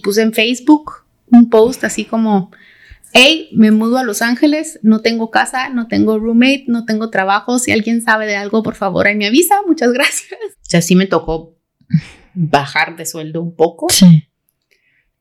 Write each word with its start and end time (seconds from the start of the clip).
y 0.00 0.02
puse 0.02 0.22
en 0.22 0.32
Facebook 0.32 0.92
un 1.30 1.50
post 1.50 1.84
así 1.84 2.04
como, 2.06 2.50
hey, 3.12 3.50
me 3.52 3.70
mudo 3.70 3.98
a 3.98 4.02
Los 4.04 4.22
Ángeles, 4.22 4.80
no 4.82 5.00
tengo 5.00 5.30
casa, 5.30 5.68
no 5.68 5.88
tengo 5.88 6.18
roommate, 6.18 6.64
no 6.68 6.86
tengo 6.86 7.10
trabajo, 7.10 7.58
si 7.58 7.70
alguien 7.70 8.00
sabe 8.00 8.26
de 8.26 8.36
algo, 8.36 8.62
por 8.62 8.74
favor, 8.74 9.06
ahí 9.06 9.14
me 9.14 9.26
avisa, 9.26 9.56
muchas 9.66 9.92
gracias. 9.92 10.32
O 10.32 10.70
sea, 10.70 10.80
sí 10.80 10.96
me 10.96 11.06
tocó 11.06 11.56
bajar 12.34 12.96
de 12.96 13.04
sueldo 13.04 13.42
un 13.42 13.54
poco. 13.54 13.88
Sí. 13.90 14.28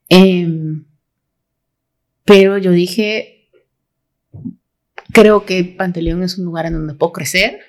Em, 0.08 0.86
pero 2.24 2.58
yo 2.58 2.72
dije, 2.72 3.50
creo 5.12 5.46
que 5.46 5.64
Panteleón 5.64 6.24
es 6.24 6.38
un 6.38 6.46
lugar 6.46 6.68
en 6.68 6.74
donde 6.74 6.94
puedo 6.94 7.12
crecer. 7.12 7.60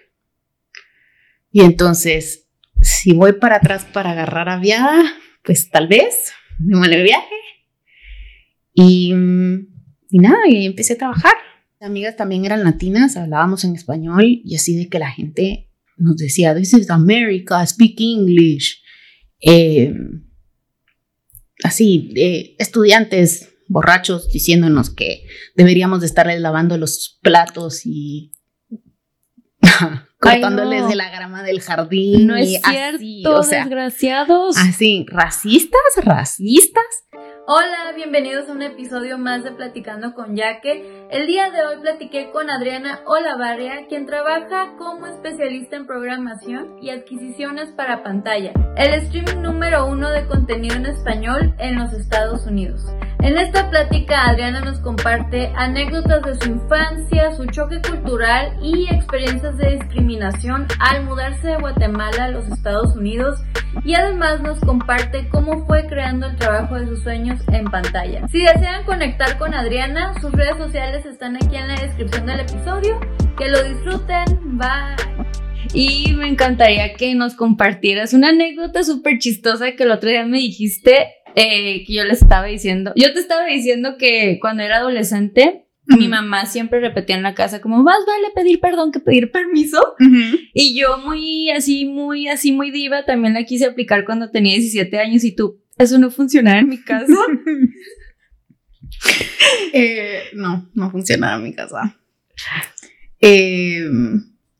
Y 1.50 1.62
entonces, 1.62 2.46
si 2.80 3.12
voy 3.12 3.32
para 3.32 3.56
atrás 3.56 3.84
para 3.92 4.12
agarrar 4.12 4.48
aviada, 4.48 5.02
pues 5.42 5.70
tal 5.70 5.88
vez, 5.88 6.32
me 6.60 6.86
el 6.86 7.02
viaje. 7.02 7.34
Y, 8.74 9.12
y 10.10 10.18
nada, 10.18 10.48
y 10.48 10.66
empecé 10.66 10.94
a 10.94 10.98
trabajar. 10.98 11.34
Las 11.80 11.88
amigas 11.88 12.16
también 12.16 12.44
eran 12.44 12.62
latinas, 12.62 13.16
hablábamos 13.16 13.64
en 13.64 13.74
español 13.74 14.42
y 14.44 14.54
así 14.54 14.76
de 14.76 14.88
que 14.88 14.98
la 14.98 15.10
gente 15.10 15.70
nos 15.96 16.16
decía, 16.16 16.54
This 16.54 16.74
is 16.74 16.90
America, 16.90 17.64
speak 17.66 18.00
English. 18.00 18.82
Eh, 19.40 19.94
así, 21.62 22.12
eh, 22.16 22.54
estudiantes 22.58 23.48
borrachos 23.68 24.30
diciéndonos 24.32 24.90
que 24.90 25.22
deberíamos 25.54 26.00
de 26.00 26.06
estarles 26.06 26.40
lavando 26.40 26.76
los 26.76 27.18
platos 27.22 27.86
y 27.86 28.32
cortándoles 30.20 30.88
de 30.88 30.96
la 30.96 31.10
grama 31.10 31.42
del 31.42 31.60
jardín. 31.60 32.26
No 32.26 32.36
es 32.36 32.60
cierto, 32.62 33.38
o 33.38 33.42
sea, 33.42 33.60
desgraciados. 33.64 34.56
Así, 34.58 35.06
racistas, 35.08 35.80
racistas. 36.02 36.84
Hola, 37.46 37.92
bienvenidos 37.96 38.48
a 38.48 38.52
un 38.52 38.62
episodio 38.62 39.18
más 39.18 39.42
de 39.42 39.50
Platicando 39.50 40.14
con 40.14 40.36
Yaque. 40.36 40.99
El 41.10 41.26
día 41.26 41.50
de 41.50 41.60
hoy 41.66 41.80
platiqué 41.80 42.30
con 42.30 42.48
Adriana 42.50 43.00
Olavarria, 43.04 43.88
quien 43.88 44.06
trabaja 44.06 44.76
como 44.78 45.08
especialista 45.08 45.74
en 45.74 45.84
programación 45.84 46.76
y 46.80 46.90
adquisiciones 46.90 47.72
para 47.72 48.04
pantalla, 48.04 48.52
el 48.76 48.94
streaming 48.94 49.42
número 49.42 49.86
uno 49.86 50.08
de 50.08 50.24
contenido 50.26 50.76
en 50.76 50.86
español 50.86 51.52
en 51.58 51.80
los 51.80 51.92
Estados 51.94 52.46
Unidos. 52.46 52.86
En 53.22 53.36
esta 53.36 53.68
plática 53.70 54.28
Adriana 54.28 54.60
nos 54.60 54.78
comparte 54.78 55.52
anécdotas 55.56 56.22
de 56.22 56.36
su 56.36 56.52
infancia, 56.52 57.34
su 57.34 57.44
choque 57.46 57.82
cultural 57.82 58.56
y 58.62 58.86
experiencias 58.94 59.56
de 59.58 59.78
discriminación 59.78 60.68
al 60.78 61.04
mudarse 61.04 61.48
de 61.48 61.56
Guatemala 61.56 62.26
a 62.26 62.30
los 62.30 62.46
Estados 62.46 62.96
Unidos 62.96 63.42
y 63.84 63.94
además 63.94 64.40
nos 64.40 64.58
comparte 64.60 65.28
cómo 65.28 65.64
fue 65.66 65.86
creando 65.86 66.26
el 66.26 66.36
trabajo 66.36 66.76
de 66.76 66.86
sus 66.86 67.02
sueños 67.02 67.40
en 67.48 67.64
pantalla. 67.64 68.26
Si 68.28 68.40
desean 68.40 68.84
conectar 68.84 69.38
con 69.38 69.54
Adriana, 69.54 70.14
sus 70.20 70.32
redes 70.32 70.56
sociales 70.56 70.99
están 71.06 71.36
aquí 71.36 71.56
en 71.56 71.68
la 71.68 71.80
descripción 71.80 72.26
del 72.26 72.40
episodio. 72.40 73.00
Que 73.38 73.48
lo 73.48 73.62
disfruten. 73.62 74.24
Bye. 74.58 74.96
Y 75.72 76.12
me 76.14 76.28
encantaría 76.28 76.94
que 76.94 77.14
nos 77.14 77.34
compartieras 77.34 78.12
una 78.12 78.30
anécdota 78.30 78.82
súper 78.82 79.18
chistosa 79.18 79.72
que 79.76 79.84
el 79.84 79.92
otro 79.92 80.10
día 80.10 80.26
me 80.26 80.38
dijiste 80.38 81.08
eh, 81.36 81.84
que 81.86 81.92
yo 81.92 82.04
le 82.04 82.12
estaba 82.12 82.46
diciendo. 82.46 82.92
Yo 82.96 83.12
te 83.12 83.20
estaba 83.20 83.46
diciendo 83.46 83.96
que 83.98 84.38
cuando 84.40 84.62
era 84.62 84.78
adolescente, 84.78 85.66
mi 85.86 86.08
mamá 86.08 86.46
siempre 86.46 86.80
repetía 86.80 87.16
en 87.16 87.22
la 87.22 87.34
casa 87.34 87.60
como 87.60 87.82
más 87.82 87.98
vale 88.06 88.28
pedir 88.34 88.60
perdón 88.60 88.92
que 88.92 89.00
pedir 89.00 89.30
permiso. 89.30 89.80
Y 90.54 90.78
yo 90.78 90.98
muy 90.98 91.50
así, 91.50 91.84
muy 91.84 92.28
así, 92.28 92.52
muy 92.52 92.70
diva, 92.70 93.04
también 93.04 93.34
la 93.34 93.44
quise 93.44 93.66
aplicar 93.66 94.04
cuando 94.04 94.30
tenía 94.30 94.54
17 94.54 94.98
años 94.98 95.24
y 95.24 95.34
tú, 95.34 95.60
eso 95.78 95.98
no 95.98 96.10
funcionaba 96.10 96.58
en 96.58 96.68
mi 96.68 96.82
casa. 96.82 97.06
Eh, 99.72 100.30
no, 100.34 100.68
no 100.74 100.90
funcionaba 100.90 101.36
en 101.36 101.44
mi 101.44 101.54
casa. 101.54 101.96
Eh, 103.20 103.88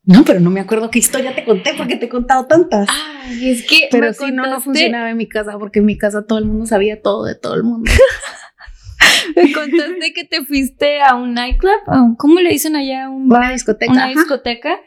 no, 0.05 0.25
pero 0.25 0.39
no 0.39 0.51
me 0.51 0.61
acuerdo 0.61 0.91
qué 0.91 1.01
historia 1.01 1.35
te 1.35 1.45
conté 1.45 1.75
porque 1.77 1.97
te 1.97 2.07
he 2.07 2.09
contado 2.09 2.47
tantas. 2.47 2.89
Ay, 2.91 3.51
es 3.51 3.67
que. 3.67 3.89
Pero 3.91 4.13
sí, 4.13 4.31
no, 4.33 4.47
no 4.47 4.61
funcionaba 4.61 5.11
en 5.11 5.17
mi 5.17 5.29
casa 5.29 5.59
porque 5.59 5.81
en 5.81 5.87
mi 5.87 5.99
casa 5.99 6.27
todo 6.27 6.39
el 6.39 6.45
mundo 6.45 6.67
sabía 6.67 7.03
todo 7.03 7.25
de 7.25 7.35
todo 7.35 7.55
el 7.55 7.65
mundo. 7.65 7.91
me 9.37 9.53
contaste 9.53 10.13
que 10.15 10.25
te 10.25 10.45
fuiste 10.45 11.03
a 11.03 11.15
un 11.15 11.35
nightclub, 11.35 12.17
¿cómo 12.17 12.41
le 12.41 12.51
dicen 12.51 12.77
allá? 12.77 13.09
una 13.09 13.53
discoteca. 13.53 13.93
Una 13.93 14.09
discoteca. 14.09 14.81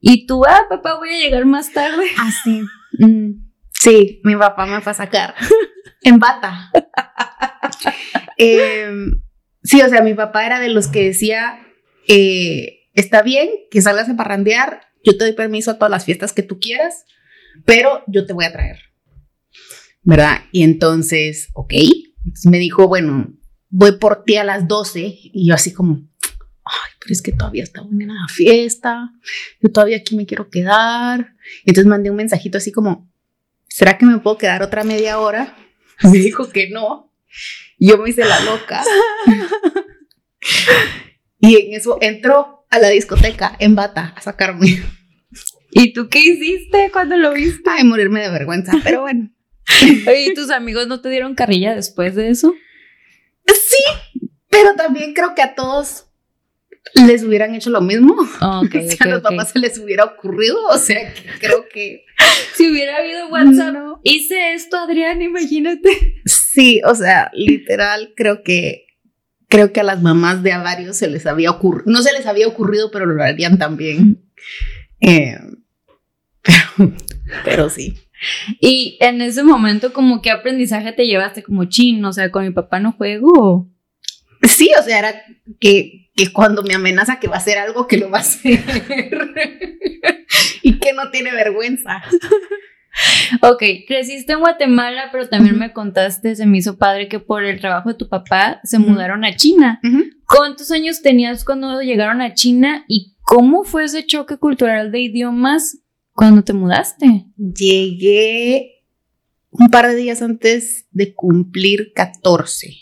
Y 0.00 0.26
tú, 0.26 0.44
ah, 0.44 0.66
papá, 0.68 0.96
voy 0.96 1.10
a 1.10 1.18
llegar 1.18 1.44
más 1.46 1.72
tarde. 1.72 2.04
Ah, 2.18 2.30
sí. 2.44 2.62
Mm. 2.90 3.50
Sí, 3.70 4.22
mi 4.24 4.34
papá 4.34 4.64
me 4.64 4.80
fue 4.80 4.92
a 4.92 4.94
sacar 4.94 5.34
en 6.02 6.18
bata. 6.18 6.70
Em, 8.38 9.22
sí, 9.62 9.82
o 9.82 9.88
sea, 9.88 10.02
mi 10.02 10.14
papá 10.14 10.46
era 10.46 10.60
de 10.60 10.68
los 10.68 10.86
que 10.86 11.04
decía, 11.04 11.60
eh, 12.06 12.88
está 12.94 13.22
bien 13.22 13.48
que 13.70 13.82
salgas 13.82 14.08
a 14.08 14.16
parrandear, 14.16 14.80
yo 15.04 15.16
te 15.16 15.24
doy 15.24 15.32
permiso 15.34 15.72
a 15.72 15.74
todas 15.74 15.90
las 15.90 16.04
fiestas 16.04 16.32
que 16.32 16.42
tú 16.42 16.58
quieras, 16.58 17.04
pero 17.64 18.02
yo 18.06 18.26
te 18.26 18.32
voy 18.32 18.44
a 18.44 18.52
traer. 18.52 18.78
¿Verdad? 20.02 20.42
Y 20.52 20.62
entonces, 20.62 21.48
ok, 21.52 21.74
entonces 22.24 22.50
me 22.50 22.58
dijo, 22.58 22.88
bueno, 22.88 23.34
voy 23.68 23.92
por 23.92 24.24
ti 24.24 24.36
a 24.36 24.44
las 24.44 24.66
12 24.68 25.00
y 25.00 25.48
yo 25.48 25.54
así 25.54 25.72
como, 25.72 26.08
ay, 26.64 26.90
pero 27.00 27.12
es 27.12 27.22
que 27.22 27.32
todavía 27.32 27.62
está 27.62 27.82
buena 27.82 28.14
la 28.14 28.28
fiesta, 28.28 29.12
yo 29.60 29.70
todavía 29.70 29.98
aquí 29.98 30.16
me 30.16 30.26
quiero 30.26 30.48
quedar. 30.48 31.34
Entonces 31.64 31.86
mandé 31.86 32.10
un 32.10 32.16
mensajito 32.16 32.58
así 32.58 32.72
como, 32.72 33.10
¿será 33.68 33.98
que 33.98 34.06
me 34.06 34.18
puedo 34.18 34.38
quedar 34.38 34.62
otra 34.62 34.84
media 34.84 35.18
hora? 35.18 35.56
Me 36.04 36.18
dijo 36.18 36.48
que 36.48 36.70
no. 36.70 37.07
Yo 37.78 37.98
me 37.98 38.10
hice 38.10 38.24
la 38.24 38.40
loca. 38.40 38.82
y 41.40 41.56
en 41.56 41.74
eso 41.74 41.98
entró 42.00 42.66
a 42.70 42.78
la 42.78 42.88
discoteca 42.88 43.56
en 43.58 43.74
bata 43.74 44.12
a 44.16 44.20
sacarme. 44.20 44.82
¿Y 45.70 45.92
tú 45.92 46.08
qué 46.08 46.20
hiciste 46.20 46.90
cuando 46.92 47.16
lo 47.16 47.32
viste? 47.32 47.68
Ay, 47.70 47.84
morirme 47.84 48.20
de 48.20 48.30
vergüenza, 48.30 48.72
pero 48.82 49.02
bueno. 49.02 49.30
¿y 49.82 50.34
tus 50.34 50.50
amigos 50.50 50.86
no 50.86 51.00
te 51.00 51.08
dieron 51.08 51.34
carrilla 51.34 51.74
después 51.74 52.14
de 52.14 52.30
eso? 52.30 52.54
Sí, 53.46 54.22
pero 54.48 54.74
también 54.74 55.14
creo 55.14 55.34
que 55.34 55.42
a 55.42 55.54
todos 55.54 56.06
les 56.94 57.22
hubieran 57.22 57.54
hecho 57.54 57.70
lo 57.70 57.80
mismo. 57.80 58.16
Okay, 58.64 58.88
si 58.90 58.96
a 59.00 59.06
los 59.06 59.22
papás 59.22 59.50
se 59.50 59.58
les 59.58 59.78
hubiera 59.78 60.04
ocurrido, 60.04 60.58
o 60.68 60.78
sea, 60.78 61.12
creo 61.40 61.66
que... 61.68 62.04
si 62.54 62.70
hubiera 62.70 62.96
habido 62.96 63.28
WhatsApp, 63.28 63.76
hice 64.02 64.54
esto, 64.54 64.76
Adrián, 64.76 65.22
imagínate. 65.22 66.22
Sí, 66.52 66.80
o 66.84 66.94
sea, 66.94 67.30
literal, 67.34 68.12
creo 68.16 68.42
que... 68.42 68.86
Creo 69.50 69.72
que 69.72 69.80
a 69.80 69.84
las 69.84 70.02
mamás 70.02 70.42
de 70.42 70.52
a 70.52 70.58
varios 70.58 70.98
se 70.98 71.08
les 71.08 71.24
había 71.24 71.50
ocurrido, 71.50 71.90
no 71.90 72.02
se 72.02 72.12
les 72.12 72.26
había 72.26 72.46
ocurrido, 72.46 72.90
pero 72.90 73.06
lo 73.06 73.22
harían 73.22 73.56
también. 73.56 74.22
Eh, 75.00 75.38
pero, 76.42 76.92
pero 77.44 77.70
sí. 77.70 77.98
Y 78.60 78.98
en 79.00 79.22
ese 79.22 79.42
momento, 79.42 79.94
como 79.94 80.20
qué 80.20 80.30
aprendizaje 80.30 80.92
te 80.92 81.06
llevaste 81.06 81.42
como 81.42 81.64
chin, 81.64 82.04
o 82.04 82.12
sea, 82.12 82.30
con 82.30 82.44
mi 82.44 82.50
papá 82.50 82.78
no 82.78 82.92
juego. 82.92 83.70
Sí, 84.42 84.70
o 84.78 84.82
sea, 84.82 84.98
era 84.98 85.22
que 85.58 86.08
que 86.18 86.32
cuando 86.32 86.64
me 86.64 86.74
amenaza 86.74 87.20
que 87.20 87.28
va 87.28 87.36
a 87.36 87.38
hacer 87.38 87.58
algo, 87.58 87.86
que 87.86 87.96
lo 87.96 88.10
va 88.10 88.18
a 88.18 88.22
hacer. 88.22 88.58
y 90.62 90.78
que 90.80 90.92
no 90.92 91.10
tiene 91.12 91.30
vergüenza. 91.30 92.02
Ok, 93.42 93.62
creciste 93.86 94.32
en 94.32 94.40
Guatemala, 94.40 95.08
pero 95.12 95.28
también 95.28 95.58
me 95.58 95.72
contaste, 95.72 96.34
se 96.34 96.46
me 96.46 96.58
hizo 96.58 96.78
padre 96.78 97.08
que 97.08 97.20
por 97.20 97.44
el 97.44 97.60
trabajo 97.60 97.90
de 97.90 97.94
tu 97.94 98.08
papá 98.08 98.60
se 98.64 98.78
mudaron 98.78 99.24
a 99.24 99.36
China. 99.36 99.80
¿Cuántos 100.26 100.70
años 100.70 101.02
tenías 101.02 101.44
cuando 101.44 101.80
llegaron 101.80 102.20
a 102.20 102.34
China 102.34 102.84
y 102.88 103.14
cómo 103.22 103.64
fue 103.64 103.84
ese 103.84 104.06
choque 104.06 104.38
cultural 104.38 104.90
de 104.90 105.00
idiomas 105.00 105.78
cuando 106.12 106.42
te 106.42 106.52
mudaste? 106.52 107.26
Llegué 107.36 108.84
un 109.50 109.68
par 109.70 109.88
de 109.88 109.96
días 109.96 110.22
antes 110.22 110.86
de 110.90 111.14
cumplir 111.14 111.92
14. 111.94 112.74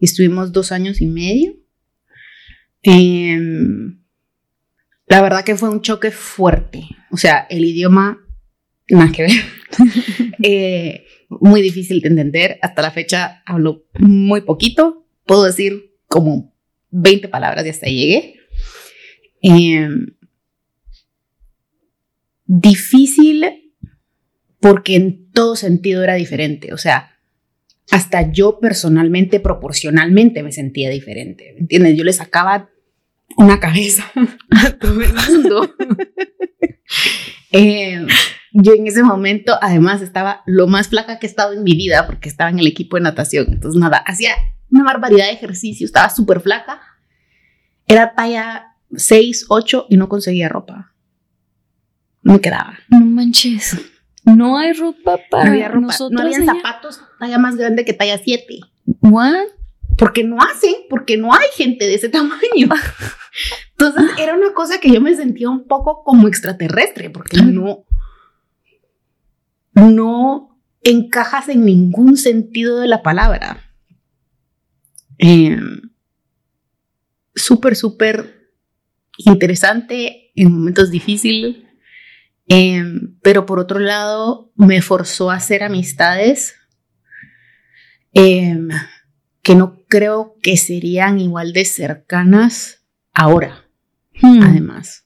Estuvimos 0.00 0.52
dos 0.52 0.72
años 0.72 1.00
y 1.00 1.06
medio. 1.06 1.54
Em, 2.82 4.00
la 5.06 5.20
verdad 5.20 5.44
que 5.44 5.56
fue 5.56 5.68
un 5.68 5.82
choque 5.82 6.10
fuerte. 6.10 6.84
O 7.10 7.16
sea, 7.16 7.46
el 7.50 7.64
idioma, 7.64 8.19
nada 8.90 9.12
que 9.12 9.22
ver. 9.22 9.32
Eh, 10.42 11.04
muy 11.28 11.60
difícil 11.60 12.00
de 12.00 12.08
entender. 12.08 12.58
Hasta 12.62 12.80
la 12.82 12.90
fecha 12.90 13.42
hablo 13.44 13.84
muy 13.98 14.40
poquito. 14.40 15.06
Puedo 15.26 15.44
decir 15.44 15.96
como 16.08 16.54
20 16.90 17.28
palabras 17.28 17.66
y 17.66 17.68
hasta 17.68 17.86
llegué. 17.86 18.40
Em, 19.42 20.06
difícil 22.46 23.44
porque 24.60 24.96
en 24.96 25.30
todo 25.30 25.56
sentido 25.56 26.02
era 26.02 26.14
diferente. 26.14 26.72
O 26.72 26.78
sea, 26.78 27.18
hasta 27.90 28.30
yo 28.30 28.58
personalmente, 28.60 29.40
proporcionalmente 29.40 30.42
me 30.42 30.52
sentía 30.52 30.90
diferente. 30.90 31.56
¿Entiendes? 31.58 31.96
Yo 31.96 32.04
le 32.04 32.12
sacaba 32.12 32.70
una 33.36 33.60
cabeza 33.60 34.10
a 34.50 34.70
todo 34.72 35.00
el 35.00 35.12
mundo. 35.14 35.74
Eh, 37.52 38.06
yo 38.52 38.74
en 38.74 38.86
ese 38.86 39.02
momento, 39.02 39.58
además, 39.60 40.02
estaba 40.02 40.42
lo 40.46 40.68
más 40.68 40.88
flaca 40.88 41.18
que 41.18 41.26
he 41.26 41.30
estado 41.30 41.52
en 41.52 41.64
mi 41.64 41.74
vida 41.74 42.06
porque 42.06 42.28
estaba 42.28 42.48
en 42.48 42.60
el 42.60 42.66
equipo 42.68 42.96
de 42.96 43.02
natación. 43.02 43.46
Entonces, 43.48 43.80
nada, 43.80 43.98
hacía 43.98 44.34
una 44.70 44.84
barbaridad 44.84 45.26
de 45.26 45.32
ejercicio, 45.32 45.84
estaba 45.84 46.10
súper 46.10 46.40
flaca. 46.40 46.80
Era 47.88 48.14
talla 48.14 48.76
6, 48.94 49.46
8 49.48 49.86
y 49.88 49.96
no 49.96 50.08
conseguía 50.08 50.48
ropa. 50.48 50.94
No 52.22 52.34
me 52.34 52.40
quedaba. 52.40 52.78
No 52.88 53.00
manches. 53.00 53.76
No 54.24 54.58
hay 54.58 54.72
ropa 54.72 55.18
para 55.30 55.46
no 55.46 55.50
había 55.52 55.68
ropa. 55.68 55.86
nosotros. 55.88 56.12
No 56.12 56.20
había 56.20 56.44
zapatos 56.44 57.00
talla 57.18 57.38
más 57.38 57.56
grande 57.56 57.84
que 57.84 57.94
talla 57.94 58.18
7. 58.18 58.60
What? 59.02 59.46
Porque 60.00 60.24
no 60.24 60.38
hacen, 60.40 60.74
porque 60.88 61.18
no 61.18 61.34
hay 61.34 61.46
gente 61.54 61.86
de 61.86 61.94
ese 61.94 62.08
tamaño. 62.08 62.40
Entonces 63.72 64.18
era 64.18 64.34
una 64.34 64.54
cosa 64.54 64.80
que 64.80 64.90
yo 64.90 64.98
me 65.02 65.14
sentía 65.14 65.50
un 65.50 65.68
poco 65.68 66.02
como 66.04 66.26
extraterrestre, 66.26 67.10
porque 67.10 67.42
no, 67.42 67.84
no 69.74 70.58
encajas 70.82 71.50
en 71.50 71.66
ningún 71.66 72.16
sentido 72.16 72.80
de 72.80 72.88
la 72.88 73.02
palabra. 73.02 73.74
Eh, 75.18 75.60
súper, 77.34 77.76
súper 77.76 78.48
interesante 79.18 80.32
en 80.34 80.50
momentos 80.50 80.90
difíciles. 80.90 81.56
Eh, 82.48 82.82
pero 83.20 83.44
por 83.44 83.58
otro 83.58 83.78
lado, 83.78 84.50
me 84.56 84.80
forzó 84.80 85.30
a 85.30 85.36
hacer 85.36 85.62
amistades 85.62 86.56
eh, 88.14 88.58
que 89.42 89.54
no 89.54 89.78
creo 89.88 90.36
que 90.42 90.56
serían 90.56 91.18
igual 91.18 91.52
de 91.52 91.64
cercanas 91.64 92.84
ahora, 93.12 93.64
Hmm. 94.22 94.42
además. 94.42 95.04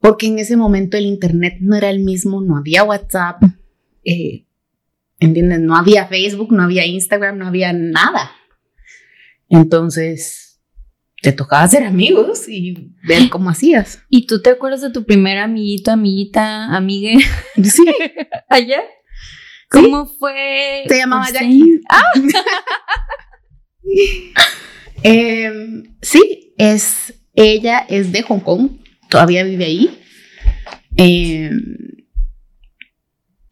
Porque 0.00 0.26
en 0.26 0.38
ese 0.38 0.56
momento 0.56 0.96
el 0.96 1.06
internet 1.06 1.54
no 1.60 1.76
era 1.76 1.90
el 1.90 2.00
mismo, 2.00 2.40
no 2.40 2.56
había 2.56 2.84
WhatsApp, 2.84 3.42
eh, 4.04 4.46
¿entiendes? 5.20 5.60
No 5.60 5.76
había 5.76 6.06
Facebook, 6.06 6.52
no 6.52 6.62
había 6.62 6.84
Instagram, 6.86 7.38
no 7.38 7.46
había 7.46 7.72
nada. 7.72 8.30
Entonces, 9.48 10.60
te 11.22 11.32
tocaba 11.32 11.62
hacer 11.62 11.84
amigos 11.84 12.48
y 12.48 12.92
ver 13.06 13.28
cómo 13.30 13.50
hacías. 13.50 14.02
¿Y 14.08 14.26
tú 14.26 14.42
te 14.42 14.50
acuerdas 14.50 14.80
de 14.82 14.90
tu 14.90 15.04
primer 15.04 15.38
amiguito, 15.38 15.90
amiguita, 15.92 16.74
amigue 16.76 17.18
Sí, 17.64 17.84
allá? 18.48 18.82
¿Cómo 19.70 20.06
fue? 20.06 20.84
se 20.88 20.96
llamaba 20.98 21.28
Jackie. 21.30 21.80
Ah, 21.88 22.02
Em, 25.02 25.94
sí, 26.00 26.54
es, 26.56 27.14
ella 27.34 27.84
es 27.88 28.12
de 28.12 28.22
Hong 28.22 28.40
Kong, 28.40 28.70
todavía 29.10 29.44
vive 29.44 29.66
ahí. 29.66 29.98
Em, 30.96 31.76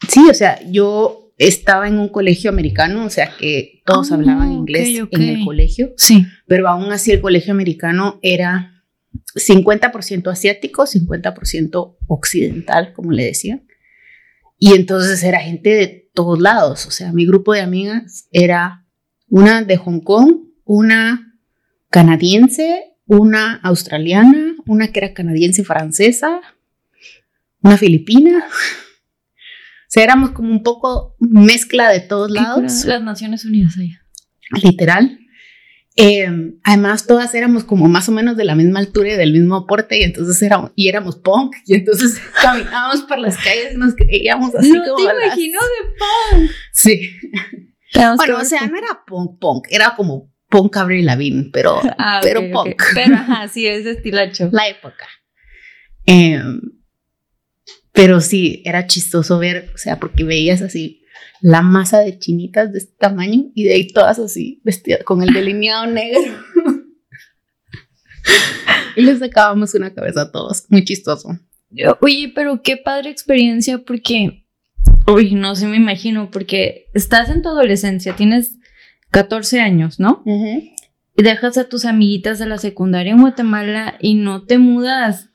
sí, 0.08 0.20
o 0.28 0.34
sea, 0.34 0.58
yo 0.68 1.32
estaba 1.38 1.86
en 1.88 1.98
un 1.98 2.08
colegio 2.08 2.50
americano, 2.50 3.04
o 3.04 3.10
sea 3.10 3.30
que 3.38 3.82
todos 3.84 4.10
Ah, 4.10 4.14
hablaban 4.14 4.52
inglés 4.52 5.00
en 5.10 5.22
el 5.22 5.44
colegio, 5.44 5.92
sí. 5.96 6.26
pero 6.46 6.68
aún 6.68 6.90
así 6.92 7.10
el 7.10 7.20
colegio 7.20 7.52
americano 7.52 8.18
era 8.22 8.82
50% 9.34 10.30
asiático, 10.30 10.86
50% 10.86 11.96
occidental, 12.06 12.92
como 12.92 13.12
le 13.12 13.24
decía. 13.24 13.62
Y 14.58 14.72
entonces 14.72 15.22
era 15.22 15.40
gente 15.40 15.70
de 15.70 16.08
todos 16.14 16.40
lados, 16.40 16.86
o 16.86 16.90
sea, 16.90 17.12
mi 17.12 17.26
grupo 17.26 17.52
de 17.52 17.60
amigas 17.60 18.28
era 18.32 18.83
una 19.36 19.62
de 19.62 19.76
Hong 19.76 19.98
Kong, 20.00 20.36
una 20.64 21.34
canadiense, 21.90 22.84
una 23.06 23.56
australiana, 23.64 24.54
una 24.64 24.92
que 24.92 25.00
era 25.00 25.12
canadiense 25.12 25.64
francesa, 25.64 26.40
una 27.60 27.76
filipina. 27.76 28.44
O 29.86 29.94
sea, 29.94 30.02
éramos 30.02 30.30
como 30.32 30.50
un 30.50 30.64
poco 30.64 31.14
mezcla 31.20 31.88
de 31.92 32.00
todos 32.00 32.28
lados. 32.28 32.84
Las 32.84 33.00
Naciones 33.02 33.44
Unidas 33.44 33.76
allá. 33.78 34.02
literal. 34.60 35.20
Eh, 35.94 36.26
además, 36.64 37.06
todas 37.06 37.32
éramos 37.36 37.62
como 37.62 37.86
más 37.86 38.08
o 38.08 38.12
menos 38.12 38.36
de 38.36 38.44
la 38.44 38.56
misma 38.56 38.80
altura 38.80 39.12
y 39.12 39.16
del 39.16 39.32
mismo 39.32 39.68
porte, 39.68 40.00
y 40.00 40.02
entonces 40.02 40.42
éramos, 40.42 40.72
y 40.74 40.88
éramos 40.88 41.14
punk, 41.16 41.54
y 41.66 41.74
entonces 41.74 42.18
caminábamos 42.42 43.02
por 43.02 43.18
las 43.20 43.36
calles 43.36 43.74
y 43.74 43.76
nos 43.76 43.94
creíamos 43.94 44.52
así 44.56 44.72
no 44.72 44.82
como 44.84 44.96
te 44.96 45.14
las- 45.14 45.24
imagino 45.26 45.60
de 45.60 46.38
punk. 46.40 46.50
Sí. 46.72 47.10
Bueno, 48.16 48.38
o 48.38 48.44
sea, 48.44 48.66
no 48.66 48.76
era 48.76 49.04
punk 49.06 49.38
punk, 49.38 49.66
era 49.70 49.94
como 49.96 50.32
punk 50.48 50.76
Avril 50.76 51.06
Lavigne, 51.06 51.50
pero 51.52 51.80
Ah, 51.98 52.20
pero 52.22 52.40
punk. 52.50 52.82
Pero 52.94 53.14
ajá, 53.14 53.48
sí, 53.48 53.66
es 53.66 53.86
estilacho. 53.86 54.48
la 54.52 54.68
época. 54.68 55.06
Eh, 56.06 56.42
pero 57.92 58.20
sí, 58.20 58.62
era 58.64 58.86
chistoso 58.86 59.38
ver, 59.38 59.70
o 59.74 59.78
sea, 59.78 60.00
porque 60.00 60.24
veías 60.24 60.62
así 60.62 61.02
la 61.40 61.62
masa 61.62 62.00
de 62.00 62.18
chinitas 62.18 62.72
de 62.72 62.78
este 62.78 62.94
tamaño 62.98 63.50
y 63.54 63.64
de 63.64 63.74
ahí 63.74 63.88
todas 63.88 64.18
así, 64.18 64.60
vestidas 64.64 65.04
con 65.04 65.22
el 65.22 65.32
delineado 65.32 65.86
negro. 65.86 66.20
y 68.96 69.02
les 69.02 69.18
sacábamos 69.18 69.74
una 69.74 69.94
cabeza 69.94 70.22
a 70.22 70.32
todos, 70.32 70.64
muy 70.70 70.84
chistoso. 70.84 71.38
Oye, 72.00 72.32
pero 72.34 72.62
qué 72.62 72.76
padre 72.76 73.10
experiencia 73.10 73.78
porque, 73.78 74.43
uy, 75.06 75.34
no 75.34 75.54
sé, 75.54 75.66
me 75.66 75.76
imagino, 75.76 76.30
porque 76.30 76.86
estás 76.94 77.30
en 77.30 77.42
tu 77.42 77.48
adolescencia, 77.48 78.14
tienes 78.16 78.58
14 79.10 79.60
años, 79.60 80.00
¿no? 80.00 80.22
Y 81.16 81.22
dejas 81.22 81.58
a 81.58 81.68
tus 81.68 81.84
amiguitas 81.84 82.38
de 82.38 82.46
la 82.46 82.58
secundaria 82.58 83.12
en 83.12 83.20
Guatemala 83.20 83.94
y 84.00 84.14
no 84.14 84.42
te 84.44 84.58
mudas 84.58 85.30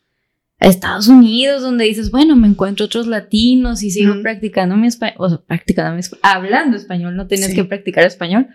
a 0.59 0.67
Estados 0.67 1.07
Unidos, 1.07 1.61
donde 1.61 1.85
dices, 1.85 2.11
bueno, 2.11 2.35
me 2.35 2.47
encuentro 2.47 2.85
otros 2.87 3.07
latinos 3.07 3.81
y 3.81 3.91
sigo 3.91 4.21
practicando 4.21 4.75
mi 4.75 4.87
español, 4.87 5.15
o 5.19 5.29
sea, 5.29 5.37
practicando 5.37 5.93
mi 5.95 6.01
espa- 6.01 6.17
hablando 6.21 6.75
español, 6.75 7.15
no 7.15 7.27
tienes 7.27 7.51
Sí. 7.51 7.55
que 7.55 7.63
practicar 7.63 8.05
español, 8.05 8.47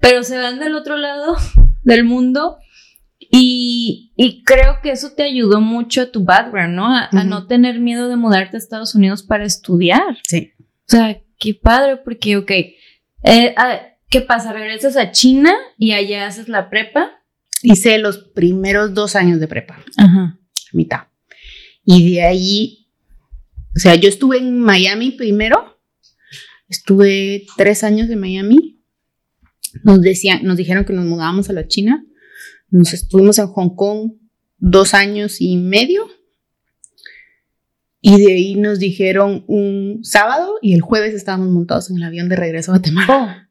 pero 0.00 0.22
se 0.22 0.36
van 0.36 0.58
del 0.58 0.74
otro 0.74 0.98
lado 0.98 1.34
del 1.82 2.04
mundo 2.04 2.58
y, 3.18 4.12
y 4.16 4.44
creo 4.44 4.80
que 4.82 4.90
eso 4.90 5.12
te 5.16 5.22
ayudó 5.22 5.60
mucho 5.62 6.02
a 6.02 6.10
tu 6.12 6.24
background, 6.24 6.74
¿no? 6.74 6.94
A, 6.94 7.08
no 7.24 7.46
tener 7.46 7.80
miedo 7.80 8.08
de 8.08 8.16
mudarte 8.16 8.56
a 8.56 8.58
Estados 8.58 8.94
Unidos 8.94 9.22
para 9.22 9.44
estudiar. 9.44 10.18
Sí. 10.28 10.52
O 10.88 10.90
sea, 10.90 11.20
qué 11.38 11.54
padre, 11.54 11.96
porque, 11.96 12.36
ok, 12.36 12.50
eh, 12.50 13.54
ah, 13.56 13.80
¿qué 14.08 14.20
pasa? 14.20 14.52
Regresas 14.52 14.96
a 14.96 15.10
China 15.10 15.54
y 15.78 15.92
allá 15.92 16.26
haces 16.26 16.48
la 16.48 16.70
prepa. 16.70 17.10
Hice 17.62 17.98
los 17.98 18.18
primeros 18.18 18.94
dos 18.94 19.16
años 19.16 19.40
de 19.40 19.48
prepa, 19.48 19.82
Ajá. 19.96 20.38
mitad. 20.72 21.08
Y 21.84 22.14
de 22.14 22.22
ahí, 22.22 22.88
o 23.74 23.78
sea, 23.78 23.94
yo 23.94 24.08
estuve 24.08 24.38
en 24.38 24.60
Miami 24.60 25.12
primero, 25.12 25.78
estuve 26.68 27.46
tres 27.56 27.82
años 27.82 28.10
en 28.10 28.20
Miami. 28.20 28.80
Nos, 29.82 30.00
decían, 30.00 30.44
nos 30.44 30.56
dijeron 30.56 30.84
que 30.84 30.92
nos 30.92 31.04
mudábamos 31.04 31.50
a 31.50 31.52
la 31.52 31.66
China. 31.66 32.04
Nos 32.70 32.92
estuvimos 32.92 33.38
en 33.38 33.46
Hong 33.48 33.74
Kong 33.74 34.12
dos 34.58 34.94
años 34.94 35.40
y 35.40 35.56
medio. 35.56 36.08
Y 38.08 38.24
de 38.24 38.32
ahí 38.34 38.54
nos 38.54 38.78
dijeron 38.78 39.42
un 39.48 39.98
sábado 40.04 40.58
y 40.62 40.74
el 40.74 40.80
jueves 40.80 41.12
estábamos 41.12 41.48
montados 41.48 41.90
en 41.90 41.96
el 41.96 42.04
avión 42.04 42.28
de 42.28 42.36
regreso 42.36 42.70
a 42.70 42.76
Guatemala. 42.76 43.50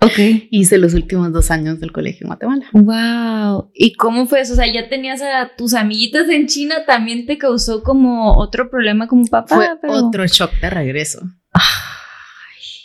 Ok. 0.00 0.46
Hice 0.52 0.78
los 0.78 0.94
últimos 0.94 1.32
dos 1.32 1.50
años 1.50 1.80
del 1.80 1.90
colegio 1.90 2.26
en 2.26 2.28
Guatemala. 2.28 2.66
Wow. 2.72 3.72
¿Y 3.74 3.94
cómo 3.94 4.28
fue 4.28 4.42
eso? 4.42 4.52
O 4.52 4.56
sea, 4.56 4.72
ya 4.72 4.88
tenías 4.88 5.20
a 5.20 5.50
tus 5.58 5.74
amiguitas 5.74 6.28
en 6.28 6.46
China, 6.46 6.84
también 6.86 7.26
te 7.26 7.38
causó 7.38 7.82
como 7.82 8.36
otro 8.36 8.70
problema 8.70 9.08
como 9.08 9.26
papá. 9.26 9.56
Fue 9.56 9.68
pero- 9.82 9.94
otro 10.06 10.24
shock 10.28 10.52
de 10.60 10.70
regreso. 10.70 11.20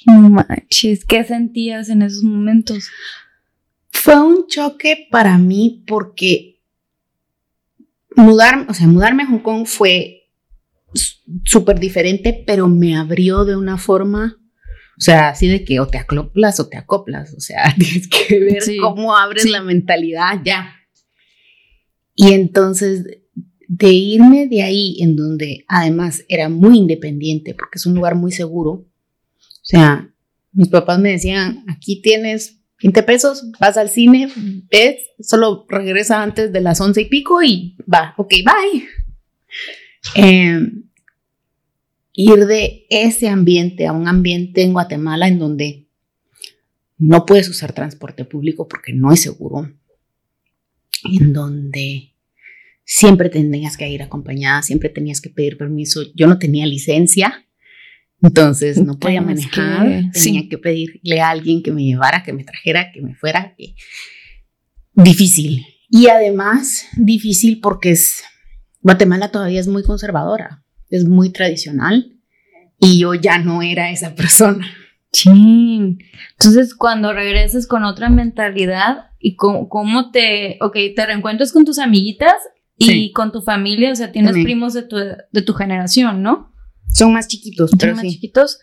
Ay, 0.07 0.17
manches, 0.17 1.05
¿qué 1.05 1.23
sentías 1.23 1.89
en 1.89 2.01
esos 2.01 2.23
momentos? 2.23 2.89
Fue 3.91 4.19
un 4.19 4.47
choque 4.47 5.07
para 5.11 5.37
mí 5.37 5.83
porque 5.85 6.59
mudar, 8.15 8.65
o 8.67 8.73
sea, 8.73 8.87
mudarme 8.87 9.21
a 9.21 9.27
Hong 9.27 9.43
Kong 9.43 9.67
fue 9.67 10.14
súper 11.43 11.79
diferente, 11.79 12.43
pero 12.45 12.67
me 12.67 12.95
abrió 12.95 13.45
de 13.45 13.55
una 13.55 13.77
forma, 13.77 14.37
o 14.97 15.01
sea, 15.01 15.29
así 15.29 15.47
de 15.47 15.63
que 15.65 15.79
o 15.79 15.87
te 15.87 15.97
acoplas 15.97 16.59
o 16.59 16.67
te 16.67 16.77
acoplas, 16.77 17.33
o 17.33 17.39
sea, 17.39 17.73
tienes 17.79 18.07
que 18.07 18.39
ver 18.39 18.61
Sí. 18.61 18.77
cómo 18.77 19.15
abres 19.15 19.43
Sí. 19.43 19.49
la 19.49 19.61
mentalidad 19.61 20.41
ya. 20.43 20.73
Y 22.15 22.31
entonces, 22.33 23.05
de 23.67 23.89
irme 23.91 24.47
de 24.47 24.61
ahí, 24.63 24.97
en 25.01 25.15
donde 25.15 25.65
además 25.67 26.23
era 26.29 26.47
muy 26.49 26.77
independiente, 26.77 27.53
porque 27.53 27.77
es 27.77 27.85
un 27.85 27.95
lugar 27.95 28.15
muy 28.15 28.31
seguro, 28.31 28.71
o 28.71 28.87
sea, 29.67 30.09
mis 30.53 30.69
papás 30.69 30.99
me 30.99 31.11
decían, 31.11 31.65
aquí 31.67 32.01
tienes 32.01 32.61
20 32.81 33.03
pesos, 33.03 33.51
vas 33.59 33.75
al 33.77 33.89
cine, 33.89 34.29
ves, 34.71 34.97
solo 35.19 35.65
regresa 35.67 36.21
antes 36.21 36.53
de 36.53 36.61
las 36.61 36.79
11 36.79 37.01
y 37.01 37.05
pico 37.05 37.41
y 37.43 37.75
va, 37.91 38.13
ok, 38.17 38.33
bye. 38.45 38.85
Eh, 40.15 40.59
ir 42.15 42.45
de 42.45 42.85
ese 42.89 43.27
ambiente 43.27 43.87
a 43.87 43.91
un 43.93 44.07
ambiente 44.07 44.61
en 44.63 44.73
Guatemala 44.73 45.27
en 45.27 45.37
donde 45.39 45.87
no 46.97 47.25
puedes 47.25 47.49
usar 47.49 47.73
transporte 47.73 48.23
público 48.25 48.67
porque 48.67 48.93
no 48.93 49.11
es 49.11 49.21
seguro. 49.21 49.71
en 51.03 51.33
donde 51.33 52.13
siempre 52.83 53.29
tenías 53.29 53.77
que 53.77 53.87
ir 53.87 54.01
acompañada, 54.01 54.63
siempre 54.63 54.89
tenías 54.89 55.21
que 55.21 55.29
pedir 55.29 55.55
permiso. 55.57 56.01
Yo 56.15 56.25
no 56.25 56.39
tenía 56.39 56.65
licencia, 56.65 57.45
entonces 58.23 58.81
no 58.83 58.97
podía 58.97 59.19
que- 59.19 59.25
manejar, 59.25 59.87
tenía 60.13 60.41
sí. 60.41 60.49
que 60.49 60.57
pedirle 60.57 61.21
a 61.21 61.29
alguien 61.29 61.61
que 61.61 61.71
me 61.71 61.83
llevara, 61.83 62.23
que 62.23 62.33
me 62.33 62.43
trajera, 62.43 62.91
que 62.91 63.01
me 63.01 63.13
fuera. 63.13 63.53
que- 63.55 63.75
Difícil. 64.93 65.63
Y 65.89 66.07
además 66.07 66.87
difícil 66.97 67.59
porque 67.61 67.91
es 67.91 68.23
Guatemala 68.81 69.31
todavía 69.31 69.59
es 69.59 69.67
muy 69.67 69.83
conservadora, 69.83 70.63
es 70.95 71.05
muy 71.05 71.31
tradicional 71.31 72.13
y 72.79 72.99
yo 72.99 73.13
ya 73.13 73.37
no 73.37 73.61
era 73.61 73.89
esa 73.91 74.15
persona. 74.15 74.65
Chin. 75.11 75.99
Entonces, 76.33 76.75
cuando 76.75 77.13
regresas 77.13 77.67
con 77.67 77.83
otra 77.85 78.09
mentalidad 78.09 79.11
y 79.19 79.35
cómo, 79.35 79.69
cómo 79.69 80.11
te, 80.11 80.57
ok, 80.61 80.75
te 80.95 81.05
reencuentras 81.05 81.51
con 81.53 81.63
tus 81.65 81.79
amiguitas 81.79 82.33
y 82.77 82.85
Sí. 82.85 83.11
con 83.13 83.31
tu 83.31 83.41
familia, 83.41 83.91
o 83.91 83.95
sea, 83.95 84.11
tienes 84.11 84.31
También. 84.31 84.45
primos 84.45 84.73
de 84.73 84.83
tu, 84.83 84.97
de 84.97 85.41
tu 85.41 85.53
generación, 85.53 86.21
¿no? 86.21 86.53
Son 86.93 87.13
más 87.13 87.27
chiquitos, 87.29 87.69
Son 87.71 87.79
pero 87.79 87.93
más 87.93 88.01
sí. 88.01 88.09
chiquitos. 88.11 88.59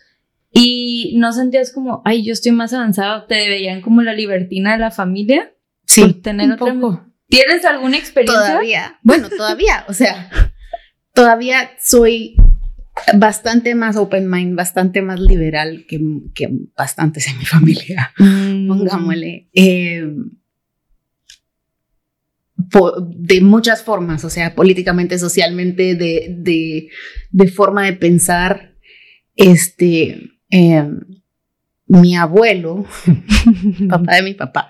Y 0.51 1.15
no 1.17 1.33
sentías 1.33 1.71
como, 1.73 2.03
ay, 2.05 2.23
yo 2.23 2.31
estoy 2.33 2.51
más 2.51 2.73
avanzado, 2.73 3.25
te 3.25 3.49
veían 3.49 3.81
como 3.81 4.03
la 4.03 4.13
libertina 4.13 4.73
de 4.73 4.77
la 4.79 4.91
familia. 4.91 5.51
Sí, 5.87 6.01
por 6.01 6.13
tener 6.21 6.45
un 6.47 6.51
otra- 6.53 6.73
poco. 6.75 7.05
¿Tienes 7.27 7.65
alguna 7.65 7.97
experiencia? 7.97 8.45
Todavía, 8.47 8.99
bueno, 9.01 9.27
todavía, 9.29 9.85
o 9.89 9.93
sea, 9.93 10.29
todavía 11.13 11.71
soy 11.81 12.35
bastante 13.17 13.75
más 13.75 13.95
open 13.95 14.29
mind, 14.29 14.55
bastante 14.55 15.01
más 15.01 15.19
liberal 15.19 15.85
que, 15.87 15.99
que 16.35 16.49
bastantes 16.77 17.27
en 17.27 17.37
mi 17.39 17.45
familia. 17.45 18.11
Mm. 18.17 18.67
pongámosle, 18.67 19.49
eh, 19.53 20.05
po- 22.71 22.95
de 23.01 23.41
muchas 23.41 23.83
formas, 23.83 24.23
o 24.25 24.29
sea, 24.29 24.55
políticamente, 24.55 25.17
socialmente, 25.19 25.95
de, 25.95 26.35
de, 26.37 26.89
de 27.31 27.47
forma 27.47 27.85
de 27.85 27.93
pensar, 27.93 28.75
este, 29.35 30.31
eh, 30.51 30.87
mi 31.87 32.15
abuelo, 32.15 32.85
papá 33.89 34.15
de 34.15 34.23
mi 34.23 34.33
papá, 34.33 34.69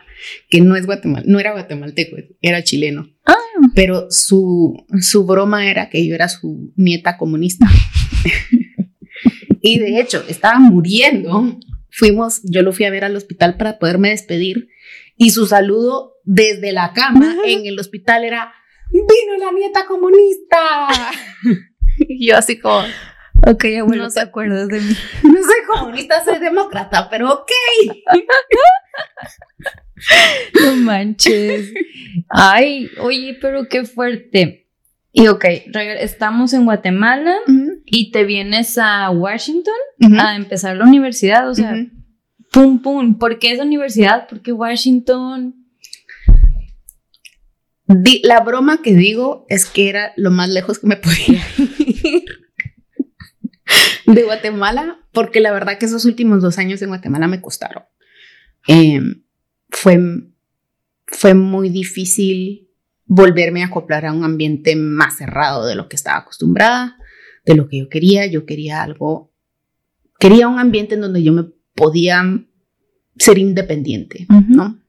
que 0.50 0.62
no 0.62 0.76
es 0.76 0.86
guatemal, 0.86 1.24
no 1.28 1.40
era 1.40 1.52
guatemalteco, 1.52 2.18
era 2.42 2.64
chileno, 2.64 3.10
Ah. 3.26 3.34
Pero 3.76 4.08
su, 4.10 4.86
su 5.02 5.26
broma 5.26 5.70
era 5.70 5.90
que 5.90 6.06
yo 6.06 6.16
era 6.16 6.30
su 6.30 6.72
nieta 6.76 7.18
comunista. 7.18 7.68
y 9.62 9.80
de 9.80 10.00
hecho, 10.00 10.24
estaba 10.28 10.60
muriendo. 10.60 11.58
Fuimos, 11.90 12.42
yo 12.44 12.62
lo 12.64 12.74
fui 12.74 12.86
a 12.86 12.92
ver 12.92 13.06
al 13.06 13.16
hospital 13.16 13.58
para 13.58 13.78
poderme 13.80 14.10
despedir 14.10 14.70
y 15.16 15.30
su 15.30 15.46
saludo 15.46 16.14
desde 16.24 16.72
la 16.72 16.94
cama 16.94 17.36
en 17.46 17.66
el 17.66 17.80
hospital 17.80 18.24
era, 18.24 18.54
vino 18.92 19.38
la 19.40 19.52
nieta 19.52 19.86
comunista. 19.86 20.88
y 21.98 22.28
yo 22.28 22.38
así 22.38 22.60
como, 22.60 22.84
Ok, 23.46 23.66
abuelo, 23.82 24.04
No 24.04 24.10
te 24.10 24.22
acuerdas 24.22 24.70
de 24.70 24.80
mí. 24.80 24.96
no 25.24 25.44
soy 25.44 25.66
comunista, 25.68 26.24
soy 26.24 26.40
demócrata, 26.40 27.10
pero 27.10 27.34
ok. 27.34 27.52
No 30.64 30.76
manches. 30.78 31.74
Ay, 32.30 32.90
oye, 33.00 33.38
pero 33.42 33.68
qué 33.68 33.86
fuerte. 33.86 34.68
Y 35.12 35.28
ok, 35.28 35.46
estamos 36.00 36.54
en 36.54 36.66
Guatemala 36.66 37.36
y 37.86 38.12
te 38.12 38.24
vienes 38.24 38.78
a 38.78 39.10
Washington 39.12 39.74
a 40.20 40.36
empezar 40.36 40.76
la 40.78 40.86
universidad. 40.86 41.50
O 41.50 41.54
sea, 41.56 41.76
pum, 42.52 42.82
pum. 42.82 43.18
¿Por 43.20 43.38
qué 43.40 43.52
esa 43.52 43.64
universidad? 43.64 44.28
¿Por 44.28 44.42
qué 44.42 44.52
Washington? 44.52 45.56
Di- 47.88 48.22
la 48.24 48.40
broma 48.40 48.82
que 48.82 48.94
digo 48.94 49.46
es 49.50 49.66
que 49.66 49.90
era 49.90 50.14
lo 50.16 50.32
más 50.32 50.50
lejos 50.50 50.80
que 50.80 50.88
me 50.88 50.96
podía 50.98 51.42
ir 51.58 52.24
de 54.06 54.24
Guatemala, 54.24 54.98
porque 55.12 55.42
la 55.42 55.52
verdad 55.52 55.78
que 55.78 55.86
esos 55.86 56.06
últimos 56.06 56.42
dos 56.42 56.58
años 56.58 56.82
en 56.82 56.90
Guatemala 56.90 57.28
me 57.28 57.42
costaron. 57.42 57.84
Eh, 58.68 59.02
fue, 59.74 60.00
fue 61.08 61.34
muy 61.34 61.70
difícil 61.70 62.70
volverme 63.06 63.64
a 63.64 63.68
acoplar 63.68 64.06
a 64.06 64.14
un 64.14 64.24
ambiente 64.24 64.76
más 64.76 65.18
cerrado 65.18 65.66
de 65.66 65.76
lo 65.76 65.90
que 65.90 65.96
estaba 65.96 66.20
acostumbrada, 66.20 66.98
de 67.46 67.56
lo 67.56 67.68
que 67.68 67.80
yo 67.80 67.90
quería. 67.90 68.26
Yo 68.28 68.46
quería 68.46 68.84
algo, 68.84 69.34
quería 70.20 70.48
un 70.48 70.60
ambiente 70.60 70.96
en 70.96 71.02
donde 71.02 71.24
yo 71.24 71.34
me 71.34 71.46
podía 71.74 72.24
ser 73.18 73.38
independiente. 73.40 74.28
¿no? 74.30 74.80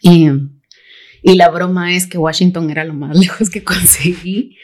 Y, 0.00 0.28
y 1.22 1.34
la 1.34 1.48
broma 1.48 1.96
es 1.96 2.06
que 2.06 2.18
Washington 2.18 2.70
era 2.70 2.84
lo 2.84 2.94
más 2.94 3.16
lejos 3.18 3.50
que 3.50 3.64
conseguí. 3.64 4.58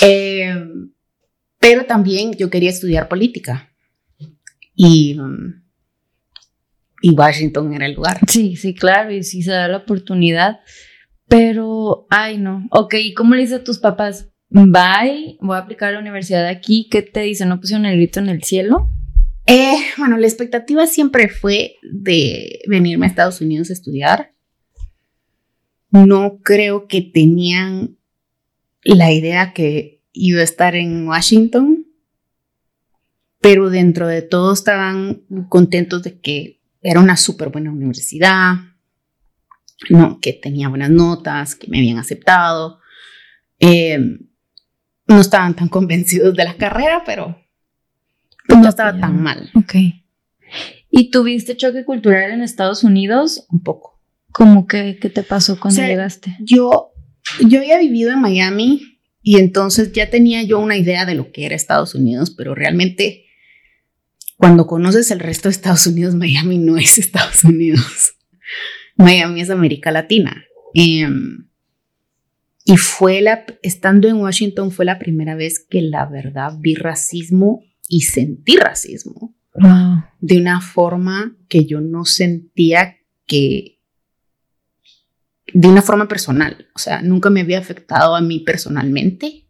Eh, 0.00 0.54
pero 1.60 1.84
también 1.84 2.32
yo 2.34 2.50
quería 2.50 2.70
estudiar 2.70 3.08
política. 3.08 3.70
Y, 4.74 5.18
um, 5.18 5.63
y 7.04 7.10
Washington 7.10 7.74
era 7.74 7.84
el 7.84 7.92
lugar. 7.92 8.18
Sí, 8.26 8.56
sí, 8.56 8.74
claro, 8.74 9.12
y 9.12 9.22
sí 9.22 9.42
se 9.42 9.50
da 9.50 9.68
la 9.68 9.76
oportunidad. 9.76 10.60
Pero, 11.28 12.06
ay, 12.08 12.38
no. 12.38 12.66
Ok, 12.70 12.94
¿y 12.94 13.12
cómo 13.12 13.34
le 13.34 13.42
dices 13.42 13.60
a 13.60 13.64
tus 13.64 13.78
papás? 13.78 14.30
Bye, 14.48 15.36
voy 15.42 15.54
a 15.54 15.58
aplicar 15.58 15.90
a 15.90 15.92
la 15.92 15.98
universidad 15.98 16.46
aquí. 16.46 16.88
¿Qué 16.90 17.02
te 17.02 17.20
dicen? 17.20 17.50
¿No 17.50 17.60
pusieron 17.60 17.84
el 17.84 17.96
grito 17.96 18.20
en 18.20 18.30
el 18.30 18.42
cielo? 18.42 18.90
Eh, 19.44 19.76
bueno, 19.98 20.16
la 20.16 20.26
expectativa 20.26 20.86
siempre 20.86 21.28
fue 21.28 21.74
de 21.82 22.60
venirme 22.68 23.04
a 23.04 23.10
Estados 23.10 23.42
Unidos 23.42 23.68
a 23.68 23.74
estudiar. 23.74 24.32
No 25.90 26.38
creo 26.42 26.86
que 26.86 27.02
tenían 27.02 27.98
la 28.82 29.12
idea 29.12 29.52
que 29.52 30.02
iba 30.14 30.40
a 30.40 30.44
estar 30.44 30.74
en 30.74 31.06
Washington, 31.06 31.86
pero 33.42 33.68
dentro 33.68 34.08
de 34.08 34.22
todo 34.22 34.54
estaban 34.54 35.20
contentos 35.50 36.02
de 36.02 36.18
que 36.18 36.63
era 36.84 37.00
una 37.00 37.16
súper 37.16 37.48
buena 37.48 37.72
universidad, 37.72 38.56
no, 39.88 40.20
que 40.20 40.34
tenía 40.34 40.68
buenas 40.68 40.90
notas, 40.90 41.56
que 41.56 41.66
me 41.68 41.78
habían 41.78 41.98
aceptado. 41.98 42.78
Eh, 43.58 43.98
no 45.06 45.20
estaban 45.20 45.54
tan 45.54 45.68
convencidos 45.68 46.34
de 46.34 46.44
la 46.44 46.54
carrera, 46.54 47.02
pero 47.04 47.42
no 48.48 48.68
estaba 48.68 48.98
tan 48.98 49.22
mal, 49.22 49.50
Ok. 49.54 49.74
¿Y 50.90 51.10
tuviste 51.10 51.56
choque 51.56 51.84
cultural 51.84 52.30
en 52.30 52.42
Estados 52.42 52.84
Unidos? 52.84 53.46
un 53.50 53.62
poco. 53.62 54.00
¿Cómo 54.30 54.66
que 54.66 54.98
qué 55.00 55.10
te 55.10 55.22
pasó 55.22 55.58
cuando 55.58 55.80
O 55.80 55.82
sea, 55.82 55.88
llegaste? 55.88 56.36
Yo, 56.40 56.92
yo 57.40 57.58
había 57.58 57.78
vivido 57.78 58.12
en 58.12 58.20
Miami 58.20 59.00
y 59.22 59.38
entonces 59.38 59.92
ya 59.92 60.10
tenía 60.10 60.42
yo 60.42 60.60
una 60.60 60.76
idea 60.76 61.04
de 61.06 61.14
lo 61.14 61.32
que 61.32 61.46
era 61.46 61.56
Estados 61.56 61.94
Unidos, 61.94 62.30
pero 62.30 62.54
realmente 62.54 63.24
cuando 64.36 64.66
conoces 64.66 65.10
el 65.10 65.20
resto 65.20 65.48
de 65.48 65.52
Estados 65.52 65.86
Unidos, 65.86 66.14
Miami 66.14 66.58
no 66.58 66.76
es 66.76 66.98
Estados 66.98 67.44
Unidos. 67.44 68.14
Miami 68.96 69.40
es 69.40 69.50
América 69.50 69.90
Latina. 69.90 70.44
Em, 70.74 71.48
y 72.64 72.76
fue 72.76 73.20
la, 73.20 73.44
estando 73.62 74.08
en 74.08 74.16
Washington 74.16 74.70
fue 74.70 74.84
la 74.84 74.98
primera 74.98 75.34
vez 75.34 75.64
que 75.64 75.82
la 75.82 76.06
verdad 76.06 76.54
vi 76.58 76.74
racismo 76.74 77.62
y 77.88 78.02
sentí 78.02 78.56
racismo 78.56 79.34
Wow. 79.56 80.02
de 80.20 80.36
una 80.36 80.60
forma 80.60 81.36
que 81.48 81.64
yo 81.64 81.80
no 81.80 82.04
sentía 82.04 82.96
que 83.24 83.78
de 85.52 85.68
una 85.68 85.80
forma 85.80 86.08
personal, 86.08 86.66
o 86.74 86.78
sea, 86.80 87.02
nunca 87.02 87.30
me 87.30 87.42
había 87.42 87.60
afectado 87.60 88.16
a 88.16 88.20
mí 88.20 88.40
personalmente 88.40 89.46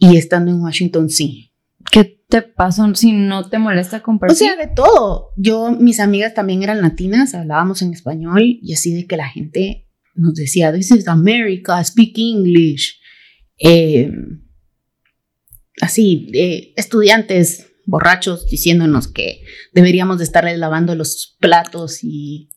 y 0.00 0.16
estando 0.16 0.50
en 0.50 0.60
Washington 0.60 1.08
sí. 1.08 1.52
¿Qué 1.92 2.13
te 2.28 2.42
pasó 2.42 2.94
si 2.94 3.12
no 3.12 3.48
te 3.48 3.58
molesta 3.58 3.98
O 3.98 4.02
compartir? 4.02 4.36
sea, 4.36 4.56
de 4.56 4.68
todo. 4.68 5.30
Yo, 5.36 5.70
mis 5.72 6.00
amigas 6.00 6.34
también 6.34 6.62
eran 6.62 6.80
latinas, 6.82 7.34
hablábamos 7.34 7.82
en 7.82 7.92
español 7.92 8.42
y 8.42 8.72
así 8.72 8.94
de 8.94 9.06
que 9.06 9.16
la 9.16 9.28
gente 9.28 9.88
nos 10.14 10.34
decía, 10.34 10.72
this 10.72 10.90
is 10.90 11.08
America, 11.08 11.82
speak 11.84 12.16
English. 12.16 13.00
Eh, 13.58 14.10
así, 15.80 16.30
eh, 16.34 16.72
estudiantes 16.76 17.70
borrachos 17.86 18.46
diciéndonos 18.48 19.08
que 19.08 19.42
deberíamos 19.72 20.18
de 20.18 20.24
estarles 20.24 20.58
lavando 20.58 20.94
los 20.94 21.36
platos 21.40 22.02
y 22.02 22.50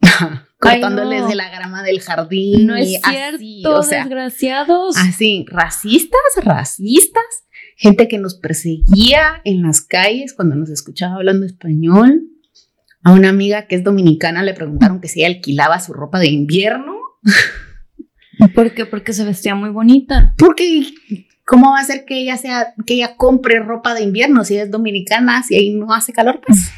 cortándoles 0.60 1.22
no. 1.22 1.28
de 1.28 1.34
la 1.34 1.50
grama 1.50 1.82
del 1.82 2.00
jardín. 2.00 2.66
no 2.66 2.76
es 2.76 3.00
cierto, 3.02 3.36
así, 3.36 3.62
o 3.66 3.82
sea, 3.82 4.00
desgraciados. 4.04 4.96
Así, 4.96 5.44
racistas, 5.48 6.20
racistas, 6.42 7.24
gente 7.76 8.08
que 8.08 8.18
nos 8.18 8.34
perseguía 8.34 9.40
en 9.44 9.62
las 9.62 9.82
calles 9.82 10.34
cuando 10.34 10.56
nos 10.56 10.70
escuchaba 10.70 11.16
hablando 11.16 11.46
español. 11.46 12.22
A 13.02 13.12
una 13.12 13.28
amiga 13.28 13.68
que 13.68 13.76
es 13.76 13.84
dominicana 13.84 14.42
le 14.42 14.54
preguntaron 14.54 15.00
que 15.00 15.06
si 15.06 15.20
ella 15.20 15.36
alquilaba 15.36 15.78
su 15.78 15.92
ropa 15.92 16.18
de 16.18 16.26
invierno. 16.26 16.96
¿Por 18.54 18.74
qué? 18.74 18.84
Porque 18.84 19.12
se 19.12 19.24
vestía 19.24 19.54
muy 19.54 19.70
bonita. 19.70 20.34
Porque, 20.36 20.88
¿cómo 21.44 21.70
va 21.70 21.78
a 21.78 21.84
ser 21.84 22.04
que 22.04 22.20
ella 22.20 22.36
sea, 22.36 22.74
que 22.84 22.94
ella 22.94 23.16
compre 23.16 23.60
ropa 23.60 23.94
de 23.94 24.02
invierno 24.02 24.44
si 24.44 24.56
es 24.56 24.70
dominicana, 24.70 25.44
si 25.44 25.54
ahí 25.54 25.72
no 25.72 25.92
hace 25.94 26.12
calor? 26.12 26.40
Pues 26.44 26.70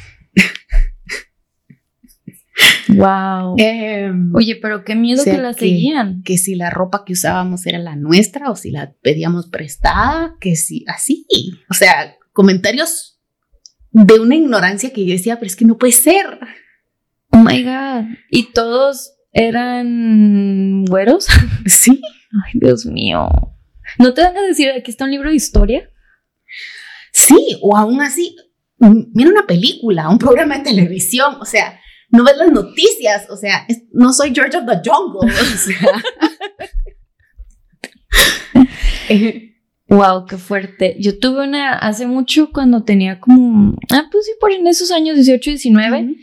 Wow. 2.89 3.55
Eh, 3.57 4.11
Oye, 4.33 4.57
pero 4.61 4.83
qué 4.83 4.95
miedo 4.95 5.21
o 5.21 5.23
sea 5.23 5.35
que 5.35 5.41
la 5.41 5.53
seguían. 5.53 6.23
que 6.23 6.37
si 6.37 6.55
la 6.55 6.69
ropa 6.69 7.03
que 7.05 7.13
usábamos 7.13 7.65
era 7.65 7.77
la 7.77 7.95
nuestra 7.95 8.49
o 8.49 8.55
si 8.55 8.71
la 8.71 8.93
pedíamos 9.01 9.47
prestada, 9.47 10.35
que 10.39 10.55
si 10.55 10.85
así. 10.87 11.25
O 11.69 11.73
sea, 11.73 12.17
comentarios 12.33 13.19
de 13.91 14.19
una 14.19 14.35
ignorancia 14.35 14.91
que 14.91 15.05
yo 15.05 15.13
decía, 15.13 15.35
pero 15.37 15.47
es 15.47 15.55
que 15.55 15.65
no 15.65 15.77
puede 15.77 15.93
ser. 15.93 16.39
Oh 17.31 17.37
my 17.37 17.63
God. 17.63 18.05
¿Y 18.31 18.51
todos 18.53 19.13
eran 19.31 20.85
güeros? 20.85 21.27
Sí. 21.65 22.01
Ay, 22.45 22.59
Dios 22.59 22.85
mío. 22.85 23.27
¿No 23.97 24.13
te 24.13 24.21
van 24.21 24.37
a 24.37 24.41
decir, 24.41 24.69
aquí 24.69 24.91
está 24.91 25.05
un 25.05 25.11
libro 25.11 25.29
de 25.29 25.35
historia? 25.35 25.89
Sí, 27.11 27.57
o 27.61 27.75
aún 27.75 28.01
así, 28.01 28.35
mira 28.77 29.31
una 29.31 29.47
película, 29.47 30.09
un 30.09 30.19
programa 30.19 30.57
de 30.57 30.63
televisión, 30.63 31.37
o 31.41 31.45
sea, 31.45 31.78
no 32.11 32.23
ves 32.23 32.37
las 32.37 32.51
noticias, 32.51 33.29
o 33.29 33.35
sea, 33.37 33.65
es- 33.67 33.83
no 33.91 34.11
soy 34.13 34.33
George 34.33 34.57
of 34.57 34.65
the 34.65 34.79
Jungle, 34.89 35.31
o 35.31 35.57
sea. 35.57 36.03
Wow, 39.87 40.25
qué 40.27 40.37
fuerte. 40.37 40.95
Yo 40.99 41.17
tuve 41.17 41.47
una 41.47 41.73
hace 41.73 42.05
mucho 42.05 42.51
cuando 42.53 42.83
tenía 42.83 43.19
como, 43.19 43.75
ah, 43.91 44.03
pues 44.11 44.25
sí, 44.25 44.31
por 44.39 44.51
en 44.51 44.67
esos 44.67 44.91
años 44.91 45.15
18, 45.15 45.49
19. 45.49 46.15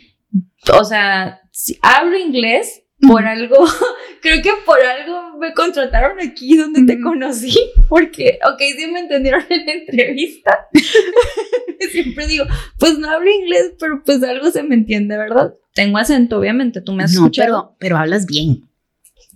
O 0.78 0.84
sea, 0.84 1.40
si 1.50 1.76
hablo 1.82 2.16
inglés 2.16 2.82
por 3.00 3.24
algo, 3.24 3.56
creo 4.22 4.42
que 4.42 4.52
por 4.64 4.80
algo 4.80 5.38
me 5.38 5.52
contrataron 5.52 6.18
aquí 6.20 6.56
donde 6.56 6.84
te 6.84 7.00
conocí, 7.00 7.56
porque, 7.88 8.38
ok, 8.44 8.58
sí 8.76 8.86
me 8.86 9.00
entendieron 9.00 9.44
en 9.48 9.66
la 9.66 9.72
entrevista. 9.72 10.68
Siempre 11.90 12.26
digo, 12.26 12.44
pues 12.78 12.98
no 12.98 13.08
hablo 13.08 13.30
inglés, 13.30 13.74
pero 13.78 14.02
pues 14.04 14.22
algo 14.22 14.50
se 14.50 14.62
me 14.62 14.74
entiende, 14.74 15.16
¿verdad? 15.16 15.54
Tengo 15.74 15.98
acento, 15.98 16.38
obviamente, 16.38 16.80
tú 16.80 16.92
me 16.92 17.04
has 17.04 17.12
no, 17.12 17.20
escuchado. 17.20 17.46
pero, 17.46 17.76
pero 17.78 17.98
hablas 17.98 18.26
bien. 18.26 18.68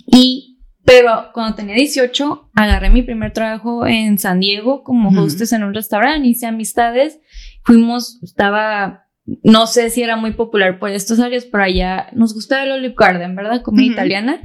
Y, 0.07 0.59
pero 0.85 1.31
cuando 1.33 1.55
tenía 1.55 1.75
18, 1.75 2.51
agarré 2.55 2.91
mi 2.91 3.03
primer 3.03 3.33
trabajo 3.33 3.87
en 3.87 4.19
San 4.19 4.41
Diego 4.41 4.83
como 4.83 5.11
hostess 5.21 5.53
en 5.53 5.65
un 5.65 5.75
restaurante, 5.75 6.27
hice 6.27 6.47
amistades, 6.47 7.21
fuimos, 7.63 8.19
estaba, 8.23 9.07
no 9.43 9.67
sé 9.67 9.91
si 9.91 10.03
era 10.03 10.17
muy 10.17 10.33
popular 10.33 10.79
por 10.79 10.91
estas 10.91 11.21
áreas, 11.21 11.45
pero 11.45 11.65
allá 11.65 12.09
nos 12.13 12.35
gustaba 12.35 12.65
el 12.65 12.73
Olive 12.73 12.95
Garden, 12.97 13.37
¿verdad? 13.37 13.63
Comida 13.63 13.93
italiana. 13.93 14.41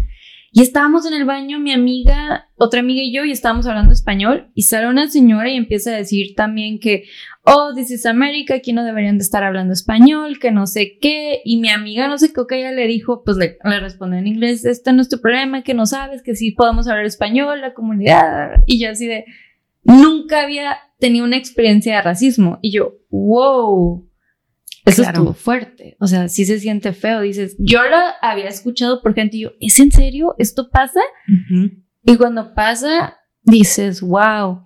Y 0.57 0.61
estábamos 0.61 1.05
en 1.05 1.13
el 1.13 1.25
baño, 1.25 1.59
mi 1.59 1.73
amiga, 1.73 2.47
otra 2.55 2.79
amiga 2.79 3.01
y 3.01 3.13
yo, 3.13 3.25
y 3.25 3.31
estábamos 3.31 3.67
hablando 3.67 3.91
español, 3.91 4.51
y 4.53 4.61
sale 4.61 4.87
una 4.87 5.09
señora 5.09 5.49
y 5.49 5.57
empieza 5.57 5.89
a 5.89 5.97
decir 5.97 6.33
también 6.33 6.79
que, 6.79 7.03
oh, 7.43 7.73
this 7.75 7.91
is 7.91 8.05
America, 8.05 8.55
aquí 8.55 8.71
no 8.71 8.85
deberían 8.85 9.17
de 9.17 9.23
estar 9.23 9.43
hablando 9.43 9.73
español, 9.73 10.39
que 10.39 10.51
no 10.51 10.65
sé 10.65 10.97
qué, 11.01 11.41
y 11.43 11.57
mi 11.57 11.67
amiga, 11.67 12.07
no 12.07 12.17
sé 12.17 12.31
qué, 12.31 12.41
que 12.47 12.59
ella 12.59 12.71
le 12.71 12.87
dijo, 12.87 13.21
pues 13.25 13.35
le, 13.35 13.57
le 13.65 13.79
respondió 13.81 14.17
en 14.17 14.27
inglés, 14.27 14.63
este 14.63 14.93
no 14.93 15.01
es 15.01 15.09
tu 15.09 15.19
problema, 15.19 15.61
que 15.61 15.73
no 15.73 15.85
sabes, 15.85 16.23
que 16.23 16.35
sí 16.35 16.51
podemos 16.51 16.87
hablar 16.87 17.03
español, 17.03 17.59
la 17.59 17.73
comunidad, 17.73 18.63
y 18.65 18.79
yo 18.79 18.91
así 18.91 19.07
de, 19.07 19.25
nunca 19.83 20.43
había 20.43 20.77
tenido 20.99 21.25
una 21.25 21.35
experiencia 21.35 21.97
de 21.97 22.01
racismo, 22.01 22.59
y 22.61 22.71
yo, 22.71 22.93
wow. 23.09 24.07
Eso 24.85 25.01
Claro. 25.01 25.17
estuvo 25.19 25.33
fuerte. 25.33 25.97
O 25.99 26.07
sea, 26.07 26.27
sí 26.29 26.45
se 26.45 26.59
siente 26.59 26.93
feo. 26.93 27.21
Dices, 27.21 27.55
yo 27.57 27.81
lo 27.83 27.97
había 28.21 28.47
escuchado 28.47 29.01
por 29.01 29.15
gente 29.15 29.37
y 29.37 29.41
yo, 29.41 29.51
¿es 29.59 29.79
en 29.79 29.91
serio? 29.91 30.35
¿Esto 30.37 30.69
pasa? 30.69 30.99
Y 32.03 32.15
cuando 32.17 32.53
pasa, 32.53 33.17
dices, 33.43 34.01
wow. 34.01 34.61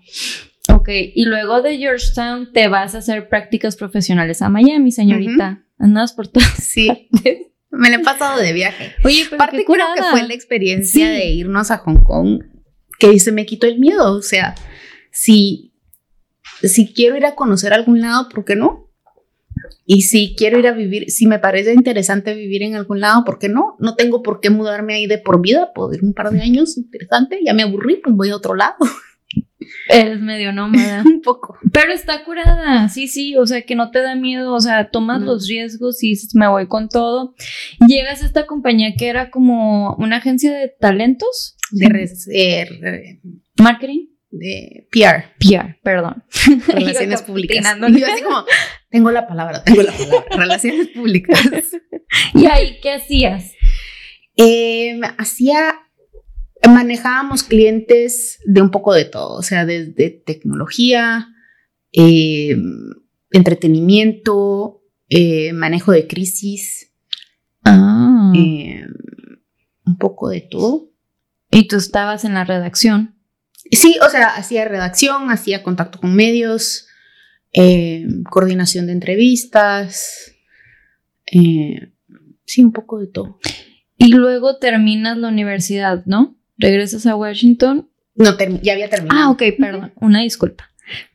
Ok, 0.73 0.89
y 1.15 1.25
luego 1.25 1.61
de 1.61 1.77
Georgetown 1.77 2.51
te 2.53 2.67
vas 2.67 2.95
a 2.95 2.99
hacer 2.99 3.29
prácticas 3.29 3.75
profesionales 3.75 4.41
a 4.41 4.49
Miami, 4.49 4.91
señorita. 4.91 5.63
Andas 5.77 6.13
por 6.13 6.27
todas 6.27 6.49
Sí, 6.63 6.87
partes. 7.11 7.47
me 7.71 7.89
lo 7.89 7.95
he 7.95 8.03
pasado 8.03 8.39
de 8.41 8.51
viaje. 8.53 8.91
Oye, 9.05 9.23
pero 9.25 9.37
Parte 9.37 9.57
qué 9.59 9.65
creo 9.65 9.85
que 9.95 10.03
fue 10.03 10.27
la 10.27 10.33
experiencia 10.33 11.05
Sí. 11.07 11.11
de 11.11 11.25
irnos 11.31 11.71
a 11.71 11.77
Hong 11.77 12.03
Kong 12.03 12.43
que 12.99 13.17
se 13.19 13.31
me 13.31 13.45
quitó 13.45 13.65
el 13.67 13.79
miedo. 13.79 14.11
O 14.13 14.21
sea, 14.21 14.53
si, 15.11 15.73
si 16.61 16.93
quiero 16.93 17.15
ir 17.15 17.25
a 17.25 17.35
conocer 17.35 17.71
algún 17.73 18.01
lado, 18.01 18.27
¿por 18.27 18.43
qué 18.43 18.57
no? 18.57 18.88
Y 19.85 20.03
si 20.03 20.35
quiero 20.37 20.59
ir 20.59 20.67
a 20.67 20.71
vivir, 20.73 21.09
si 21.09 21.25
me 21.27 21.39
parece 21.39 21.73
interesante 21.73 22.33
vivir 22.35 22.63
en 22.63 22.75
algún 22.75 22.99
lado, 22.99 23.23
¿por 23.25 23.39
qué 23.39 23.49
no? 23.49 23.75
No 23.79 23.95
tengo 23.95 24.21
por 24.23 24.39
qué 24.39 24.49
mudarme 24.49 24.93
ahí 24.95 25.07
de 25.07 25.17
por 25.17 25.41
vida, 25.41 25.71
puedo 25.73 25.93
ir 25.93 26.03
un 26.03 26.13
par 26.13 26.29
de 26.31 26.41
años, 26.41 26.77
interesante, 26.77 27.39
ya 27.45 27.53
me 27.53 27.63
aburrí, 27.63 27.97
pues 28.03 28.15
voy 28.15 28.29
a 28.29 28.35
otro 28.35 28.55
lado, 28.55 28.75
Eres 29.89 30.19
medio 30.21 30.51
nómada. 30.51 31.03
un 31.05 31.21
poco. 31.21 31.57
Pero 31.71 31.91
está 31.91 32.23
curada, 32.23 32.89
sí, 32.89 33.07
sí, 33.07 33.35
o 33.37 33.45
sea, 33.45 33.61
que 33.63 33.75
no 33.75 33.91
te 33.91 33.99
da 34.01 34.15
miedo, 34.15 34.53
o 34.53 34.59
sea, 34.61 34.89
tomas 34.89 35.19
No. 35.19 35.27
los 35.27 35.47
riesgos 35.47 36.03
y 36.03 36.09
dices, 36.09 36.33
me 36.35 36.47
voy 36.47 36.67
con 36.67 36.89
todo. 36.89 37.35
Llegas 37.87 38.21
a 38.21 38.25
esta 38.25 38.45
compañía 38.45 38.93
que 38.97 39.07
era 39.07 39.29
como 39.29 39.95
una 39.95 40.17
agencia 40.17 40.51
de 40.57 40.69
talentos, 40.79 41.55
De, 41.71 41.87
res- 41.89 42.27
eh, 42.33 42.67
re- 42.81 43.21
marketing, 43.59 44.07
de 44.31 44.87
PR, 44.91 45.25
PR, 45.39 45.77
perdón. 45.83 46.23
relaciones 46.67 47.21
públicas. 47.27 47.65
Y 47.89 47.99
yo 47.99 48.07
así 48.07 48.23
como, 48.23 48.45
tengo 48.89 49.11
la 49.11 49.27
palabra, 49.27 49.63
tengo 49.65 49.83
la 49.83 49.91
palabra, 49.91 50.25
relaciones 50.37 50.87
públicas. 50.89 51.39
¿Y 52.33 52.45
ahí 52.47 52.79
qué 52.81 52.93
hacías? 52.93 53.51
Eh, 54.37 54.99
hacía, 55.17 55.75
manejábamos 56.67 57.43
clientes 57.43 58.39
de 58.45 58.61
un 58.61 58.71
poco 58.71 58.93
de 58.93 59.05
todo, 59.05 59.37
o 59.37 59.43
sea, 59.43 59.65
desde 59.65 60.09
tecnología, 60.09 61.27
eh, 61.91 62.55
entretenimiento, 63.31 64.81
eh, 65.09 65.53
manejo 65.53 65.91
de 65.91 66.07
crisis, 66.07 66.85
Ah. 67.63 68.31
eh, 68.35 68.85
un 69.85 69.97
poco 69.97 70.29
de 70.29 70.41
todo. 70.41 70.85
y 71.51 71.67
tú 71.67 71.77
estabas 71.77 72.25
en 72.25 72.35
la 72.35 72.43
redacción. 72.45 73.15
Sí, 73.71 73.97
o 74.05 74.09
sea, 74.09 74.27
hacía 74.35 74.65
redacción, 74.65 75.31
hacía 75.31 75.63
contacto 75.63 75.99
con 75.99 76.15
medios, 76.15 76.85
eh, 77.53 78.05
coordinación 78.29 78.87
de 78.87 78.93
entrevistas, 78.93 80.33
eh, 81.31 81.91
sí, 82.45 82.63
un 82.63 82.71
poco 82.71 82.99
de 82.99 83.07
todo. 83.07 83.39
Y 83.97 84.13
luego 84.13 84.57
terminas 84.57 85.17
la 85.17 85.27
universidad, 85.27 86.05
¿no? 86.05 86.37
Regresas 86.57 87.05
a 87.05 87.15
Washington. 87.15 87.89
No, 88.15 88.37
ya 88.61 88.73
había 88.73 88.89
terminado. 88.89 89.21
Ah, 89.21 89.29
ok, 89.31 89.43
perdón, 89.57 89.93
una 89.95 90.21
disculpa. 90.21 90.69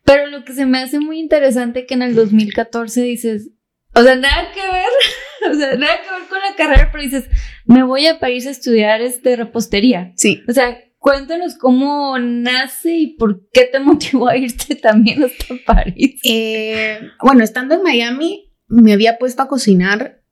Pero 0.04 0.26
lo 0.26 0.44
que 0.44 0.52
se 0.52 0.66
me 0.66 0.78
hace 0.78 1.00
muy 1.00 1.18
interesante 1.18 1.86
que 1.86 1.94
en 1.94 2.02
el 2.02 2.14
2014 2.14 3.02
dices, 3.02 3.50
o 3.94 4.02
sea, 4.02 4.16
nada 4.16 4.52
que 4.52 4.60
ver, 4.60 5.52
o 5.52 5.54
sea, 5.54 5.76
nada 5.76 5.94
que 6.02 6.10
ver 6.10 6.28
con 6.28 6.38
la 6.38 6.56
carrera, 6.56 6.90
pero 6.92 7.04
dices, 7.04 7.24
me 7.64 7.82
voy 7.82 8.06
a 8.06 8.18
París 8.18 8.46
a 8.46 8.50
estudiar 8.50 9.00
este 9.00 9.36
repostería. 9.36 10.12
Sí. 10.16 10.42
O 10.48 10.52
sea, 10.52 10.78
cuéntanos 11.04 11.56
cómo 11.56 12.18
nace 12.18 12.96
y 12.96 13.06
por 13.08 13.46
qué 13.50 13.68
te 13.70 13.78
motivó 13.78 14.26
a 14.26 14.38
irte 14.38 14.74
también 14.74 15.22
hasta 15.22 15.54
París. 15.66 16.18
Eh, 16.24 16.98
bueno, 17.20 17.44
estando 17.44 17.74
en 17.74 17.82
Miami, 17.82 18.50
me 18.68 18.94
había 18.94 19.18
puesto 19.18 19.42
a 19.42 19.48
cocinar. 19.48 20.22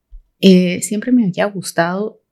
eh, 0.40 0.80
siempre 0.80 1.12
me 1.12 1.26
había 1.26 1.44
gustado 1.44 2.22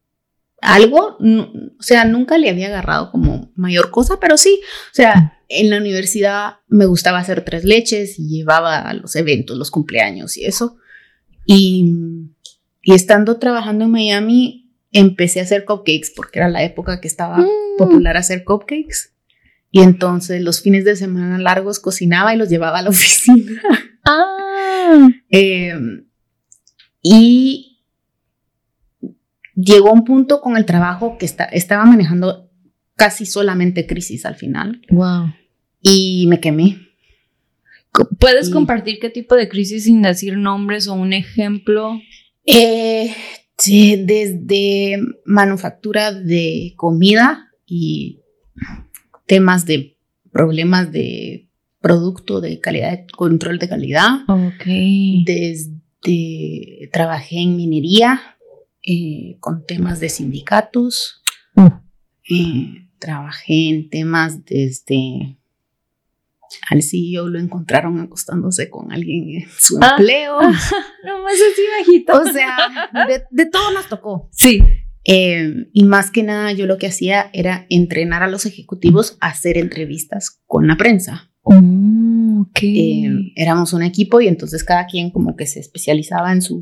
algo, 0.62 1.18
o 1.18 1.83
sea, 1.83 2.07
nunca 2.07 2.38
le 2.38 2.48
había 2.48 2.68
agarrado 2.68 3.11
como 3.11 3.53
mayor 3.57 3.90
cosa, 3.90 4.18
pero 4.18 4.38
sí, 4.38 4.59
o 4.90 4.94
sea, 4.94 5.38
en 5.48 5.68
la 5.68 5.76
universidad 5.76 6.61
me 6.66 6.87
gustaba 6.87 7.18
hacer 7.18 7.44
tres 7.44 7.64
leches 7.64 8.18
y 8.18 8.26
llevaba 8.26 8.79
a 8.79 8.94
los 8.94 9.16
eventos, 9.16 9.59
los 9.59 9.70
cumpleaños 9.70 10.38
y 10.38 10.46
eso. 10.46 10.79
Y 11.44 11.94
estando 12.85 13.38
trabajando 13.38 13.85
en 13.85 13.90
Miami, 13.90 14.59
empecé 14.92 15.40
a 15.40 15.44
hacer 15.44 15.64
cupcakes 15.64 16.12
porque 16.14 16.38
era 16.38 16.48
la 16.48 16.62
época 16.64 17.00
que 17.00 17.09
estaba 17.09 17.38
Mm. 17.38 17.46
popular 17.79 18.16
hacer 18.16 18.44
cupcakes. 18.44 19.14
Y 19.70 19.83
entonces 19.83 20.42
los 20.42 20.62
fines 20.62 20.85
de 20.85 20.96
semana 20.96 21.38
largos 21.38 21.79
cocinaba 21.79 22.35
y 22.35 22.37
los 22.38 22.48
llevaba 22.48 22.79
a 22.79 22.83
la 22.83 22.88
oficina. 22.90 23.62
Ah, 24.05 25.09
Eh, 25.31 25.74
y 27.03 27.79
llegó 29.55 29.92
un 29.92 30.05
punto 30.05 30.40
con 30.40 30.57
el 30.57 30.64
trabajo 30.66 31.16
que 31.18 31.26
esta- 31.26 31.44
estaba 31.44 31.85
manejando 31.85 32.50
casi 32.96 33.24
solamente 33.26 33.87
crisis 33.87 34.26
al 34.26 34.35
final 34.35 34.83
wow. 34.90 35.33
y 35.83 36.26
me 36.26 36.40
quemé. 36.40 36.79
¿Puedes 38.18 38.48
Y- 38.48 38.53
compartir 38.53 38.98
qué 39.00 39.11
tipo 39.11 39.35
de 39.35 39.48
crisis 39.48 39.85
sin 39.85 40.03
decir 40.03 40.37
nombres 40.37 40.87
o 40.88 40.94
un 40.94 41.12
ejemplo? 41.12 41.98
Eh, 42.44 43.14
sí, 43.60 44.02
desde 44.04 44.98
manufactura 45.24 46.12
de 46.12 46.74
comida 46.76 47.52
y 47.66 48.20
temas 49.26 49.66
de 49.66 49.96
problemas 50.32 50.90
de 50.92 51.48
producto, 51.80 52.40
de 52.40 52.60
calidad, 52.60 53.06
control 53.16 53.58
de 53.58 53.68
calidad. 53.68 54.20
Ok. 54.28 54.64
Desde 55.24 56.88
trabajé 56.92 57.40
en 57.40 57.56
minería 57.56 58.20
eh, 58.82 59.36
con 59.40 59.64
temas 59.66 60.00
de 60.00 60.08
sindicatos. 60.08 61.22
Mm. 61.54 61.66
Eh, 62.28 62.88
trabajé 62.98 63.68
en 63.68 63.90
temas 63.90 64.44
desde 64.44 65.39
Al 66.70 66.82
CEO 66.82 67.28
lo 67.28 67.38
encontraron 67.38 68.00
acostándose 68.00 68.68
con 68.70 68.92
alguien 68.92 69.42
en 69.42 69.48
su 69.58 69.78
Ah. 69.80 69.94
empleo. 69.98 70.38
No 71.04 71.22
más 71.22 71.34
así 71.34 71.62
bajito. 71.78 72.12
O 72.20 72.24
sea, 72.32 72.56
de, 73.08 73.22
de 73.30 73.46
todo 73.50 73.70
nos 73.72 73.88
tocó. 73.88 74.28
sí. 74.32 74.62
Eh, 75.06 75.54
y 75.72 75.84
más 75.84 76.10
que 76.10 76.22
nada, 76.22 76.52
yo 76.52 76.66
lo 76.66 76.76
que 76.76 76.86
hacía 76.86 77.30
era 77.32 77.64
entrenar 77.70 78.22
a 78.22 78.28
los 78.28 78.44
ejecutivos 78.44 79.16
a 79.22 79.28
hacer 79.28 79.56
entrevistas 79.56 80.42
con 80.44 80.66
la 80.66 80.76
prensa. 80.76 81.32
Oh, 81.42 81.54
ok. 82.42 82.58
Eh, 82.62 83.32
éramos 83.34 83.72
un 83.72 83.82
equipo 83.82 84.20
y 84.20 84.28
entonces 84.28 84.62
cada 84.62 84.84
quien 84.86 85.10
como 85.10 85.36
que 85.36 85.46
se 85.46 85.58
especializaba 85.58 86.32
en 86.32 86.42
su 86.42 86.60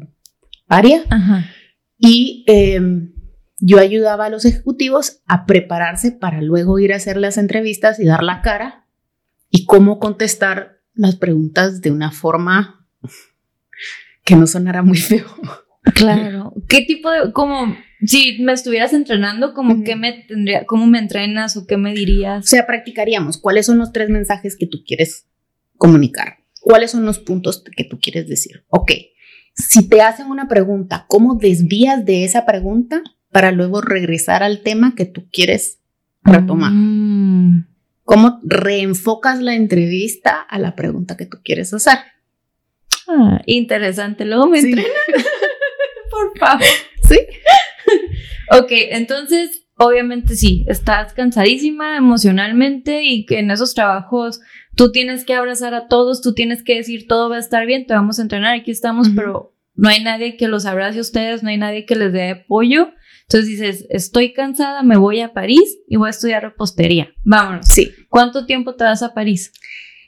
área. 0.69 1.03
Ajá. 1.11 1.47
Y 1.99 2.45
eh, 2.47 2.81
yo 3.59 3.81
ayudaba 3.81 4.27
a 4.27 4.31
los 4.31 4.45
ejecutivos 4.45 5.21
a 5.27 5.45
prepararse 5.45 6.13
para 6.13 6.41
luego 6.41 6.79
ir 6.79 6.93
a 6.93 6.97
hacer 6.97 7.17
las 7.17 7.39
entrevistas 7.39 7.99
y 7.99 8.05
dar 8.07 8.23
la 8.23 8.41
cara 8.41 8.87
y 9.51 9.65
cómo 9.65 9.99
contestar 9.99 10.79
las 10.95 11.17
preguntas 11.17 11.81
de 11.81 11.91
una 11.91 12.11
forma 12.11 12.87
que 14.25 14.37
no 14.37 14.47
sonara 14.47 14.83
muy 14.83 14.99
feo. 14.99 15.27
Claro. 15.95 16.53
¿Qué 16.69 16.83
tipo 16.83 17.11
de, 17.11 17.33
como, 17.33 17.77
si 18.05 18.39
me 18.41 18.53
estuvieras 18.53 18.93
entrenando, 18.93 19.55
como 19.55 19.77
me 19.77 20.25
tendría, 20.27 20.67
cómo 20.67 20.87
me 20.87 20.99
entrenas 20.99 21.57
o 21.57 21.67
qué 21.67 21.77
me 21.77 21.93
O 21.93 21.95
dirías? 21.95 22.47
sea, 22.47 22.67
practicaríamos 22.67 23.39
cuáles 23.39 23.67
son 23.67 23.79
los 23.79 23.93
tres 23.93 24.11
mensajes 24.11 24.57
que 24.57 24.67
tú 24.67 24.83
quieres 24.87 25.27
comunicar, 25.77 26.39
cuáles 26.61 26.91
son 26.91 27.05
los 27.05 27.19
puntos 27.19 27.65
que 27.77 27.85
tú 27.85 27.99
quieres 28.01 28.29
decir. 28.29 28.65
Ok, 28.69 28.93
si 29.55 29.89
te 29.89 30.03
hacen 30.03 30.27
una 30.27 30.49
pregunta, 30.49 31.07
¿cómo 31.09 31.37
desvías 31.37 32.05
de 32.05 32.25
esa 32.25 32.45
pregunta 32.45 33.03
para 33.31 33.51
luego 33.53 33.81
regresar 33.81 34.43
al 34.43 34.63
tema 34.63 34.95
que 34.95 35.07
tú 35.07 35.29
quieres 35.33 35.81
retomar? 36.23 36.73
Mm. 36.73 37.67
¿Cómo 38.09 38.41
reenfocas 38.43 39.43
la 39.43 39.55
entrevista 39.55 40.41
a 40.41 40.59
la 40.59 40.75
pregunta 40.75 41.19
que 41.19 41.27
tú 41.27 41.41
quieres 41.45 41.75
hacer? 41.75 41.99
Ah, 43.07 43.43
interesante. 43.45 44.25
Luego 44.25 44.47
me 44.47 44.63
Sí. 44.63 44.69
entrenas. 44.71 44.93
Por 46.11 46.39
favor. 46.39 46.65
Sí. 47.07 47.19
Ok, 48.51 48.69
entonces, 48.71 49.67
obviamente 49.77 50.37
sí, 50.37 50.65
estás 50.69 51.13
cansadísima 51.13 51.99
emocionalmente 51.99 53.03
y 53.03 53.27
que 53.27 53.41
en 53.41 53.51
esos 53.51 53.75
trabajos 53.75 54.41
tú 54.75 54.91
tienes 54.91 55.27
que 55.27 55.35
abrazar 55.35 55.75
a 55.75 55.87
todos, 55.87 56.23
tú 56.23 56.33
tienes 56.33 56.63
que 56.63 56.77
decir 56.77 57.07
todo 57.09 57.29
va 57.29 57.37
a 57.37 57.41
estar 57.41 57.67
bien, 57.67 57.85
te 57.87 57.93
vamos 57.93 58.19
a 58.19 58.23
entrenar, 58.23 58.55
aquí 58.55 58.71
estamos, 58.71 59.11
pero 59.15 59.55
no 59.75 59.91
hay 59.91 60.03
nadie 60.03 60.39
que 60.39 60.49
los 60.49 60.65
abrace 60.65 60.97
a 60.97 61.03
ustedes, 61.03 61.43
no 61.43 61.51
hay 61.51 61.59
nadie 61.59 61.85
que 61.85 61.95
les 61.95 62.11
dé 62.15 62.31
apoyo. 62.31 62.89
Entonces 63.31 63.51
dices, 63.51 63.87
estoy 63.91 64.33
cansada, 64.33 64.83
me 64.83 64.97
voy 64.97 65.21
a 65.21 65.35
París 65.35 65.81
y 65.87 65.97
voy 65.97 66.07
a 66.07 66.11
estudiar 66.11 66.43
repostería. 66.43 67.11
Vámonos. 67.25 67.67
Sí. 67.67 67.93
¿Cuánto 68.09 68.47
tiempo 68.47 68.75
te 68.75 68.85
vas 68.85 69.03
a 69.03 69.13
París? 69.13 69.53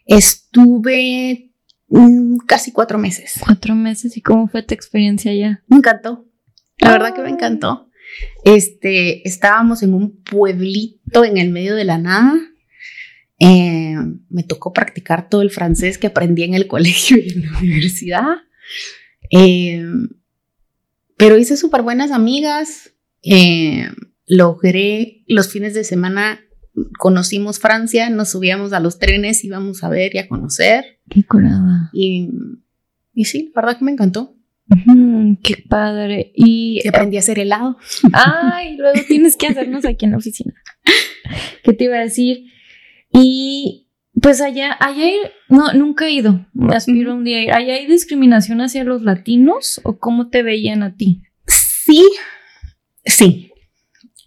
Estuve 0.07 1.51
mm, 1.89 2.39
casi 2.47 2.73
cuatro 2.73 2.99
meses. 2.99 3.35
Cuatro 3.45 3.75
meses. 3.75 4.17
¿Y 4.17 4.23
cómo 4.23 4.49
fue 4.49 4.63
tu 4.63 4.73
experiencia 4.73 5.33
allá? 5.33 5.63
Me 5.67 5.77
encantó. 5.77 6.25
La 6.79 6.93
verdad 6.93 7.15
que 7.15 7.21
me 7.21 7.27
Ay. 7.27 7.35
encantó. 7.35 7.91
Este, 8.43 9.29
estábamos 9.29 9.83
en 9.83 9.93
un 9.93 10.23
pueblito 10.23 11.23
en 11.23 11.37
el 11.37 11.51
medio 11.51 11.75
de 11.75 11.85
la 11.85 11.99
nada. 11.99 12.41
Eh, 13.39 13.97
me 14.31 14.45
tocó 14.45 14.73
practicar 14.73 15.29
todo 15.29 15.43
el 15.43 15.51
francés 15.51 15.99
que 15.99 16.07
aprendí 16.07 16.45
en 16.45 16.55
el 16.55 16.67
colegio 16.69 17.19
y 17.19 17.29
en 17.29 17.53
la 17.53 17.59
universidad. 17.59 18.37
Eh, 19.31 19.85
pero 21.19 21.37
hice 21.37 21.59
súper 21.59 21.83
buenas 21.83 22.13
amigas. 22.13 22.95
Eh, 23.23 23.87
logré 24.27 25.25
los 25.27 25.49
fines 25.51 25.75
de 25.75 25.85
semana, 25.85 26.41
conocimos 26.99 27.59
Francia, 27.59 28.09
nos 28.11 28.31
subíamos 28.31 28.73
a 28.73 28.81
los 28.81 28.99
trenes, 28.99 29.45
íbamos 29.45 29.83
a 29.85 29.89
ver 29.89 30.15
y 30.15 30.19
a 30.19 30.29
conocer. 30.29 31.01
Qué 31.09 31.25
curada. 31.25 31.91
Y, 31.93 32.31
y 33.13 33.25
sí, 33.25 33.53
la 33.55 33.63
verdad 33.63 33.79
que 33.79 33.85
me 33.85 33.93
encantó. 33.93 34.37
Qué 35.43 35.65
padre. 35.69 36.33
Y 36.37 36.81
Y 36.85 36.89
aprendí 36.89 37.17
a 37.17 37.21
hacer 37.21 37.41
helado. 37.41 37.77
Ay, 38.13 38.77
luego 38.77 39.01
tienes 39.09 39.37
que 39.37 39.49
hacernos 39.49 39.85
aquí 39.85 40.05
en 40.05 40.13
la 40.13 40.19
oficina. 40.19 40.55
¿Qué 41.65 41.73
te 41.73 41.85
iba 41.85 41.97
a 41.97 42.01
decir? 42.03 42.45
Y 43.13 43.89
pues 44.23 44.41
allá, 44.41 44.77
allá 44.79 45.05
hay- 45.05 45.17
no, 45.49 45.73
nunca 45.73 46.07
he 46.07 46.13
ido. 46.13 46.47
Me 46.55 46.77
aspiro 46.77 47.15
un 47.15 47.25
día 47.25 47.39
a 47.39 47.43
ir. 47.43 47.53
¿Allá 47.53 47.75
hay 47.75 47.87
discriminación 47.87 48.61
hacia 48.61 48.85
los 48.85 49.03
latinos 49.03 49.81
o 49.83 49.99
cómo 49.99 50.29
te 50.29 50.43
veían 50.45 50.83
a 50.85 50.95
ti? 50.95 51.23
Sí, 51.47 52.07
sí. 53.05 53.53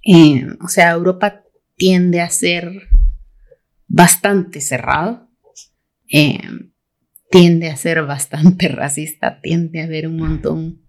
Eh, 0.05 0.45
o 0.61 0.67
sea, 0.67 0.91
Europa 0.91 1.43
tiende 1.75 2.21
a 2.21 2.29
ser 2.29 2.71
bastante 3.87 4.61
cerrado, 4.61 5.29
eh, 6.11 6.39
tiende 7.31 7.69
a 7.69 7.75
ser 7.77 8.03
bastante 8.05 8.67
racista, 8.69 9.39
tiende 9.41 9.81
a 9.81 9.87
ver 9.87 10.07
un 10.07 10.17
montón 10.17 10.81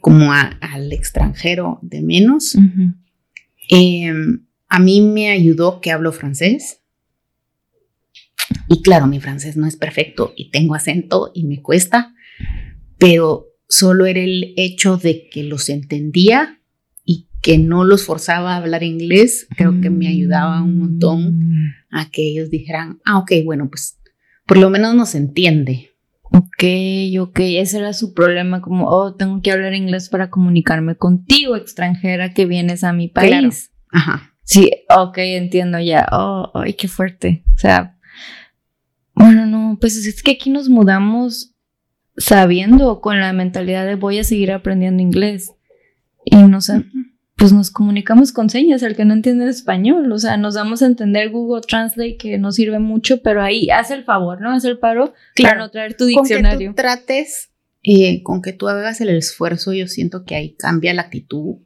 como 0.00 0.32
a- 0.32 0.58
al 0.60 0.92
extranjero 0.92 1.78
de 1.82 2.02
menos. 2.02 2.56
Eh, 3.70 4.12
a 4.68 4.78
mí 4.78 5.00
me 5.00 5.30
ayudó 5.30 5.80
que 5.80 5.90
hablo 5.92 6.12
francés. 6.12 6.80
Y 8.68 8.82
claro, 8.82 9.06
mi 9.06 9.20
francés 9.20 9.56
no 9.56 9.66
es 9.66 9.76
perfecto 9.76 10.32
y 10.36 10.50
tengo 10.50 10.74
acento 10.74 11.30
y 11.34 11.44
me 11.44 11.62
cuesta, 11.62 12.14
pero 12.98 13.46
solo 13.68 14.06
era 14.06 14.20
el 14.20 14.54
hecho 14.56 14.96
de 14.96 15.28
que 15.28 15.42
los 15.44 15.68
entendía 15.68 16.60
y 17.04 17.28
que 17.42 17.58
no 17.58 17.84
los 17.84 18.04
forzaba 18.04 18.54
a 18.54 18.56
hablar 18.56 18.82
inglés, 18.82 19.46
creo 19.56 19.80
que 19.80 19.90
me 19.90 20.08
ayudaba 20.08 20.62
un 20.62 20.78
montón 20.78 21.74
a 21.90 22.10
que 22.10 22.28
ellos 22.28 22.50
dijeran, 22.50 23.00
ah, 23.04 23.18
ok, 23.18 23.32
bueno, 23.44 23.68
pues 23.68 23.98
por 24.46 24.58
lo 24.58 24.70
menos 24.70 24.94
nos 24.94 25.14
entiende. 25.14 25.90
Ok, 26.22 26.64
ok, 27.20 27.38
ese 27.40 27.78
era 27.78 27.92
su 27.92 28.12
problema, 28.12 28.60
como, 28.60 28.88
oh, 28.88 29.14
tengo 29.14 29.40
que 29.40 29.52
hablar 29.52 29.74
inglés 29.74 30.08
para 30.08 30.30
comunicarme 30.30 30.96
contigo, 30.96 31.54
extranjera, 31.54 32.34
que 32.34 32.46
vienes 32.46 32.82
a 32.82 32.92
mi 32.92 33.08
país. 33.08 33.30
Claro. 33.30 33.50
Ajá. 33.90 34.34
Sí, 34.42 34.70
ok, 34.88 35.18
entiendo 35.18 35.78
ya. 35.78 36.06
Oh, 36.12 36.50
ay, 36.54 36.74
qué 36.74 36.88
fuerte. 36.88 37.44
O 37.54 37.58
sea, 37.58 37.98
bueno, 39.14 39.46
no, 39.46 39.78
pues 39.80 39.96
es 39.96 40.22
que 40.22 40.32
aquí 40.32 40.50
nos 40.50 40.68
mudamos 40.68 41.53
sabiendo 42.16 43.00
con 43.00 43.20
la 43.20 43.32
mentalidad 43.32 43.86
de 43.86 43.96
voy 43.96 44.18
a 44.18 44.24
seguir 44.24 44.52
aprendiendo 44.52 45.02
inglés. 45.02 45.52
Y 46.24 46.36
nos, 46.36 46.70
pues 47.36 47.52
nos 47.52 47.70
comunicamos 47.70 48.32
con 48.32 48.48
señas, 48.48 48.82
el 48.82 48.96
que 48.96 49.04
no 49.04 49.14
entiende 49.14 49.48
español. 49.48 50.10
O 50.10 50.18
sea, 50.18 50.36
nos 50.36 50.54
damos 50.54 50.82
a 50.82 50.86
entender 50.86 51.30
Google 51.30 51.62
Translate 51.66 52.16
que 52.16 52.38
nos 52.38 52.54
sirve 52.54 52.78
mucho, 52.78 53.20
pero 53.22 53.42
ahí 53.42 53.68
haz 53.70 53.90
el 53.90 54.04
favor, 54.04 54.40
¿no? 54.40 54.52
Haz 54.52 54.64
el 54.64 54.78
paro 54.78 55.12
para 55.40 55.56
no 55.56 55.70
traer 55.70 55.96
tu 55.96 56.04
Con 56.04 56.24
que 56.24 56.34
diccionario. 56.36 56.70
tú 56.70 56.74
trates, 56.76 57.50
eh, 57.82 58.22
con 58.22 58.40
que 58.40 58.52
tú 58.52 58.68
hagas 58.68 59.00
el 59.00 59.10
esfuerzo, 59.10 59.72
yo 59.72 59.86
siento 59.86 60.24
que 60.24 60.34
ahí 60.34 60.54
cambia 60.54 60.94
la 60.94 61.02
actitud 61.02 61.56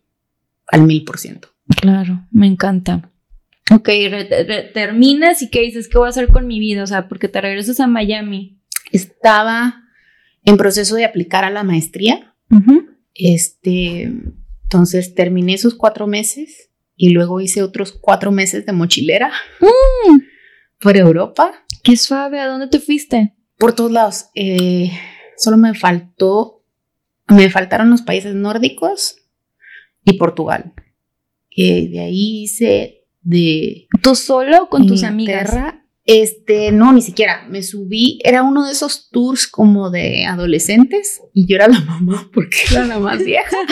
al 0.66 0.82
mil 0.82 1.04
por 1.04 1.18
ciento. 1.18 1.48
Claro, 1.80 2.26
me 2.30 2.46
encanta. 2.46 3.10
Ok, 3.70 3.90
terminas 4.72 5.42
y 5.42 5.50
qué 5.50 5.60
dices, 5.60 5.88
¿qué 5.88 5.98
voy 5.98 6.06
a 6.06 6.10
hacer 6.10 6.28
con 6.28 6.46
mi 6.46 6.58
vida? 6.58 6.82
O 6.82 6.86
sea, 6.86 7.06
porque 7.06 7.28
te 7.28 7.40
regresas 7.40 7.80
a 7.80 7.86
Miami. 7.86 8.58
Estaba 8.90 9.82
en 10.48 10.56
proceso 10.56 10.96
de 10.96 11.04
aplicar 11.04 11.44
a 11.44 11.50
la 11.50 11.62
maestría. 11.62 12.34
Este, 13.14 14.10
entonces 14.64 15.14
terminé 15.14 15.54
esos 15.54 15.74
cuatro 15.74 16.06
meses 16.06 16.70
y 16.96 17.10
luego 17.10 17.40
hice 17.40 17.62
otros 17.62 17.92
cuatro 17.92 18.30
meses 18.32 18.64
de 18.66 18.72
mochilera 18.72 19.30
Mm. 19.60 20.18
por 20.80 20.96
Europa, 20.96 21.52
Qué 21.82 21.96
suave, 21.96 22.40
¿a 22.40 22.46
dónde 22.48 22.66
te 22.68 22.80
fuiste? 22.80 23.34
por 23.58 23.72
todos 23.74 23.90
lados. 23.90 24.26
Eh, 24.34 24.90
solo 25.36 25.56
me 25.56 25.74
faltó, 25.74 26.64
me 27.28 27.50
faltaron 27.50 27.90
los 27.90 28.02
países 28.02 28.34
nórdicos 28.34 29.16
y 30.04 30.12
Portugal. 30.14 30.72
Y 31.50 31.88
de 31.88 32.00
ahí 32.00 32.42
hice 32.44 33.04
de 33.20 33.88
¿Tú 34.02 34.14
solo 34.14 34.64
o 34.64 34.68
con 34.68 34.86
tus 34.86 35.02
amigas? 35.02 35.50
Este, 36.08 36.72
no, 36.72 36.90
ni 36.94 37.02
siquiera. 37.02 37.46
Me 37.50 37.62
subí, 37.62 38.18
era 38.24 38.42
uno 38.42 38.64
de 38.64 38.72
esos 38.72 39.10
tours 39.10 39.46
como 39.46 39.90
de 39.90 40.24
adolescentes 40.24 41.20
y 41.34 41.46
yo 41.46 41.56
era 41.56 41.68
la 41.68 41.80
mamá 41.80 42.30
porque 42.34 42.56
era 42.70 42.86
la 42.86 42.98
más 42.98 43.24
vieja. 43.24 43.56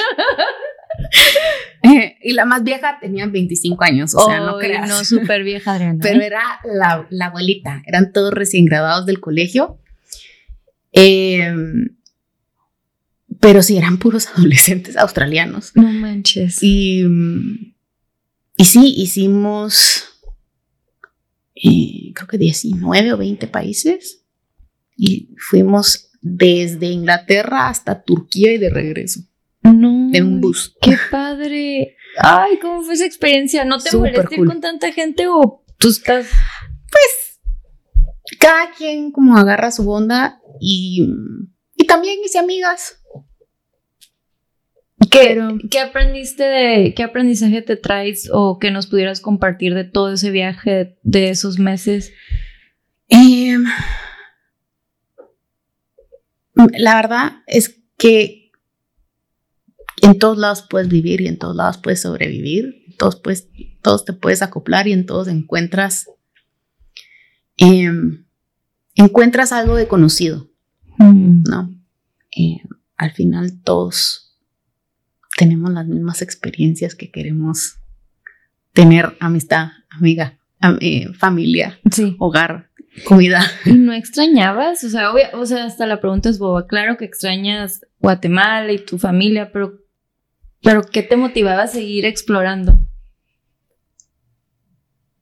Eh, 1.82 2.16
y 2.22 2.32
la 2.32 2.46
más 2.46 2.64
vieja 2.64 2.98
tenía 3.00 3.26
25 3.26 3.84
años, 3.84 4.14
o 4.14 4.24
sea, 4.24 4.40
no 4.40 4.58
creas. 4.58 4.88
No, 4.88 5.04
súper 5.04 5.44
vieja, 5.44 5.74
Adriana. 5.74 5.98
Pero 6.00 6.20
¿eh? 6.20 6.26
era 6.26 6.40
la, 6.64 7.06
la 7.10 7.26
abuelita, 7.26 7.82
eran 7.86 8.12
todos 8.12 8.32
recién 8.32 8.64
graduados 8.64 9.04
del 9.04 9.20
colegio. 9.20 9.78
Eh, 10.92 11.54
pero 13.40 13.62
sí, 13.62 13.76
eran 13.76 13.98
puros 13.98 14.26
adolescentes 14.34 14.96
australianos. 14.96 15.72
No 15.76 15.82
manches. 15.82 16.62
Y, 16.62 17.04
y 18.56 18.64
sí, 18.64 18.94
hicimos 18.96 20.15
eh, 21.56 22.12
creo 22.14 22.28
que 22.28 22.38
19 22.38 23.12
o 23.12 23.16
20 23.16 23.46
países 23.48 24.24
y 24.96 25.34
fuimos 25.38 26.10
desde 26.20 26.86
Inglaterra 26.86 27.68
hasta 27.68 28.02
Turquía 28.02 28.52
y 28.52 28.58
de 28.58 28.70
regreso 28.70 29.20
No. 29.62 30.10
en 30.12 30.24
un 30.24 30.40
bus. 30.40 30.76
Qué 30.80 30.96
padre. 31.10 31.96
Ay, 32.18 32.58
¿cómo 32.60 32.82
fue 32.82 32.94
esa 32.94 33.06
experiencia? 33.06 33.64
¿No 33.64 33.78
te 33.78 33.90
ir 33.96 34.24
cool. 34.36 34.46
con 34.48 34.60
tanta 34.60 34.92
gente 34.92 35.26
o 35.28 35.64
tú 35.78 35.88
estás 35.88 36.28
cada 38.38 38.70
quien 38.72 39.12
como 39.12 39.36
agarra 39.36 39.70
su 39.70 39.88
onda 39.90 40.40
y, 40.60 41.06
y 41.74 41.86
también 41.86 42.18
hice 42.24 42.38
amigas. 42.38 43.00
¿Qué, 45.10 45.38
¿Qué 45.70 45.80
aprendiste 45.80 46.42
de, 46.42 46.94
qué 46.94 47.02
aprendizaje 47.02 47.62
te 47.62 47.76
traes 47.76 48.30
o 48.32 48.58
que 48.58 48.70
nos 48.70 48.86
pudieras 48.86 49.20
compartir 49.20 49.74
de 49.74 49.84
todo 49.84 50.12
ese 50.12 50.30
viaje, 50.30 50.98
de 51.02 51.30
esos 51.30 51.58
meses? 51.58 52.12
Em, 53.08 53.64
la 56.54 56.96
verdad 56.96 57.32
es 57.46 57.80
que 57.98 58.50
en 60.02 60.18
todos 60.18 60.38
lados 60.38 60.66
puedes 60.68 60.88
vivir 60.88 61.20
y 61.20 61.28
en 61.28 61.38
todos 61.38 61.56
lados 61.56 61.78
puedes 61.78 62.02
sobrevivir, 62.02 62.84
todos, 62.98 63.16
puedes, 63.16 63.48
todos 63.82 64.04
te 64.04 64.12
puedes 64.12 64.42
acoplar 64.42 64.88
y 64.88 64.92
en 64.92 65.06
todos 65.06 65.28
encuentras, 65.28 66.06
em, 67.56 68.24
encuentras 68.94 69.52
algo 69.52 69.76
de 69.76 69.88
conocido, 69.88 70.50
mm. 70.98 71.42
¿no? 71.48 71.70
Eh, 72.36 72.58
al 72.96 73.12
final 73.12 73.62
todos 73.62 74.25
tenemos 75.36 75.70
las 75.70 75.86
mismas 75.86 76.22
experiencias 76.22 76.94
que 76.94 77.10
queremos 77.10 77.78
tener 78.72 79.16
amistad, 79.20 79.68
amiga, 79.90 80.38
eh, 80.80 81.12
familia, 81.14 81.78
hogar, 82.18 82.70
comida. 83.04 83.44
¿Y 83.64 83.72
no 83.72 83.92
extrañabas? 83.92 84.82
O 84.84 84.88
sea, 84.88 85.12
o 85.12 85.46
sea, 85.46 85.64
hasta 85.64 85.86
la 85.86 86.00
pregunta 86.00 86.28
es 86.28 86.38
boba. 86.38 86.66
Claro 86.66 86.96
que 86.96 87.04
extrañas 87.04 87.86
Guatemala 88.00 88.72
y 88.72 88.78
tu 88.78 88.98
familia, 88.98 89.52
pero, 89.52 89.78
pero 90.62 90.82
¿qué 90.82 91.02
te 91.02 91.16
motivaba 91.16 91.64
a 91.64 91.68
seguir 91.68 92.06
explorando? 92.06 92.78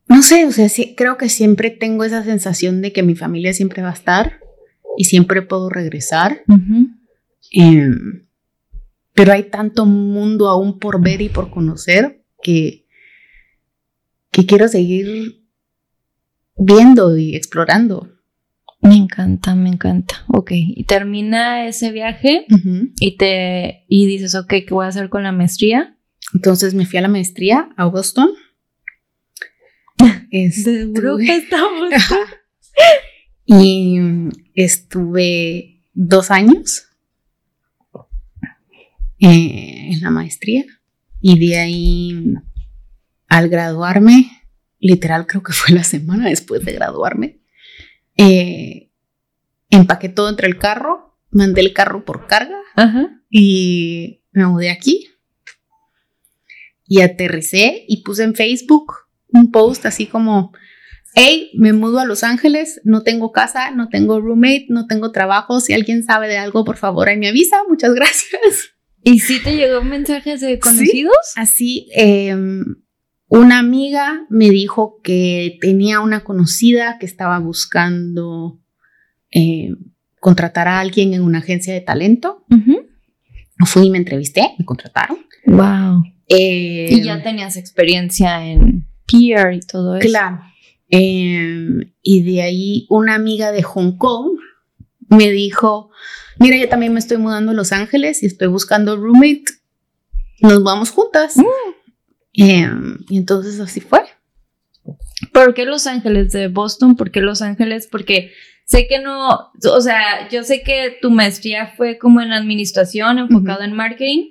No 0.07 0.23
sé, 0.23 0.47
o 0.47 0.53
sea, 0.53 0.69
sí, 0.69 0.95
creo 0.97 1.17
que 1.17 1.29
siempre 1.29 1.71
tengo 1.71 2.05
esa 2.05 2.23
sensación 2.23 2.83
de 2.83 2.93
que 2.93 3.03
mi 3.03 3.17
familia 3.17 3.53
siempre 3.53 3.83
va 3.83 3.91
a 3.91 3.95
estar 3.95 4.41
y 4.97 5.05
siempre 5.05 5.43
puedo 5.43 5.71
regresar. 5.71 6.45
Pero 9.15 9.33
hay 9.33 9.45
tanto 9.45 9.87
mundo 9.87 10.49
aún 10.49 10.79
por 10.79 11.01
ver 11.01 11.23
y 11.23 11.29
por 11.29 11.51
conocer 11.51 12.25
que, 12.43 12.87
que 14.31 14.45
quiero 14.45 14.69
seguir 14.69 15.45
viendo 16.57 17.17
y 17.17 17.37
explorando. 17.37 18.11
Me 18.81 18.97
encanta, 18.97 19.55
me 19.55 19.71
encanta. 19.71 20.25
Ok, 20.29 20.51
y 20.53 20.85
termina 20.85 21.67
ese 21.67 21.91
viaje 21.91 22.47
y 23.01 23.17
te 23.17 23.85
y 23.89 24.07
dices, 24.07 24.35
ok, 24.35 24.49
¿qué 24.49 24.67
voy 24.71 24.85
a 24.85 24.89
hacer 24.89 25.09
con 25.09 25.23
la 25.23 25.33
maestría? 25.33 25.97
Entonces 26.35 26.75
me 26.75 26.85
fui 26.85 26.99
a 26.99 27.03
la 27.03 27.09
maestría 27.09 27.71
a 27.77 27.87
Boston. 27.87 28.29
Estuve... 30.31 31.37
estamos. 31.37 31.93
y 33.47 33.99
estuve 34.55 35.83
dos 35.95 36.31
años 36.31 36.89
eh, 39.25 39.89
en 39.93 40.01
la 40.01 40.11
maestría 40.11 40.65
y 41.21 41.39
de 41.39 41.59
ahí 41.59 42.35
al 43.29 43.49
graduarme 43.49 44.31
literal 44.85 45.27
creo 45.27 45.43
que 45.43 45.53
fue 45.53 45.75
la 45.75 45.83
semana 45.83 46.29
después 46.29 46.65
de 46.65 46.73
graduarme, 46.73 47.41
eh, 48.17 48.91
empaqué 49.71 50.11
todo 50.11 50.29
entre 50.29 50.47
el 50.47 50.59
carro, 50.59 51.19
mandé 51.31 51.63
el 51.63 51.73
carro 51.73 52.05
por 52.05 52.27
carga 52.27 52.59
y 53.31 54.23
me 54.33 54.47
mudé 54.47 54.71
aquí. 54.71 55.09
Y 56.87 57.01
aterricé 57.01 57.87
y 57.89 58.03
puse 58.03 58.25
en 58.25 58.35
Facebook 58.35 58.93
un 59.29 59.51
post 59.51 59.87
así 59.87 60.07
como, 60.07 60.53
hey, 61.15 61.51
me 61.55 61.73
mudo 61.73 61.99
a 61.99 62.05
Los 62.05 62.23
Ángeles, 62.23 62.83
no 62.85 63.03
tengo 63.03 63.33
casa, 63.33 63.71
no 63.71 63.89
tengo 63.89 64.21
roommate, 64.21 64.67
no 64.69 64.87
tengo 64.87 65.11
trabajo, 65.13 65.61
si 65.61 65.73
alguien 65.73 66.05
sabe 66.05 66.29
de 66.29 66.37
algo, 66.37 66.63
por 66.65 66.77
favor, 66.77 67.09
ahí 67.09 67.17
me 67.17 67.29
avisa, 67.29 67.57
muchas 67.67 67.95
gracias. 67.95 68.75
¿Y 69.05 69.21
si 69.21 69.43
te 69.43 69.57
llegó 69.57 69.83
mensajes 69.83 70.41
de 70.41 70.59
conocidos? 70.59 71.17
Así, 71.37 71.89
eh, 71.95 72.35
una 73.29 73.59
amiga 73.59 74.27
me 74.31 74.51
dijo 74.51 75.01
que 75.03 75.59
tenía 75.61 76.01
una 76.01 76.25
conocida 76.25 76.99
que 76.99 77.07
estaba 77.07 77.39
buscando 77.39 78.61
eh, 79.31 79.71
contratar 80.21 80.69
a 80.69 80.81
alguien 80.81 81.15
en 81.15 81.23
una 81.23 81.39
agencia 81.39 81.75
de 81.75 81.81
talento. 81.81 82.45
Fui 83.67 83.87
y 83.87 83.91
me 83.91 83.99
entrevisté, 83.99 84.55
me 84.59 84.65
contrataron. 84.65 85.19
Wow. 85.47 86.03
Eh, 86.29 86.89
y 86.91 87.03
ya 87.03 87.23
tenías 87.23 87.57
experiencia 87.57 88.47
en 88.47 88.87
peer 89.07 89.55
y 89.55 89.61
todo 89.61 89.97
eso. 89.97 90.09
Claro. 90.09 90.41
Em, 90.89 91.93
y 92.03 92.23
de 92.23 92.43
ahí 92.43 92.87
una 92.89 93.15
amiga 93.15 93.53
de 93.53 93.63
Hong 93.63 93.97
Kong 93.97 94.39
me 95.17 95.31
dijo, 95.31 95.91
mira, 96.39 96.57
yo 96.57 96.69
también 96.69 96.93
me 96.93 97.01
estoy 97.01 97.17
mudando 97.17 97.53
a 97.53 97.55
Los 97.55 97.73
Ángeles 97.73 98.23
y 98.23 98.27
estoy 98.27 98.49
buscando 98.49 98.97
roommate. 98.97 99.45
Nos 100.41 100.63
vamos 100.63 100.91
juntas. 100.91 101.37
Mm. 101.37 101.45
Em, 102.35 102.99
y 103.09 103.17
entonces 103.19 103.61
así 103.61 103.81
fue. 103.81 104.01
¿Por 105.33 105.55
qué 105.55 105.65
Los 105.65 105.87
Ángeles 105.87 106.33
de 106.33 106.49
Boston? 106.49 106.97
¿Por 106.97 107.11
qué 107.11 107.21
Los 107.21 107.43
Ángeles? 107.43 107.89
Porque 107.91 108.33
sé 108.67 108.87
que 108.87 108.99
no, 109.01 109.29
o 109.29 109.81
sea, 109.81 110.29
yo 110.31 110.43
sé 110.43 110.63
que 110.63 110.97
tu 111.01 111.11
maestría 111.11 111.73
fue 111.77 111.99
como 111.99 112.21
en 112.21 112.33
administración, 112.33 113.19
enfocado 113.19 113.63
en 113.63 113.73
marketing, 113.73 114.31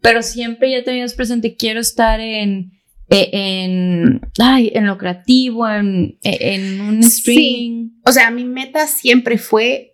pero 0.00 0.22
siempre 0.22 0.70
ya 0.70 0.84
tenías 0.84 1.14
presente, 1.14 1.56
quiero 1.56 1.80
estar 1.80 2.20
en, 2.20 2.72
e, 3.10 3.30
en, 3.32 4.20
en 4.38 4.86
lo 4.86 4.98
creativo, 4.98 5.68
en, 5.68 6.18
e, 6.22 6.54
en 6.54 6.80
un 6.80 7.00
streaming. 7.00 7.90
O 8.04 8.12
sea, 8.12 8.30
mi 8.30 8.44
meta 8.44 8.86
siempre 8.86 9.36
fue 9.36 9.91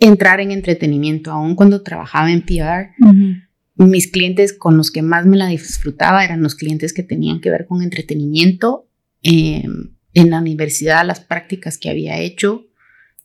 entrar 0.00 0.40
en 0.40 0.50
entretenimiento, 0.50 1.30
aún 1.30 1.54
cuando 1.54 1.82
trabajaba 1.82 2.32
en 2.32 2.42
PR 2.42 2.90
mis 3.86 4.10
clientes 4.10 4.52
con 4.52 4.76
los 4.76 4.90
que 4.90 5.02
más 5.02 5.24
me 5.26 5.36
la 5.36 5.46
disfrutaba 5.46 6.24
eran 6.24 6.42
los 6.42 6.54
clientes 6.54 6.92
que 6.92 7.02
tenían 7.02 7.40
que 7.40 7.50
ver 7.50 7.66
con 7.66 7.82
entretenimiento. 7.82 8.86
Em, 9.22 9.94
en 10.12 10.30
la 10.30 10.40
universidad 10.40 11.06
las 11.06 11.20
prácticas 11.20 11.78
que 11.78 11.88
había 11.88 12.18
hecho 12.18 12.66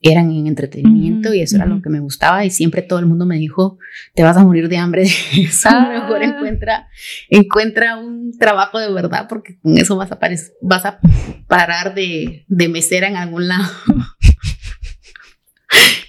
eran 0.02 0.30
en 0.32 0.46
entretenimiento 0.46 1.34
y 1.34 1.42
eso 1.42 1.56
era 1.56 1.66
lo 1.66 1.82
que 1.82 1.90
me 1.90 2.00
gustaba 2.00 2.46
y 2.46 2.52
siempre 2.52 2.84
todo 2.84 3.00
el 3.00 3.08
mundo 3.08 3.26
me 3.26 3.38
dijo, 3.38 3.80
te 4.14 4.24
vas 4.24 4.38
a 4.38 4.44
morir 4.44 4.70
de 4.70 4.78
hambre 4.78 5.04
eso, 5.36 5.70
mejor 5.90 6.22
ah. 6.22 6.26
encuentra, 6.26 6.88
encuentra 7.30 7.98
un 7.98 8.38
trabajo 8.38 8.78
de 8.78 8.92
verdad 8.94 9.26
porque 9.28 9.58
con 9.60 9.78
eso 9.78 9.96
vas 9.96 10.12
a, 10.12 10.20
vas 10.62 10.86
a 10.86 11.00
parar 11.48 11.96
de, 11.96 12.46
de 12.48 12.68
mesera 12.70 13.08
en 13.08 13.16
algún 13.16 13.48
lado. 13.48 13.68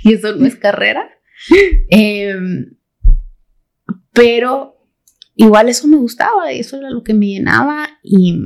y 0.07 0.15
eso 0.15 0.37
no 0.37 0.47
es 0.47 0.57
carrera. 0.57 1.11
Eh, 1.91 2.35
pero 4.13 4.77
igual 5.35 5.69
eso 5.69 5.87
me 5.89 5.97
gustaba, 5.97 6.51
eso 6.53 6.79
era 6.79 6.91
lo 6.91 7.03
que 7.03 7.13
me 7.13 7.27
llenaba 7.27 7.89
y 8.03 8.39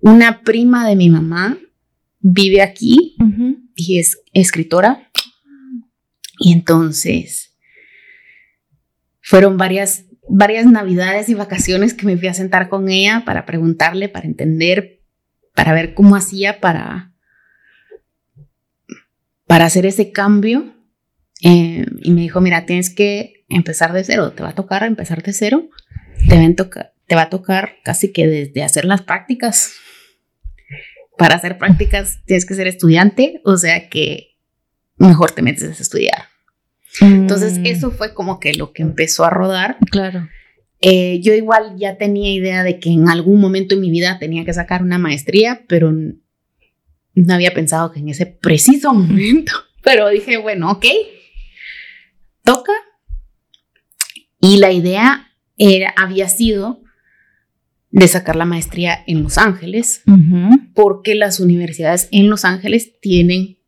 una 0.00 0.42
prima 0.42 0.86
de 0.86 0.96
mi 0.96 1.08
mamá 1.08 1.58
vive 2.18 2.60
aquí 2.60 3.16
y 3.74 3.98
es 3.98 4.20
escritora 4.32 5.10
y 6.38 6.52
entonces 6.52 7.56
fueron 9.22 9.56
varias 9.56 10.04
varias 10.28 10.66
navidades 10.66 11.28
y 11.28 11.34
vacaciones 11.34 11.94
que 11.94 12.06
me 12.06 12.16
fui 12.16 12.28
a 12.28 12.34
sentar 12.34 12.68
con 12.68 12.88
ella 12.88 13.22
para 13.24 13.46
preguntarle, 13.46 14.08
para 14.08 14.26
entender, 14.26 15.02
para 15.54 15.72
ver 15.72 15.94
cómo 15.94 16.16
hacía 16.16 16.60
para 16.60 17.11
para 19.52 19.66
hacer 19.66 19.84
ese 19.84 20.12
cambio 20.12 20.72
eh, 21.42 21.84
y 22.00 22.10
me 22.12 22.22
dijo, 22.22 22.40
mira, 22.40 22.64
tienes 22.64 22.88
que 22.88 23.44
empezar 23.50 23.92
de 23.92 24.02
cero, 24.02 24.32
te 24.32 24.42
va 24.42 24.48
a 24.48 24.54
tocar 24.54 24.82
empezar 24.82 25.22
de 25.22 25.34
cero, 25.34 25.68
te 26.26 26.38
va 26.38 26.46
a, 26.46 26.54
tocar, 26.54 26.94
te 27.06 27.14
va 27.16 27.22
a 27.24 27.28
tocar 27.28 27.74
casi 27.84 28.12
que 28.12 28.26
desde 28.26 28.62
hacer 28.62 28.86
las 28.86 29.02
prácticas. 29.02 29.74
Para 31.18 31.34
hacer 31.34 31.58
prácticas 31.58 32.20
tienes 32.24 32.46
que 32.46 32.54
ser 32.54 32.66
estudiante, 32.66 33.42
o 33.44 33.58
sea 33.58 33.90
que 33.90 34.38
mejor 34.96 35.32
te 35.32 35.42
metes 35.42 35.64
a 35.64 35.82
estudiar. 35.82 36.28
Entonces 37.02 37.58
mm. 37.58 37.66
eso 37.66 37.90
fue 37.90 38.14
como 38.14 38.40
que 38.40 38.54
lo 38.54 38.72
que 38.72 38.80
empezó 38.80 39.26
a 39.26 39.28
rodar. 39.28 39.76
Claro. 39.90 40.30
Eh, 40.80 41.20
yo 41.20 41.34
igual 41.34 41.74
ya 41.76 41.98
tenía 41.98 42.32
idea 42.32 42.62
de 42.62 42.80
que 42.80 42.88
en 42.88 43.10
algún 43.10 43.38
momento 43.38 43.74
en 43.74 43.82
mi 43.82 43.90
vida 43.90 44.18
tenía 44.18 44.46
que 44.46 44.54
sacar 44.54 44.82
una 44.82 44.96
maestría, 44.96 45.60
pero 45.68 45.92
no 47.14 47.34
había 47.34 47.54
pensado 47.54 47.92
que 47.92 48.00
en 48.00 48.08
ese 48.08 48.26
preciso 48.26 48.92
momento. 48.92 49.52
Pero 49.82 50.08
dije, 50.08 50.36
bueno, 50.36 50.70
ok, 50.70 50.86
toca, 52.42 52.72
y 54.40 54.58
la 54.58 54.72
idea 54.72 55.32
era, 55.56 55.94
había 55.96 56.28
sido 56.28 56.82
de 57.90 58.08
sacar 58.08 58.36
la 58.36 58.44
maestría 58.44 59.04
en 59.06 59.22
Los 59.22 59.38
Ángeles, 59.38 60.02
porque 60.74 61.14
las 61.14 61.40
universidades 61.40 62.08
en 62.10 62.30
Los 62.30 62.44
Ángeles 62.44 62.98
tienen 63.00 63.58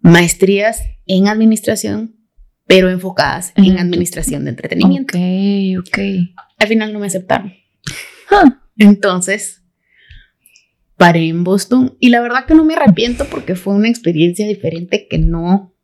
maestrías 0.00 0.82
en 1.06 1.28
administración, 1.28 2.16
pero 2.66 2.88
enfocadas 2.88 3.52
en 3.56 3.78
administración 3.78 4.44
de 4.44 4.50
entretenimiento. 4.50 5.18
Ok, 5.18 5.86
ok. 5.88 5.98
Al 6.58 6.68
final 6.68 6.92
no 6.92 7.00
me 7.00 7.06
aceptaron. 7.06 7.52
Entonces, 8.76 9.59
paré 11.00 11.28
en 11.28 11.44
Boston 11.44 11.96
y 11.98 12.10
la 12.10 12.20
verdad 12.20 12.44
que 12.44 12.54
no 12.54 12.62
me 12.62 12.74
arrepiento 12.74 13.24
porque 13.30 13.54
fue 13.54 13.72
una 13.74 13.88
experiencia 13.88 14.46
diferente 14.46 15.06
que 15.08 15.16
no, 15.16 15.74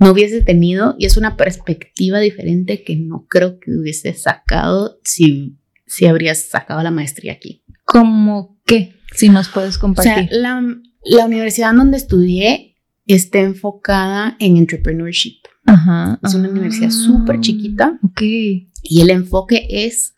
no 0.00 0.10
hubiese 0.10 0.42
tenido 0.42 0.96
y 0.98 1.06
es 1.06 1.16
una 1.16 1.36
perspectiva 1.36 2.18
diferente 2.18 2.82
que 2.82 2.96
no 2.96 3.26
creo 3.28 3.60
que 3.60 3.70
hubiese 3.70 4.14
sacado 4.14 4.98
si, 5.04 5.58
si 5.86 6.06
habrías 6.06 6.48
sacado 6.48 6.82
la 6.82 6.90
maestría 6.90 7.34
aquí. 7.34 7.62
¿Cómo 7.84 8.58
qué? 8.66 8.96
Si 9.14 9.28
nos 9.28 9.48
puedes 9.48 9.76
O 9.76 9.80
compartir. 9.80 10.12
sea, 10.12 10.26
la, 10.32 10.60
la 11.04 11.26
universidad 11.26 11.72
donde 11.72 11.98
estudié 11.98 12.74
está 13.06 13.38
enfocada 13.38 14.36
en 14.40 14.56
entrepreneurship. 14.56 15.36
Ajá. 15.66 16.18
Es 16.24 16.34
una 16.34 16.48
Ah, 16.48 16.50
universidad 16.50 16.90
súper 16.90 17.40
chiquita 17.40 17.96
Ok. 18.02 18.22
y 18.22 19.00
el 19.00 19.10
enfoque 19.10 19.68
es 19.70 20.16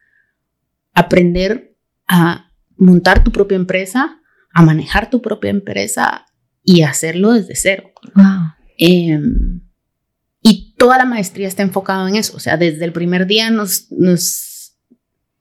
aprender 0.95 1.77
a 2.09 2.50
montar 2.81 3.23
tu 3.23 3.31
propia 3.31 3.57
empresa, 3.57 4.21
a 4.53 4.63
manejar 4.63 5.11
tu 5.11 5.23
propia 5.23 5.51
empresa 5.51 6.27
y 6.65 6.83
hacerlo 6.83 7.33
desde 7.33 7.55
cero. 7.55 7.93
Wow. 8.15 8.55
Em, 8.79 9.61
y 10.43 10.75
toda 10.77 10.99
la 10.99 11.05
maestría 11.05 11.47
está 11.47 11.63
enfocada 11.63 12.09
en 12.09 12.17
eso. 12.17 12.37
O 12.37 12.41
sea, 12.41 12.57
desde 12.57 12.85
el 12.85 12.93
primer 12.93 13.27
día 13.27 13.51
nos, 13.51 13.87
nos, 13.93 14.77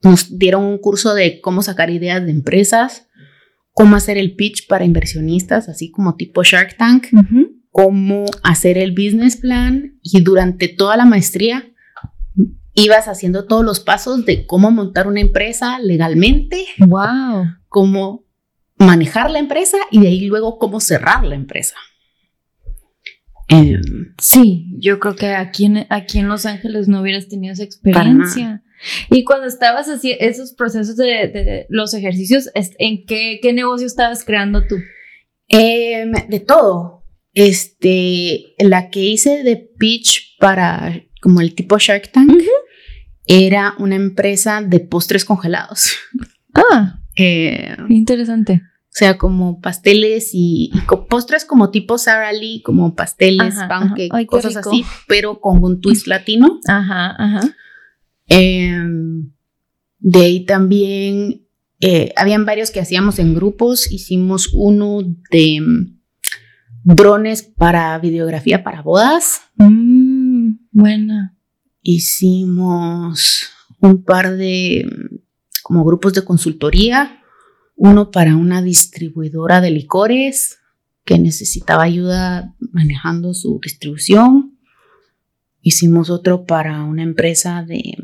nos 0.03 0.37
dieron 0.37 0.63
un 0.65 0.77
curso 0.77 1.13
de 1.15 1.39
cómo 1.41 1.61
sacar 1.61 1.89
ideas 1.89 2.23
de 2.23 2.31
empresas, 2.31 3.07
cómo 3.71 3.95
hacer 3.95 4.17
el 4.17 4.35
pitch 4.35 4.67
para 4.67 4.85
inversionistas, 4.85 5.69
así 5.69 5.89
como 5.89 6.15
tipo 6.15 6.43
Shark 6.43 6.75
Tank, 6.77 7.07
cómo 7.71 8.25
hacer 8.43 8.77
el 8.77 8.91
business 8.91 9.37
plan 9.37 9.97
y 10.03 10.21
durante 10.21 10.67
toda 10.67 10.97
la 10.97 11.05
maestría 11.05 11.71
ibas 12.79 13.07
haciendo 13.07 13.45
todos 13.45 13.63
los 13.65 13.79
pasos 13.79 14.25
de 14.25 14.45
cómo 14.45 14.71
montar 14.71 15.07
una 15.07 15.21
empresa 15.21 15.79
legalmente, 15.79 16.65
Wow. 16.79 17.45
cómo 17.67 18.25
manejar 18.77 19.29
la 19.31 19.39
empresa 19.39 19.77
y 19.91 19.99
de 20.01 20.07
ahí 20.07 20.21
luego 20.25 20.57
cómo 20.57 20.79
cerrar 20.79 21.23
la 21.25 21.35
empresa. 21.35 21.75
Em, 23.47 23.81
Sí, 24.21 24.67
yo 24.79 24.99
creo 24.99 25.15
que 25.15 25.27
aquí 25.33 25.65
en, 25.65 25.85
aquí 25.89 26.19
en 26.19 26.27
Los 26.27 26.45
Ángeles 26.45 26.87
no 26.87 27.01
hubieras 27.01 27.27
tenido 27.27 27.53
esa 27.53 27.63
experiencia. 27.63 28.63
Y 29.09 29.23
cuando 29.25 29.47
estabas 29.47 29.89
así, 29.89 30.15
esos 30.19 30.53
procesos 30.53 30.95
de, 30.95 31.05
de 31.27 31.65
los 31.69 31.93
ejercicios, 31.93 32.49
¿en 32.53 33.05
qué, 33.05 33.39
qué 33.41 33.51
negocio 33.53 33.87
estabas 33.87 34.23
creando 34.23 34.65
tú? 34.67 34.77
Em, 35.47 36.11
de 36.29 36.39
todo. 36.39 37.03
Este, 37.33 38.53
la 38.59 38.89
que 38.89 39.01
hice 39.01 39.43
de 39.43 39.57
pitch 39.77 40.37
para 40.39 41.01
como 41.21 41.41
el 41.41 41.53
tipo 41.55 41.77
Shark 41.77 42.11
Tank 42.11 42.29
Ujú. 42.29 42.39
Era 43.31 43.75
una 43.77 43.95
empresa 43.95 44.61
de 44.61 44.79
postres 44.81 45.23
congelados. 45.23 45.91
Ah, 46.55 46.99
Eh, 47.15 47.77
interesante. 47.89 48.63
o 48.63 48.89
sea, 48.91 49.17
como 49.19 49.61
pasteles 49.61 50.31
y, 50.33 50.71
postres 51.07 51.45
como 51.45 51.69
tipo 51.69 51.97
Sara 51.99 52.33
Lee, 52.33 52.63
como 52.63 52.95
pasteles, 52.95 53.55
Ajá, 53.55 53.67
pancakes, 53.67 54.07
ajá. 54.09 54.17
Ay, 54.17 54.25
cosas 54.25 54.55
rico. 54.55 54.69
así, 54.71 54.83
pero 55.07 55.39
con 55.39 55.63
un 55.63 55.79
twist 55.79 56.07
latino. 56.07 56.59
Ajá, 56.67 57.15
ajá. 57.17 57.55
Em, 58.27 59.31
de 59.99 60.19
ahí 60.21 60.45
también 60.45 61.45
eh, 61.81 62.11
habían 62.17 62.45
varios 62.45 62.71
que 62.71 62.79
hacíamos 62.79 63.19
en 63.19 63.35
grupos. 63.35 63.91
Hicimos 63.91 64.49
uno 64.53 65.01
de 65.31 65.61
mm, 65.61 65.99
drones 66.95 67.43
para 67.43 67.97
videografía 67.99 68.63
para 68.63 68.81
bodas. 68.81 69.41
Mm, 69.57 70.53
buena. 70.71 71.37
Hicimos 71.81 73.49
un 73.79 74.03
par 74.03 74.35
de 74.35 74.85
como 75.63 75.83
grupos 75.83 76.13
de 76.13 76.23
consultoría. 76.23 77.21
Uno 77.75 78.11
para 78.11 78.35
una 78.35 78.61
distribuidora 78.61 79.61
de 79.61 79.71
licores 79.71 80.59
que 81.05 81.17
necesitaba 81.17 81.83
ayuda 81.83 82.53
manejando 82.59 83.33
su 83.33 83.59
distribución. 83.63 84.57
Hicimos 85.61 86.09
otro 86.09 86.45
para 86.45 86.83
una 86.83 87.03
empresa 87.03 87.63
de 87.65 87.97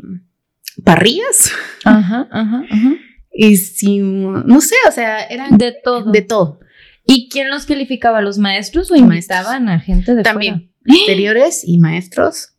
parrillas. 0.84 1.52
Ajá, 1.84 2.28
ajá, 2.32 2.64
ajá. 2.70 2.94
Hicimos, 3.32 4.46
no 4.46 4.62
sé, 4.62 4.76
o 4.88 4.92
sea, 4.92 5.24
eran 5.26 5.58
De 5.58 5.74
todo. 5.84 6.12
de 6.12 6.22
todo. 6.22 6.60
¿Y 7.06 7.30
quién 7.30 7.50
los 7.50 7.66
calificaba? 7.66 8.22
¿Los 8.22 8.38
maestros 8.38 8.90
o 8.90 8.94
Maestros. 8.94 9.14
invitaban 9.16 9.70
a 9.70 9.80
gente 9.80 10.16
de 10.16 10.24
También 10.24 10.72
exteriores 10.86 11.64
y 11.66 11.78
maestros. 11.80 12.55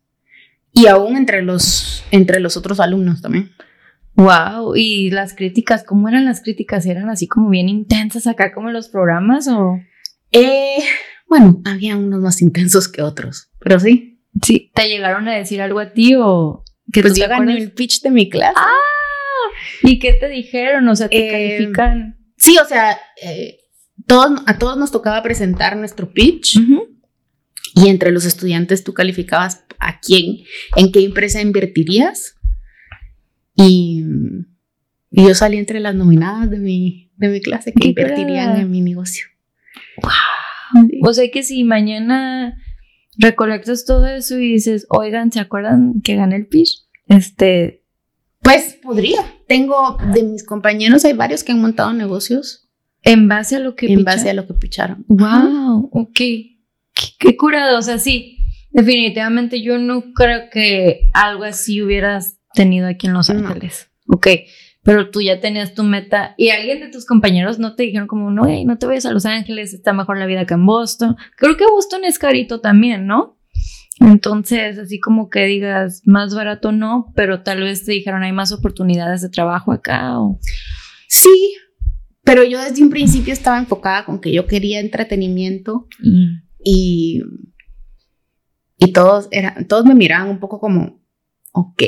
Y 0.77 0.87
aún 0.89 1.17
entre 1.17 1.43
los, 1.43 2.05
entre 2.11 2.39
los 2.41 2.57
otros 2.57 2.81
alumnos 2.81 3.23
también. 3.23 3.51
Wow, 4.15 4.75
y 4.77 5.11
las 5.11 5.35
críticas, 5.35 5.85
¿cómo 5.85 6.09
eran 6.09 6.25
las 6.25 6.41
críticas? 6.43 6.87
¿Eran 6.87 7.11
así 7.11 7.27
como 7.27 7.51
bien 7.51 7.69
intensas 7.69 8.27
acá 8.27 8.53
como 8.53 8.69
en 8.69 8.75
los 8.75 8.89
programas 8.89 9.49
o 9.49 9.79
Eh, 10.33 10.79
bueno, 11.29 11.61
había 11.65 11.97
unos 11.97 12.21
más 12.21 12.41
intensos 12.43 12.89
que 12.89 13.03
otros, 13.03 13.51
pero 13.61 13.79
sí. 13.81 14.21
sí 14.43 14.71
te 14.75 14.89
llegaron 14.89 15.29
a 15.29 15.35
decir 15.35 15.61
algo 15.63 15.81
a 15.81 15.93
ti 15.93 16.15
o 16.19 16.63
que 16.93 17.01
Pues 17.03 17.15
tú 17.15 17.21
yo 17.21 17.29
gané 17.29 17.57
el 17.57 17.73
pitch 17.73 18.03
de 18.03 18.11
mi 18.11 18.29
clase. 18.29 18.55
¿Y 19.83 19.99
qué 19.99 20.13
te 20.15 20.29
dijeron? 20.29 20.87
O 20.89 20.97
sea, 20.97 21.09
te 21.09 21.17
Eh, 21.17 21.31
califican. 21.59 22.19
Sí, 22.37 22.57
o 22.63 22.67
sea, 22.67 22.99
eh, 23.23 23.59
todos, 24.07 24.43
a 24.47 24.59
todos 24.59 24.77
nos 24.77 24.93
tocaba 24.93 25.23
presentar 25.23 25.77
nuestro 25.77 26.11
pitch. 26.13 26.59
Y 27.77 27.89
entre 27.89 28.11
los 28.11 28.25
estudiantes 28.25 28.85
tú 28.85 28.95
calificabas 28.95 29.65
a 29.79 30.01
quién, 30.01 30.39
en 30.77 30.91
qué 30.93 31.05
empresa 31.05 31.43
invertirías. 31.43 32.35
Y, 33.55 34.03
y 35.11 35.27
yo 35.27 35.35
salí 35.35 35.59
entre 35.59 35.81
las 35.81 35.95
nominadas 35.95 36.51
de 36.51 36.59
mi, 36.59 37.13
de 37.17 37.29
mi 37.29 37.41
clase 37.43 37.73
que 37.73 37.81
¡Qué 37.81 37.89
invertirían 37.89 38.57
en 38.57 38.71
mi 38.71 38.81
negocio. 38.81 39.27
Sí. 40.73 41.01
O 41.03 41.13
sea 41.13 41.31
que 41.31 41.43
si 41.43 41.65
mañana 41.65 42.57
recolectas 43.19 43.85
todo 43.85 44.07
eso 44.07 44.39
y 44.39 44.55
dices, 44.55 44.87
oigan, 44.89 45.31
¿se 45.31 45.41
acuerdan 45.41 46.01
que 46.03 46.17
gané 46.17 46.37
el 46.37 46.47
pitch? 46.47 46.87
Este, 47.09 47.85
Pues 48.41 48.79
podría. 48.83 49.19
Tengo 49.47 49.99
de 50.15 50.23
mis 50.23 50.45
compañeros, 50.45 51.05
hay 51.05 51.13
varios 51.13 51.45
que 51.45 51.53
han 51.53 51.61
montado 51.61 51.93
negocios 51.93 52.71
en 53.03 53.29
base 53.29 53.57
a 53.57 53.59
lo 53.59 53.77
que 53.77 53.93
en 53.93 54.03
base 54.03 54.31
a 54.31 54.35
lo 54.35 54.47
que 54.47 54.55
picharon. 54.55 55.05
Wow, 55.09 55.91
ok. 55.93 56.21
Qué, 56.97 57.09
qué 57.19 57.37
curado. 57.37 57.79
O 57.79 57.83
sea, 57.83 57.99
sí, 57.99 58.39
definitivamente 58.71 59.63
yo 59.63 59.79
no 59.79 60.13
creo 60.15 60.51
que 60.51 61.11
algo 61.15 61.45
así 61.45 61.81
hubieras 61.81 62.39
tenido 62.55 62.89
aquí 62.89 63.07
en 63.07 63.13
Los 63.13 63.31
No. 63.31 63.47
Ángeles. 63.49 63.91
Ok, 64.09 64.29
pero 64.83 65.11
tú 65.11 65.21
ya 65.21 65.41
tenías 65.41 65.75
tu 65.75 65.83
meta 65.83 66.35
y 66.37 66.51
alguien 66.51 66.81
de 66.81 66.89
tus 66.89 67.07
compañeros 67.07 67.59
no 67.59 67.75
te 67.75 67.83
dijeron 67.85 68.07
como, 68.07 68.31
no, 68.31 68.47
hey, 68.47 68.65
no 68.65 68.79
te 68.79 68.87
vayas 68.87 69.07
a 69.07 69.13
Los 69.13 69.27
Ángeles, 69.27 69.75
está 69.75 69.93
mejor 69.93 70.19
la 70.19 70.27
vida 70.27 70.47
que 70.47 70.55
en 70.55 70.65
Boston. 70.65 71.17
Creo 71.37 71.57
que 71.57 71.65
Boston 71.65 72.05
es 72.05 72.19
carito 72.19 72.61
también, 72.61 73.07
¿no? 73.07 73.37
Entonces, 73.99 74.79
así 74.79 75.01
como 75.01 75.31
que 75.31 75.45
digas, 75.47 76.03
más 76.05 76.35
barato 76.35 76.71
no, 76.71 77.13
pero 77.17 77.43
tal 77.43 77.63
vez 77.63 77.85
te 77.85 77.93
dijeron, 77.93 78.23
hay 78.23 78.33
más 78.33 78.53
oportunidades 78.53 79.23
de 79.23 79.31
trabajo 79.31 79.73
acá 79.73 80.21
o... 80.21 80.39
Sí, 81.09 81.55
pero 82.23 82.45
yo 82.45 82.63
desde 82.63 82.83
un 82.83 82.91
principio 82.91 83.33
estaba 83.33 83.59
enfocada 83.59 84.05
con 84.05 84.21
que 84.21 84.33
yo 84.33 84.47
quería 84.47 84.81
entretenimiento 84.81 85.87
Mm. 86.01 86.46
Y, 86.69 87.23
y 88.77 88.93
todos, 88.93 89.29
eran, 89.31 89.69
todos 89.69 89.85
me 89.85 89.95
miraban 89.95 90.29
un 90.29 90.41
poco 90.41 90.59
como, 90.59 91.01
ok. 91.53 91.83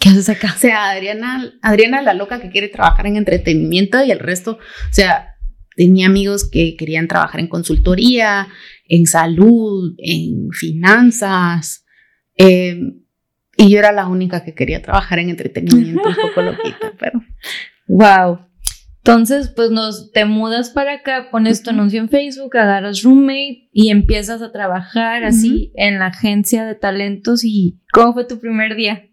¿Qué 0.00 0.08
haces 0.08 0.30
acá? 0.30 0.52
O 0.56 0.58
sea, 0.58 0.90
Adriana, 0.90 1.52
Adriana 1.60 2.00
la 2.00 2.14
loca 2.14 2.40
que 2.40 2.48
quiere 2.50 2.68
trabajar 2.68 3.06
en 3.06 3.16
entretenimiento 3.16 4.02
y 4.02 4.10
el 4.10 4.18
resto, 4.18 4.52
o 4.52 4.92
sea, 4.92 5.36
tenía 5.76 6.06
amigos 6.06 6.48
que 6.50 6.74
querían 6.74 7.06
trabajar 7.06 7.38
en 7.40 7.48
consultoría, 7.48 8.48
en 8.88 9.06
salud, 9.06 9.94
en 9.98 10.48
finanzas. 10.50 11.84
eh, 12.38 12.80
y 13.56 13.70
yo 13.70 13.78
era 13.78 13.92
la 13.92 14.08
única 14.08 14.42
que 14.42 14.54
quería 14.54 14.82
trabajar 14.82 15.18
en 15.20 15.28
entretenimiento, 15.28 16.08
un 16.08 16.16
poco 16.16 16.42
loquita, 16.42 16.92
pero 16.98 17.20
Wow. 17.86 18.46
Entonces, 19.06 19.50
pues 19.54 19.70
nos 19.70 20.12
te 20.12 20.24
mudas 20.24 20.70
para 20.70 20.94
acá, 20.94 21.28
pones 21.30 21.62
tu 21.62 21.68
anuncio 21.68 22.00
en 22.00 22.08
Facebook, 22.08 22.56
agarras 22.56 23.02
roommate 23.02 23.68
y 23.70 23.90
empiezas 23.90 24.40
a 24.40 24.50
trabajar 24.50 25.24
así 25.24 25.72
en 25.74 25.98
la 25.98 26.06
agencia 26.06 26.64
de 26.64 26.74
talentos. 26.74 27.44
¿Y 27.44 27.82
cómo 27.92 28.14
fue 28.14 28.24
tu 28.24 28.40
primer 28.40 28.76
día? 28.76 29.10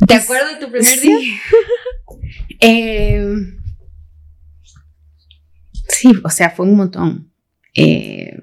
¿Te 0.00 0.06
Pues, 0.06 0.24
acuerdas 0.24 0.58
de 0.58 0.66
tu 0.66 0.72
primer 0.72 0.98
sí. 0.98 1.08
día? 1.08 1.34
Eh, 2.60 3.22
sí, 5.88 6.12
o 6.24 6.30
sea, 6.30 6.50
fue 6.50 6.66
un 6.66 6.76
montón. 6.76 7.30
Eh, 7.74 8.38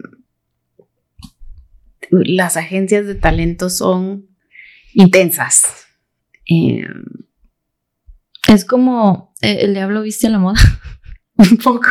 las 2.09 2.55
agencias 2.55 3.05
de 3.07 3.15
talento 3.15 3.69
son 3.69 4.27
intensas. 4.93 5.87
Eh, 6.49 6.85
Es 8.53 8.65
como 8.65 9.33
eh, 9.41 9.59
el 9.61 9.73
diablo 9.73 10.03
viste 10.03 10.27
a 10.27 10.29
la 10.29 10.39
moda. 10.39 10.59
un 11.35 11.57
poco. 11.57 11.87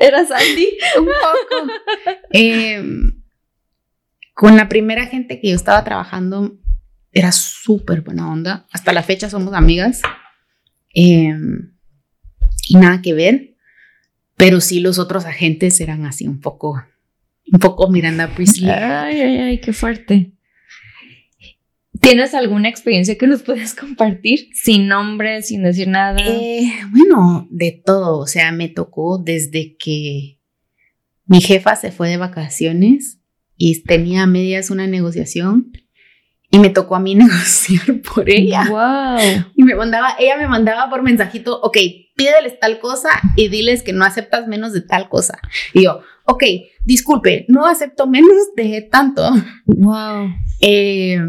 ¿Era 0.00 0.26
Sandy? 0.26 0.68
Un 0.98 1.04
poco. 1.04 1.72
Eh, 2.32 2.82
con 4.32 4.56
la 4.56 4.68
primera 4.68 5.06
gente 5.06 5.40
que 5.40 5.50
yo 5.50 5.54
estaba 5.54 5.84
trabajando, 5.84 6.58
era 7.12 7.32
súper 7.32 8.00
buena 8.00 8.30
onda. 8.30 8.66
Hasta 8.72 8.92
la 8.92 9.02
fecha 9.02 9.28
somos 9.28 9.54
amigas. 9.54 10.00
Eh, 10.94 11.34
y 12.68 12.76
nada 12.76 13.02
que 13.02 13.12
ver, 13.12 13.54
pero 14.36 14.60
sí 14.60 14.80
los 14.80 14.98
otros 14.98 15.26
agentes 15.26 15.80
eran 15.80 16.06
así 16.06 16.26
un 16.26 16.40
poco, 16.40 16.82
un 17.52 17.58
poco 17.60 17.90
Miranda 17.90 18.34
Priestley. 18.34 18.70
Ay, 18.70 19.20
ay, 19.20 19.38
ay, 19.38 19.60
qué 19.60 19.72
fuerte. 19.72 20.35
¿Tienes 22.00 22.34
alguna 22.34 22.68
experiencia 22.68 23.16
que 23.16 23.26
nos 23.26 23.42
puedas 23.44 23.74
compartir? 23.74 24.48
Sin 24.54 24.88
nombre, 24.88 25.42
sin 25.42 25.62
decir 25.62 25.88
nada. 25.88 26.18
Eh, 26.20 26.70
bueno, 26.90 27.46
de 27.50 27.82
todo. 27.84 28.18
O 28.18 28.26
sea, 28.26 28.52
me 28.52 28.68
tocó 28.68 29.18
desde 29.18 29.76
que 29.76 30.40
mi 31.26 31.40
jefa 31.40 31.76
se 31.76 31.90
fue 31.90 32.08
de 32.08 32.16
vacaciones 32.16 33.18
y 33.56 33.82
tenía 33.82 34.24
a 34.24 34.26
medias 34.26 34.70
una 34.70 34.86
negociación 34.86 35.72
y 36.50 36.58
me 36.58 36.70
tocó 36.70 36.96
a 36.96 37.00
mí 37.00 37.14
negociar 37.16 38.00
por 38.14 38.28
ella. 38.30 38.66
Wow. 38.68 39.44
Y 39.54 39.64
me 39.64 39.74
mandaba, 39.74 40.16
ella 40.18 40.36
me 40.36 40.48
mandaba 40.48 40.88
por 40.88 41.02
mensajito, 41.02 41.60
ok, 41.60 41.76
pídeles 42.14 42.58
tal 42.60 42.78
cosa 42.78 43.10
y 43.34 43.48
diles 43.48 43.82
que 43.82 43.92
no 43.92 44.04
aceptas 44.04 44.46
menos 44.46 44.72
de 44.72 44.80
tal 44.80 45.08
cosa. 45.08 45.38
Y 45.74 45.84
yo, 45.84 46.00
ok, 46.24 46.44
disculpe, 46.84 47.44
no 47.48 47.66
acepto 47.66 48.06
menos 48.06 48.54
de 48.56 48.82
tanto. 48.82 49.30
Wow. 49.66 50.30
Eh, 50.60 51.20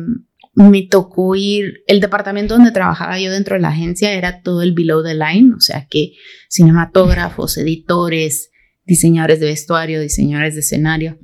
me 0.60 0.82
tocó 0.82 1.36
ir, 1.36 1.84
el 1.86 1.99
departamento 1.99 2.55
donde 2.55 2.72
trabajaba 2.72 3.20
yo 3.20 3.32
dentro 3.32 3.53
de 3.55 3.62
la 3.62 3.70
agencia 3.70 4.12
era 4.14 4.41
todo 4.41 4.64
el 4.64 4.74
below 4.74 5.03
the 5.03 5.14
line, 5.14 5.53
o 5.55 5.60
sea 5.60 5.86
que 5.88 6.14
cinematógrafos, 6.49 7.58
editores, 7.58 8.49
diseñadores 8.84 9.39
de 9.39 9.45
vestuario, 9.45 10.01
diseñadores 10.01 10.55
de 10.55 10.62
escenario. 10.62 11.20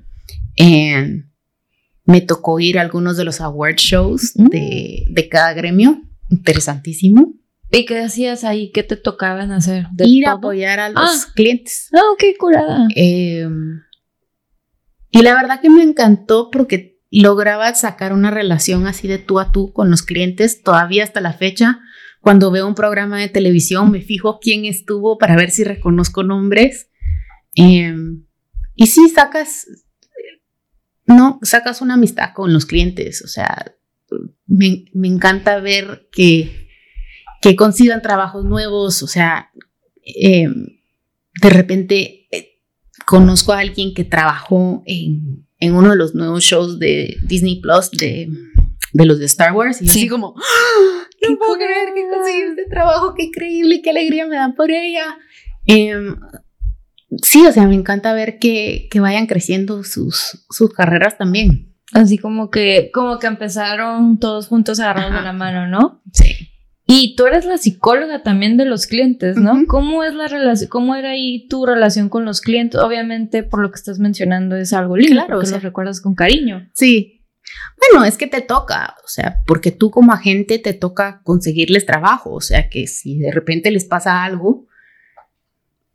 Eh, 0.58 1.24
me 2.06 2.22
tocó 2.22 2.60
ir 2.60 2.78
a 2.78 2.82
algunos 2.82 3.18
de 3.18 3.24
los 3.24 3.42
award 3.42 3.78
shows 3.78 4.34
Mm. 4.36 4.48
de, 4.50 5.06
de 5.10 5.30
cada 5.30 5.54
gremio, 5.54 6.02
interesantísimo. 6.30 7.34
¿Y 7.72 7.86
qué 7.86 8.02
hacías 8.02 8.44
ahí? 8.44 8.72
¿Qué 8.72 8.84
te 8.84 8.98
tocaban 8.98 9.52
hacer? 9.52 9.88
¿De 9.94 10.06
Ir 10.08 10.28
a 10.28 10.34
apoyar 10.34 10.80
a 10.80 10.90
los 10.90 11.02
Ah. 11.26 11.32
clientes. 11.34 11.90
Ah, 11.92 12.02
qué 12.20 12.36
curada. 12.38 12.88
Eh, 12.96 13.48
y 15.10 15.22
la 15.24 15.34
verdad 15.34 15.60
que 15.60 15.72
me 15.72 15.82
encantó 15.82 16.50
porque 16.52 16.93
lograba 17.22 17.74
sacar 17.76 18.12
una 18.12 18.32
relación 18.32 18.88
así 18.88 19.08
de 19.08 19.20
tú 19.20 19.40
a 19.40 19.52
tú 19.52 19.72
con 19.72 19.92
los 19.92 20.02
clientes 20.02 20.64
todavía 20.64 21.04
hasta 21.04 21.22
la 21.22 21.34
fecha. 21.34 21.80
Cuando 22.22 22.50
veo 22.50 22.68
un 22.68 22.74
programa 22.74 23.20
de 23.20 23.30
televisión 23.30 23.92
me 23.92 24.02
fijo 24.02 24.40
quién 24.40 24.66
estuvo 24.66 25.20
para 25.20 25.36
ver 25.36 25.52
si 25.52 25.64
reconozco 25.64 26.24
nombres. 26.24 26.90
Eh, 27.56 27.96
y 28.76 28.88
sí, 28.88 29.10
sacas, 29.10 29.68
no, 31.06 31.40
sacas 31.44 31.82
una 31.82 31.94
amistad 31.94 32.34
con 32.34 32.52
los 32.52 32.66
clientes. 32.66 33.22
O 33.22 33.28
sea, 33.28 33.76
me, 34.48 34.86
me 34.94 35.08
encanta 35.08 35.60
ver 35.60 36.08
que, 36.12 36.68
que 37.42 37.56
consigan 37.56 38.02
trabajos 38.02 38.44
nuevos. 38.44 39.04
O 39.04 39.08
sea, 39.08 39.52
eh, 40.04 40.48
de 41.42 41.50
repente 41.52 42.28
eh, 42.32 42.60
conozco 43.06 43.54
a 43.54 43.60
alguien 43.60 43.94
que 43.94 44.04
trabajó 44.04 44.82
en, 44.88 45.43
en 45.64 45.76
uno 45.76 45.92
de 45.92 45.96
los 45.96 46.14
nuevos 46.14 46.44
shows 46.44 46.80
de 46.80 47.18
Disney 47.24 47.62
Plus 47.62 47.90
de, 47.92 48.30
de 48.94 49.06
los 49.06 49.20
de 49.20 49.26
Star 49.26 49.54
Wars. 49.54 49.82
Y 49.82 49.88
Sí. 49.88 50.00
así 50.00 50.08
como, 50.10 50.36
¡Ah! 50.38 51.08
¡Qué 51.20 51.30
no 51.30 51.38
puedo 51.38 51.56
creer 51.56 51.94
que 51.96 52.04
conseguí 52.10 52.42
este 52.50 52.66
trabajo, 52.70 53.14
qué 53.16 53.24
increíble, 53.24 53.82
qué 53.82 53.92
alegría 53.92 54.28
me 54.28 54.36
da 54.36 54.54
por 54.56 54.72
ella. 54.72 55.18
Em, 55.66 56.18
sí, 57.22 57.46
o 57.46 57.52
sea, 57.52 57.66
me 57.68 57.76
encanta 57.76 58.14
ver 58.14 58.40
que, 58.40 58.88
que 58.92 59.00
vayan 59.00 59.26
creciendo 59.28 59.84
sus, 59.84 60.46
sus 60.50 60.74
carreras 60.74 61.18
también. 61.18 61.74
Así 61.94 62.18
como 62.18 62.50
que, 62.50 62.90
como 62.94 63.20
que 63.20 63.28
empezaron 63.28 64.20
todos 64.20 64.48
juntos 64.48 64.80
agarrados 64.80 65.14
de 65.14 65.22
la 65.22 65.32
mano, 65.34 65.68
¿no? 65.68 66.02
Sí. 66.12 66.50
Y 66.86 67.16
tú 67.16 67.26
eres 67.28 67.46
la 67.46 67.58
psicóloga 67.58 68.24
también 68.24 68.58
de 68.58 68.66
los 68.66 68.88
clientes, 68.88 69.38
¿no? 69.38 69.66
¿Cómo 69.68 70.04
es 70.04 70.14
la 70.14 70.28
relación, 70.28 70.70
cómo 70.70 70.96
era 70.96 71.12
ahí 71.12 71.48
tu 71.48 71.66
relación 71.66 72.10
con 72.10 72.26
los 72.26 72.42
clientes? 72.42 72.80
Obviamente, 72.82 73.44
por 73.44 73.62
lo 73.62 73.72
que 73.72 73.76
estás 73.78 74.00
mencionando, 74.00 74.58
es 74.58 74.74
algo 74.74 74.98
lindo, 74.98 75.14
Claro, 75.14 75.28
porque 75.36 75.44
o 75.46 75.48
sea- 75.48 75.58
los 75.58 75.64
recuerdas 75.64 76.02
con 76.02 76.14
cariño. 76.14 76.70
Sí. 76.74 77.22
Bueno, 77.92 78.06
es 78.06 78.18
que 78.18 78.28
te 78.28 78.42
toca, 78.42 78.96
o 79.04 79.08
sea, 79.08 79.38
porque 79.46 79.72
tú 79.72 79.92
como 79.92 80.12
agente 80.14 80.60
te 80.60 80.74
toca 80.74 81.22
conseguirles 81.24 81.86
trabajo, 81.86 82.34
o 82.34 82.42
sea, 82.42 82.70
que 82.70 82.88
si 82.88 83.18
de 83.20 83.32
repente 83.32 83.72
les 83.72 83.86
pasa 83.86 84.24
algo, 84.24 84.68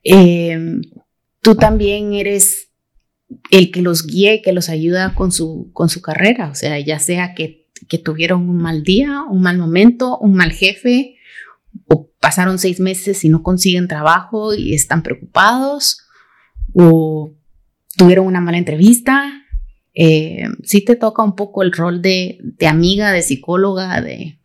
eh, 0.04 0.58
tú 1.40 1.54
también 1.54 2.14
eres 2.14 2.70
el 3.50 3.70
que 3.70 3.82
los 3.82 4.06
guíe, 4.06 4.40
que 4.42 4.52
los 4.52 4.68
ayuda 4.68 5.14
con 5.14 5.32
su, 5.32 5.70
con 5.72 5.88
su 5.88 6.00
carrera, 6.00 6.48
o 6.50 6.54
sea, 6.54 6.78
ya 6.80 6.98
sea 6.98 7.34
que, 7.34 7.67
que 7.88 7.98
tuvieron 7.98 8.48
un 8.48 8.58
mal 8.58 8.82
día, 8.82 9.22
un 9.28 9.42
mal 9.42 9.58
momento, 9.58 10.18
un 10.18 10.34
mal 10.34 10.52
jefe, 10.52 11.16
o 11.86 12.10
pasaron 12.20 12.58
seis 12.58 12.80
meses 12.80 13.24
y 13.24 13.28
no 13.28 13.42
consiguen 13.42 13.88
trabajo 13.88 14.54
y 14.54 14.74
están 14.74 15.02
preocupados, 15.02 16.06
o 16.74 17.34
tuvieron 17.96 18.26
una 18.26 18.40
mala 18.40 18.58
entrevista, 18.58 19.44
eh, 19.94 20.44
sí 20.62 20.84
te 20.84 20.94
toca 20.94 21.22
un 21.22 21.34
poco 21.34 21.62
el 21.62 21.72
rol 21.72 22.00
de, 22.00 22.38
de 22.40 22.66
amiga, 22.66 23.10
de 23.10 23.22
psicóloga, 23.22 24.00
de, 24.00 24.38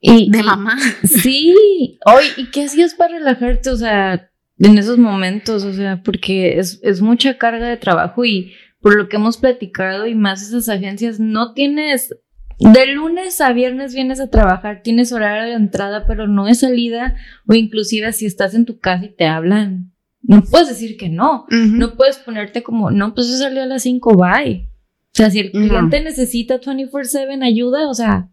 Y, 0.00 0.30
de 0.30 0.42
mamá. 0.42 0.76
Sí. 1.04 1.98
Oye, 2.04 2.28
¿y 2.36 2.50
qué 2.50 2.64
hacías 2.64 2.94
para 2.94 3.14
relajarte? 3.14 3.70
O 3.70 3.76
sea, 3.76 4.30
en 4.58 4.76
esos 4.76 4.98
momentos, 4.98 5.64
o 5.64 5.72
sea, 5.72 6.02
porque 6.02 6.58
es, 6.58 6.80
es 6.82 7.00
mucha 7.00 7.38
carga 7.38 7.68
de 7.68 7.76
trabajo 7.76 8.24
y 8.24 8.52
por 8.82 8.96
lo 8.96 9.08
que 9.08 9.16
hemos 9.16 9.36
platicado 9.38 10.06
y 10.06 10.14
más 10.14 10.42
esas 10.42 10.68
agencias, 10.68 11.20
no 11.20 11.54
tienes, 11.54 12.14
de 12.58 12.86
lunes 12.86 13.40
a 13.40 13.52
viernes 13.52 13.94
vienes 13.94 14.20
a 14.20 14.28
trabajar, 14.28 14.82
tienes 14.82 15.12
horario 15.12 15.48
de 15.50 15.54
entrada, 15.56 16.04
pero 16.06 16.26
no 16.28 16.44
de 16.46 16.54
salida, 16.54 17.16
o 17.48 17.54
inclusive 17.54 18.12
si 18.12 18.26
estás 18.26 18.54
en 18.54 18.64
tu 18.66 18.78
casa 18.78 19.06
y 19.06 19.14
te 19.14 19.24
hablan, 19.26 19.92
no 20.22 20.42
puedes 20.42 20.68
decir 20.68 20.96
que 20.96 21.08
no. 21.08 21.46
No 21.50 21.96
puedes 21.96 22.18
ponerte 22.18 22.62
como, 22.62 22.90
no, 22.90 23.14
pues 23.14 23.28
yo 23.28 23.36
salí 23.38 23.58
a 23.58 23.66
las 23.66 23.82
5, 23.82 24.16
bye. 24.16 24.68
O 24.68 25.14
sea, 25.14 25.30
si 25.30 25.40
el 25.40 25.50
No. 25.52 25.68
cliente 25.68 26.00
necesita 26.00 26.60
24/7 26.60 27.42
ayuda, 27.44 27.88
o 27.88 27.94
sea, 27.94 28.28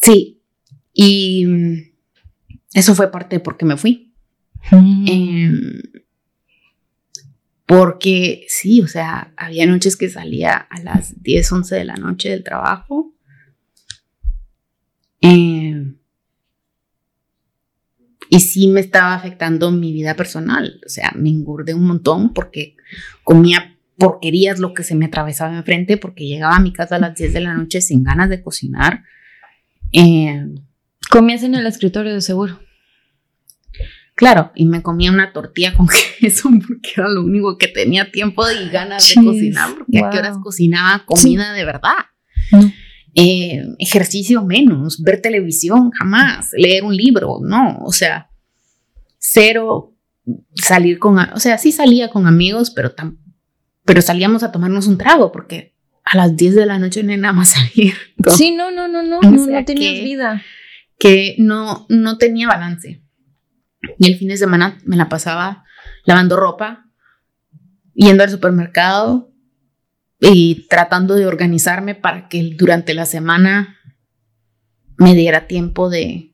Sí, 0.00 0.42
y 0.92 1.46
mm, 1.46 1.76
eso 2.74 2.94
fue 2.94 3.10
parte 3.10 3.36
de 3.36 3.40
por 3.40 3.56
qué 3.56 3.64
me 3.64 3.76
fui. 3.78 4.12
Em, 4.70 5.80
porque 7.66 8.44
sí, 8.48 8.82
o 8.82 8.88
sea, 8.88 9.32
había 9.36 9.66
noches 9.66 9.96
que 9.96 10.10
salía 10.10 10.54
a 10.56 10.80
las 10.80 11.22
10, 11.22 11.52
11 11.52 11.74
de 11.74 11.84
la 11.84 11.96
noche 11.96 12.30
del 12.30 12.44
trabajo. 12.44 13.14
Em, 15.20 15.96
y 18.28 18.40
sí 18.40 18.68
me 18.68 18.80
estaba 18.80 19.14
afectando 19.14 19.70
mi 19.70 19.92
vida 19.92 20.14
personal. 20.14 20.80
O 20.84 20.88
sea, 20.88 21.12
me 21.16 21.30
engordé 21.30 21.72
un 21.72 21.86
montón 21.86 22.34
porque 22.34 22.76
comía 23.22 23.76
porquerías 23.96 24.58
lo 24.58 24.74
que 24.74 24.82
se 24.82 24.94
me 24.94 25.06
atravesaba 25.06 25.56
enfrente 25.56 25.96
porque 25.96 26.26
llegaba 26.26 26.56
a 26.56 26.60
mi 26.60 26.72
casa 26.72 26.96
a 26.96 26.98
las 26.98 27.14
10 27.14 27.32
de 27.32 27.40
la 27.40 27.54
noche 27.54 27.80
sin 27.80 28.02
ganas 28.02 28.28
de 28.28 28.42
cocinar. 28.42 29.04
Em, 29.92 30.56
comías 31.10 31.42
en 31.44 31.54
el 31.54 31.66
escritorio 31.66 32.12
de 32.12 32.20
seguro. 32.20 32.60
Claro, 34.16 34.52
y 34.54 34.66
me 34.66 34.80
comía 34.82 35.10
una 35.10 35.32
tortilla 35.32 35.74
con 35.74 35.88
queso 36.20 36.48
porque 36.50 36.90
era 36.96 37.08
lo 37.08 37.24
único 37.24 37.58
que 37.58 37.68
tenía 37.68 38.10
tiempo 38.12 38.44
y 38.50 38.68
ganas 38.70 39.08
de 39.08 39.14
cocinar, 39.24 39.70
porque 39.76 39.98
a 39.98 40.10
qué 40.10 40.18
horas 40.18 40.36
cocinaba 40.42 41.04
comida 41.04 41.52
de 41.52 41.64
verdad. 41.64 41.94
No. 42.52 42.72
Eh, 43.16 43.62
ejercicio 43.78 44.44
menos, 44.44 45.02
ver 45.02 45.20
televisión 45.20 45.90
jamás, 45.92 46.50
leer 46.56 46.82
un 46.84 46.96
libro, 46.96 47.38
no, 47.42 47.78
o 47.84 47.92
sea, 47.92 48.28
cero 49.18 49.94
salir 50.54 50.98
con, 50.98 51.18
o 51.18 51.38
sea, 51.38 51.58
sí 51.58 51.70
salía 51.70 52.10
con 52.10 52.26
amigos, 52.26 52.70
pero, 52.70 52.94
tam- 52.94 53.18
pero 53.84 54.02
salíamos 54.02 54.42
a 54.42 54.50
tomarnos 54.52 54.86
un 54.86 54.98
trago 54.98 55.30
porque 55.32 55.74
a 56.04 56.16
las 56.16 56.36
10 56.36 56.54
de 56.56 56.66
la 56.66 56.78
noche 56.78 57.02
no 57.02 57.12
hay 57.12 57.18
nada 57.18 57.34
más 57.34 57.50
salir. 57.52 57.94
Sí, 58.36 58.52
no, 58.52 58.70
no, 58.70 58.88
no, 58.88 59.02
no, 59.02 59.18
O 59.18 59.22
no, 59.22 59.46
no 59.46 59.64
tenías 59.64 59.92
que- 59.94 60.04
vida. 60.04 60.42
que 60.98 61.36
no, 61.38 61.86
no 61.88 62.18
tenía 62.18 62.48
balance. 62.48 63.00
Y 63.98 64.06
el 64.06 64.18
fin 64.18 64.28
de 64.28 64.36
semana 64.36 64.78
me 64.84 64.96
la 64.96 65.08
pasaba 65.08 65.64
lavando 66.04 66.36
ropa, 66.36 66.86
yendo 67.94 68.22
al 68.22 68.30
supermercado 68.30 69.32
y 70.20 70.66
tratando 70.68 71.14
de 71.14 71.26
organizarme 71.26 71.94
para 71.94 72.28
que 72.28 72.54
durante 72.56 72.94
la 72.94 73.06
semana 73.06 73.76
me 74.96 75.14
diera 75.14 75.46
tiempo 75.46 75.90
de, 75.90 76.32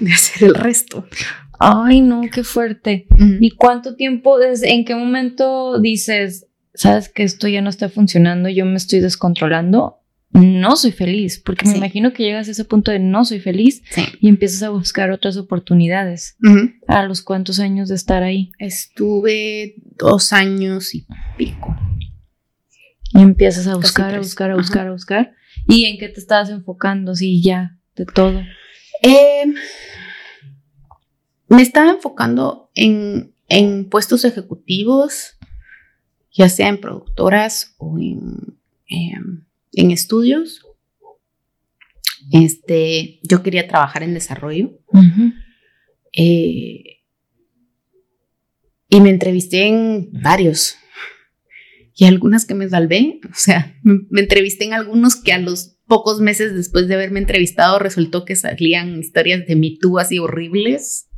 de 0.00 0.12
hacer 0.12 0.48
el 0.48 0.54
resto. 0.54 1.06
Ay, 1.58 2.00
no, 2.00 2.22
qué 2.32 2.44
fuerte. 2.44 3.06
¿Y 3.40 3.50
cuánto 3.52 3.94
tiempo, 3.94 4.38
desde 4.38 4.72
en 4.72 4.84
qué 4.84 4.94
momento 4.94 5.80
dices, 5.80 6.46
sabes 6.74 7.08
que 7.08 7.22
esto 7.22 7.48
ya 7.48 7.62
no 7.62 7.70
está 7.70 7.88
funcionando, 7.88 8.48
yo 8.48 8.64
me 8.64 8.76
estoy 8.76 9.00
descontrolando? 9.00 10.03
No 10.34 10.74
soy 10.76 10.90
feliz, 10.90 11.38
porque 11.38 11.64
me 11.68 11.76
imagino 11.76 12.12
que 12.12 12.24
llegas 12.24 12.48
a 12.48 12.50
ese 12.50 12.64
punto 12.64 12.90
de 12.90 12.98
no 12.98 13.24
soy 13.24 13.38
feliz 13.38 13.82
Sí. 13.90 14.02
y 14.20 14.28
empiezas 14.28 14.64
a 14.64 14.70
buscar 14.70 15.12
otras 15.12 15.36
oportunidades. 15.36 16.36
A 16.88 17.04
los 17.04 17.22
cuántos 17.22 17.60
años 17.60 17.88
de 17.88 17.94
estar 17.94 18.24
ahí. 18.24 18.50
Estuve 18.58 19.76
dos 19.96 20.32
años 20.32 20.92
y 20.94 21.06
pico. 21.38 21.76
Y 23.12 23.20
empiezas 23.22 23.68
a 23.68 23.76
buscar, 23.76 24.12
a 24.14 24.18
buscar, 24.18 24.50
a 24.50 24.54
Ajá. 24.54 24.60
buscar, 24.62 24.86
a 24.88 24.92
buscar. 24.92 25.32
¿Y 25.68 25.84
en 25.84 25.98
qué 25.98 26.08
te 26.08 26.18
estabas 26.18 26.50
enfocando? 26.50 27.14
Sí, 27.14 27.40
ya, 27.40 27.78
de 27.94 28.04
todo. 28.04 28.42
Eh, 29.02 29.54
me 31.48 31.62
estaba 31.62 31.90
enfocando 31.92 32.70
en, 32.74 33.34
en 33.48 33.88
puestos 33.88 34.24
ejecutivos, 34.24 35.38
ya 36.32 36.48
sea 36.48 36.68
en 36.68 36.80
productoras 36.80 37.76
o 37.78 37.98
en, 38.00 38.58
em, 38.88 39.43
en 39.76 39.90
estudios. 39.90 40.66
Este, 42.32 43.20
yo 43.22 43.42
quería 43.42 43.68
trabajar 43.68 44.02
en 44.02 44.14
desarrollo. 44.14 44.78
Eh, 46.12 47.00
y 48.88 49.00
me 49.00 49.10
entrevisté 49.10 49.66
en 49.66 50.08
varios. 50.12 50.76
Y 51.96 52.06
algunas 52.06 52.44
que 52.44 52.54
me 52.54 52.68
salvé, 52.68 53.20
o 53.30 53.34
sea, 53.34 53.76
me, 53.82 54.00
me 54.10 54.20
entrevisté 54.20 54.64
en 54.64 54.74
algunos 54.74 55.16
que 55.16 55.32
a 55.32 55.38
los 55.38 55.74
pocos 55.86 56.20
meses 56.20 56.54
después 56.54 56.88
de 56.88 56.94
haberme 56.94 57.20
entrevistado 57.20 57.78
resultó 57.78 58.24
que 58.24 58.36
salían 58.36 58.98
historias 58.98 59.46
de 59.46 59.56
Me 59.56 59.76
Too 59.80 59.98
así 59.98 60.18
horribles. 60.18 61.08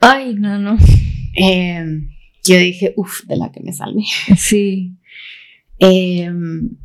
Ay, 0.00 0.34
no, 0.34 0.58
no. 0.58 0.76
Em, 1.34 2.10
yo 2.44 2.58
dije, 2.58 2.92
uff, 2.96 3.24
de 3.26 3.36
la 3.36 3.52
que 3.52 3.60
me 3.60 3.72
salvé. 3.72 4.02
Sí. 4.36 4.98
Em, 5.78 6.76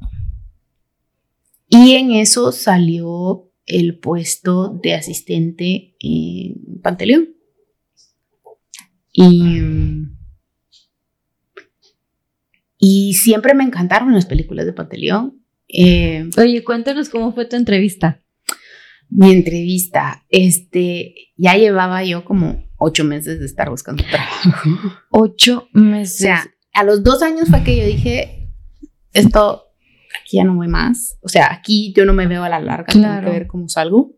y 1.69 1.93
en 1.95 2.11
eso 2.11 2.51
salió 2.51 3.51
el 3.65 3.99
puesto 3.99 4.69
de 4.81 4.93
asistente 4.93 5.95
en 5.99 6.79
Panteleón. 6.81 7.29
Y, 9.11 9.61
y 12.77 13.13
siempre 13.15 13.53
me 13.53 13.63
encantaron 13.63 14.13
las 14.13 14.25
películas 14.25 14.65
de 14.65 14.73
Panteleón. 14.73 15.41
Eh, 15.67 16.29
Oye, 16.37 16.63
cuéntanos 16.63 17.09
cómo 17.09 17.33
fue 17.33 17.45
tu 17.45 17.55
entrevista. 17.55 18.21
mi 19.09 19.31
entrevista, 19.31 20.25
este, 20.29 21.15
ya 21.35 21.55
llevaba 21.57 22.03
yo 22.03 22.23
como 22.25 22.63
ocho 22.77 23.03
meses 23.03 23.39
de 23.39 23.45
estar 23.45 23.69
buscando 23.69 24.03
trabajo. 24.09 24.49
Ocho 25.09 25.67
O 25.73 25.79
meses. 25.79 26.17
sea, 26.17 26.45
a 26.73 26.83
los 26.83 27.03
dos 27.03 27.21
años 27.23 27.49
fue 27.49 27.63
que 27.63 27.75
yo 27.77 27.85
dije, 27.85 28.51
esto, 29.13 29.63
aquí 30.27 30.37
ya 30.37 30.43
no 30.43 30.55
voy 30.55 30.67
más. 30.67 31.17
O 31.21 31.29
sea, 31.29 31.53
aquí 31.53 31.93
yo 31.95 32.03
no 32.05 32.11
me 32.13 32.27
veo 32.27 32.43
a 32.43 32.49
la 32.49 32.59
larga, 32.59 32.91
tengo 32.91 33.05
Claro. 33.05 33.27
que 33.27 33.31
ver 33.33 33.47
cómo 33.47 33.69
salgo. 33.69 34.11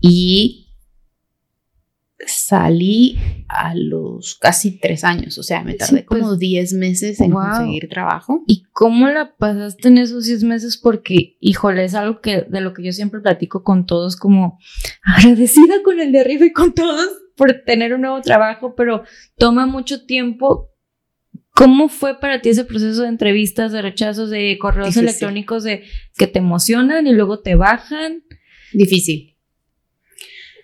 Y 0.00 0.70
salí 2.26 3.18
a 3.48 3.74
los 3.74 4.36
casi 4.36 4.78
tres 4.78 5.04
años, 5.04 5.36
o 5.36 5.42
sea, 5.42 5.62
me 5.62 5.74
tardé 5.74 5.98
Sí, 5.98 6.04
pues, 6.08 6.22
como 6.22 6.36
diez 6.36 6.72
meses 6.72 7.20
en 7.20 7.32
wow. 7.32 7.42
conseguir 7.42 7.88
trabajo. 7.90 8.42
¿Y 8.46 8.62
cómo 8.72 9.08
la 9.08 9.36
pasaste 9.36 9.88
en 9.88 9.98
esos 9.98 10.24
10 10.24 10.44
meses? 10.44 10.78
Porque, 10.78 11.36
híjole, 11.40 11.84
es 11.84 11.94
algo 11.94 12.22
que 12.22 12.42
de 12.48 12.60
lo 12.62 12.72
que 12.72 12.82
yo 12.84 12.92
siempre 12.92 13.20
platico 13.20 13.62
con 13.62 13.84
todos, 13.84 14.16
como 14.16 14.58
agradecida 15.04 15.82
con 15.84 16.00
el 16.00 16.12
de 16.12 16.20
arriba 16.20 16.46
y 16.46 16.52
con 16.52 16.72
todos 16.72 17.08
por 17.36 17.52
tener 17.66 17.92
un 17.92 18.00
nuevo 18.02 18.22
trabajo, 18.22 18.74
pero 18.74 19.02
toma 19.36 19.66
mucho 19.66 20.06
tiempo. 20.06 20.70
¿Cómo 21.54 21.88
fue 21.88 22.18
para 22.18 22.42
ti 22.42 22.48
ese 22.48 22.64
proceso 22.64 23.02
de 23.02 23.08
entrevistas, 23.08 23.70
de 23.70 23.80
rechazos, 23.80 24.28
de 24.28 24.58
correos 24.58 24.88
Difícil. 24.88 25.08
electrónicos, 25.08 25.62
de 25.62 25.84
que 26.16 26.26
te 26.26 26.40
emocionan 26.40 27.06
y 27.06 27.12
luego 27.12 27.40
te 27.40 27.54
bajan? 27.54 28.24
Difícil. 28.72 29.36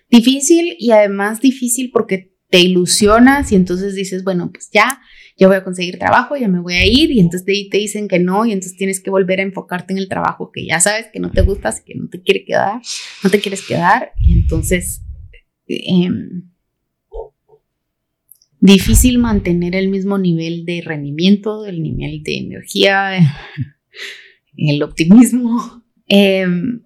Difícil 0.09 0.75
y 0.77 0.91
además 0.91 1.39
difícil 1.39 1.91
porque 1.91 2.33
te 2.49 2.59
ilusionas 2.59 3.53
y 3.53 3.55
entonces 3.55 3.95
dices, 3.95 4.25
bueno, 4.25 4.51
pues 4.51 4.69
ya, 4.73 4.99
ya 5.37 5.47
voy 5.47 5.55
a 5.55 5.63
conseguir 5.63 5.97
trabajo, 5.97 6.35
ya 6.35 6.49
me 6.49 6.59
voy 6.59 6.73
a 6.73 6.85
ir 6.85 7.09
y 7.09 7.21
entonces 7.21 7.45
te 7.45 7.77
dicen 7.77 8.09
que 8.09 8.19
no 8.19 8.45
y 8.45 8.51
entonces 8.51 8.77
tienes 8.77 8.99
que 8.99 9.09
volver 9.09 9.39
a 9.39 9.43
enfocarte 9.43 9.93
en 9.93 9.99
el 9.99 10.09
trabajo 10.09 10.51
que 10.53 10.65
ya 10.65 10.81
sabes 10.81 11.07
que 11.13 11.21
no 11.21 11.31
te 11.31 11.41
gusta, 11.41 11.73
que 11.85 11.95
no 11.95 12.09
te 12.09 12.21
quiere 12.21 12.43
quedar, 12.43 12.81
no 13.23 13.29
te 13.29 13.39
quieres 13.39 13.65
quedar 13.65 14.11
y 14.17 14.33
entonces 14.33 15.01
em, 15.67 16.50
difícil 18.61 19.17
mantener 19.17 19.75
el 19.75 19.89
mismo 19.89 20.17
nivel 20.17 20.65
de 20.65 20.81
rendimiento, 20.85 21.65
el 21.65 21.81
nivel 21.81 22.23
de 22.23 22.37
energía, 22.37 23.17
el 24.55 24.83
optimismo. 24.83 25.83
Em, 26.07 26.83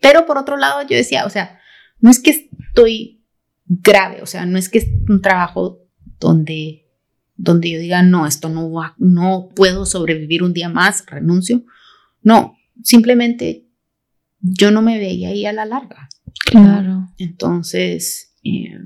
pero 0.00 0.24
por 0.24 0.38
otro 0.38 0.56
lado, 0.56 0.82
yo 0.82 0.96
decía, 0.96 1.26
o 1.26 1.30
sea, 1.30 1.58
no 2.00 2.10
es 2.10 2.20
que 2.20 2.30
estoy 2.30 3.24
grave, 3.66 4.22
o 4.22 4.26
sea, 4.26 4.46
no 4.46 4.56
es 4.56 4.68
que 4.68 4.78
es 4.78 4.86
un 5.08 5.20
trabajo 5.20 5.80
donde, 6.20 6.86
donde 7.34 7.70
yo 7.70 7.80
diga, 7.80 8.02
no, 8.02 8.26
esto 8.26 8.48
no 8.48 8.70
va, 8.70 8.94
no 8.98 9.48
puedo 9.54 9.84
sobrevivir 9.84 10.44
un 10.44 10.52
día 10.52 10.68
más, 10.68 11.04
renuncio. 11.06 11.64
No, 12.22 12.56
simplemente 12.84 13.66
yo 14.40 14.70
no 14.70 14.80
me 14.80 14.98
veía 14.98 15.30
ahí 15.30 15.44
a 15.44 15.52
la 15.52 15.66
larga. 15.66 16.08
Claro. 16.44 17.08
Entonces, 17.18 18.34
eh, 18.44 18.78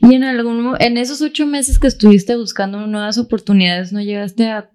Y 0.00 0.14
en 0.14 0.24
algún 0.24 0.74
en 0.80 0.96
esos 0.96 1.20
ocho 1.20 1.46
meses 1.46 1.78
que 1.78 1.86
estuviste 1.88 2.34
buscando 2.36 2.86
nuevas 2.86 3.18
oportunidades, 3.18 3.92
¿no 3.92 4.00
llegaste 4.00 4.48
a, 4.48 4.70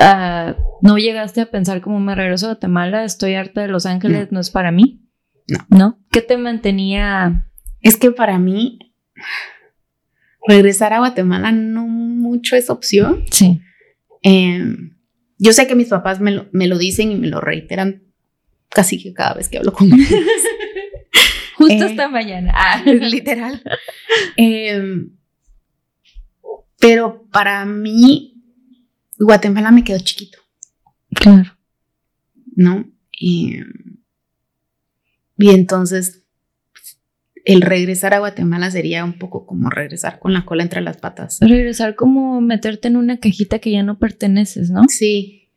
a- 0.00 0.56
no 0.80 0.96
llegaste 0.98 1.40
a 1.42 1.50
pensar 1.50 1.80
como 1.80 2.00
me 2.00 2.14
regreso 2.14 2.46
a 2.46 2.50
Guatemala, 2.54 3.04
estoy 3.04 3.34
harta 3.34 3.60
de 3.62 3.68
Los 3.68 3.84
Ángeles, 3.86 4.32
no, 4.32 4.40
es 4.40 4.50
para 4.50 4.72
mí? 4.72 5.02
No. 5.48 5.58
¿No? 5.78 5.98
¿Qué 6.10 6.22
te 6.22 6.36
mantenía? 6.36 7.48
es 7.82 7.96
que 7.96 8.12
para 8.12 8.38
mí 8.38 8.78
regresar 10.46 10.92
a 10.92 10.98
Guatemala 10.98 11.52
no 11.52 11.86
mucho 11.86 12.56
es 12.56 12.70
opción. 12.70 13.24
Sí. 13.30 13.60
Eh, 14.22 14.64
yo 15.38 15.52
sé 15.52 15.66
que 15.66 15.74
mis 15.74 15.88
papás 15.88 16.20
me 16.20 16.30
lo, 16.30 16.46
me 16.52 16.68
lo 16.68 16.78
dicen 16.78 17.10
y 17.10 17.16
me 17.16 17.26
lo 17.26 17.40
reiteran 17.40 18.02
casi 18.70 19.02
que 19.02 19.12
cada 19.12 19.34
vez 19.34 19.48
que 19.48 19.58
hablo 19.58 19.72
con 19.72 19.92
ellos. 19.92 20.08
Justo 21.62 21.84
Eh, 21.84 21.90
esta 21.90 22.08
mañana. 22.08 22.52
Ah. 22.54 22.82
literal. 22.86 23.62
Eh, 24.36 25.06
pero 26.80 27.28
para 27.30 27.64
mí, 27.64 28.42
Guatemala 29.18 29.70
me 29.70 29.84
quedó 29.84 29.98
chiquito, 30.00 30.38
Claro. 31.14 31.56
¿no? 32.56 32.84
Y, 33.12 33.58
y 35.38 35.50
entonces, 35.50 36.24
el 37.44 37.60
regresar 37.62 38.14
a 38.14 38.18
Guatemala 38.18 38.70
sería 38.70 39.04
un 39.04 39.18
poco 39.18 39.46
como 39.46 39.70
regresar 39.70 40.18
con 40.18 40.32
la 40.32 40.44
cola 40.44 40.62
entre 40.64 40.80
las 40.80 40.96
patas. 40.96 41.38
Regresar 41.40 41.94
como 41.94 42.40
meterte 42.40 42.88
en 42.88 42.96
una 42.96 43.18
cajita 43.18 43.58
que 43.60 43.70
ya 43.70 43.82
no 43.84 43.98
perteneces, 43.98 44.70
¿no? 44.70 44.82
Sí. 44.88 45.50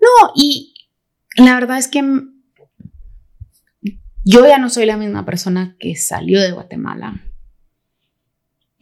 No, 0.00 0.32
y 0.36 0.74
la 1.36 1.54
verdad 1.54 1.78
es 1.78 1.88
que 1.88 2.02
yo 4.24 4.46
ya 4.46 4.58
no 4.58 4.70
soy 4.70 4.86
la 4.86 4.96
misma 4.96 5.24
persona 5.24 5.76
que 5.78 5.96
salió 5.96 6.40
de 6.40 6.52
Guatemala, 6.52 7.22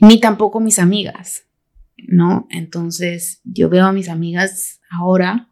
ni 0.00 0.20
tampoco 0.20 0.60
mis 0.60 0.78
amigas, 0.78 1.44
¿no? 1.96 2.46
Entonces 2.50 3.40
yo 3.44 3.68
veo 3.68 3.86
a 3.86 3.92
mis 3.92 4.08
amigas 4.08 4.80
ahora, 4.90 5.48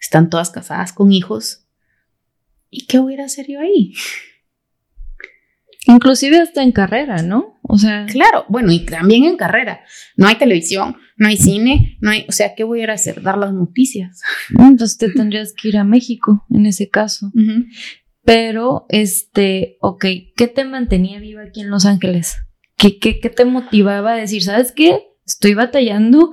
están 0.00 0.30
todas 0.30 0.50
casadas 0.50 0.92
con 0.92 1.12
hijos, 1.12 1.66
¿y 2.70 2.86
qué 2.86 2.98
voy 2.98 3.16
a 3.16 3.24
hacer 3.24 3.46
yo 3.48 3.60
ahí? 3.60 3.92
Inclusive 5.86 6.38
hasta 6.38 6.62
en 6.62 6.72
carrera, 6.72 7.22
¿no? 7.22 7.58
O 7.62 7.78
sea, 7.78 8.06
Claro, 8.06 8.44
bueno, 8.48 8.70
y 8.72 8.84
también 8.84 9.24
en 9.24 9.36
carrera, 9.36 9.80
no 10.16 10.26
hay 10.26 10.36
televisión, 10.36 10.96
no 11.16 11.28
hay 11.28 11.36
cine, 11.36 11.96
no 12.00 12.10
hay, 12.10 12.26
o 12.28 12.32
sea, 12.32 12.54
¿qué 12.54 12.64
voy 12.64 12.80
a 12.80 12.84
ir 12.84 12.90
a 12.90 12.94
hacer? 12.94 13.22
Dar 13.22 13.38
las 13.38 13.52
noticias. 13.52 14.20
entonces 14.58 14.98
te 14.98 15.10
tendrías 15.10 15.52
que 15.52 15.68
ir 15.68 15.78
a 15.78 15.84
México 15.84 16.44
en 16.50 16.66
ese 16.66 16.90
caso. 16.90 17.30
Pero, 18.30 18.86
este, 18.90 19.76
ok, 19.80 20.04
¿qué 20.36 20.46
te 20.46 20.64
mantenía 20.64 21.18
viva 21.18 21.42
aquí 21.42 21.62
en 21.62 21.70
Los 21.70 21.84
Ángeles? 21.84 22.36
¿Qué, 22.76 23.00
qué, 23.00 23.18
qué 23.18 23.28
te 23.28 23.44
motivaba 23.44 24.12
a 24.12 24.16
decir, 24.16 24.44
sabes 24.44 24.70
qué? 24.70 25.00
Estoy 25.26 25.54
batallando, 25.54 26.30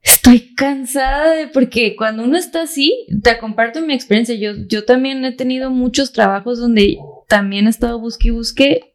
estoy 0.00 0.54
cansada 0.54 1.34
de, 1.34 1.48
porque 1.48 1.96
cuando 1.96 2.24
uno 2.24 2.38
está 2.38 2.62
así, 2.62 3.06
te 3.22 3.36
comparto 3.36 3.82
mi 3.82 3.92
experiencia, 3.92 4.36
yo, 4.36 4.52
yo 4.66 4.86
también 4.86 5.22
he 5.26 5.32
tenido 5.32 5.68
muchos 5.70 6.12
trabajos 6.12 6.58
donde 6.58 6.96
también 7.28 7.66
he 7.66 7.70
estado 7.70 8.00
busque 8.00 8.28
y 8.28 8.30
busque. 8.30 8.94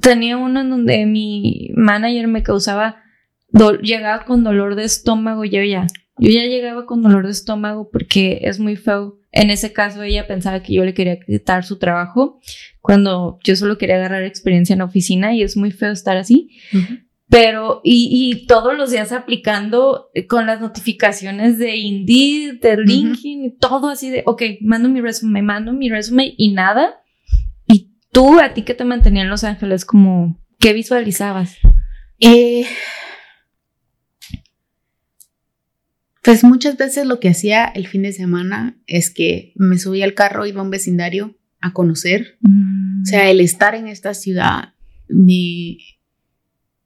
Tenía 0.00 0.36
uno 0.36 0.60
en 0.60 0.70
donde 0.70 1.04
mi 1.04 1.70
manager 1.74 2.28
me 2.28 2.44
causaba, 2.44 3.02
llegaba 3.82 4.24
con 4.24 4.44
dolor 4.44 4.76
de 4.76 4.84
estómago, 4.84 5.44
yo 5.44 5.64
ya, 5.64 5.88
yo 6.18 6.30
ya 6.30 6.42
llegaba 6.42 6.86
con 6.86 7.02
dolor 7.02 7.26
de 7.26 7.32
estómago 7.32 7.88
porque 7.90 8.40
es 8.42 8.58
muy 8.58 8.76
feo. 8.76 9.18
En 9.30 9.50
ese 9.50 9.72
caso, 9.72 10.02
ella 10.02 10.26
pensaba 10.26 10.62
que 10.62 10.72
yo 10.74 10.84
le 10.84 10.94
quería 10.94 11.20
quitar 11.20 11.64
su 11.64 11.78
trabajo 11.78 12.40
cuando 12.80 13.38
yo 13.44 13.56
solo 13.56 13.78
quería 13.78 13.96
agarrar 13.96 14.22
experiencia 14.24 14.72
en 14.72 14.80
la 14.80 14.86
oficina 14.86 15.34
y 15.34 15.42
es 15.42 15.56
muy 15.56 15.70
feo 15.70 15.92
estar 15.92 16.16
así. 16.16 16.50
Pero, 17.30 17.82
y, 17.84 18.08
y 18.10 18.46
todos 18.46 18.76
los 18.76 18.90
días 18.90 19.12
aplicando 19.12 20.08
eh, 20.14 20.26
con 20.26 20.46
las 20.46 20.62
notificaciones 20.62 21.58
de 21.58 21.76
Indeed, 21.76 22.60
de 22.60 22.78
LinkedIn, 22.78 23.44
y 23.44 23.56
todo 23.58 23.90
así 23.90 24.08
de, 24.08 24.22
ok, 24.24 24.42
mando 24.62 24.88
mi 24.88 25.02
resumen, 25.02 25.44
mando 25.44 25.74
mi 25.74 25.90
resumen 25.90 26.32
y 26.38 26.52
nada. 26.52 27.02
Y 27.66 27.92
tú, 28.12 28.40
a 28.40 28.54
ti 28.54 28.62
que 28.62 28.72
te 28.72 28.84
mantenía 28.84 29.22
en 29.22 29.28
Los 29.28 29.44
Ángeles, 29.44 29.84
como, 29.84 30.40
¿qué 30.58 30.72
visualizabas? 30.72 31.58
Eh, 32.18 32.64
pues 36.28 36.44
muchas 36.44 36.76
veces 36.76 37.06
lo 37.06 37.20
que 37.20 37.30
hacía 37.30 37.64
el 37.64 37.86
fin 37.86 38.02
de 38.02 38.12
semana 38.12 38.78
es 38.86 39.08
que 39.08 39.54
me 39.56 39.78
subía 39.78 40.04
al 40.04 40.12
carro, 40.12 40.44
iba 40.44 40.60
a 40.60 40.62
un 40.62 40.68
vecindario 40.68 41.38
a 41.58 41.72
conocer. 41.72 42.36
sea, 43.06 43.30
el 43.30 43.40
estar 43.40 43.74
en 43.74 43.88
esta 43.88 44.12
ciudad 44.12 44.74
me, 45.08 45.78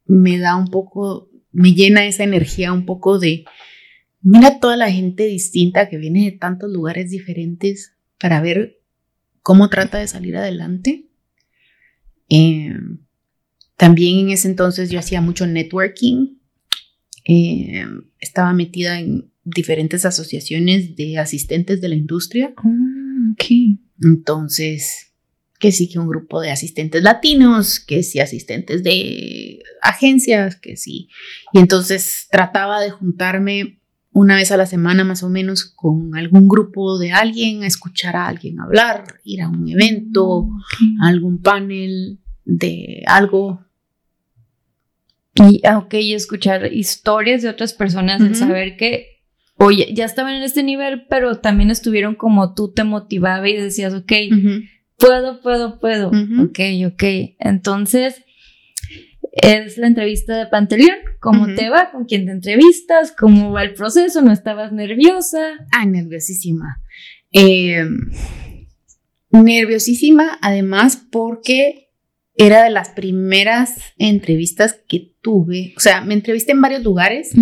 me 0.07 0.38
da 0.38 0.55
un 0.55 0.68
poco, 0.68 1.28
me 1.51 1.74
llena 1.74 2.07
esa 2.07 2.22
energía 2.22 2.72
un 2.72 2.86
poco 2.86 3.18
de, 3.18 3.45
mira 4.20 4.61
toda 4.61 4.76
la 4.76 4.93
gente 4.93 5.24
distinta 5.24 5.88
que 5.88 5.99
viene 5.99 6.24
de 6.26 6.38
tantos 6.38 6.70
lugares 6.70 7.11
diferentes 7.11 7.97
para 8.20 8.40
ver 8.40 8.78
cómo 9.43 9.68
trata 9.70 9.99
de 9.99 10.07
salir 10.07 10.36
adelante. 10.36 11.09
Eh, 12.28 12.76
también 13.76 14.20
en 14.20 14.30
ese 14.30 14.47
entonces 14.47 14.88
yo 14.88 15.01
hacía 15.01 15.20
mucho 15.20 15.49
networking. 15.49 16.36
Eh, 17.24 17.84
estaba 18.20 18.53
metida 18.53 19.01
en 19.01 19.32
diferentes 19.45 20.05
asociaciones 20.05 20.97
de 20.97 21.18
asistentes 21.18 21.80
de 21.80 21.88
la 21.88 21.95
industria. 21.95 22.53
Ah, 22.57 23.32
ok. 23.32 23.45
Entonces, 24.03 25.12
que 25.59 25.72
sí 25.72 25.88
que 25.88 25.99
un 25.99 26.09
grupo 26.09 26.40
de 26.40 26.51
asistentes 26.51 27.03
latinos, 27.03 27.80
que 27.80 28.03
sí 28.03 28.18
asistentes 28.20 28.82
de 28.82 29.62
agencias, 29.80 30.57
que 30.57 30.76
sí. 30.76 31.09
Y 31.53 31.61
entonces 31.61 32.26
trataba 32.30 32.80
de 32.80 32.90
juntarme 32.90 33.78
una 34.12 34.36
vez 34.36 34.53
a 34.53 34.57
la 34.57 34.66
semana 34.66 35.05
más 35.05 35.22
o 35.22 35.30
menos 35.30 35.64
con 35.64 36.14
algún 36.16 36.49
grupo 36.49 36.99
de 36.99 37.12
alguien, 37.12 37.62
a 37.62 37.66
escuchar 37.66 38.16
a 38.16 38.26
alguien 38.26 38.61
hablar, 38.61 39.05
ir 39.24 39.40
a 39.43 39.49
un 39.49 39.68
evento, 39.68 40.49
a 41.01 41.09
algún 41.09 41.40
panel 41.40 42.18
de 42.45 43.03
algo. 43.07 43.64
Y, 45.34 45.62
ah, 45.64 45.78
ok, 45.78 45.95
y 45.95 46.12
escuchar 46.12 46.72
historias 46.72 47.40
de 47.43 47.49
otras 47.49 47.72
personas, 47.72 48.20
el 48.20 48.32
Ujú. 48.32 48.40
saber 48.40 48.76
que, 48.76 49.11
oye, 49.62 49.92
ya 49.94 50.04
estaban 50.04 50.34
en 50.34 50.42
este 50.42 50.62
nivel, 50.62 51.06
pero 51.08 51.38
también 51.38 51.70
estuvieron 51.70 52.14
como 52.14 52.54
tú 52.54 52.72
te 52.72 52.84
motivaba 52.84 53.48
y 53.48 53.56
decías, 53.56 53.94
ok, 53.94 54.12
puedo, 54.96 55.40
puedo, 55.40 55.78
puedo. 55.78 56.08
Ujú. 56.08 56.44
Ok, 56.44 56.58
ok. 56.86 57.02
Entonces, 57.38 58.22
es 59.32 59.78
la 59.78 59.86
entrevista 59.86 60.36
de 60.36 60.46
Panteleón. 60.46 60.98
¿Cómo 61.20 61.54
te 61.54 61.70
va? 61.70 61.90
¿Con 61.90 62.04
quién 62.04 62.26
te 62.26 62.32
entrevistas? 62.32 63.14
¿Cómo 63.16 63.52
va 63.52 63.62
el 63.62 63.74
proceso? 63.74 64.20
¿No 64.22 64.32
estabas 64.32 64.72
nerviosa? 64.72 65.52
Ah, 65.72 65.86
nerviosísima. 65.86 66.80
Eh, 67.32 67.84
nerviosísima, 69.30 70.38
además, 70.42 71.02
porque 71.10 71.90
era 72.34 72.64
de 72.64 72.70
las 72.70 72.90
primeras 72.90 73.76
entrevistas 73.96 74.78
que 74.88 75.14
tuve. 75.22 75.74
O 75.76 75.80
sea, 75.80 76.02
me 76.02 76.14
entrevisté 76.14 76.52
en 76.52 76.60
varios 76.60 76.82
lugares 76.82 77.32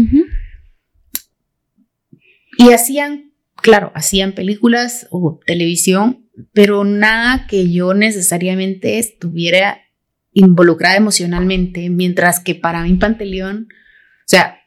y 2.60 2.72
hacían, 2.72 3.32
claro, 3.56 3.90
hacían 3.94 4.32
películas 4.32 5.06
o 5.10 5.40
televisión, 5.46 6.26
pero 6.52 6.84
nada 6.84 7.46
que 7.48 7.70
yo 7.72 7.94
necesariamente 7.94 8.98
estuviera 8.98 9.80
involucrada 10.32 10.96
emocionalmente, 10.96 11.90
mientras 11.90 12.40
que 12.40 12.54
para 12.54 12.82
mí 12.82 12.94
Panteleón, 12.94 13.68
o 13.70 14.26
sea, 14.28 14.58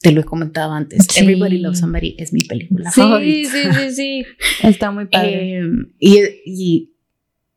te 0.00 0.12
lo 0.12 0.20
he 0.20 0.24
comentado 0.24 0.72
antes, 0.72 1.06
Sí. 1.08 1.20
Everybody 1.22 1.58
Loves 1.58 1.78
Somebody 1.78 2.16
es 2.18 2.32
mi 2.32 2.42
película 2.42 2.90
Sí, 2.90 3.00
favorita. 3.00 3.50
sí, 3.50 3.58
sí, 3.72 3.94
sí. 3.94 4.24
Está 4.66 4.90
muy 4.90 5.06
padre. 5.06 5.58
Eh, 5.60 5.62
y, 5.98 6.18
y- 6.44 6.90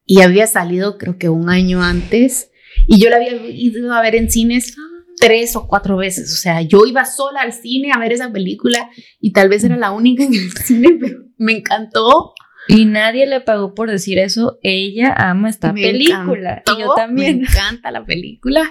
y 0.10 0.22
había 0.22 0.48
salido 0.48 0.98
creo 0.98 1.18
que 1.18 1.28
un 1.28 1.50
año 1.50 1.84
antes 1.84 2.50
y 2.88 2.98
yo 3.00 3.10
la 3.10 3.18
había 3.18 3.34
ido 3.52 3.92
a 3.94 4.02
ver 4.02 4.16
en 4.16 4.32
cines 4.32 4.78
tres 5.20 5.56
o 5.56 5.68
cuatro 5.68 5.98
veces. 5.98 6.32
O 6.34 6.38
sea, 6.38 6.62
yo 6.62 6.86
iba 6.86 7.06
sola 7.06 7.42
al 7.42 7.54
cine 7.54 7.92
a 7.94 8.00
ver 8.00 8.14
esa 8.14 8.32
película 8.32 8.90
y 9.20 9.32
tal 9.34 9.50
vez 9.50 9.64
era 9.64 9.78
la 9.78 9.92
única 9.92 10.24
en 10.24 10.34
el 10.34 10.52
cine, 10.52 10.98
pero 11.02 11.20
me 11.38 11.54
encantó. 11.58 12.34
y 12.68 12.86
nadie 12.86 13.26
le 13.28 13.42
pagó 13.42 13.74
por 13.74 13.90
decir 13.90 14.20
eso. 14.20 14.60
Ella 14.62 15.14
ama 15.18 15.50
esta 15.50 15.74
Me 15.74 15.82
película. 15.82 16.62
encantó, 16.66 16.78
y 16.78 16.82
yo 16.82 16.94
también. 16.96 17.40
Me 17.40 17.44
encanta 17.48 17.92
la 17.92 18.06
película. 18.06 18.70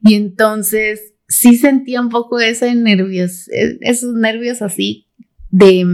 Y 0.00 0.14
entonces 0.14 1.14
sí 1.28 1.56
sentía 1.56 2.00
un 2.00 2.08
poco 2.08 2.38
ese 2.38 2.74
nervios, 2.74 3.48
eh, 3.48 3.78
esos 3.80 4.14
nervios 4.14 4.62
así 4.62 5.08
de, 5.50 5.84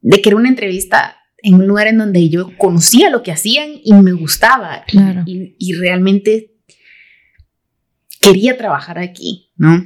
de 0.00 0.20
que 0.20 0.28
era 0.28 0.36
una 0.36 0.48
entrevista 0.48 1.16
en 1.38 1.54
un 1.54 1.66
lugar 1.66 1.88
en 1.88 1.98
donde 1.98 2.28
yo 2.28 2.56
conocía 2.56 3.10
lo 3.10 3.22
que 3.24 3.32
hacían 3.32 3.70
y 3.82 3.92
me 3.94 4.12
gustaba. 4.12 4.84
Claro. 4.86 5.22
Y, 5.26 5.56
y 5.58 5.72
realmente 5.74 6.51
quería 8.22 8.56
trabajar 8.56 8.98
aquí, 8.98 9.50
¿no? 9.56 9.84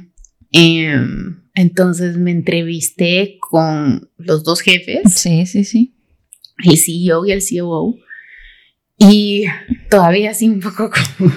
Em, 0.51 1.41
entonces 1.55 2.15
me 2.17 2.31
entrevisté 2.31 3.37
con 3.39 4.09
los 4.17 4.43
dos 4.45 4.61
jefes 4.61 5.13
Sí, 5.13 5.45
sí, 5.45 5.63
sí. 5.65 5.93
el 6.63 6.77
CEO 6.77 7.25
y 7.25 7.31
el 7.31 7.41
COO. 7.41 7.97
Y 8.99 9.43
todavía 9.89 10.31
así 10.31 10.47
un 10.47 10.59
poco 10.61 10.89
como... 11.17 11.31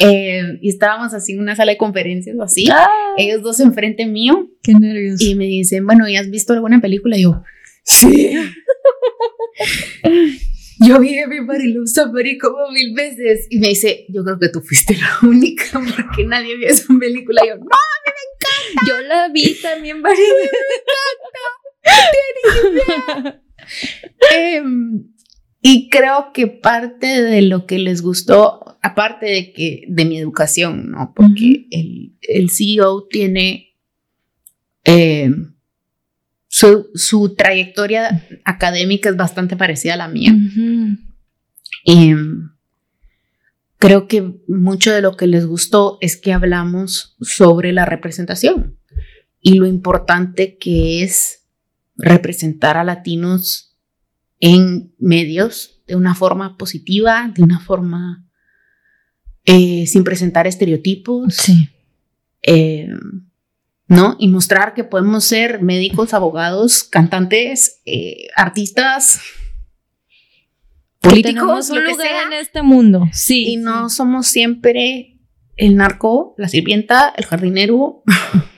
eh, 0.00 0.58
y 0.62 0.68
estábamos 0.70 1.12
así 1.14 1.32
en 1.34 1.40
una 1.40 1.54
sala 1.54 1.72
de 1.72 1.78
conferencias 1.78 2.36
o 2.38 2.42
así. 2.42 2.66
Ah, 2.72 2.88
Ellos 3.18 3.42
dos 3.42 3.60
enfrente 3.60 4.06
mío 4.06 4.50
qué 4.62 4.72
nervios. 4.74 5.20
y 5.20 5.34
me 5.34 5.44
dicen, 5.44 5.84
bueno, 5.86 6.08
¿y 6.08 6.16
has 6.16 6.30
visto 6.30 6.52
alguna 6.52 6.80
película? 6.80 7.16
Y 7.18 7.22
yo, 7.24 7.42
sí. 7.84 8.32
yo 10.86 11.00
vi 11.00 11.18
Everybody 11.18 11.72
Loves 11.72 11.94
Somebody 11.94 12.38
como 12.38 12.70
mil 12.70 12.94
veces. 12.94 13.46
Y 13.50 13.58
me 13.58 13.68
dice, 13.68 14.06
yo 14.08 14.24
creo 14.24 14.38
que 14.38 14.48
tú 14.48 14.60
fuiste 14.60 14.96
la 14.96 15.18
única 15.28 15.64
porque 15.72 16.24
nadie 16.24 16.56
vio 16.56 16.68
esa 16.68 16.92
película. 16.98 17.42
Y 17.44 17.48
yo, 17.48 17.56
no. 17.56 17.64
Yo 18.86 19.00
la 19.00 19.28
vi 19.28 19.54
también 19.60 20.02
varias 20.02 20.28
veces. 23.22 23.34
Em, 24.34 25.08
y 25.62 25.88
creo 25.88 26.32
que 26.34 26.46
parte 26.46 27.22
de 27.22 27.42
lo 27.42 27.66
que 27.66 27.78
les 27.78 28.02
gustó, 28.02 28.78
aparte 28.82 29.26
de 29.26 29.52
que 29.52 29.84
de 29.88 30.04
mi 30.04 30.18
educación, 30.18 30.90
¿no? 30.90 31.14
Porque 31.16 31.66
el, 31.70 32.16
el 32.20 32.50
CEO 32.50 33.06
tiene 33.08 33.76
em, 34.84 35.53
su, 36.56 36.88
su 36.94 37.34
trayectoria 37.34 38.24
académica 38.44 39.08
es 39.08 39.16
bastante 39.16 39.56
parecida 39.56 39.94
a 39.94 39.96
la 39.96 40.06
mía. 40.06 40.32
Em, 41.84 42.50
creo 43.78 44.06
que 44.06 44.36
mucho 44.46 44.92
de 44.92 45.02
lo 45.02 45.16
que 45.16 45.26
les 45.26 45.46
gustó 45.46 45.98
es 46.00 46.16
que 46.16 46.32
hablamos 46.32 47.16
sobre 47.20 47.72
la 47.72 47.86
representación 47.86 48.78
y 49.40 49.54
lo 49.54 49.66
importante 49.66 50.56
que 50.56 51.02
es 51.02 51.40
representar 51.96 52.76
a 52.76 52.84
latinos 52.84 53.76
en 54.38 54.94
medios 55.00 55.82
de 55.88 55.96
una 55.96 56.14
forma 56.14 56.56
positiva, 56.56 57.32
de 57.34 57.42
una 57.42 57.58
forma 57.58 58.24
eh, 59.44 59.88
sin 59.88 60.04
presentar 60.04 60.46
estereotipos, 60.46 61.34
Sí. 61.34 61.68
eh, 62.42 62.88
¿no? 63.86 64.16
Y 64.18 64.28
mostrar 64.28 64.74
que 64.74 64.84
podemos 64.84 65.24
ser 65.24 65.62
médicos, 65.62 66.14
abogados, 66.14 66.84
cantantes, 66.84 67.80
eh, 67.84 68.28
artistas, 68.36 69.20
políticos, 71.00 71.34
Tenemos 71.34 71.70
un 71.70 71.76
lo 71.76 71.82
que 71.82 71.90
lugar 71.90 72.06
sea 72.06 72.22
en 72.22 72.32
este 72.32 72.62
mundo. 72.62 73.06
Sí. 73.12 73.46
y 73.48 73.56
no 73.56 73.88
somos 73.90 74.26
siempre 74.26 75.18
el 75.56 75.76
narco, 75.76 76.34
la 76.38 76.48
sirvienta, 76.48 77.12
el 77.16 77.26
jardinero. 77.26 78.02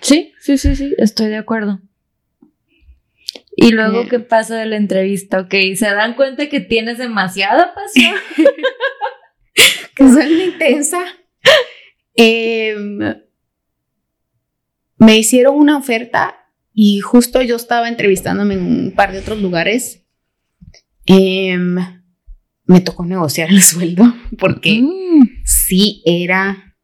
Sí, 0.01 0.33
sí, 0.41 0.57
sí, 0.59 0.77
sí, 0.77 0.95
estoy 0.99 1.27
de 1.29 1.37
acuerdo. 1.37 1.81
Y 3.59 3.71
luego, 3.73 4.03
Eh. 4.03 4.07
¿qué 4.11 4.21
pasa 4.21 4.57
de 4.57 4.67
la 4.67 4.77
entrevista? 4.77 5.41
Ok, 5.41 5.55
se 5.77 5.87
dan 5.87 6.15
cuenta 6.15 6.49
que 6.49 6.61
tienes 6.61 6.99
demasiada 6.99 7.75
pasión. 7.75 8.15
que 9.97 10.09
soy 10.09 10.43
intensa. 10.43 10.99
Em, 12.19 12.99
me 15.07 15.17
hicieron 15.17 15.57
una 15.57 15.79
oferta 15.79 16.35
y 16.75 16.99
justo 16.99 17.41
yo 17.41 17.55
estaba 17.55 17.89
entrevistándome 17.89 18.55
en 18.55 18.67
un 18.67 18.93
par 18.93 19.13
de 19.13 19.21
otros 19.21 19.41
lugares. 19.41 20.05
Em, 21.07 21.77
me 22.65 22.81
tocó 22.81 23.07
negociar 23.07 23.51
el 23.51 23.63
sueldo 23.63 24.05
porque 24.37 24.81
Mm, 24.83 25.45
sí 25.45 26.03
era, 26.05 26.77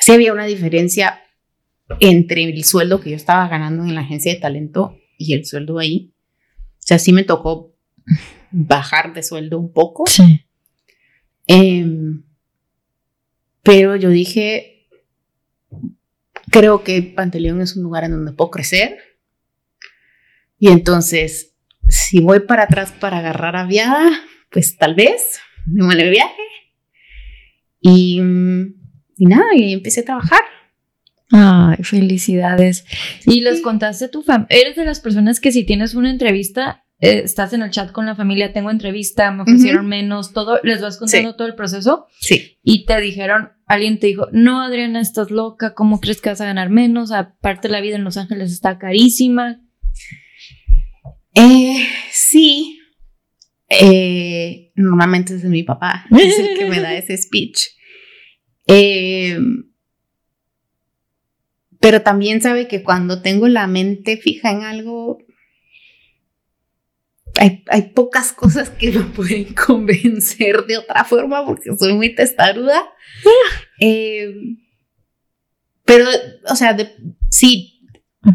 sí 0.00 0.10
había 0.10 0.32
una 0.32 0.46
diferencia 0.46 1.20
entre 2.00 2.42
el 2.42 2.64
sueldo 2.64 3.00
que 3.00 3.10
yo 3.10 3.16
estaba 3.16 3.46
ganando 3.46 3.84
en 3.84 3.94
la 3.94 4.00
agencia 4.00 4.34
de 4.34 4.40
talento 4.40 4.98
y 5.16 5.34
el 5.34 5.46
sueldo 5.46 5.78
ahí. 5.78 6.12
O 6.58 6.86
sea, 6.86 6.98
sí 6.98 7.12
me 7.12 7.22
tocó 7.22 7.76
bajar 8.50 9.14
de 9.14 9.22
sueldo 9.22 9.60
un 9.60 9.72
poco. 9.72 10.06
Sí. 10.08 10.40
Em, 11.46 12.24
pero 13.62 13.94
yo 13.94 14.10
dije, 14.10 14.75
creo 16.58 16.82
que 16.82 17.02
Panteleón 17.02 17.60
es 17.60 17.76
un 17.76 17.82
lugar 17.82 18.04
en 18.04 18.12
donde 18.12 18.32
puedo 18.32 18.50
crecer. 18.50 18.98
Y 20.58 20.68
entonces, 20.68 21.54
si 21.88 22.20
voy 22.20 22.40
para 22.40 22.64
atrás 22.64 22.92
para 22.98 23.18
agarrar 23.18 23.56
aviada, 23.56 24.10
pues 24.50 24.76
tal 24.76 24.94
vez, 24.94 25.38
me 25.66 25.92
el 25.94 26.10
viaje. 26.10 26.42
Y, 27.80 28.20
y 29.16 29.26
nada, 29.26 29.46
y 29.54 29.72
empecé 29.72 30.00
a 30.00 30.04
trabajar. 30.04 30.40
Ay, 31.30 31.76
felicidades. 31.82 32.84
Y 33.26 33.40
les 33.40 33.56
Sí. 33.58 33.62
contaste 33.62 34.06
a 34.06 34.10
tu 34.10 34.22
familia. 34.22 34.46
Eres 34.50 34.76
de 34.76 34.84
las 34.84 35.00
personas 35.00 35.40
que 35.40 35.52
si 35.52 35.64
tienes 35.64 35.94
una 35.94 36.10
entrevista, 36.10 36.84
eh, 37.00 37.22
estás 37.24 37.52
en 37.52 37.62
el 37.62 37.70
chat 37.70 37.92
con 37.92 38.06
la 38.06 38.14
familia, 38.14 38.52
tengo 38.52 38.70
entrevista, 38.70 39.30
me 39.30 39.42
ofrecieron 39.42 39.86
menos, 39.86 40.32
todo, 40.32 40.60
les 40.62 40.80
vas 40.80 40.96
contando 40.96 41.36
todo 41.36 41.48
el 41.48 41.54
proceso. 41.54 42.06
Sí. 42.20 42.58
Y 42.62 42.86
te 42.86 42.98
dijeron, 43.00 43.50
alguien 43.66 43.98
te 43.98 44.06
dijo, 44.06 44.28
no, 44.32 44.62
Adriana, 44.62 45.00
estás 45.00 45.30
loca, 45.30 45.74
¿cómo 45.74 46.00
crees 46.00 46.20
que 46.20 46.30
vas 46.30 46.40
a 46.40 46.46
ganar 46.46 46.70
menos? 46.70 47.12
Aparte 47.12 47.68
la 47.68 47.80
vida 47.80 47.96
en 47.96 48.04
Los 48.04 48.16
Ángeles 48.16 48.52
está 48.52 48.78
carísima. 48.78 49.60
Eh, 51.34 51.86
sí. 52.10 52.80
Eh, 53.68 54.72
normalmente 54.76 55.34
es 55.34 55.44
mi 55.44 55.64
papá, 55.64 56.06
es 56.16 56.38
el 56.38 56.56
que 56.56 56.66
me 56.66 56.80
da 56.80 56.94
ese 56.96 57.16
speech. 57.16 57.60
Eh, 58.68 59.38
pero 61.80 62.02
también 62.02 62.40
sabe 62.40 62.68
que 62.68 62.82
cuando 62.82 63.22
tengo 63.22 63.48
la 63.48 63.66
mente 63.66 64.16
fija 64.16 64.50
en 64.50 64.62
algo, 64.62 65.18
hay, 67.38 67.64
hay, 67.68 67.82
pocas 67.90 68.32
cosas 68.32 68.70
que 68.70 68.90
me 68.90 69.04
pueden 69.04 69.54
convencer 69.66 70.66
de 70.66 70.78
otra 70.78 71.04
forma 71.04 71.44
porque 71.44 71.70
soy 71.78 71.94
muy 71.94 72.14
testaruda. 72.14 72.82
Eh, 73.80 74.32
pero, 75.84 76.06
o 76.48 76.56
sea, 76.56 76.74
de, 76.74 76.94
sí, 77.30 77.80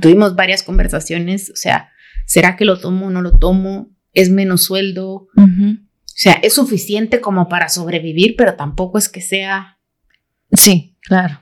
tuvimos 0.01 0.35
varias 0.35 0.63
conversaciones, 0.63 1.49
o 1.49 1.55
sea, 1.55 1.91
¿será 2.25 2.55
que 2.55 2.65
lo 2.65 2.79
tomo 2.79 3.07
o 3.07 3.09
no 3.09 3.21
lo 3.21 3.37
tomo? 3.37 3.89
¿Es 4.13 4.29
menos 4.29 4.63
sueldo? 4.63 5.27
Uh 5.35 5.41
-huh. 5.41 5.79
O 5.79 6.23
sea, 6.23 6.33
es 6.33 6.53
suficiente 6.53 7.19
como 7.19 7.49
para 7.49 7.69
sobrevivir, 7.69 8.35
pero 8.37 8.55
tampoco 8.55 8.97
es 8.97 9.09
que 9.09 9.21
sea... 9.21 9.79
Sí, 10.51 10.97
claro. 11.01 11.41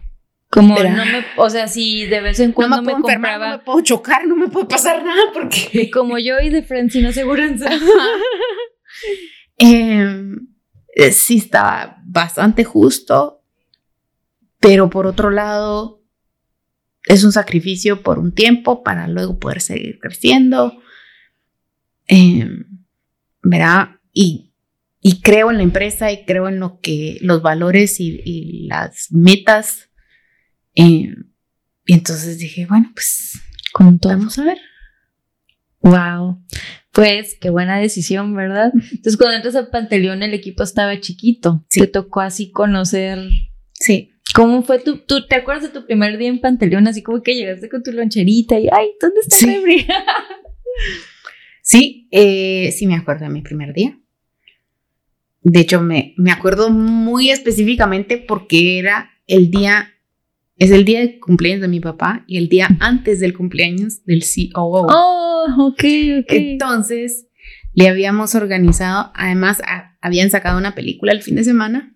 Como 0.49 0.75
pero, 0.75 0.89
no 0.89 1.05
me, 1.05 1.23
o 1.37 1.49
sea, 1.49 1.67
si 1.67 2.05
de 2.07 2.21
vez 2.21 2.39
en 2.39 2.53
cuando 2.53 2.77
no 2.77 2.81
me, 2.81 2.87
me 2.87 3.01
compraba, 3.01 3.21
compraba. 3.21 3.49
no 3.51 3.57
me 3.57 3.63
puedo 3.63 3.81
chocar, 3.81 4.27
no 4.27 4.35
me 4.35 4.47
puede 4.47 4.65
pasar 4.65 5.03
nada 5.03 5.21
porque. 5.31 5.91
Como 5.93 6.17
yo 6.17 6.39
y 6.39 6.49
de 6.49 6.63
Friends 6.63 6.93
sin 6.93 7.05
aseguranza. 7.05 7.69
eh, 9.59 11.11
sí, 11.11 11.37
estaba 11.37 11.97
bastante 12.03 12.63
justo, 12.63 13.43
pero 14.59 14.89
por 14.89 15.05
otro 15.05 15.29
lado, 15.29 16.03
es 17.05 17.23
un 17.23 17.31
sacrificio 17.31 18.01
por 18.01 18.17
un 18.17 18.33
tiempo 18.33 18.81
para 18.81 19.07
luego 19.07 19.37
poder 19.37 19.61
seguir 19.61 19.99
creciendo. 19.99 20.81
Eh, 22.07 22.49
¿Verdad? 23.43 23.99
Y, 24.11 24.55
y 24.99 25.21
creo 25.21 25.51
en 25.51 25.57
la 25.57 25.63
empresa 25.63 26.11
y 26.11 26.25
creo 26.25 26.47
en 26.49 26.59
lo 26.59 26.79
que 26.81 27.19
los 27.21 27.43
valores 27.43 27.99
y, 27.99 28.19
y 28.25 28.67
las 28.67 29.11
metas 29.11 29.88
eh, 30.83 31.15
y 31.85 31.93
entonces 31.93 32.37
dije, 32.37 32.65
bueno, 32.67 32.91
pues 32.93 33.39
con 33.73 33.99
todo. 33.99 34.13
Vamos 34.13 34.37
a 34.39 34.45
ver. 34.45 34.57
Wow. 35.81 36.43
Pues 36.91 37.37
qué 37.39 37.49
buena 37.49 37.79
decisión, 37.79 38.35
¿verdad? 38.35 38.71
Entonces, 38.73 39.17
cuando 39.17 39.35
entras 39.37 39.55
a 39.55 39.71
Panteleón, 39.71 40.23
el 40.23 40.33
equipo 40.33 40.63
estaba 40.63 40.99
chiquito. 40.99 41.65
Sí. 41.69 41.81
Te 41.81 41.87
tocó 41.87 42.21
así 42.21 42.51
conocer. 42.51 43.19
Sí. 43.73 44.11
¿Cómo 44.35 44.61
fue 44.63 44.79
tu, 44.79 44.97
tu, 44.99 45.25
¿Te 45.27 45.35
acuerdas 45.35 45.63
de 45.63 45.79
tu 45.79 45.85
primer 45.85 46.17
día 46.17 46.29
en 46.29 46.39
Panteleón? 46.41 46.87
Así 46.87 47.01
como 47.01 47.23
que 47.23 47.35
llegaste 47.35 47.69
con 47.69 47.81
tu 47.81 47.91
loncherita 47.91 48.59
y, 48.59 48.67
ay, 48.71 48.89
¿dónde 49.01 49.21
está 49.21 49.35
Sí. 49.37 49.49
el? 49.49 49.85
Sí, 51.61 52.07
eh, 52.11 52.71
sí 52.75 52.87
me 52.87 52.95
acuerdo 52.95 53.25
de 53.25 53.29
mi 53.31 53.41
primer 53.41 53.73
día. 53.73 53.99
De 55.41 55.59
hecho, 55.59 55.81
me, 55.81 56.15
me 56.17 56.31
acuerdo 56.31 56.69
muy 56.71 57.29
específicamente 57.29 58.17
porque 58.17 58.79
era 58.79 59.11
el 59.27 59.51
día, 59.51 59.89
es 60.59 60.71
el 60.71 60.85
día 60.85 60.99
de 60.99 61.19
cumpleaños 61.19 61.61
de 61.61 61.67
mi 61.69 61.79
papá 61.79 62.23
y 62.27 62.37
el 62.37 62.49
día 62.49 62.67
antes 62.79 63.19
del 63.19 63.33
cumpleaños 63.35 64.03
del 64.05 64.23
COO. 64.53 64.87
Oh, 64.89 65.45
ok, 65.57 65.83
ok. 66.21 66.31
Entonces, 66.31 67.27
le 67.73 67.87
habíamos 67.87 68.35
organizado, 68.35 69.11
además 69.15 69.61
a- 69.65 69.97
habían 70.01 70.29
sacado 70.29 70.57
una 70.57 70.75
película 70.75 71.11
el 71.13 71.21
fin 71.21 71.35
de 71.35 71.43
semana, 71.43 71.95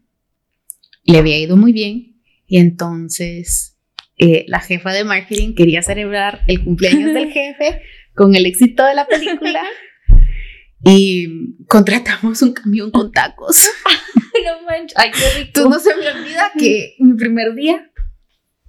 le 1.04 1.18
había 1.18 1.38
ido 1.38 1.58
muy 1.58 1.74
bien 1.74 2.22
y 2.48 2.58
entonces 2.58 3.78
eh, 4.18 4.46
la 4.48 4.60
jefa 4.62 4.94
de 4.94 5.04
marketing 5.04 5.56
quería 5.56 5.82
celebrar 5.82 6.42
el 6.48 6.64
cumpleaños 6.64 7.14
del 7.14 7.32
jefe 7.34 7.82
con 8.16 8.36
el 8.36 8.46
éxito 8.46 8.86
de 8.86 8.96
la 8.96 9.06
película 9.08 9.62
y 10.86 11.56
contratamos 11.68 12.42
un 12.42 12.54
camión 12.54 12.92
con 12.92 13.12
tacos. 13.12 13.68
no 14.46 14.66
manches. 14.66 14.98
Ay, 14.98 15.12
qué 15.12 15.40
rico. 15.40 15.62
Entonces 15.62 15.96
no 15.96 16.02
se 16.02 16.14
me 16.14 16.20
olvida 16.20 16.52
que 16.58 16.96
mi 17.00 17.14
primer 17.16 17.54
día 17.56 17.90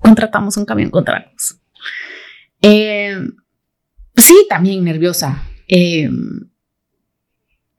contratamos 0.04 0.56
un 0.58 0.66
camión 0.66 0.90
con 0.90 1.04
tacos. 1.04 1.58
Eh, 2.60 3.16
sí, 4.14 4.46
también 4.48 4.84
nerviosa. 4.84 5.42
Eh, 5.66 6.10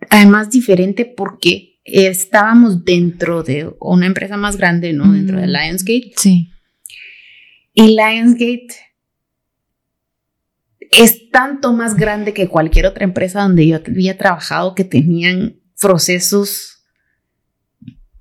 además 0.10 0.50
diferente 0.50 1.06
porque 1.06 1.80
estábamos 1.84 2.84
dentro 2.84 3.44
de 3.44 3.72
una 3.80 4.08
empresa 4.08 4.38
más 4.38 4.58
grande, 4.58 4.92
¿no? 4.92 5.12
Dentro 5.14 5.40
de 5.40 5.46
Mm. 5.46 5.52
Lionsgate. 5.52 6.14
Sí. 6.18 6.52
Y 7.76 7.96
Lionsgate 7.96 8.68
es 10.80 11.30
tanto 11.30 11.74
más 11.74 11.96
grande 11.96 12.34
que 12.34 12.48
cualquier 12.48 12.88
otra 12.88 13.04
empresa 13.04 13.42
donde 13.44 13.68
yo 13.68 13.78
había 13.78 14.18
trabajado 14.18 14.74
que 14.74 14.84
tenían 14.84 15.60
procesos 15.80 16.75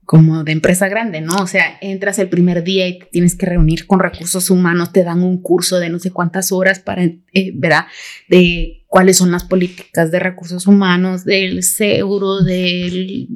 como 0.04 0.44
de 0.44 0.52
empresa 0.52 0.88
grande, 0.88 1.20
¿no? 1.20 1.36
O 1.36 1.46
sea, 1.46 1.78
entras 1.80 2.18
el 2.18 2.28
primer 2.28 2.62
día 2.62 2.86
y 2.88 2.98
te 2.98 3.06
tienes 3.06 3.36
que 3.36 3.46
reunir 3.46 3.86
con 3.86 4.00
recursos 4.00 4.50
humanos, 4.50 4.92
te 4.92 5.02
dan 5.04 5.22
un 5.22 5.40
curso 5.40 5.78
de 5.78 5.88
no 5.88 5.98
sé 5.98 6.10
cuántas 6.10 6.52
horas 6.52 6.78
para, 6.80 7.02
eh, 7.04 7.52
¿verdad? 7.54 7.86
De 8.28 8.84
cuáles 8.86 9.16
son 9.16 9.30
las 9.32 9.44
políticas 9.44 10.10
de 10.10 10.18
recursos 10.20 10.66
humanos, 10.66 11.24
del 11.24 11.62
seguro, 11.62 12.42
del... 12.42 13.28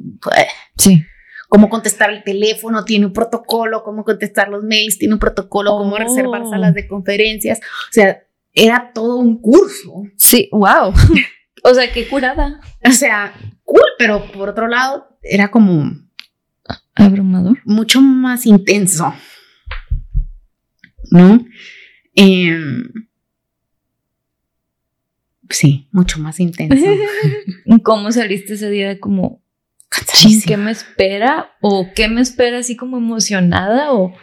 Sí. 0.77 1.03
cómo 1.49 1.67
contestar 1.69 2.11
el 2.11 2.23
teléfono, 2.23 2.85
tiene 2.85 3.07
un 3.07 3.13
protocolo, 3.13 3.83
cómo 3.83 4.03
contestar 4.05 4.49
los 4.49 4.63
mails, 4.63 4.99
tiene 4.99 5.15
un 5.15 5.19
protocolo, 5.19 5.71
cómo 5.71 5.95
Oh. 5.95 5.97
reservar 5.97 6.43
salas 6.49 6.75
de 6.75 6.87
conferencias. 6.87 7.59
O 7.59 7.91
sea, 7.91 8.21
era 8.53 8.91
todo 8.93 9.17
un 9.17 9.41
curso. 9.41 10.03
Sí, 10.15 10.47
wow. 10.51 10.93
o 11.63 11.73
sea, 11.73 11.91
qué 11.91 12.07
curada. 12.07 12.59
O 12.85 12.91
sea, 12.91 13.33
cool, 13.63 13.81
pero 13.97 14.31
por 14.31 14.49
otro 14.49 14.67
lado, 14.67 15.17
era 15.23 15.49
como 15.49 15.91
Abrumador. 16.95 17.59
mucho 17.65 18.01
más 18.01 18.45
intenso. 18.45 19.13
¿No? 21.11 21.45
Em, 22.15 22.89
sí, 25.49 25.87
mucho 25.91 26.19
más 26.19 26.39
intenso. 26.39 26.85
¿Cómo 27.83 28.11
saliste 28.11 28.53
ese 28.53 28.69
día 28.69 28.99
como, 28.99 29.41
¿chin, 29.89 30.05
Cansadísima. 30.05 30.45
qué 30.45 30.57
me 30.57 30.71
espera? 30.71 31.51
¿O 31.61 31.87
qué 31.95 32.07
me 32.09 32.21
espera 32.21 32.59
así 32.59 32.75
como 32.75 32.97
emocionada? 32.97 33.93
¿O, 33.93 34.13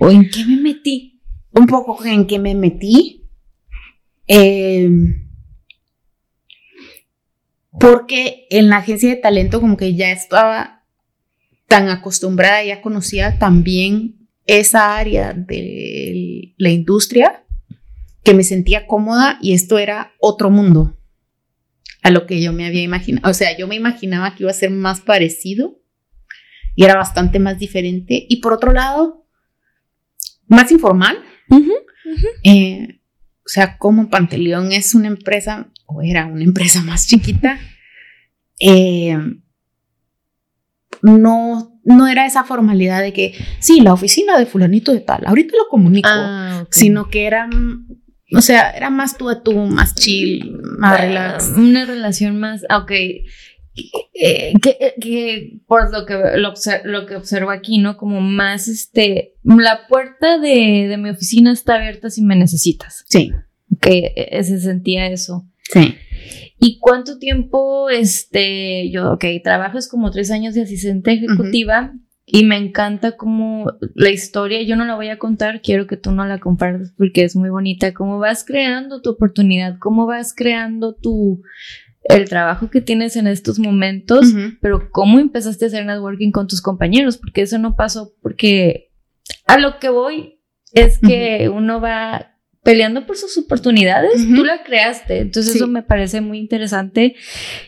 o 0.00 0.10
en 0.10 0.28
qué 0.30 0.44
me 0.44 0.56
metí? 0.56 1.14
un 1.52 1.66
poco 1.66 2.04
en 2.04 2.26
que 2.26 2.38
me 2.38 2.54
metí. 2.54 3.24
eh, 4.28 4.88
porque 7.80 8.46
en 8.50 8.68
la 8.70 8.78
agencia 8.78 9.08
de 9.08 9.16
talento 9.16 9.60
como 9.60 9.76
que 9.76 9.94
ya 9.94 10.10
estaba 10.10 10.77
tan 11.68 11.88
acostumbrada, 11.88 12.64
ya 12.64 12.80
conocía 12.80 13.38
también 13.38 14.28
esa 14.46 14.96
área 14.96 15.34
de 15.34 16.54
la 16.56 16.70
industria 16.70 17.44
que 18.24 18.34
me 18.34 18.42
sentía 18.42 18.86
cómoda 18.86 19.38
y 19.42 19.52
esto 19.52 19.78
era 19.78 20.12
otro 20.18 20.50
mundo 20.50 20.98
a 22.02 22.10
lo 22.10 22.26
que 22.26 22.40
yo 22.40 22.52
me 22.52 22.66
había 22.66 22.82
imaginado. 22.82 23.30
O 23.30 23.34
sea, 23.34 23.56
yo 23.56 23.68
me 23.68 23.74
imaginaba 23.74 24.34
que 24.34 24.44
iba 24.44 24.50
a 24.50 24.54
ser 24.54 24.70
más 24.70 25.02
parecido 25.02 25.78
y 26.74 26.84
era 26.84 26.96
bastante 26.96 27.38
más 27.38 27.58
diferente. 27.58 28.26
Y 28.28 28.36
por 28.36 28.54
otro 28.54 28.72
lado, 28.72 29.26
más 30.46 30.72
informal. 30.72 31.22
Eh, 32.44 33.00
o 33.44 33.48
sea, 33.48 33.76
como 33.76 34.08
Panteleón 34.08 34.72
es 34.72 34.94
una 34.94 35.08
empresa, 35.08 35.70
o 35.86 36.02
era 36.02 36.26
una 36.26 36.44
empresa 36.44 36.82
más 36.82 37.06
chiquita, 37.06 37.58
eh, 38.60 39.18
no, 41.02 41.80
no 41.84 42.06
era 42.08 42.26
esa 42.26 42.44
formalidad 42.44 43.00
de 43.02 43.12
que, 43.12 43.34
sí, 43.60 43.80
la 43.80 43.92
oficina 43.92 44.38
de 44.38 44.46
fulanito 44.46 44.92
de 44.92 45.00
tal, 45.00 45.22
ahorita 45.26 45.54
lo 45.56 45.68
comunico, 45.68 46.08
Ah, 46.10 46.60
ok. 46.62 46.68
sino 46.72 47.08
que 47.08 47.26
era, 47.26 47.46
mm, 47.46 47.86
o 48.36 48.40
sea, 48.42 48.70
era 48.70 48.90
más 48.90 49.16
tú 49.16 49.28
a 49.30 49.42
tú, 49.42 49.54
más 49.54 49.94
chill, 49.94 50.58
más 50.78 51.00
relax. 51.00 51.52
Ah, 51.54 51.60
Una 51.60 51.84
relación 51.86 52.38
más, 52.38 52.62
ah, 52.68 52.78
ok. 52.78 52.92
Eh, 54.20 54.54
que, 54.60 54.94
que 55.00 55.60
por 55.68 55.92
lo 55.92 56.04
que 56.04 56.14
lo, 56.36 56.52
lo 56.84 57.06
que 57.06 57.14
observo 57.14 57.50
aquí, 57.52 57.78
¿no? 57.78 57.96
Como 57.96 58.20
más 58.20 58.66
este, 58.66 59.34
la 59.44 59.86
puerta 59.86 60.38
de, 60.38 60.86
de 60.88 60.96
mi 60.98 61.10
oficina 61.10 61.52
está 61.52 61.76
abierta 61.76 62.10
si 62.10 62.22
me 62.22 62.34
necesitas. 62.34 63.04
Sí, 63.08 63.30
Que 63.80 64.12
eh, 64.16 64.42
se 64.42 64.58
sentía 64.60 65.06
eso. 65.06 65.46
sí. 65.62 65.94
¿Y 66.58 66.78
cuánto 66.80 67.18
tiempo, 67.18 67.88
este, 67.90 68.90
yo, 68.90 69.12
ok, 69.12 69.24
trabajas 69.42 69.88
como 69.88 70.10
tres 70.10 70.30
años 70.30 70.54
de 70.54 70.62
asistente 70.62 71.12
ejecutiva 71.12 71.94
y 72.24 72.44
me 72.44 72.56
encanta 72.56 73.16
como 73.16 73.72
la 73.94 74.10
historia, 74.10 74.60
yo 74.62 74.76
no 74.76 74.84
la 74.84 74.96
voy 74.96 75.08
a 75.08 75.18
contar, 75.18 75.62
quiero 75.62 75.86
que 75.86 75.96
tú 75.96 76.12
no 76.12 76.26
la 76.26 76.38
compartas 76.38 76.92
porque 76.96 77.24
es 77.24 77.36
muy 77.36 77.48
bonita, 77.48 77.94
cómo 77.94 78.18
vas 78.18 78.44
creando 78.44 79.00
tu 79.00 79.10
oportunidad, 79.10 79.78
cómo 79.78 80.06
vas 80.06 80.34
creando 80.34 80.94
tu, 80.94 81.42
el 82.04 82.28
trabajo 82.28 82.70
que 82.70 82.80
tienes 82.80 83.16
en 83.16 83.26
estos 83.26 83.58
momentos, 83.58 84.34
pero 84.60 84.90
cómo 84.90 85.18
empezaste 85.18 85.64
a 85.64 85.68
hacer 85.68 85.86
networking 85.86 86.30
con 86.30 86.46
tus 86.46 86.60
compañeros, 86.60 87.16
porque 87.16 87.42
eso 87.42 87.58
no 87.58 87.76
pasó 87.76 88.12
porque 88.20 88.90
a 89.46 89.58
lo 89.58 89.78
que 89.78 89.88
voy 89.88 90.40
es 90.72 90.98
que 90.98 91.48
uno 91.48 91.80
va 91.80 92.37
peleando 92.62 93.06
por 93.06 93.16
sus 93.16 93.36
oportunidades, 93.38 94.26
tú 94.34 94.44
la 94.44 94.62
creaste, 94.62 95.18
entonces 95.18 95.56
eso 95.56 95.66
me 95.66 95.82
parece 95.82 96.20
muy 96.20 96.38
interesante 96.38 97.14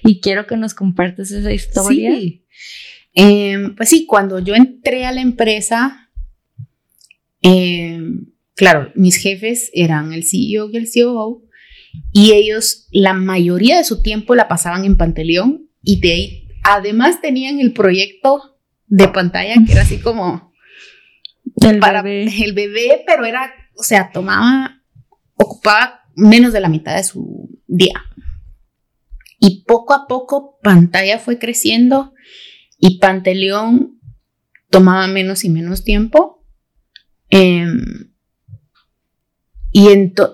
y 0.05 0.21
quiero 0.21 0.47
que 0.47 0.57
nos 0.57 0.75
compartas 0.75 1.31
esa 1.31 1.53
historia. 1.53 2.15
Sí. 2.15 2.45
Em, 3.15 3.75
pues 3.75 3.89
sí, 3.89 4.07
cuando 4.07 4.39
yo 4.39 4.55
entré 4.55 5.07
a 5.07 5.13
la 5.13 5.21
empresa, 5.21 6.11
em, 7.43 8.27
claro, 8.55 8.93
mis 8.95 9.17
jefes 9.17 9.71
eran 9.73 10.13
el 10.13 10.25
CEO 10.25 10.71
y 10.71 10.77
el 10.77 10.89
COO 10.93 11.45
y 12.13 12.33
ellos 12.33 12.87
la 12.91 13.15
mayoría 13.15 13.79
de 13.79 13.85
su 13.85 14.03
tiempo 14.03 14.35
la 14.35 14.49
pasaban 14.49 14.85
en 14.85 14.97
Panteleón 14.97 15.69
y 15.83 16.01
de 16.01 16.13
ahí 16.13 16.49
además 16.63 17.21
tenían 17.21 17.59
el 17.59 17.73
proyecto 17.73 18.59
de 18.87 19.09
pantalla 19.09 19.55
que 19.67 19.73
era 19.73 19.83
así 19.83 19.99
como 19.99 20.53
el 21.63 21.81
bebé. 21.81 22.45
el 22.45 22.53
bebé, 22.53 23.03
pero 23.07 23.25
era, 23.25 23.53
o 23.77 23.83
sea, 23.83 24.11
tomaba, 24.13 24.80
ocupaba 25.43 26.01
menos 26.17 26.53
de 26.53 26.61
la 26.61 26.69
mitad 26.69 26.97
de 26.97 27.05
su 27.05 27.49
día. 27.67 28.05
Y 29.39 29.65
poco 29.65 29.95
a 29.95 30.07
poco 30.07 30.59
pantalla 30.63 31.19
fue 31.19 31.39
creciendo 31.39 32.13
y 32.79 32.99
Panteleón 32.99 33.99
tomaba 34.71 35.07
menos 35.07 35.45
y 35.45 35.49
menos 35.49 35.83
tiempo. 35.83 36.45
Em, 37.31 38.13
y, 39.73 39.89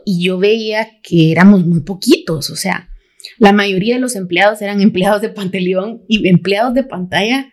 y 0.05 0.25
yo 0.25 0.39
veía 0.39 1.01
que 1.03 1.31
éramos 1.31 1.65
muy 1.65 1.81
poquitos, 1.81 2.51
o 2.51 2.57
sea, 2.57 2.89
la 3.39 3.53
mayoría 3.53 3.95
de 3.95 4.01
los 4.01 4.17
empleados 4.17 4.63
eran 4.63 4.81
empleados 4.81 5.21
de 5.21 5.29
Panteleón 5.29 6.03
y 6.09 6.27
empleados 6.29 6.75
de 6.75 6.85
pantalla 6.85 7.53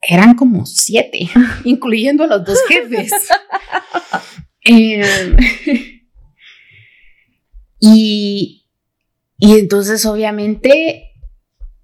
eran 0.00 0.34
como 0.34 0.66
siete, 0.66 1.28
incluyendo 1.64 2.24
a 2.24 2.28
los 2.28 2.44
dos 2.44 2.58
jefes. 2.68 3.12
Em, 4.68 5.36
y, 7.80 8.66
y 9.38 9.58
entonces 9.58 10.04
obviamente 10.06 11.06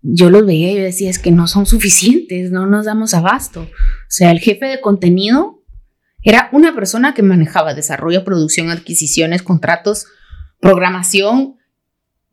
yo 0.03 0.31
los 0.31 0.45
veía 0.45 0.73
y 0.73 0.77
yo 0.77 0.83
decía, 0.83 1.11
es 1.11 1.19
que 1.19 1.31
no 1.31 1.47
son 1.47 1.67
suficientes, 1.67 2.51
no 2.51 2.67
nos 2.67 2.87
damos 2.87 3.15
abasto. 3.15 3.63
O 3.63 3.69
sea, 4.09 4.31
el 4.31 4.41
jefe 4.41 4.67
de 4.67 4.81
contenido 4.81 5.63
era 6.23 6.49
una 6.53 6.75
persona 6.75 7.15
que 7.15 7.23
manejaba 7.23 7.75
desarrollo, 7.75 8.25
producción, 8.25 8.71
adquisiciones, 8.71 9.43
contratos, 9.43 10.07
programación 10.61 11.57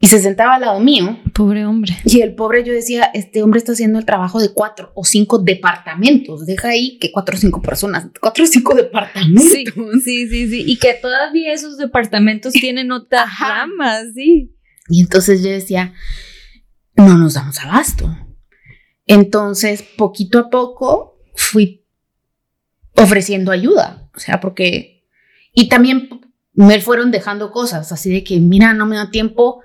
y 0.01 0.07
se 0.07 0.19
sentaba 0.19 0.55
al 0.55 0.61
lado 0.61 0.79
mío. 0.79 1.19
Pobre 1.33 1.65
hombre. 1.65 1.97
Y 2.05 2.21
el 2.21 2.33
pobre 2.33 2.63
yo 2.63 2.71
decía, 2.71 3.09
este 3.13 3.43
hombre 3.43 3.57
está 3.57 3.73
haciendo 3.73 3.99
el 3.99 4.05
trabajo 4.05 4.39
de 4.39 4.53
cuatro 4.53 4.91
o 4.95 5.03
cinco 5.03 5.39
departamentos. 5.39 6.45
Deja 6.45 6.69
ahí 6.69 6.97
que 6.99 7.11
cuatro 7.11 7.35
o 7.35 7.37
cinco 7.37 7.61
personas, 7.61 8.07
cuatro 8.21 8.45
o 8.45 8.47
cinco 8.47 8.75
departamentos. 8.75 9.43
Sí, 9.43 9.65
sí, 10.03 10.29
sí, 10.29 10.49
sí. 10.49 10.63
Y 10.65 10.77
que 10.77 10.93
todavía 10.93 11.51
esos 11.51 11.77
departamentos 11.77 12.53
tienen 12.53 12.93
otras 12.93 13.27
ramas, 13.39 14.05
sí. 14.15 14.55
Y 14.87 15.01
entonces 15.01 15.43
yo 15.43 15.49
decía, 15.49 15.93
no 16.95 17.17
nos 17.17 17.33
damos 17.33 17.59
abasto. 17.59 18.09
Entonces, 19.05 19.83
poquito 19.97 20.39
a 20.39 20.49
poco 20.49 21.19
fui 21.35 21.85
ofreciendo 22.95 23.51
ayuda, 23.51 24.09
o 24.15 24.19
sea, 24.19 24.39
porque... 24.39 25.07
Y 25.53 25.67
también 25.67 26.09
me 26.53 26.79
fueron 26.79 27.11
dejando 27.11 27.51
cosas, 27.51 27.91
así 27.91 28.11
de 28.11 28.23
que, 28.23 28.39
mira, 28.39 28.73
no 28.73 28.85
me 28.85 28.97
da 28.97 29.09
tiempo, 29.09 29.61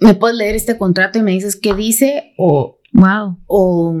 me 0.00 0.14
puedes 0.14 0.36
leer 0.36 0.54
este 0.54 0.78
contrato 0.78 1.18
y 1.18 1.22
me 1.22 1.32
dices 1.32 1.56
qué 1.56 1.74
dice, 1.74 2.34
o... 2.36 2.80
Wow. 2.92 3.38
O 3.46 3.94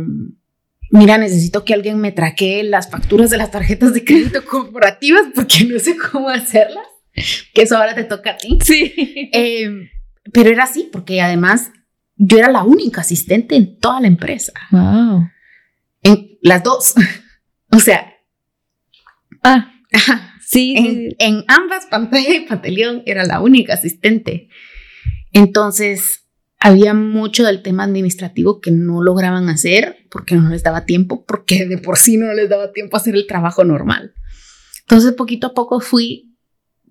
mira, 0.90 1.18
necesito 1.18 1.64
que 1.64 1.74
alguien 1.74 1.98
me 1.98 2.12
traquee 2.12 2.62
las 2.62 2.90
facturas 2.90 3.30
de 3.30 3.36
las 3.36 3.50
tarjetas 3.50 3.92
de 3.92 4.04
crédito 4.04 4.44
corporativas 4.44 5.24
porque 5.34 5.64
no 5.64 5.78
sé 5.78 5.96
cómo 5.96 6.28
hacerlas, 6.28 6.86
que 7.52 7.62
eso 7.62 7.76
ahora 7.76 7.94
te 7.94 8.04
toca 8.04 8.30
a 8.30 8.36
ti. 8.36 8.58
Sí. 8.62 8.94
Em, 9.32 9.88
pero 10.32 10.50
era 10.50 10.64
así, 10.64 10.88
porque 10.90 11.20
además 11.20 11.70
yo 12.16 12.38
era 12.38 12.50
la 12.50 12.64
única 12.64 13.02
asistente 13.02 13.56
en 13.56 13.78
toda 13.78 14.00
la 14.00 14.06
empresa. 14.06 14.52
Wow. 14.70 15.28
En 16.02 16.38
las 16.42 16.62
dos. 16.62 16.94
o 17.70 17.78
sea, 17.78 18.14
Ah, 19.42 19.72
sí. 20.44 21.14
En, 21.18 21.44
ambas 21.48 21.86
pantallas 21.86 22.34
y 22.34 22.40
Panteleón 22.40 23.02
era 23.06 23.24
la 23.24 23.40
única 23.40 23.74
asistente. 23.74 24.48
Entonces, 25.32 26.24
había 26.60 26.94
mucho 26.94 27.44
del 27.44 27.62
tema 27.62 27.84
administrativo 27.84 28.60
que 28.60 28.70
no 28.70 29.02
lograban 29.02 29.48
hacer 29.48 30.06
porque 30.10 30.34
no 30.34 30.48
les 30.48 30.62
daba 30.62 30.84
tiempo, 30.84 31.24
porque 31.24 31.66
de 31.66 31.78
por 31.78 31.98
sí 31.98 32.16
no 32.16 32.32
les 32.34 32.48
daba 32.48 32.72
tiempo 32.72 32.96
a 32.96 33.00
hacer 33.00 33.14
el 33.14 33.26
trabajo 33.26 33.64
normal. 33.64 34.14
Entonces, 34.80 35.12
poquito 35.12 35.48
a 35.48 35.54
poco 35.54 35.80
fui, 35.80 36.36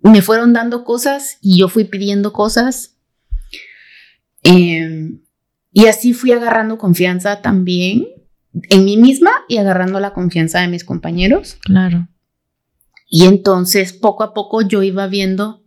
me 0.02 0.22
fueron 0.22 0.54
dando 0.54 0.84
cosas 0.84 1.38
y 1.42 1.60
yo 1.60 1.68
fui 1.68 1.86
pidiendo 1.86 2.32
cosas. 2.32 2.98
Em, 4.44 5.22
y 5.72 5.88
así 5.88 6.14
fui 6.14 6.32
agarrando 6.32 6.78
confianza 6.78 7.42
también 7.42 8.08
en 8.70 8.86
mí 8.86 8.98
misma 8.98 9.32
y 9.48 9.58
agarrando 9.58 10.00
la 10.00 10.14
confianza 10.14 10.62
de 10.62 10.68
mis 10.68 10.84
compañeros. 10.84 11.58
Claro. 11.62 12.08
Y 13.10 13.26
entonces 13.26 13.94
poco 13.94 14.24
a 14.24 14.34
poco 14.34 14.62
yo 14.62 14.84
iba 14.84 15.08
viendo, 15.08 15.64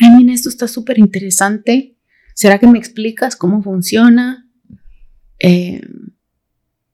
ay, 0.00 0.10
mira, 0.16 0.32
esto 0.32 0.48
está 0.48 0.68
súper 0.68 0.98
interesante. 0.98 1.93
¿Será 2.34 2.58
que 2.58 2.66
me 2.66 2.78
explicas 2.78 3.36
cómo 3.36 3.62
funciona? 3.62 4.48
Eh, 5.38 5.80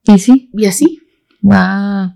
y 0.05 0.19
sí, 0.19 0.51
y 0.53 0.67
así. 0.67 1.01
Wow. 1.43 2.15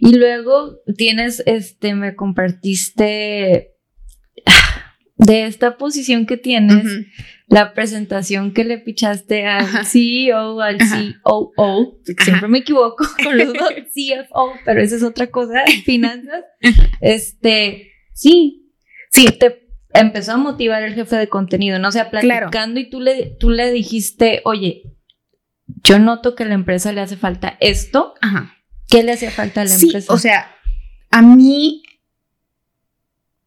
Y 0.00 0.14
luego 0.16 0.78
tienes, 0.96 1.42
este, 1.46 1.94
me 1.94 2.16
compartiste 2.16 3.70
de 5.16 5.46
esta 5.46 5.76
posición 5.76 6.26
que 6.26 6.36
tienes, 6.36 6.84
la 7.46 7.72
presentación 7.72 8.52
que 8.52 8.64
le 8.64 8.78
pichaste 8.78 9.46
al 9.46 9.86
CEO, 9.86 10.60
al 10.60 10.78
COO, 11.22 12.00
siempre 12.18 12.48
me 12.48 12.58
equivoco 12.58 13.06
con 13.22 13.38
los 13.38 13.52
dos, 13.52 13.70
CFO, 13.94 14.54
pero 14.64 14.82
esa 14.82 14.96
es 14.96 15.02
otra 15.02 15.28
cosa, 15.28 15.62
finanzas. 15.84 16.44
Este, 17.00 17.92
sí, 18.12 18.72
sí, 19.10 19.26
te 19.38 19.63
empezó 19.94 20.32
a 20.32 20.36
motivar 20.36 20.82
el 20.82 20.94
jefe 20.94 21.16
de 21.16 21.28
contenido, 21.28 21.78
no 21.78 21.88
o 21.88 21.92
sea, 21.92 22.10
platicando 22.10 22.80
y 22.80 22.90
tú 22.90 23.00
le, 23.00 23.36
tú 23.38 23.50
le 23.50 23.72
dijiste, 23.72 24.42
oye, 24.44 24.94
yo 25.84 25.98
noto 25.98 26.34
que 26.34 26.42
a 26.42 26.46
la 26.46 26.54
empresa 26.54 26.92
le 26.92 27.00
hace 27.00 27.16
falta 27.16 27.56
esto. 27.60 28.14
Ajá. 28.20 28.54
¿Qué 28.88 29.02
le 29.02 29.12
hacía 29.12 29.30
falta 29.30 29.62
a 29.62 29.64
la 29.64 29.70
sí, 29.70 29.86
empresa? 29.86 30.12
O 30.12 30.18
sea, 30.18 30.50
a 31.10 31.22
mí 31.22 31.82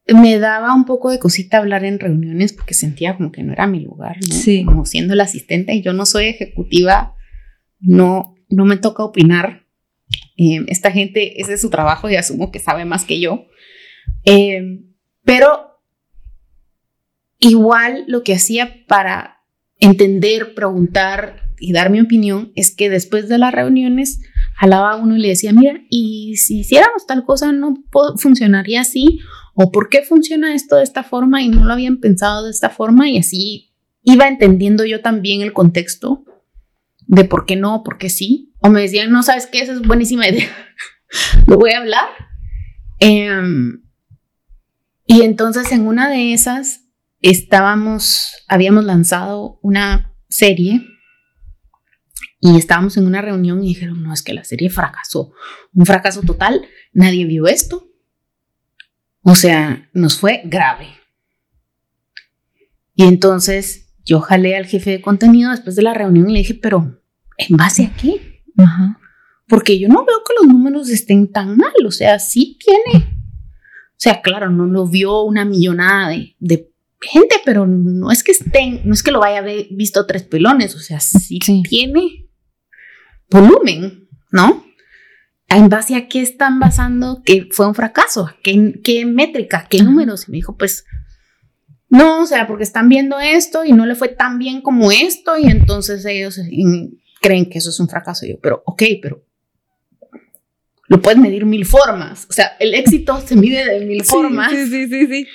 me 0.08 0.40
daba 0.40 0.74
un 0.74 0.86
poco 0.86 1.12
de 1.12 1.20
cosita 1.20 1.58
hablar 1.58 1.84
en 1.84 2.00
reuniones 2.00 2.54
porque 2.54 2.74
sentía 2.74 3.18
como 3.18 3.32
que 3.32 3.44
no 3.44 3.52
era 3.54 3.68
mi 3.68 3.82
lugar, 3.82 4.18
¿no? 4.22 4.36
Sí. 4.36 4.64
Como 4.64 4.86
siendo 4.86 5.16
la 5.16 5.24
asistente 5.24 5.74
y 5.74 5.82
yo 5.82 5.94
no 5.94 6.06
soy 6.06 6.26
ejecutiva, 6.26 7.16
no, 7.80 8.36
no 8.50 8.66
me 8.66 8.78
toca 8.78 9.04
opinar. 9.04 9.66
Eh, 10.38 10.64
esta 10.68 10.92
gente, 10.92 11.42
ese 11.42 11.54
es 11.54 11.62
su 11.62 11.70
trabajo 11.70 12.10
y 12.10 12.16
asumo 12.16 12.52
que 12.52 12.60
sabe 12.60 12.86
más 12.86 13.04
que 13.04 13.20
yo. 13.20 13.48
Eh, 14.24 14.82
pero 15.26 15.77
igual 17.40 18.06
lo 18.08 18.24
que 18.24 18.36
hacía 18.36 18.86
para 18.88 19.44
entender, 19.80 20.54
preguntar 20.56 21.44
y 21.60 21.74
dar 21.74 21.90
mi 21.90 22.02
opinión 22.02 22.52
es 22.56 22.76
que 22.76 22.90
después 22.90 23.30
de 23.30 23.38
las 23.38 23.54
reuniones 23.54 24.20
jalaba 24.56 24.92
a 24.92 24.96
uno 24.96 25.16
y 25.16 25.20
le 25.20 25.30
decía, 25.30 25.54
mira, 25.54 25.82
y 25.90 26.38
si 26.38 26.60
hiciéramos 26.60 27.06
tal 27.06 27.26
cosa 27.26 27.52
no 27.52 27.84
funcionaría 28.18 28.82
así 28.82 29.20
o 29.54 29.72
por 29.72 29.90
qué 29.90 30.04
funciona 30.04 30.54
esto 30.54 30.76
de 30.76 30.84
esta 30.84 31.04
forma 31.04 31.42
y 31.42 31.50
no 31.50 31.66
lo 31.66 31.74
habían 31.74 31.98
pensado 31.98 32.46
de 32.46 32.52
esta 32.52 32.70
forma 32.70 33.10
y 33.10 33.18
así 33.18 33.72
iba 34.04 34.28
entendiendo 34.28 34.86
yo 34.86 35.02
también 35.02 35.42
el 35.42 35.54
contexto 35.54 36.24
de 37.08 37.26
por 37.26 37.46
qué 37.46 37.56
no, 37.56 37.84
por 37.84 37.98
qué 37.98 38.10
sí. 38.10 38.54
O 38.60 38.70
me 38.70 38.82
decían, 38.82 39.12
no 39.12 39.24
sabes 39.24 39.48
qué, 39.48 39.62
esa 39.62 39.74
es 39.74 39.82
buenísima 39.82 40.28
idea, 40.28 40.50
lo 41.48 41.58
voy 41.58 41.72
a 41.72 41.80
hablar. 41.80 42.06
Em, 43.00 43.84
y 45.06 45.22
entonces 45.22 45.72
en 45.72 45.88
una 45.88 46.10
de 46.10 46.34
esas 46.34 46.87
estábamos, 47.22 48.34
habíamos 48.48 48.86
lanzado 48.86 49.60
una 49.62 50.14
serie 50.30 50.82
y 52.40 52.58
estábamos 52.58 52.98
en 52.98 53.08
una 53.08 53.22
reunión 53.22 53.64
y 53.64 53.70
dijeron, 53.70 54.04
no, 54.04 54.14
es 54.14 54.22
que 54.22 54.34
la 54.34 54.44
serie 54.44 54.70
fracasó, 54.70 55.34
un 55.74 55.86
fracaso 55.86 56.22
total, 56.22 56.66
nadie 56.94 57.26
vio 57.26 57.48
esto, 57.48 57.90
o 59.22 59.36
sea, 59.36 59.90
nos 59.94 60.20
fue 60.20 60.42
grave. 60.46 60.88
Y 62.96 63.04
entonces 63.04 63.94
yo 64.06 64.22
jalé 64.22 64.56
al 64.56 64.66
jefe 64.66 64.92
de 64.92 65.02
contenido 65.02 65.52
después 65.52 65.76
de 65.76 65.84
la 65.84 65.94
reunión 65.94 66.30
y 66.30 66.34
le 66.34 66.40
dije, 66.40 66.54
pero 66.54 67.02
¿en 67.38 67.58
base 67.58 67.86
a 67.86 67.94
qué? 67.94 68.44
Porque 69.48 69.80
yo 69.80 69.88
no 69.88 70.06
veo 70.06 70.24
que 70.26 70.34
los 70.40 70.48
números 70.48 70.90
estén 70.90 71.32
tan 71.32 71.58
mal. 71.58 71.74
O 71.86 71.92
sea, 71.92 72.20
sí 72.20 72.58
tiene. 72.60 73.06
O 73.06 74.00
sea, 74.00 74.22
claro, 74.22 74.50
no 74.50 74.66
lo 74.66 74.88
vio 74.88 75.24
una 75.24 75.46
millonada 75.46 76.16
de, 76.40 76.72
gente, 77.02 77.36
pero 77.46 77.68
no 77.68 78.12
es 78.12 78.24
que 78.24 78.32
estén, 78.32 78.82
no 78.86 78.94
es 78.94 79.04
que 79.04 79.12
lo 79.12 79.20
vaya 79.20 79.38
a 79.38 79.42
haber 79.42 79.68
visto 79.72 80.06
tres 80.06 80.24
pelones, 80.24 80.76
o 80.76 80.80
sea, 80.80 81.00
sí, 81.00 81.40
Sí. 81.44 81.64
tiene 81.68 82.28
volumen, 83.30 84.08
¿no? 84.32 84.66
¿En 85.50 85.70
base 85.70 85.96
a 85.96 86.08
qué 86.08 86.22
están 86.22 86.60
basando 86.60 87.22
que 87.24 87.48
fue 87.52 87.68
un 87.68 87.76
fracaso? 87.76 88.30
¿Qué, 88.44 88.80
qué 88.84 89.06
métrica? 89.06 89.68
¿Qué 89.70 89.82
números? 89.82 90.28
Y 90.28 90.32
me 90.32 90.38
dijo, 90.38 90.58
pues, 90.58 90.84
no, 91.90 92.24
o 92.24 92.26
sea, 92.26 92.48
porque 92.48 92.64
están 92.64 92.90
viendo 92.90 93.18
esto 93.20 93.64
y 93.64 93.72
no 93.72 93.86
le 93.86 93.96
fue 93.96 94.10
tan 94.10 94.40
bien 94.40 94.62
como 94.62 94.92
esto 94.92 95.38
y 95.38 95.46
entonces 95.48 96.04
ellos 96.06 96.38
creen 97.22 97.50
que 97.50 97.60
eso 97.60 97.70
es 97.70 97.80
un 97.80 97.88
fracaso. 97.88 98.26
Y 98.26 98.30
yo, 98.32 98.40
pero, 98.42 98.62
ok, 98.66 98.84
pero 99.02 99.24
lo 100.90 101.02
puedes 101.02 101.20
medir 101.20 101.46
mil 101.46 101.66
formas. 101.66 102.28
O 102.30 102.34
sea, 102.34 102.58
el 102.60 102.74
éxito 102.74 103.22
se 103.26 103.36
mide 103.38 103.66
de 103.66 103.86
mil 103.86 104.04
formas 104.04 104.52
Sí, 104.52 104.68
sí, 104.68 104.88
sí, 104.88 105.08
sí. 105.08 105.28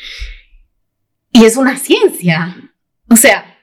Y 1.32 1.44
es 1.44 1.56
una 1.56 1.76
ciencia. 1.76 2.72
O 3.10 3.16
sea, 3.16 3.58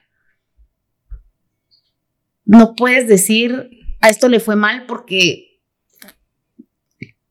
no 2.44 2.74
puedes 2.74 3.08
decir 3.08 3.70
a 4.00 4.08
esto 4.08 4.28
le 4.28 4.40
fue 4.40 4.56
mal 4.56 4.86
porque 4.86 5.60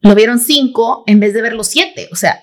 lo 0.02 0.16
vieron 0.16 0.40
cinco 0.40 1.04
en 1.08 1.20
vez 1.20 1.34
de 1.34 1.42
verlo 1.42 1.64
siete. 1.64 2.10
O 2.12 2.16
sea, 2.16 2.42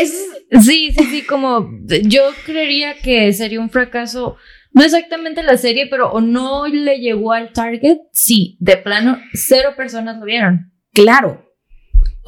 es 0.00 0.28
Sí, 0.50 0.92
sí, 0.96 1.04
sí, 1.04 1.22
como 1.24 1.70
yo 2.04 2.22
creería 2.46 2.94
que 2.94 3.32
sería 3.32 3.60
un 3.60 3.68
fracaso, 3.68 4.36
no 4.72 4.82
exactamente 4.82 5.42
la 5.42 5.58
serie, 5.58 5.86
pero 5.90 6.10
o 6.10 6.20
no 6.20 6.66
le 6.66 7.00
llegó 7.00 7.32
al 7.32 7.52
target, 7.52 7.98
sí, 8.12 8.56
de 8.60 8.78
plano, 8.78 9.20
cero 9.34 9.74
personas 9.76 10.18
lo 10.18 10.24
vieron. 10.24 10.72
claro. 10.92 11.44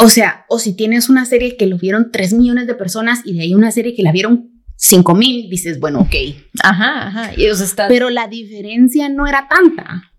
O 0.02 0.08
sea, 0.08 0.46
o 0.48 0.58
si 0.58 0.74
tienes 0.74 1.10
una 1.10 1.26
serie 1.26 1.56
que 1.58 1.66
lo 1.66 1.76
vieron 1.76 2.10
tres 2.10 2.32
millones 2.32 2.66
de 2.66 2.74
personas 2.74 3.20
y 3.24 3.34
de 3.34 3.42
ahí 3.42 3.54
una 3.54 3.70
serie 3.70 3.94
que 3.94 4.02
la 4.02 4.12
vieron 4.12 4.62
cinco 4.76 5.14
mil, 5.14 5.50
dices, 5.50 5.78
bueno, 5.78 6.00
ok. 6.00 6.14
Ajá, 6.62 7.08
ajá, 7.08 7.32
y 7.36 7.46
o 7.48 7.54
sea, 7.54 7.66
está... 7.66 7.88
pero 7.88 8.08
la 8.08 8.26
diferencia 8.26 9.10
no 9.10 9.26
era 9.26 9.46
tanta. 9.46 10.10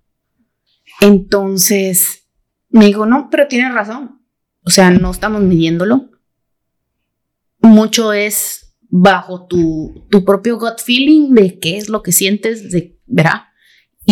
Entonces 0.99 2.27
me 2.69 2.85
dijo, 2.85 3.07
no, 3.07 3.29
pero 3.31 3.47
tienes 3.47 3.73
razón. 3.73 4.21
O 4.63 4.69
sea, 4.69 4.91
no 4.91 5.09
estamos 5.09 5.41
midiéndolo. 5.41 6.11
Mucho 7.59 8.13
es 8.13 8.77
bajo 8.87 9.47
tu, 9.47 10.05
tu 10.11 10.23
propio 10.23 10.59
gut 10.59 10.79
feeling 10.79 11.33
de 11.33 11.59
qué 11.59 11.77
es 11.77 11.89
lo 11.89 12.03
que 12.03 12.11
sientes, 12.11 12.71
de, 12.71 12.99
¿verdad? 13.07 13.45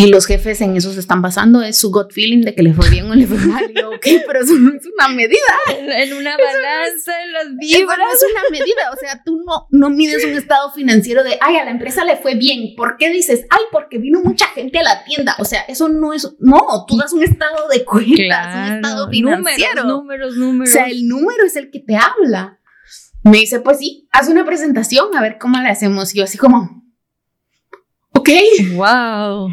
Y 0.00 0.06
los 0.06 0.26
jefes 0.26 0.60
en 0.62 0.76
eso 0.76 0.92
se 0.92 1.00
están 1.00 1.20
basando, 1.20 1.60
es 1.62 1.76
su 1.76 1.90
gut 1.90 2.10
feeling 2.12 2.40
de 2.40 2.54
que 2.54 2.62
le 2.62 2.72
fue 2.72 2.88
bien 2.88 3.10
o 3.10 3.14
le 3.14 3.26
fue 3.26 3.36
mal. 3.38 3.70
Y 3.70 3.78
yo, 3.78 3.90
ok, 3.90 4.06
pero 4.26 4.40
eso 4.40 4.54
no 4.54 4.74
es 4.74 4.82
una 4.86 5.08
medida. 5.08 5.36
en, 5.76 6.12
una 6.14 6.36
balanza, 6.38 7.22
en 7.22 7.32
las 7.32 7.56
vibras. 7.56 7.98
no 7.98 8.04
es 8.10 8.24
una 8.30 8.42
medida, 8.50 8.90
o 8.92 8.96
sea, 8.96 9.22
tú 9.22 9.42
no, 9.44 9.66
no 9.70 9.90
mides 9.90 10.24
un 10.24 10.32
estado 10.32 10.72
financiero 10.72 11.22
de, 11.22 11.36
ay, 11.40 11.56
a 11.56 11.64
la 11.64 11.70
empresa 11.70 12.04
le 12.04 12.16
fue 12.16 12.34
bien. 12.34 12.74
¿Por 12.76 12.96
qué 12.96 13.10
dices, 13.10 13.44
ay, 13.50 13.62
porque 13.70 13.98
vino 13.98 14.22
mucha 14.22 14.46
gente 14.46 14.78
a 14.78 14.82
la 14.82 15.04
tienda? 15.04 15.36
O 15.38 15.44
sea, 15.44 15.60
eso 15.62 15.88
no 15.88 16.14
es, 16.14 16.34
no, 16.38 16.86
tú 16.86 16.96
das 16.96 17.12
un 17.12 17.22
estado 17.22 17.68
de 17.68 17.84
cuentas, 17.84 18.70
un 18.70 18.76
estado 18.76 19.10
financiero. 19.10 19.84
números, 19.84 20.34
números, 20.34 20.36
números. 20.36 20.70
O 20.70 20.72
sea, 20.72 20.86
el 20.86 21.06
número 21.06 21.44
es 21.44 21.56
el 21.56 21.70
que 21.70 21.80
te 21.80 21.96
habla. 21.96 22.58
Me 23.22 23.38
dice, 23.38 23.60
pues 23.60 23.78
sí, 23.78 24.08
haz 24.12 24.28
una 24.28 24.46
presentación, 24.46 25.14
a 25.14 25.20
ver 25.20 25.36
cómo 25.38 25.58
le 25.60 25.68
hacemos. 25.68 26.14
Y 26.14 26.18
yo 26.18 26.24
así 26.24 26.38
como, 26.38 26.84
ok. 28.14 28.30
wow. 28.76 29.50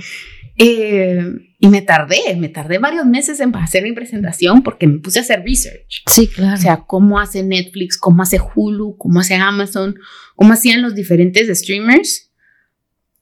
Eh, 0.58 1.24
y 1.60 1.68
me 1.70 1.82
tardé, 1.82 2.36
me 2.36 2.50
tardé 2.50 2.80
varios 2.80 3.06
meses 3.06 3.40
en 3.40 3.56
hacer 3.56 3.84
mi 3.84 3.94
presentación 3.94 4.64
porque 4.64 4.88
me 4.88 5.00
puse 5.00 5.20
a 5.20 5.22
hacer 5.22 5.44
research. 5.44 6.04
Sí, 6.08 6.28
claro. 6.28 6.56
O 6.56 6.58
sea, 6.58 6.78
cómo 6.78 7.20
hace 7.20 7.44
Netflix, 7.44 7.98
cómo 7.98 8.24
hace 8.24 8.40
Hulu, 8.40 8.98
cómo 8.98 9.20
hace 9.20 9.36
Amazon, 9.36 9.96
cómo 10.36 10.54
hacían 10.54 10.82
los 10.82 10.96
diferentes 10.96 11.48
streamers 11.60 12.32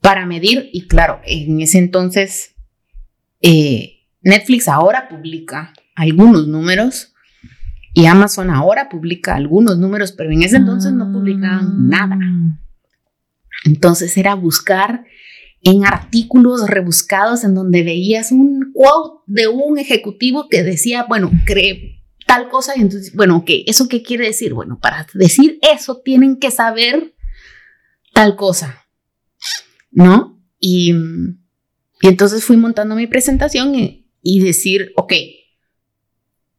para 0.00 0.26
medir. 0.26 0.68
Y 0.72 0.86
claro, 0.86 1.20
en 1.24 1.60
ese 1.60 1.78
entonces, 1.78 2.54
eh, 3.42 4.04
Netflix 4.22 4.68
ahora 4.68 5.08
publica 5.08 5.72
algunos 5.94 6.46
números 6.48 7.14
y 7.92 8.06
Amazon 8.06 8.50
ahora 8.50 8.88
publica 8.88 9.34
algunos 9.34 9.78
números, 9.78 10.12
pero 10.12 10.30
en 10.30 10.42
ese 10.42 10.56
entonces 10.56 10.92
no 10.92 11.10
publicaban 11.12 11.88
nada. 11.88 12.18
Ah. 12.20 12.58
Entonces 13.64 14.16
era 14.16 14.34
buscar 14.34 15.04
en 15.66 15.84
artículos 15.84 16.68
rebuscados 16.68 17.42
en 17.42 17.54
donde 17.54 17.82
veías 17.82 18.30
un 18.30 18.72
quote 18.72 19.24
de 19.26 19.48
un 19.48 19.78
ejecutivo 19.78 20.48
que 20.48 20.62
decía, 20.62 21.04
bueno, 21.08 21.32
cree 21.44 22.04
tal 22.24 22.48
cosa 22.48 22.74
y 22.76 22.82
entonces, 22.82 23.12
bueno, 23.14 23.38
ok, 23.38 23.50
¿eso 23.66 23.88
qué 23.88 24.00
quiere 24.04 24.26
decir? 24.26 24.54
Bueno, 24.54 24.78
para 24.80 25.08
decir 25.12 25.58
eso 25.62 26.00
tienen 26.04 26.38
que 26.38 26.52
saber 26.52 27.16
tal 28.12 28.36
cosa, 28.36 28.86
¿no? 29.90 30.40
Y, 30.60 30.92
y 30.92 32.08
entonces 32.08 32.44
fui 32.44 32.56
montando 32.56 32.94
mi 32.94 33.08
presentación 33.08 33.74
y, 33.74 34.08
y 34.22 34.38
decir, 34.44 34.92
ok, 34.94 35.14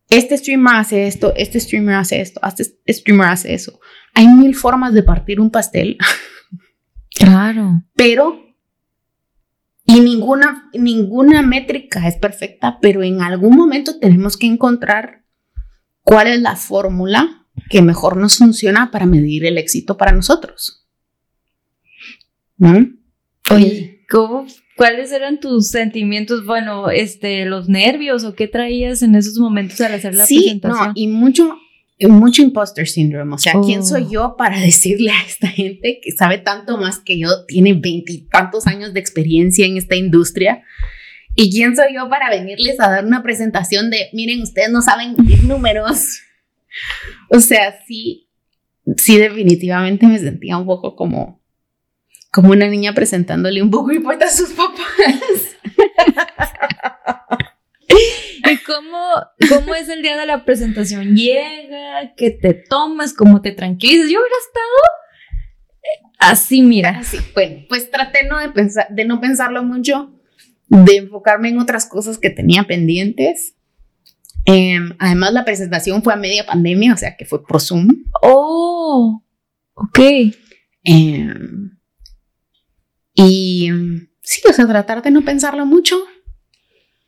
este 0.09 0.37
streamer 0.37 0.75
hace 0.75 1.07
esto, 1.07 1.33
este 1.37 1.61
streamer 1.61 1.95
hace 1.95 2.19
esto, 2.19 2.41
este 2.43 2.93
streamer 2.93 3.29
hace 3.29 3.53
eso. 3.53 3.79
Hay 4.13 4.27
mil 4.27 4.53
formas 4.53 4.93
de 4.93 5.03
partir 5.03 5.39
un 5.39 5.49
pastel. 5.49 5.97
Claro. 7.09 7.83
pero 7.95 8.46
y 9.97 9.99
ninguna 10.01 10.69
ninguna 10.73 11.41
métrica 11.41 12.07
es 12.07 12.17
perfecta, 12.17 12.77
pero 12.81 13.01
en 13.01 13.21
algún 13.21 13.55
momento 13.55 13.97
tenemos 13.99 14.37
que 14.37 14.45
encontrar 14.45 15.23
cuál 16.03 16.27
es 16.27 16.39
la 16.39 16.55
fórmula 16.55 17.47
que 17.69 17.81
mejor 17.81 18.15
nos 18.15 18.37
funciona 18.37 18.91
para 18.91 19.07
medir 19.07 19.45
el 19.45 19.57
éxito 19.57 19.97
para 19.97 20.11
nosotros. 20.11 20.85
¿No? 22.57 22.87
Oye, 23.49 24.05
¿cómo, 24.09 24.45
¿cuáles 24.75 25.11
eran 25.11 25.39
tus 25.39 25.69
sentimientos? 25.69 26.45
Bueno, 26.45 26.91
este, 26.91 27.45
los 27.45 27.67
nervios 27.67 28.23
o 28.23 28.35
qué 28.35 28.47
traías 28.47 29.01
en 29.01 29.15
esos 29.15 29.39
momentos 29.39 29.81
al 29.81 29.95
hacer 29.95 30.13
la 30.13 30.27
sí, 30.27 30.41
presentación. 30.41 30.87
no, 30.89 30.93
y 30.95 31.07
mucho 31.07 31.57
mucho 31.99 32.43
imposter 32.43 32.87
syndrome, 32.87 33.33
o 33.33 33.37
sea, 33.37 33.53
¿quién 33.65 33.79
Oh. 33.79 33.83
soy 33.83 34.07
yo 34.09 34.35
para 34.37 34.59
decirle 34.61 35.11
a 35.11 35.23
esta 35.23 35.47
gente 35.47 35.99
que 36.01 36.11
sabe 36.11 36.37
tanto 36.37 36.77
más 36.77 36.99
que 36.99 37.17
yo, 37.17 37.45
tiene 37.47 37.73
veintitantos 37.73 38.67
años 38.67 38.93
de 38.93 38.99
experiencia 38.99 39.65
en 39.65 39.77
esta 39.77 39.95
industria? 39.95 40.63
¿Y 41.35 41.51
quién 41.51 41.75
soy 41.75 41.95
yo 41.95 42.09
para 42.09 42.29
venirles 42.29 42.79
a 42.79 42.89
dar 42.89 43.05
una 43.05 43.21
presentación 43.23 43.89
de, 43.89 44.09
miren, 44.13 44.41
ustedes 44.41 44.71
no 44.71 44.81
saben 44.81 45.15
números? 45.43 46.19
O 47.29 47.39
sea, 47.39 47.79
sí, 47.87 48.29
sí, 48.97 49.17
definitivamente 49.17 50.05
me 50.05 50.19
sentía 50.19 50.57
un 50.57 50.67
poco 50.67 50.95
como, 50.95 51.41
como 52.31 52.51
una 52.51 52.67
niña 52.67 52.93
presentándole 52.93 53.63
un 53.63 53.71
poco 53.71 53.91
y 53.91 53.97
a 53.97 54.29
sus 54.29 54.49
papás. 54.51 55.57
¿Y 58.51 58.57
cómo, 58.65 59.13
cómo 59.49 59.75
es 59.75 59.89
el 59.89 60.01
día 60.01 60.17
de 60.17 60.25
la 60.25 60.45
presentación? 60.45 61.15
Llega, 61.15 62.13
que 62.15 62.31
te 62.31 62.53
tomas, 62.53 63.13
cómo 63.13 63.41
te 63.41 63.51
tranquilizas. 63.51 64.09
Yo 64.09 64.19
hubiera 64.19 64.35
estado 64.47 64.75
eh, 65.83 66.11
así, 66.19 66.61
mira. 66.61 66.99
Así, 66.99 67.17
bueno, 67.33 67.65
pues 67.69 67.89
traté 67.91 68.27
no 68.27 68.39
de, 68.39 68.49
pensar, 68.49 68.87
de 68.89 69.05
no 69.05 69.19
pensarlo 69.21 69.63
mucho, 69.63 70.13
de 70.67 70.97
enfocarme 70.97 71.49
en 71.49 71.59
otras 71.59 71.85
cosas 71.85 72.17
que 72.17 72.29
tenía 72.29 72.63
pendientes. 72.63 73.55
Em, 74.45 74.95
además, 74.99 75.33
la 75.33 75.43
presentación 75.43 76.01
fue 76.01 76.13
a 76.13 76.17
media 76.17 76.45
pandemia, 76.45 76.93
o 76.93 76.97
sea 76.97 77.17
que 77.17 77.25
fue 77.25 77.45
por 77.45 77.61
Zoom. 77.61 78.05
Oh, 78.21 79.21
ok. 79.73 79.99
Em, 80.83 81.77
y 83.13 83.69
sí, 84.21 84.41
o 84.49 84.53
sea, 84.53 84.67
tratar 84.67 85.01
de 85.01 85.11
no 85.11 85.25
pensarlo 85.25 85.65
mucho. 85.65 85.97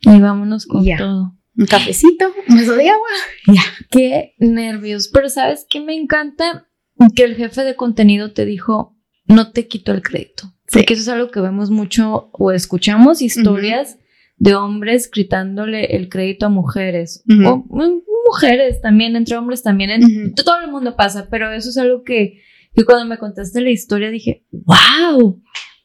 Y 0.01 0.19
vámonos 0.19 0.65
con 0.65 0.83
Ya. 0.83 0.97
todo. 0.97 1.35
Un 1.57 1.65
cafecito, 1.65 2.31
un 2.47 2.55
vaso 2.57 2.73
de 2.75 2.89
agua. 2.89 3.07
Ya. 3.47 3.61
Qué 3.91 4.33
nervios. 4.39 5.09
Pero 5.13 5.29
¿sabes 5.29 5.65
qué 5.69 5.81
me 5.81 5.95
encanta? 5.95 6.67
Que 7.15 7.23
el 7.23 7.35
jefe 7.35 7.63
de 7.63 7.75
contenido 7.75 8.31
te 8.33 8.45
dijo, 8.45 8.95
no 9.25 9.51
te 9.51 9.67
quito 9.67 9.91
el 9.91 10.01
crédito. 10.01 10.53
Sí. 10.67 10.79
Porque 10.79 10.93
eso 10.93 11.01
es 11.03 11.07
algo 11.09 11.31
que 11.31 11.41
vemos 11.41 11.69
mucho 11.69 12.29
o 12.33 12.51
escuchamos 12.51 13.21
historias 13.21 13.97
de 14.37 14.55
hombres 14.55 15.09
gritándole 15.11 15.95
el 15.97 16.07
crédito 16.07 16.45
a 16.45 16.49
mujeres. 16.49 17.23
O 17.27 17.65
mm, 17.67 18.01
mujeres 18.27 18.79
también, 18.81 19.15
entre 19.17 19.35
hombres 19.37 19.61
también. 19.63 19.89
En. 19.89 20.33
Todo 20.35 20.61
el 20.63 20.71
mundo 20.71 20.95
pasa, 20.95 21.27
pero 21.29 21.51
eso 21.51 21.69
es 21.69 21.77
algo 21.77 22.03
que, 22.03 22.39
que 22.73 22.85
cuando 22.85 23.05
me 23.05 23.17
contaste 23.17 23.59
la 23.61 23.69
historia 23.71 24.09
dije, 24.11 24.45
wow. 24.51 25.41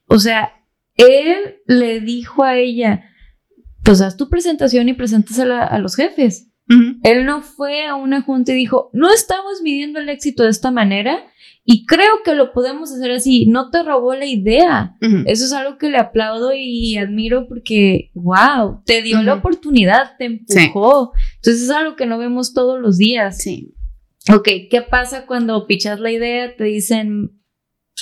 O 0.06 0.18
sea, 0.18 0.52
él 0.96 1.56
le 1.66 2.00
dijo 2.00 2.44
a 2.44 2.56
ella, 2.58 3.04
pues 3.84 4.00
haz 4.00 4.16
tu 4.16 4.28
presentación 4.28 4.88
y 4.88 4.94
preséntasela 4.94 5.64
a 5.64 5.78
los 5.78 5.94
jefes. 5.96 6.50
Ujú. 6.68 6.98
Él 7.02 7.26
no 7.26 7.42
fue 7.42 7.86
a 7.86 7.94
una 7.94 8.22
junta 8.22 8.52
y 8.52 8.56
dijo, 8.56 8.90
no 8.92 9.12
estamos 9.12 9.60
midiendo 9.62 10.00
el 10.00 10.08
éxito 10.08 10.44
de 10.44 10.50
esta 10.50 10.70
manera 10.70 11.26
y 11.66 11.86
creo 11.86 12.22
que 12.24 12.34
lo 12.34 12.52
podemos 12.52 12.92
hacer 12.92 13.10
así. 13.10 13.46
No 13.46 13.70
te 13.70 13.82
robó 13.82 14.14
la 14.14 14.26
idea. 14.26 14.96
Ujú. 15.02 15.24
Eso 15.26 15.44
es 15.44 15.52
algo 15.52 15.78
que 15.78 15.90
le 15.90 15.98
aplaudo 15.98 16.52
y 16.54 16.96
admiro 16.96 17.46
porque, 17.48 18.10
wow, 18.14 18.82
te 18.84 19.02
dio 19.02 19.22
la 19.22 19.34
oportunidad, 19.34 20.12
te 20.18 20.24
empujó. 20.24 21.12
Entonces 21.36 21.62
es 21.62 21.70
algo 21.70 21.96
que 21.96 22.06
no 22.06 22.18
vemos 22.18 22.54
todos 22.54 22.80
los 22.80 22.98
días. 22.98 23.38
Sí. 23.38 23.74
Ok, 24.32 24.48
¿qué 24.70 24.82
pasa 24.82 25.26
cuando 25.26 25.66
pichas 25.66 26.00
la 26.00 26.10
idea? 26.10 26.56
Te 26.56 26.64
dicen, 26.64 27.42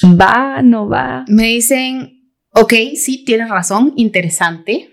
va, 0.04 0.62
no 0.62 0.88
va. 0.88 1.24
Me 1.26 1.48
dicen, 1.48 2.32
ok, 2.50 2.72
sí, 2.94 3.24
tienes 3.24 3.48
razón, 3.48 3.92
interesante, 3.96 4.91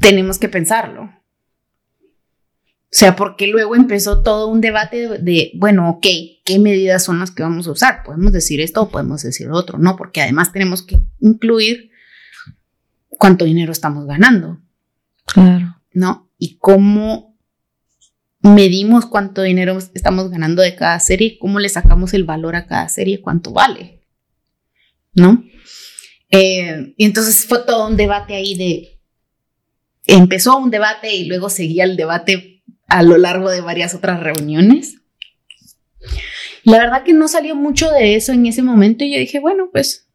tenemos 0.00 0.38
que 0.38 0.48
pensarlo. 0.48 1.02
O 1.02 2.92
sea, 2.92 3.14
porque 3.14 3.46
luego 3.46 3.76
empezó 3.76 4.22
todo 4.22 4.48
un 4.48 4.60
debate 4.60 5.08
de, 5.08 5.18
de, 5.18 5.52
bueno, 5.54 5.88
ok, 5.88 6.06
¿qué 6.44 6.58
medidas 6.58 7.04
son 7.04 7.20
las 7.20 7.30
que 7.30 7.44
vamos 7.44 7.68
a 7.68 7.70
usar? 7.70 8.02
Podemos 8.02 8.32
decir 8.32 8.60
esto 8.60 8.82
o 8.82 8.88
podemos 8.88 9.22
decir 9.22 9.48
otro, 9.50 9.78
¿no? 9.78 9.96
Porque 9.96 10.20
además 10.20 10.52
tenemos 10.52 10.82
que 10.82 11.00
incluir 11.20 11.90
cuánto 13.08 13.44
dinero 13.44 13.70
estamos 13.70 14.06
ganando, 14.06 14.60
Claro. 15.26 15.80
¿no? 15.92 16.28
Y 16.38 16.56
cómo 16.56 17.38
medimos 18.40 19.06
cuánto 19.06 19.42
dinero 19.42 19.78
estamos 19.94 20.30
ganando 20.30 20.62
de 20.62 20.74
cada 20.74 20.98
serie, 20.98 21.38
cómo 21.38 21.60
le 21.60 21.68
sacamos 21.68 22.14
el 22.14 22.24
valor 22.24 22.56
a 22.56 22.66
cada 22.66 22.88
serie, 22.88 23.20
cuánto 23.20 23.52
vale, 23.52 24.02
¿no? 25.14 25.44
Eh, 26.30 26.94
y 26.96 27.04
entonces 27.04 27.44
fue 27.46 27.60
todo 27.66 27.86
un 27.88 27.96
debate 27.96 28.34
ahí 28.34 28.56
de, 28.56 28.99
empezó 30.06 30.56
un 30.58 30.70
debate 30.70 31.14
y 31.14 31.26
luego 31.26 31.48
seguía 31.50 31.84
el 31.84 31.96
debate 31.96 32.62
a 32.88 33.02
lo 33.02 33.16
largo 33.18 33.50
de 33.50 33.60
varias 33.60 33.94
otras 33.94 34.20
reuniones. 34.20 34.96
La 36.64 36.78
verdad 36.78 37.04
que 37.04 37.12
no 37.12 37.28
salió 37.28 37.54
mucho 37.54 37.90
de 37.90 38.16
eso 38.16 38.32
en 38.32 38.46
ese 38.46 38.62
momento 38.62 39.04
y 39.04 39.12
yo 39.12 39.18
dije, 39.18 39.38
bueno, 39.40 39.68
pues 39.72 40.08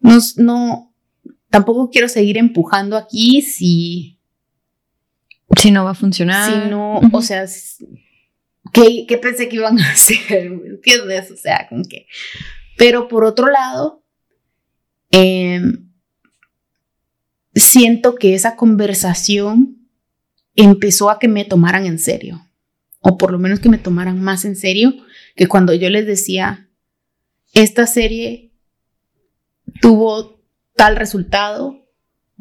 no, 0.00 0.18
no 0.36 0.94
tampoco 1.50 1.90
quiero 1.90 2.08
seguir 2.08 2.38
empujando 2.38 2.96
aquí 2.96 3.42
si 3.42 4.18
Si 5.56 5.70
no 5.70 5.84
va 5.84 5.90
a 5.90 5.94
funcionar. 5.94 6.50
si 6.64 6.70
no, 6.70 6.98
Ujú. 7.00 7.16
o 7.16 7.22
sea, 7.22 7.44
¿qué, 8.72 9.04
qué 9.06 9.18
pensé 9.18 9.48
que 9.48 9.56
iban 9.56 9.78
a 9.78 9.90
hacer? 9.92 10.50
¿Me 10.50 10.68
entiendes? 10.70 11.30
O 11.30 11.36
sea, 11.36 11.66
como 11.68 11.82
que... 11.84 12.06
Pero 12.78 13.06
por 13.08 13.24
otro 13.24 13.48
lado, 13.50 14.02
em, 15.10 15.91
siento 17.54 18.14
que 18.14 18.34
esa 18.34 18.56
conversación 18.56 19.88
empezó 20.54 21.10
a 21.10 21.18
que 21.18 21.28
me 21.28 21.44
tomaran 21.44 21.86
en 21.86 21.98
serio, 21.98 22.46
o 23.00 23.18
por 23.18 23.32
lo 23.32 23.38
menos 23.38 23.60
que 23.60 23.68
me 23.68 23.78
tomaran 23.78 24.20
más 24.20 24.44
en 24.44 24.56
serio 24.56 24.94
que 25.34 25.46
cuando 25.46 25.74
yo 25.74 25.90
les 25.90 26.06
decía, 26.06 26.68
esta 27.54 27.86
serie 27.86 28.52
tuvo 29.80 30.40
tal 30.74 30.96
resultado 30.96 31.86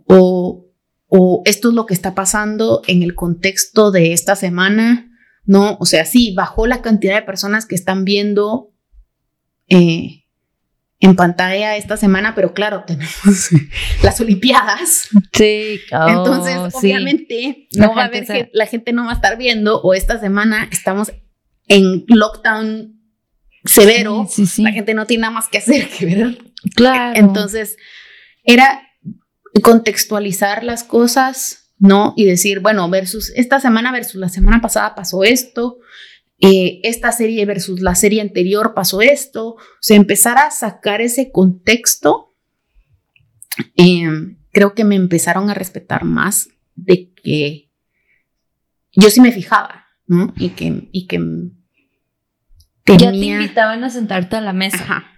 o, 0.05 0.67
o 1.07 1.41
esto 1.45 1.69
es 1.69 1.75
lo 1.75 1.85
que 1.85 1.93
está 1.93 2.15
pasando 2.15 2.81
en 2.87 3.03
el 3.03 3.15
contexto 3.15 3.91
de 3.91 4.13
esta 4.13 4.35
semana, 4.35 5.11
¿no? 5.45 5.77
O 5.79 5.85
sea, 5.85 6.05
sí, 6.05 6.33
bajó 6.33 6.67
la 6.67 6.81
cantidad 6.81 7.15
de 7.15 7.25
personas 7.25 7.65
que 7.65 7.75
están 7.75 8.05
viendo 8.05 8.71
eh, 9.67 10.20
en 11.01 11.15
pantalla 11.15 11.75
esta 11.75 11.97
semana, 11.97 12.33
pero 12.35 12.53
claro, 12.53 12.83
tenemos 12.87 13.49
las 14.03 14.21
Olimpiadas. 14.21 15.09
Sí, 15.33 15.79
oh, 15.91 16.07
Entonces, 16.07 16.73
obviamente, 16.75 17.67
La 17.71 17.87
no 17.87 17.95
va 17.95 18.03
a 18.03 18.05
haber 18.05 18.49
la 18.53 18.65
gente 18.67 18.93
no 18.93 19.05
va 19.05 19.11
a 19.11 19.15
estar 19.15 19.37
viendo, 19.37 19.81
o 19.81 19.93
esta 19.93 20.19
semana 20.19 20.69
estamos 20.71 21.11
en 21.67 22.05
lockdown 22.07 22.99
severo, 23.65 24.27
Sí, 24.29 24.45
sí, 24.45 24.55
sí. 24.55 24.63
la 24.63 24.71
gente 24.71 24.93
no 24.93 25.05
tiene 25.05 25.21
nada 25.21 25.33
más 25.33 25.47
que 25.47 25.57
hacer 25.59 25.87
que 25.89 26.05
ver 26.05 26.37
Claro. 26.75 27.19
entonces, 27.19 27.77
era 28.43 28.81
contextualizar 29.63 30.63
las 30.63 30.83
cosas, 30.83 31.73
¿no? 31.79 32.13
Y 32.15 32.25
decir, 32.25 32.59
bueno, 32.59 32.87
versus 32.89 33.31
esta 33.35 33.59
semana 33.59 33.91
versus 33.91 34.15
la 34.15 34.29
semana 34.29 34.61
pasada 34.61 34.93
pasó 34.95 35.23
esto, 35.23 35.77
eh, 36.41 36.81
esta 36.83 37.11
serie 37.11 37.45
versus 37.45 37.81
la 37.81 37.93
serie 37.93 38.19
anterior 38.19 38.73
pasó 38.73 39.01
esto, 39.01 39.49
o 39.49 39.57
sea, 39.79 39.95
empezar 39.95 40.39
a 40.39 40.49
sacar 40.49 40.99
ese 40.99 41.31
contexto, 41.31 42.35
eh, 43.77 44.09
creo 44.51 44.73
que 44.73 44.83
me 44.83 44.95
empezaron 44.95 45.51
a 45.51 45.53
respetar 45.53 46.03
más 46.03 46.49
de 46.75 47.13
que 47.13 47.69
yo 48.93 49.09
sí 49.11 49.21
me 49.21 49.31
fijaba, 49.31 49.85
¿no? 50.07 50.33
Y 50.35 50.49
que, 50.49 50.89
y 50.91 51.05
que 51.05 51.19
ya 52.87 53.11
te 53.11 53.17
invitaban 53.17 53.83
a 53.83 53.91
sentarte 53.91 54.35
a 54.35 54.41
la 54.41 54.51
mesa. 54.51 54.83
Ajá. 54.83 55.11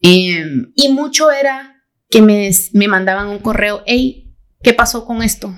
Em, 0.00 0.72
y 0.76 0.92
mucho 0.92 1.32
era 1.32 1.82
que 2.08 2.22
me, 2.22 2.50
me 2.72 2.86
mandaban 2.86 3.26
un 3.26 3.40
correo, 3.40 3.82
hey, 3.84 4.32
¿qué 4.62 4.72
pasó 4.72 5.04
con 5.04 5.22
esto? 5.22 5.52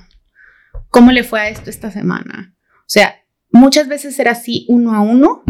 ¿Cómo 0.88 1.12
le 1.12 1.24
fue 1.24 1.40
a 1.40 1.48
esto 1.50 1.68
esta 1.68 1.90
semana? 1.90 2.56
O 2.78 2.92
sea, 2.92 3.19
muchas 3.52 3.88
veces 3.88 4.18
era 4.18 4.32
así 4.32 4.64
uno 4.68 4.94
a 4.94 5.00
uno, 5.02 5.42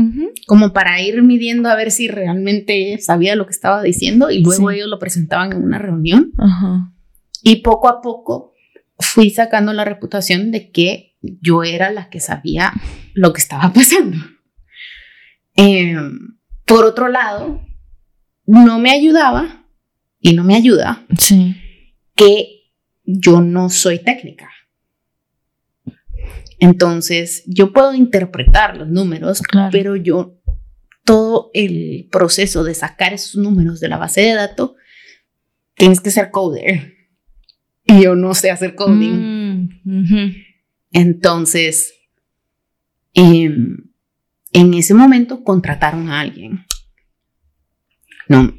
como 0.46 0.72
para 0.72 1.00
ir 1.00 1.22
midiendo 1.22 1.68
a 1.68 1.76
ver 1.76 1.90
si 1.90 2.08
realmente 2.08 2.98
sabía 2.98 3.36
lo 3.36 3.46
que 3.46 3.52
estaba 3.52 3.82
diciendo 3.82 4.30
y 4.30 4.42
luego 4.42 4.70
Sí. 4.70 4.76
ellos 4.76 4.88
lo 4.88 4.98
presentaban 4.98 5.52
en 5.52 5.62
una 5.62 5.78
reunión. 5.78 6.32
Y 7.42 7.56
poco 7.56 7.88
a 7.88 8.00
poco 8.00 8.52
fui 8.98 9.30
sacando 9.30 9.72
la 9.72 9.84
reputación 9.84 10.50
de 10.50 10.70
que 10.70 11.16
yo 11.22 11.62
era 11.64 11.90
la 11.90 12.08
que 12.10 12.20
sabía 12.20 12.72
lo 13.14 13.32
que 13.32 13.40
estaba 13.40 13.72
pasando. 13.72 14.16
Em, 15.56 16.36
por 16.66 16.84
otro 16.84 17.08
lado, 17.08 17.60
no 18.46 18.78
me 18.78 18.90
ayudaba 18.90 19.66
y 20.20 20.34
no 20.34 20.44
me 20.44 20.54
ayuda 20.56 21.04
Sí. 21.18 21.56
que 22.14 22.72
yo 23.04 23.40
no 23.40 23.68
soy 23.70 23.98
técnica. 23.98 24.48
Entonces, 26.60 27.42
yo 27.46 27.72
puedo 27.72 27.94
interpretar 27.94 28.76
los 28.76 28.88
números, 28.88 29.40
Claro. 29.42 29.70
pero 29.72 29.96
yo 29.96 30.36
todo 31.04 31.50
el 31.54 32.08
proceso 32.12 32.62
de 32.62 32.74
sacar 32.74 33.12
esos 33.12 33.36
números 33.36 33.80
de 33.80 33.88
la 33.88 33.96
base 33.96 34.20
de 34.20 34.34
datos, 34.34 34.72
tienes 35.74 36.00
que 36.00 36.10
ser 36.10 36.30
coder. 36.30 36.94
Y 37.84 38.02
yo 38.02 38.14
no 38.14 38.34
sé 38.34 38.50
hacer 38.50 38.74
coding. 38.74 39.68
Mm. 39.82 40.34
Entonces, 40.92 41.94
em, 43.14 43.90
en 44.52 44.74
ese 44.74 44.94
momento 44.94 45.42
contrataron 45.42 46.08
a 46.10 46.20
alguien. 46.20 46.64
No. 48.28 48.54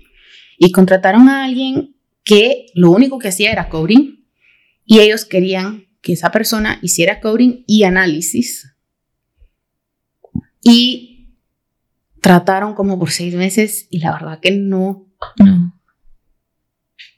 Y 0.58 0.72
contrataron 0.72 1.30
a 1.30 1.46
alguien 1.46 1.96
que 2.24 2.66
lo 2.74 2.92
único 2.92 3.20
que 3.20 3.30
hacía 3.30 3.52
era 3.52 3.70
coding 3.70 4.26
y 4.86 5.00
ellos 5.00 5.24
querían 5.26 5.86
que 6.02 6.14
esa 6.14 6.32
persona 6.32 6.80
hiciera 6.82 7.20
coding 7.20 7.64
y 7.68 7.84
análisis. 7.84 8.74
Y 10.64 11.36
trataron 12.22 12.74
como 12.76 13.00
por 13.00 13.12
seis 13.12 13.34
meses 13.36 13.88
y 13.90 14.00
la 14.00 14.12
verdad 14.14 14.40
que 14.40 14.52
no, 14.52 15.08
No. 15.38 15.80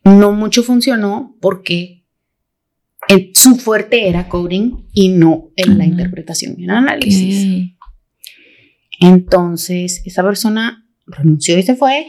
no 0.06 0.32
mucho 0.34 0.64
funcionó 0.64 1.38
porque 1.42 2.06
el- 3.10 3.32
su 3.36 3.56
fuerte 3.58 4.08
era 4.08 4.30
coding 4.30 4.88
y 4.94 5.10
no 5.10 5.52
en 5.56 5.78
la 5.78 5.86
interpretación 5.86 6.56
y 6.58 6.64
el 6.66 6.70
análisis. 6.70 7.74
Entonces, 9.00 10.02
esa 10.06 10.24
persona 10.24 10.88
renunció 11.06 11.58
y 11.58 11.64
se 11.64 11.76
fue 11.76 12.08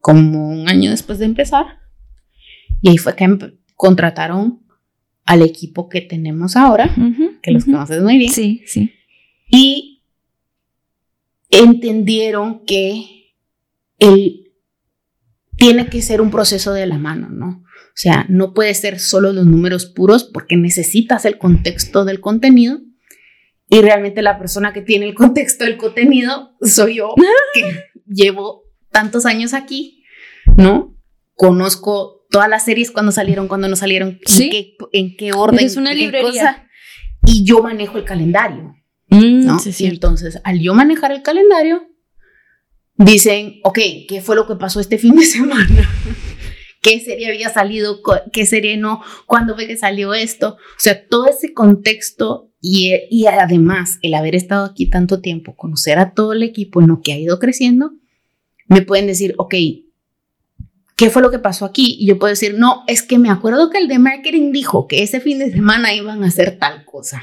como 0.00 0.48
un 0.50 0.68
año 0.68 0.90
después 0.90 1.18
de 1.18 1.24
empezar. 1.24 1.66
Y 2.82 2.90
ahí 2.90 2.98
fue 2.98 3.16
que 3.16 3.24
empe- 3.24 3.58
contrataron 3.74 4.62
al 5.28 5.42
equipo 5.42 5.90
que 5.90 6.00
tenemos 6.00 6.56
ahora, 6.56 6.90
que 7.42 7.50
los 7.50 7.64
ujú. 7.64 7.72
conoces 7.72 8.02
muy 8.02 8.16
bien. 8.16 8.32
Sí, 8.32 8.62
sí. 8.64 8.94
Y 9.50 10.02
entendieron 11.50 12.64
que 12.64 13.34
el, 13.98 14.54
tiene 15.56 15.88
que 15.88 16.00
ser 16.00 16.22
un 16.22 16.30
proceso 16.30 16.72
de 16.72 16.86
la 16.86 16.96
mano, 16.96 17.28
¿no? 17.28 17.62
O 17.66 18.00
sea, 18.00 18.24
no 18.30 18.54
puede 18.54 18.72
ser 18.72 18.98
solo 18.98 19.34
los 19.34 19.44
números 19.44 19.84
puros 19.84 20.24
porque 20.24 20.56
necesitas 20.56 21.26
el 21.26 21.36
contexto 21.36 22.06
del 22.06 22.20
contenido. 22.20 22.80
Y 23.68 23.82
realmente 23.82 24.22
la 24.22 24.38
persona 24.38 24.72
que 24.72 24.80
tiene 24.80 25.04
el 25.04 25.14
contexto 25.14 25.64
del 25.64 25.76
contenido 25.76 26.56
soy 26.62 26.96
yo, 26.96 27.14
que 27.52 27.84
llevo 28.06 28.62
tantos 28.90 29.26
años 29.26 29.52
aquí, 29.52 30.04
¿no? 30.56 30.96
Conozco 31.34 32.17
todas 32.30 32.48
las 32.48 32.64
series 32.64 32.90
cuando 32.90 33.12
salieron, 33.12 33.48
cuando 33.48 33.68
no 33.68 33.76
salieron, 33.76 34.18
Sí. 34.26 34.44
en, 34.44 34.50
qué, 34.50 34.76
en 34.92 35.16
qué 35.16 35.32
orden. 35.32 35.60
Eres 35.60 35.76
una 35.76 35.90
qué 35.90 35.96
librería. 35.96 36.28
cosa, 36.30 36.68
y 37.26 37.44
yo 37.44 37.62
manejo 37.62 37.98
el 37.98 38.04
calendario. 38.04 38.74
Mm, 39.10 39.44
¿no? 39.46 39.58
sí, 39.58 39.70
Y 39.78 39.86
es 39.86 39.92
entonces, 39.92 40.38
al 40.44 40.60
yo 40.60 40.74
manejar 40.74 41.12
el 41.12 41.22
calendario, 41.22 41.82
dicen, 42.96 43.60
ok, 43.64 43.78
¿qué 44.08 44.20
fue 44.22 44.36
lo 44.36 44.46
que 44.46 44.56
pasó 44.56 44.80
este 44.80 44.98
fin 44.98 45.14
de 45.16 45.24
semana? 45.24 45.66
¿Qué 46.82 47.00
serie 47.00 47.28
había 47.28 47.48
salido? 47.48 48.00
¿Qué 48.32 48.46
serie 48.46 48.76
no? 48.76 49.02
¿Cuándo 49.26 49.54
fue 49.54 49.66
que 49.66 49.76
salió 49.76 50.14
esto? 50.14 50.54
O 50.54 50.78
sea, 50.78 51.06
todo 51.08 51.26
ese 51.26 51.52
contexto 51.52 52.52
y, 52.60 52.92
y 53.10 53.26
además 53.26 53.98
el 54.02 54.14
haber 54.14 54.34
estado 54.34 54.64
aquí 54.66 54.88
tanto 54.88 55.20
tiempo, 55.20 55.56
conocer 55.56 55.98
a 55.98 56.12
todo 56.12 56.32
el 56.34 56.42
equipo 56.42 56.80
en 56.80 56.88
lo 56.88 57.00
que 57.00 57.12
ha 57.12 57.18
ido 57.18 57.38
creciendo, 57.38 57.92
me 58.68 58.82
pueden 58.82 59.06
decir, 59.06 59.34
ok, 59.38 59.54
¿qué 60.98 61.10
fue 61.10 61.22
lo 61.22 61.30
que 61.30 61.38
pasó 61.38 61.64
aquí? 61.64 61.96
Y 62.00 62.06
yo 62.06 62.18
puedo 62.18 62.32
decir, 62.32 62.56
no, 62.58 62.82
es 62.88 63.02
que 63.04 63.18
me 63.18 63.30
acuerdo 63.30 63.70
que 63.70 63.78
el 63.78 63.86
de 63.86 64.00
marketing 64.00 64.50
dijo 64.50 64.88
que 64.88 65.04
ese 65.04 65.20
fin 65.20 65.38
de 65.38 65.52
semana 65.52 65.94
iban 65.94 66.24
a 66.24 66.26
hacer 66.26 66.58
tal 66.58 66.84
cosa. 66.84 67.22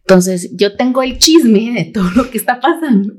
Entonces, 0.00 0.50
yo 0.54 0.76
tengo 0.76 1.02
el 1.02 1.18
chisme 1.18 1.72
de 1.72 1.84
todo 1.84 2.10
lo 2.10 2.28
que 2.28 2.38
está 2.38 2.60
pasando. 2.60 3.14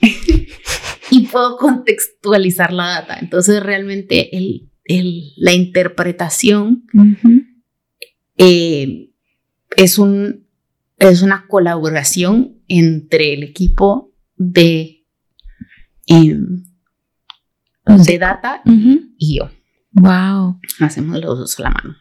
y 1.10 1.26
puedo 1.26 1.56
contextualizar 1.56 2.72
la 2.72 2.86
data. 2.86 3.18
Entonces, 3.20 3.60
realmente 3.62 4.36
el, 4.36 4.70
el, 4.84 5.32
la 5.36 5.52
interpretación 5.52 6.84
eh, 8.36 9.10
es, 9.76 9.98
un, 9.98 10.46
es 10.98 11.22
una 11.22 11.46
colaboración 11.48 12.62
entre 12.68 13.34
el 13.34 13.42
equipo 13.42 14.12
de, 14.36 15.04
de 17.84 18.18
data 18.18 18.62
y 18.64 19.38
yo. 19.38 19.50
Wow. 19.92 20.58
Hacemos 20.80 21.20
los 21.20 21.38
dos 21.38 21.58
a 21.60 21.62
la 21.64 21.70
mano. 21.70 21.96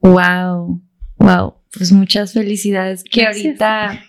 Wow. 0.00 0.82
Wow. 1.18 1.54
Pues 1.76 1.92
muchas 1.92 2.32
felicidades. 2.32 3.02
Que 3.04 3.26
ahorita 3.26 4.00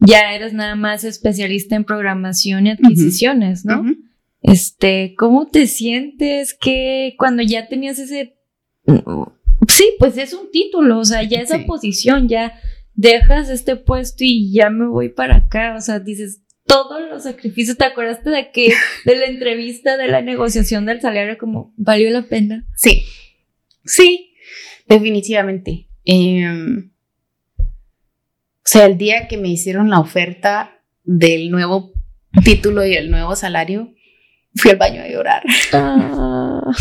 ya 0.00 0.34
eres 0.34 0.52
nada 0.52 0.76
más 0.76 1.04
especialista 1.04 1.76
en 1.76 1.84
programación 1.84 2.66
y 2.66 2.70
adquisiciones, 2.70 3.64
¿no? 3.64 3.84
Este, 4.42 5.14
¿cómo 5.18 5.48
te 5.48 5.66
sientes 5.66 6.56
que 6.58 7.14
cuando 7.18 7.42
ya 7.42 7.68
tenías 7.68 7.98
ese 7.98 8.36
Sí, 9.68 9.92
pues 9.98 10.16
es 10.16 10.32
un 10.32 10.50
título, 10.50 10.98
o 10.98 11.04
sea, 11.04 11.22
ya 11.22 11.40
esa 11.40 11.64
posición, 11.66 12.28
ya 12.28 12.54
dejas 12.94 13.50
este 13.50 13.76
puesto 13.76 14.24
y 14.24 14.52
ya 14.52 14.70
me 14.70 14.86
voy 14.86 15.10
para 15.10 15.36
acá, 15.36 15.74
o 15.76 15.80
sea, 15.80 16.00
dices, 16.00 16.42
todos 16.70 17.00
los 17.08 17.24
sacrificios, 17.24 17.76
¿te 17.76 17.84
acordaste 17.84 18.30
de 18.30 18.52
que 18.52 18.72
de 19.04 19.16
la 19.16 19.26
entrevista, 19.26 19.96
de 19.96 20.06
la 20.06 20.22
negociación 20.22 20.86
del 20.86 21.00
salario, 21.00 21.36
como 21.36 21.74
valió 21.76 22.08
la 22.10 22.22
pena? 22.22 22.64
Sí, 22.76 23.02
sí, 23.84 24.34
definitivamente. 24.86 25.88
Em, 26.04 26.92
o 27.58 28.62
sea, 28.64 28.86
el 28.86 28.98
día 28.98 29.26
que 29.26 29.36
me 29.36 29.48
hicieron 29.48 29.90
la 29.90 29.98
oferta 29.98 30.80
del 31.02 31.50
nuevo 31.50 31.92
título 32.44 32.86
y 32.86 32.94
el 32.94 33.10
nuevo 33.10 33.34
salario, 33.34 33.92
fui 34.54 34.70
al 34.70 34.76
baño 34.76 35.02
a 35.02 35.08
llorar. 35.08 35.42
Ah. 35.72 36.62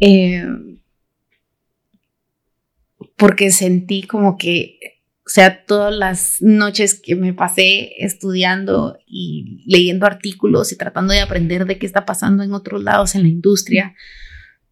Em, 0.00 0.80
porque 3.16 3.52
sentí 3.52 4.02
como 4.02 4.36
que, 4.36 4.93
o 5.26 5.30
sea, 5.30 5.64
todas 5.64 5.94
las 5.94 6.42
noches 6.42 7.00
que 7.00 7.16
me 7.16 7.32
pasé 7.32 7.92
estudiando 8.04 8.98
y 9.06 9.64
leyendo 9.66 10.04
artículos 10.04 10.70
y 10.70 10.76
tratando 10.76 11.14
de 11.14 11.20
aprender 11.20 11.64
de 11.64 11.78
qué 11.78 11.86
está 11.86 12.04
pasando 12.04 12.42
en 12.42 12.52
otros 12.52 12.82
lados 12.82 13.14
en 13.14 13.22
la 13.22 13.28
industria, 13.28 13.94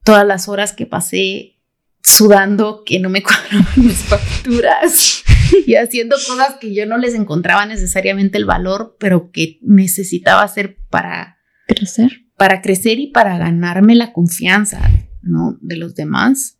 todas 0.05 0.27
las 0.27 0.49
horas 0.49 0.75
que 0.75 0.85
pasé 0.85 1.59
sudando 2.03 2.83
que 2.85 3.01
no 3.01 3.09
me 3.09 3.23
cuadraban 3.23 3.67
mis 3.77 4.01
facturas 4.01 5.25
y 5.67 5.75
haciendo 5.77 6.17
cosas 6.17 6.57
que 6.61 6.75
yo 6.75 6.85
no 6.85 6.99
les 6.99 7.15
encontraba 7.15 7.65
necesariamente 7.65 8.37
el 8.37 8.45
valor, 8.45 8.97
pero 9.01 9.31
que 9.31 9.59
necesitaba 9.63 10.43
hacer 10.43 10.77
para 10.91 11.39
crecer, 11.67 12.27
para 12.37 12.61
crecer 12.61 12.99
y 12.99 13.07
para 13.07 13.39
ganarme 13.39 13.95
la 13.95 14.13
confianza, 14.13 14.83
¿no? 15.23 15.57
De 15.63 15.77
los 15.77 15.95
demás. 15.95 16.59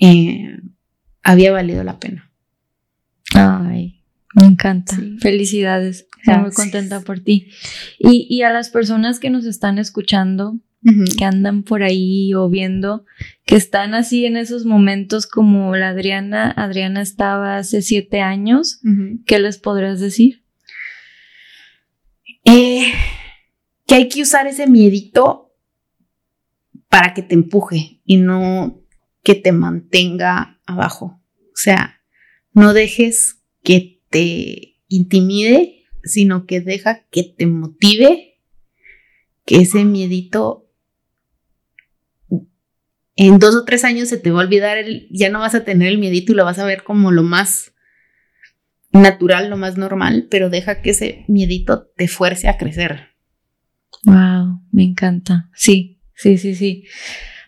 Eh, 0.00 0.56
había 1.24 1.50
valido 1.50 1.82
la 1.82 1.98
pena. 1.98 2.27
Ay, 3.58 4.02
me 4.34 4.46
encanta. 4.46 4.96
Felicidades. 5.20 6.06
Estoy 6.18 6.42
muy 6.42 6.52
contenta 6.52 7.00
por 7.00 7.20
ti. 7.20 7.50
Y, 7.98 8.42
a 8.42 8.50
las 8.50 8.70
personas 8.70 9.18
que 9.18 9.30
nos 9.30 9.44
están 9.46 9.78
escuchando, 9.78 10.58
que 11.18 11.24
andan 11.24 11.64
por 11.64 11.82
ahí 11.82 12.32
o 12.34 12.48
viendo, 12.48 13.04
que 13.44 13.56
están 13.56 13.94
así 13.94 14.24
en 14.26 14.36
esos 14.36 14.64
momentos 14.64 15.26
como 15.26 15.74
la 15.76 15.88
Adriana, 15.88 16.50
Adriana 16.50 17.02
estaba 17.02 17.58
hace 17.58 17.82
siete 17.82 18.20
años, 18.20 18.80
¿qué 19.26 19.38
les 19.38 19.58
podrías 19.58 20.00
decir? 20.00 20.44
Eh, 22.44 22.92
que 23.86 23.94
hay 23.94 24.08
que 24.08 24.22
usar 24.22 24.46
ese 24.46 24.66
miedito 24.66 25.52
para 26.88 27.12
que 27.12 27.22
te 27.22 27.34
empuje 27.34 28.00
y 28.04 28.16
no 28.16 28.82
que 29.22 29.34
te 29.34 29.52
mantenga 29.52 30.58
abajo. 30.64 31.20
O 31.52 31.56
sea, 31.56 32.00
no 32.52 32.72
dejes 32.72 33.37
que 33.62 34.00
te 34.10 34.76
intimide, 34.88 35.84
sino 36.04 36.46
que 36.46 36.60
deja 36.60 37.06
que 37.10 37.22
te 37.24 37.46
motive, 37.46 38.40
que 39.44 39.56
ese 39.56 39.84
miedito 39.84 40.66
en 43.16 43.38
dos 43.38 43.56
o 43.56 43.64
tres 43.64 43.84
años 43.84 44.08
se 44.08 44.16
te 44.16 44.30
va 44.30 44.40
a 44.40 44.44
olvidar, 44.44 44.78
ya 45.10 45.28
no 45.28 45.40
vas 45.40 45.54
a 45.54 45.64
tener 45.64 45.88
el 45.88 45.98
miedito 45.98 46.32
y 46.32 46.36
lo 46.36 46.44
vas 46.44 46.60
a 46.60 46.64
ver 46.64 46.84
como 46.84 47.10
lo 47.10 47.24
más 47.24 47.72
natural, 48.92 49.50
lo 49.50 49.56
más 49.56 49.76
normal, 49.76 50.28
pero 50.30 50.50
deja 50.50 50.82
que 50.82 50.90
ese 50.90 51.24
miedito 51.26 51.88
te 51.96 52.06
fuerce 52.06 52.48
a 52.48 52.56
crecer. 52.56 53.08
Wow, 54.04 54.62
me 54.70 54.84
encanta. 54.84 55.50
Sí, 55.54 56.00
sí, 56.14 56.38
sí, 56.38 56.54
sí. 56.54 56.84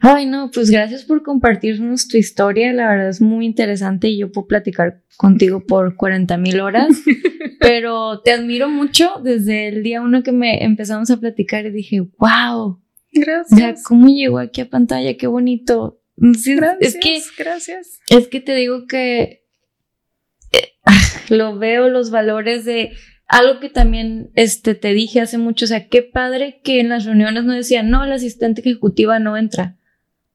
Ay, 0.02 0.24
no, 0.24 0.50
pues 0.50 0.70
gracias 0.70 1.04
por 1.04 1.22
compartirnos 1.22 2.08
tu 2.08 2.16
historia. 2.16 2.72
La 2.72 2.88
verdad 2.88 3.10
es 3.10 3.20
muy 3.20 3.44
interesante 3.44 4.08
y 4.08 4.18
yo 4.18 4.32
puedo 4.32 4.46
platicar 4.46 5.02
contigo 5.18 5.64
por 5.66 5.94
40 5.96 6.38
mil 6.38 6.60
horas. 6.60 6.88
pero 7.60 8.22
te 8.22 8.32
admiro 8.32 8.70
mucho 8.70 9.20
desde 9.22 9.68
el 9.68 9.82
día 9.82 10.00
uno 10.00 10.22
que 10.22 10.32
me 10.32 10.64
empezamos 10.64 11.10
a 11.10 11.18
platicar 11.18 11.66
y 11.66 11.70
dije, 11.70 12.00
wow. 12.18 12.80
Gracias. 13.12 13.84
¿Cómo 13.84 14.08
llegó 14.08 14.38
aquí 14.38 14.62
a 14.62 14.70
pantalla? 14.70 15.16
Qué 15.18 15.26
bonito. 15.26 16.00
Sí, 16.38 16.54
gracias. 16.54 16.94
Es 16.94 17.00
que, 17.00 17.22
gracias. 17.36 18.00
Es 18.08 18.28
que 18.28 18.40
te 18.40 18.54
digo 18.54 18.86
que 18.86 19.44
eh, 20.52 20.68
lo 21.28 21.58
veo, 21.58 21.90
los 21.90 22.10
valores 22.10 22.64
de 22.64 22.92
algo 23.26 23.60
que 23.60 23.68
también 23.68 24.30
este, 24.34 24.74
te 24.74 24.94
dije 24.94 25.20
hace 25.20 25.38
mucho, 25.38 25.66
o 25.66 25.68
sea, 25.68 25.88
qué 25.88 26.02
padre 26.02 26.60
que 26.64 26.80
en 26.80 26.88
las 26.88 27.04
reuniones 27.04 27.44
no 27.44 27.52
decían, 27.52 27.90
no, 27.90 28.04
la 28.06 28.16
asistente 28.16 28.60
ejecutiva 28.60 29.18
no 29.18 29.36
entra. 29.36 29.76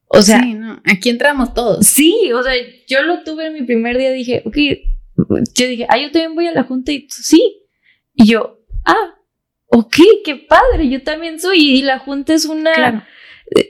O 0.08 0.22
sea, 0.22 0.42
aquí 0.86 1.10
entramos 1.10 1.54
todos. 1.54 1.86
Sí, 1.88 2.32
o 2.34 2.44
sea, 2.44 2.54
yo 2.88 3.04
lo 3.04 3.24
tuve 3.24 3.48
en 3.48 3.54
mi 3.54 3.64
primer 3.64 3.98
día, 3.98 4.12
dije, 4.12 4.44
ok, 4.46 4.58
yo 5.54 5.68
dije, 5.68 5.88
ah, 5.90 5.98
yo 5.98 6.12
también 6.12 6.36
voy 6.36 6.48
a 6.48 6.52
la 6.52 6.64
junta 6.64 6.92
y 6.92 7.08
tú, 7.08 7.16
sí. 7.20 7.64
Y 8.14 8.28
yo, 8.28 8.60
ah, 8.86 9.16
ok, 9.68 9.96
qué 10.24 10.36
padre, 10.36 10.90
yo 10.90 11.04
también 11.04 11.40
soy. 11.40 11.78
Y 11.78 11.82
la 11.82 12.00
junta 12.00 12.34
es 12.34 12.46
una, 12.46 13.08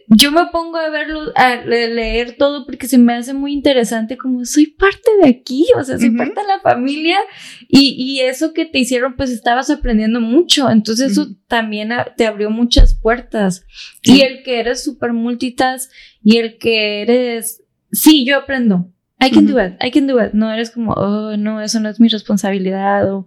yo 0.07 0.31
me 0.31 0.45
pongo 0.47 0.77
a 0.77 0.89
verlo, 0.89 1.31
a 1.35 1.55
leer 1.57 2.37
todo 2.37 2.65
porque 2.65 2.87
se 2.87 2.97
me 2.97 3.13
hace 3.13 3.33
muy 3.33 3.51
interesante 3.51 4.17
como 4.17 4.45
soy 4.45 4.67
parte 4.67 5.11
de 5.21 5.29
aquí, 5.29 5.65
o 5.77 5.83
sea, 5.83 5.97
soy 5.97 6.11
parte 6.11 6.39
de 6.41 6.47
la 6.47 6.59
familia 6.61 7.19
y, 7.67 8.19
eso 8.21 8.53
que 8.53 8.65
te 8.65 8.79
hicieron 8.79 9.15
pues 9.15 9.29
estabas 9.29 9.69
aprendiendo 9.69 10.21
mucho, 10.21 10.69
entonces 10.69 11.11
eso 11.11 11.27
también 11.47 11.89
te 12.15 12.25
abrió 12.25 12.49
muchas 12.49 12.95
puertas 12.95 13.65
y 14.01 14.21
el 14.21 14.43
que 14.43 14.59
eres 14.59 14.83
súper 14.83 15.13
multitas 15.13 15.89
y 16.23 16.37
el 16.37 16.57
que 16.57 17.01
eres, 17.01 17.63
sí, 17.91 18.25
yo 18.25 18.37
aprendo. 18.37 18.91
I 19.21 19.31
can 19.31 19.47
do 19.47 19.59
it, 19.59 19.73
I 19.81 19.91
can 19.91 20.07
do 20.07 20.21
it. 20.21 20.33
No 20.33 20.51
eres 20.51 20.71
como, 20.71 20.91
oh, 20.91 21.37
no, 21.37 21.61
eso 21.61 21.79
no 21.79 21.89
es 21.89 21.99
mi 21.99 22.09
responsabilidad 22.09 23.11
o 23.11 23.25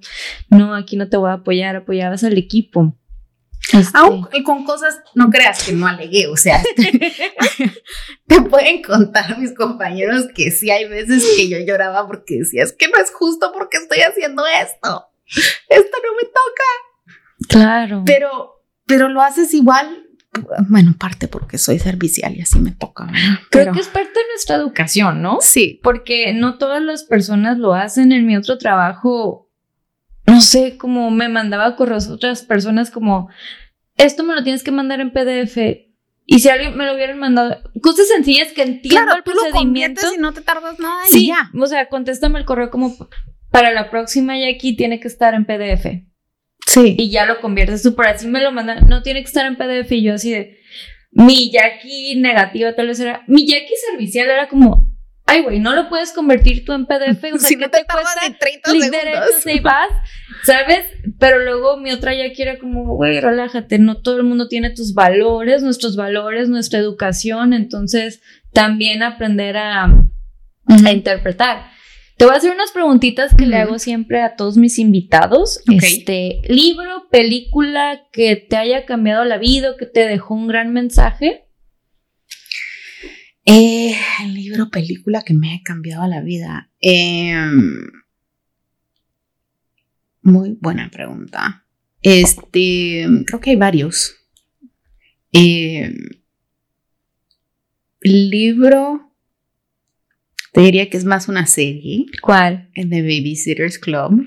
no, 0.51 0.75
aquí 0.75 0.97
no 0.97 1.09
te 1.09 1.17
voy 1.17 1.31
a 1.31 1.35
apoyar, 1.35 1.77
apoyabas 1.77 2.25
al 2.25 2.37
equipo. 2.37 2.95
Este. 3.73 3.99
Aunque 3.99 4.43
con 4.43 4.65
cosas, 4.65 5.01
no 5.15 5.29
creas 5.31 5.63
que 5.63 5.73
no 5.73 5.87
alegué, 5.87 6.27
o 6.27 6.37
sea, 6.37 6.63
te 8.27 8.41
pueden 8.43 8.83
contar 8.83 9.39
mis 9.39 9.55
compañeros 9.55 10.27
que 10.35 10.51
sí 10.51 10.71
hay 10.71 10.89
veces 10.89 11.25
que 11.37 11.49
yo 11.49 11.59
lloraba 11.59 12.07
porque 12.07 12.39
decía, 12.39 12.63
es 12.63 12.73
que 12.73 12.89
no 12.89 13.01
es 13.03 13.11
justo 13.13 13.53
porque 13.53 13.77
estoy 13.77 14.01
haciendo 14.01 14.45
esto, 14.47 15.07
esto 15.69 15.97
no 16.03 16.17
me 16.17 16.25
toca. 16.25 17.49
Claro. 17.49 18.03
Pero, 18.07 18.63
pero 18.87 19.09
lo 19.09 19.21
haces 19.23 19.53
igual, 19.53 20.09
bueno, 20.69 20.95
parte 20.99 21.29
porque 21.29 21.59
soy 21.59 21.79
servicial 21.79 22.35
y 22.37 22.43
así 22.43 22.59
me 22.59 22.73
toca. 22.73 23.09
Creo 23.51 23.73
que 23.73 23.81
es 23.81 23.89
parte 23.89 24.13
de 24.13 24.27
nuestra 24.31 24.57
educación, 24.57 25.23
¿no? 25.23 25.39
Sí. 25.41 25.81
Porque 25.83 26.33
no 26.33 26.59
todas 26.59 26.83
las 26.83 27.05
personas 27.05 27.59
lo 27.59 27.75
hacen. 27.75 28.13
En 28.13 28.27
mi 28.27 28.37
otro 28.37 28.59
trabajo 28.59 29.48
no 30.29 30.41
sé, 30.41 30.77
como 30.77 31.11
me 31.11 31.29
mandaba 31.29 31.75
correos 31.75 32.09
otras 32.09 32.43
personas 32.43 32.91
como, 32.91 33.29
esto 33.97 34.25
me 34.25 34.35
lo 34.35 34.43
tienes 34.43 34.63
que 34.63 34.71
mandar 34.71 35.01
en 35.01 35.11
PDF. 35.11 35.57
Y 36.27 36.41
si 36.41 36.51
alguien 36.51 36.77
me 36.77 36.85
lo 36.85 36.95
hubieran 36.95 37.19
mandado, 37.19 37.63
cosas 37.81 38.09
sencillas 38.09 38.53
que 38.53 38.63
entiendo 38.63 39.17
el 39.17 39.23
procedimiento. 39.23 40.03
y 40.15 40.19
no 40.19 40.35
te 40.35 40.43
tardas 40.43 40.79
nada. 40.79 41.03
Sí, 41.09 41.29
ya. 41.29 41.51
o 41.59 41.67
sea, 41.67 41.89
contéstame 41.89 42.39
el 42.39 42.45
correo 42.45 42.71
como 42.71 42.95
para 43.51 43.73
la 43.73 43.89
próxima 43.91 44.39
y 44.39 44.45
aquí 44.45 44.77
tiene 44.77 45.01
que 45.01 45.09
estar 45.09 45.33
en 45.33 45.47
PDF. 45.47 45.87
Sí. 46.67 46.97
Y 46.99 47.11
ya 47.11 47.25
lo 47.25 47.41
conviertes 47.41 47.83
tú, 47.83 47.95
por 47.95 48.07
así 48.07 48.27
me 48.27 48.43
lo 48.43 48.53
mandan, 48.53 48.87
no 48.89 49.03
tiene 49.03 49.21
que 49.21 49.29
estar 49.29 49.47
en 49.47 49.57
PDF. 49.57 49.91
Y 49.93 50.03
yo 50.03 50.15
así 50.15 50.31
de, 50.31 50.59
mi 51.13 51.51
Jackie 51.51 52.17
negativa 52.17 52.75
tal 52.75 52.89
vez 52.89 53.01
era, 53.01 53.25
mi 53.27 53.47
Jackie 53.47 53.75
servicial 53.91 54.29
era 54.29 54.49
como, 54.49 54.88
ay, 55.29 55.43
güey, 55.43 55.61
no 55.61 55.77
lo 55.77 55.89
puedes 55.89 56.13
convertir 56.13 56.65
tú 56.65 56.73
en 56.73 56.87
PDF. 56.87 57.23
O 57.35 57.39
sea, 57.39 57.49
si 57.49 57.57
no 57.57 57.69
te, 57.71 57.79
te 57.81 57.85
cuesta 57.85 58.27
de 58.27 58.35
30 58.35 58.71
segundos. 58.71 59.47
y 59.47 59.61
vas, 59.61 59.91
¿sabes? 60.43 60.87
Pero 61.19 61.39
luego 61.41 61.77
mi 61.77 61.93
otra 61.93 62.15
ya 62.15 62.33
quiere 62.33 62.59
como, 62.59 62.97
güey, 62.97 63.21
relájate, 63.21 63.79
no 63.79 63.99
todo 63.99 64.17
el 64.17 64.25
mundo 64.25 64.49
tiene 64.49 64.71
tus 64.71 64.95
valores, 64.95 65.63
nuestros 65.63 65.97
valores, 65.97 66.49
nuestra 66.49 66.79
educación, 66.79 67.53
entonces 67.53 68.23
también 68.53 69.03
aprender 69.03 69.59
a, 69.59 69.85
a 69.85 70.93
interpretar. 70.93 71.71
Te 72.17 72.25
voy 72.25 72.35
a 72.35 72.39
hacer 72.39 72.53
unas 72.53 72.73
preguntitas 72.73 73.33
que 73.33 73.47
le 73.47 73.59
hago 73.59 73.79
siempre 73.79 74.23
a 74.23 74.35
todos 74.35 74.57
mis 74.57 74.81
invitados. 74.81 75.61
Este, 75.71 76.41
libro, 76.49 77.07
película 77.13 78.03
que 78.11 78.35
te 78.35 78.57
haya 78.57 78.87
cambiado 78.87 79.25
la 79.25 79.39
vida 79.39 79.71
o 79.71 79.77
que 79.77 79.87
te 79.87 80.09
dejó 80.09 80.35
un 80.35 80.49
gran 80.49 80.73
mensaje. 80.73 81.48
Eh, 83.51 83.97
el 84.25 84.35
libro, 84.35 84.69
película 84.69 85.23
que 85.23 85.33
me 85.33 85.55
ha 85.55 85.63
cambiado 85.63 86.07
la 86.07 86.21
vida. 86.21 86.71
Em, 86.81 87.91
muy 90.21 90.59
buena 90.61 90.91
pregunta. 90.91 91.65
Este, 92.03 93.07
creo 93.25 93.41
que 93.41 93.49
hay 93.49 93.57
varios. 93.57 94.17
Em, 95.33 95.97
libro, 98.03 99.15
te 100.53 100.61
diría 100.61 100.91
que 100.91 100.99
es 100.99 101.07
más 101.07 101.27
una 101.27 101.47
serie, 101.47 102.05
¿Cuál? 102.21 102.69
el 102.75 102.91
de 102.91 103.01
Babysitters 103.01 103.79
Club. 103.79 104.27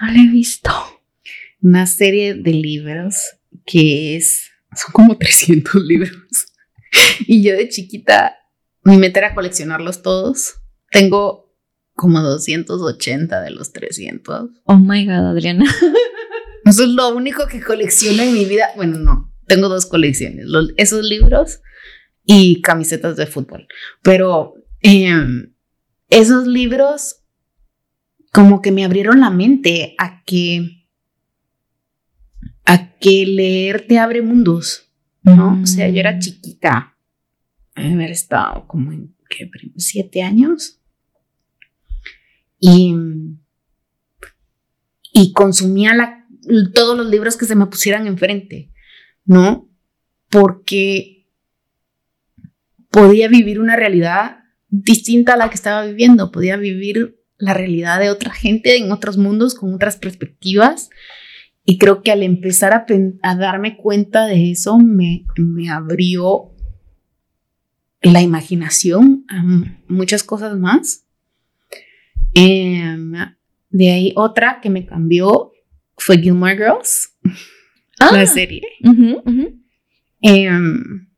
No 0.00 0.06
la 0.12 0.22
he 0.22 0.28
visto. 0.28 0.70
Una 1.60 1.86
serie 1.86 2.34
de 2.34 2.52
libros 2.52 3.16
que 3.66 4.14
es, 4.14 4.52
son 4.76 4.92
como 4.92 5.18
300 5.18 5.74
libros. 5.86 6.46
Y 7.26 7.42
yo 7.42 7.56
de 7.56 7.68
chiquita, 7.68 8.36
mi 8.84 8.96
meta 8.98 9.20
era 9.20 9.34
coleccionarlos 9.34 10.02
todos. 10.02 10.54
Tengo 10.90 11.52
como 11.94 12.20
280 12.20 13.40
de 13.42 13.50
los 13.50 13.72
300. 13.72 14.50
Oh 14.64 14.76
my 14.78 15.04
god, 15.06 15.30
Adriana. 15.30 15.64
Eso 16.64 16.82
es 16.84 16.88
lo 16.90 17.14
único 17.14 17.46
que 17.46 17.60
colecciono 17.60 18.22
en 18.22 18.32
mi 18.34 18.44
vida. 18.46 18.68
Bueno, 18.76 18.98
no, 18.98 19.32
tengo 19.46 19.68
dos 19.68 19.86
colecciones, 19.86 20.46
los- 20.46 20.72
esos 20.76 21.04
libros 21.04 21.60
y 22.24 22.62
camisetas 22.62 23.16
de 23.16 23.26
fútbol. 23.26 23.66
Pero 24.02 24.54
em, 24.80 25.54
esos 26.08 26.46
libros 26.46 27.16
como 28.32 28.60
que 28.62 28.72
me 28.72 28.84
abrieron 28.84 29.20
la 29.20 29.30
mente 29.30 29.94
a 29.98 30.22
que 30.24 30.86
a 32.64 32.96
que 32.98 33.26
leer 33.26 33.86
te 33.86 33.98
abre 33.98 34.22
mundos, 34.22 34.90
¿no? 35.22 35.60
O 35.62 35.66
sea, 35.66 35.88
yo 35.90 36.00
era 36.00 36.12
Mm. 36.12 36.18
chiquita, 36.20 36.93
haber 37.74 38.10
estado 38.10 38.66
como 38.66 38.92
en 38.92 39.14
¿qué? 39.28 39.50
siete 39.76 40.22
años 40.22 40.80
y 42.60 42.94
y 45.16 45.32
consumía 45.32 45.94
la- 45.94 46.26
todos 46.74 46.96
los 46.96 47.06
libros 47.06 47.36
que 47.36 47.46
se 47.46 47.54
me 47.54 47.66
pusieran 47.66 48.06
enfrente, 48.06 48.72
¿no? 49.24 49.68
Porque 50.28 51.28
podía 52.90 53.28
vivir 53.28 53.60
una 53.60 53.76
realidad 53.76 54.38
distinta 54.68 55.34
a 55.34 55.36
la 55.36 55.48
que 55.48 55.54
estaba 55.54 55.84
viviendo, 55.86 56.32
podía 56.32 56.56
vivir 56.56 57.20
la 57.38 57.54
realidad 57.54 58.00
de 58.00 58.10
otra 58.10 58.32
gente 58.32 58.76
en 58.76 58.90
otros 58.90 59.16
mundos 59.16 59.54
con 59.54 59.72
otras 59.72 59.96
perspectivas. 59.96 60.90
Y 61.64 61.78
creo 61.78 62.02
que 62.02 62.10
al 62.12 62.22
empezar 62.22 62.72
a, 62.72 62.84
a 63.22 63.36
darme 63.36 63.76
cuenta 63.76 64.26
de 64.26 64.50
eso, 64.50 64.78
me, 64.78 65.24
me 65.38 65.70
abrió 65.70 66.53
la 68.04 68.20
imaginación 68.22 69.24
muchas 69.88 70.22
cosas 70.22 70.56
más. 70.58 71.04
Em, 72.34 73.12
de 73.70 73.90
ahí 73.90 74.12
otra 74.16 74.60
que 74.60 74.70
me 74.70 74.86
cambió 74.86 75.52
fue 75.96 76.18
Gilmore 76.18 76.56
Girls, 76.56 77.10
Ah, 78.00 78.10
la 78.12 78.26
serie. 78.26 78.62
Em, 80.20 81.08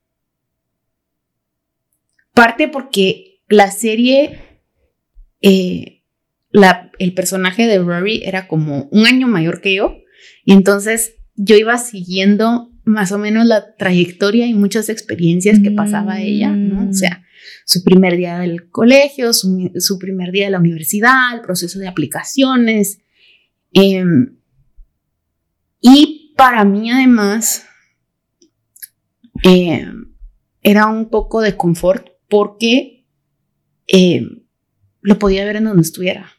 parte 2.34 2.68
porque 2.68 3.40
la 3.48 3.70
serie, 3.70 4.38
eh, 5.40 6.02
la- 6.50 6.90
el 6.98 7.14
personaje 7.14 7.66
de 7.66 7.78
Rory 7.78 8.22
era 8.24 8.46
como 8.48 8.88
un 8.90 9.06
año 9.06 9.26
mayor 9.28 9.60
que 9.60 9.74
yo, 9.74 9.96
y 10.44 10.52
entonces 10.52 11.14
yo 11.34 11.56
iba 11.56 11.78
siguiendo 11.78 12.70
más 12.86 13.10
o 13.10 13.18
menos 13.18 13.44
la 13.46 13.74
trayectoria 13.74 14.46
y 14.46 14.54
muchas 14.54 14.88
experiencias 14.88 15.58
que 15.58 15.72
pasaba 15.72 16.20
ella, 16.20 16.50
¿no? 16.50 16.82
Mm. 16.82 16.90
O 16.90 16.92
sea, 16.94 17.24
su 17.64 17.82
primer 17.82 18.16
día 18.16 18.38
del 18.38 18.70
colegio, 18.70 19.32
su, 19.32 19.72
su 19.76 19.98
primer 19.98 20.30
día 20.30 20.44
de 20.44 20.52
la 20.52 20.60
universidad, 20.60 21.34
el 21.34 21.40
proceso 21.42 21.80
de 21.80 21.88
aplicaciones. 21.88 23.00
em, 23.72 24.36
y 25.80 26.32
para 26.36 26.64
mí 26.64 26.90
además 26.90 27.66
eh, 29.42 29.86
era 30.62 30.86
un 30.86 31.10
poco 31.10 31.40
de 31.40 31.56
confort 31.56 32.06
porque 32.28 33.04
eh, 33.88 34.26
lo 35.00 35.18
podía 35.18 35.44
ver 35.44 35.56
en 35.56 35.64
donde 35.64 35.82
estuviera, 35.82 36.30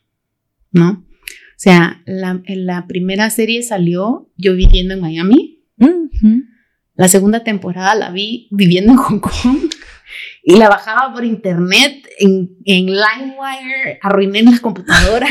¿no? 0.72 1.06
O 1.11 1.60
sea, 1.60 2.02
la, 2.06 2.41
en 2.45 2.65
la 2.65 2.88
primera 2.88 3.30
serie 3.30 3.64
salió 3.64 4.32
yo 4.38 4.56
viviendo 4.56 4.94
en 4.94 5.02
Miami, 5.02 5.56
La 6.95 7.08
segunda 7.08 7.44
temporada 7.44 7.94
la 7.95 8.12
vi 8.12 8.48
viviendo 8.52 8.91
en 8.94 8.98
Hong 8.98 9.20
Kong 9.20 9.70
y 10.44 10.56
la 10.56 10.70
bajaba 10.70 11.14
por 11.14 11.24
internet 11.26 12.08
en, 12.18 12.58
en 12.66 12.86
LimeWire, 12.88 13.99
arruiné 14.02 14.41
la 14.44 14.58
computadora. 14.60 15.28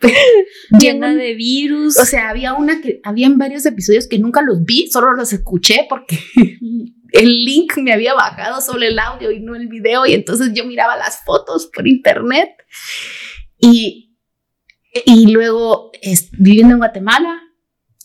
Llena 0.80 1.14
de 1.14 1.34
virus. 1.34 1.98
o 1.98 2.04
sea, 2.04 2.30
había 2.30 2.54
una 2.54 2.80
que, 2.80 3.00
habían 3.04 3.36
varios 3.38 3.66
episodios 3.66 4.06
que 4.06 4.18
nunca 4.18 4.40
los 4.42 4.64
vi, 4.64 4.88
solo 4.90 5.12
los 5.14 5.32
escuché 5.32 5.86
porque 5.88 6.18
el 7.12 7.44
link 7.44 7.76
me 7.78 7.92
había 7.92 8.14
bajado 8.14 8.60
solo 8.60 8.86
el 8.86 8.98
audio 8.98 9.30
y 9.32 9.40
no 9.40 9.54
el 9.56 9.68
video 9.68 10.06
y 10.06 10.14
entonces 10.14 10.52
yo 10.54 10.64
miraba 10.64 10.96
las 10.96 11.24
fotos 11.24 11.68
por 11.74 11.86
internet 11.86 12.50
y, 13.58 14.16
y 15.04 15.30
luego 15.32 15.90
es- 16.00 16.30
viviendo 16.32 16.72
en 16.74 16.78
Guatemala 16.78 17.40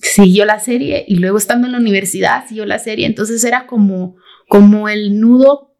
siguió 0.01 0.45
la 0.45 0.59
serie 0.59 1.05
y 1.07 1.15
luego 1.15 1.38
estando 1.38 1.67
en 1.67 1.73
la 1.73 1.80
universidad 1.80 2.47
siguió 2.47 2.65
la 2.65 2.80
serie, 2.80 3.05
entonces 3.05 3.43
era 3.43 3.67
como, 3.67 4.15
como 4.47 4.88
el 4.89 5.19
nudo 5.19 5.76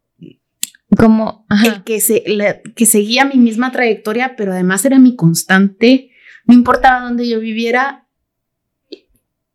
como, 0.96 1.46
el 1.64 1.84
que, 1.84 2.00
se, 2.00 2.22
la- 2.26 2.60
que 2.60 2.84
seguía 2.84 3.24
mi 3.24 3.36
misma 3.38 3.70
trayectoria, 3.70 4.34
pero 4.36 4.52
además 4.52 4.84
era 4.84 4.98
mi 4.98 5.14
constante. 5.14 6.10
No 6.46 6.54
importaba 6.54 7.00
dónde 7.02 7.28
yo 7.28 7.38
viviera, 7.38 8.08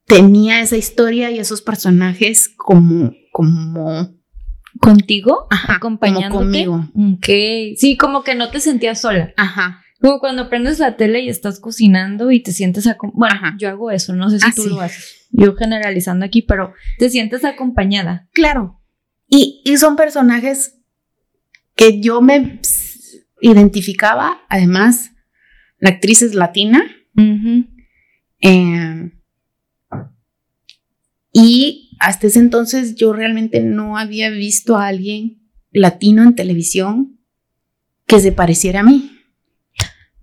tenía 0.05 0.61
esa 0.61 0.77
historia 0.77 1.31
y 1.31 1.39
esos 1.39 1.61
personajes 1.61 2.49
como, 2.55 3.13
como, 3.31 4.15
¿Contigo? 4.79 5.47
ajá, 5.49 5.79
como 5.79 5.95
acompañándote. 5.97 6.31
conmigo. 6.65 6.89
Ok. 7.17 7.25
Sí, 7.77 7.97
como 7.99 8.23
que 8.23 8.35
no 8.35 8.49
te 8.49 8.59
sentías 8.59 9.01
sola. 9.01 9.33
Ajá. 9.37 9.81
Como 10.01 10.19
cuando 10.19 10.49
prendes 10.49 10.79
la 10.79 10.97
tele 10.97 11.21
y 11.21 11.29
estás 11.29 11.59
cocinando 11.59 12.31
y 12.31 12.41
te 12.43 12.51
sientes 12.51 12.85
acom- 12.85 13.11
Bueno, 13.13 13.35
Ajá. 13.35 13.55
yo 13.57 13.69
hago 13.69 13.91
eso, 13.91 14.13
no 14.13 14.29
sé 14.29 14.39
si 14.39 14.45
Ah, 14.47 14.53
tú 14.55 14.63
sí. 14.63 14.69
lo 14.69 14.81
haces. 14.81 15.27
Yo 15.31 15.55
generalizando 15.55 16.25
aquí, 16.25 16.41
pero 16.41 16.73
te 16.99 17.09
sientes 17.09 17.43
acompañada. 17.45 18.27
Claro. 18.33 18.81
Y, 19.27 19.61
y 19.65 19.77
son 19.77 19.95
personajes 19.95 20.77
que 21.75 21.99
yo 22.01 22.21
me 22.21 22.59
identificaba. 23.41 24.41
Además, 24.49 25.11
la 25.79 25.89
actriz 25.91 26.21
es 26.21 26.35
latina. 26.35 26.83
Eh, 28.41 29.11
y 31.31 31.97
hasta 31.99 32.27
ese 32.27 32.39
entonces 32.39 32.95
yo 32.95 33.13
realmente 33.13 33.61
no 33.61 33.97
había 33.97 34.29
visto 34.29 34.77
a 34.77 34.87
alguien 34.87 35.41
latino 35.71 36.23
en 36.23 36.35
televisión 36.35 37.19
que 38.07 38.19
se 38.19 38.31
pareciera 38.31 38.81
a 38.81 38.83
mí, 38.83 39.14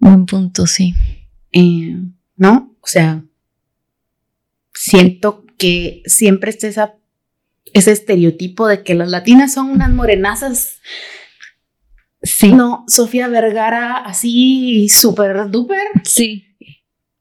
Buen 0.03 0.27
punto, 0.27 0.67
sí. 0.67 0.95
eh, 1.53 1.97
¿no? 2.35 2.75
O 2.81 2.87
sea, 2.89 3.23
siento 4.75 5.45
que 5.57 6.03
siempre 6.07 6.51
está 6.51 6.67
esa, 6.67 6.97
ese 7.73 7.93
estereotipo 7.93 8.67
de 8.67 8.83
que 8.83 8.97
las 8.97 9.09
latinas 9.09 9.55
son 9.55 9.71
unas 9.71 9.91
morenazas. 9.91 10.81
Sí. 12.21 12.53
No, 12.53 12.85
Sofía 12.89 13.29
Vergara 13.29 13.97
así 13.99 14.89
súper 14.89 15.51
duper 15.53 15.87
Sí. 16.03 16.47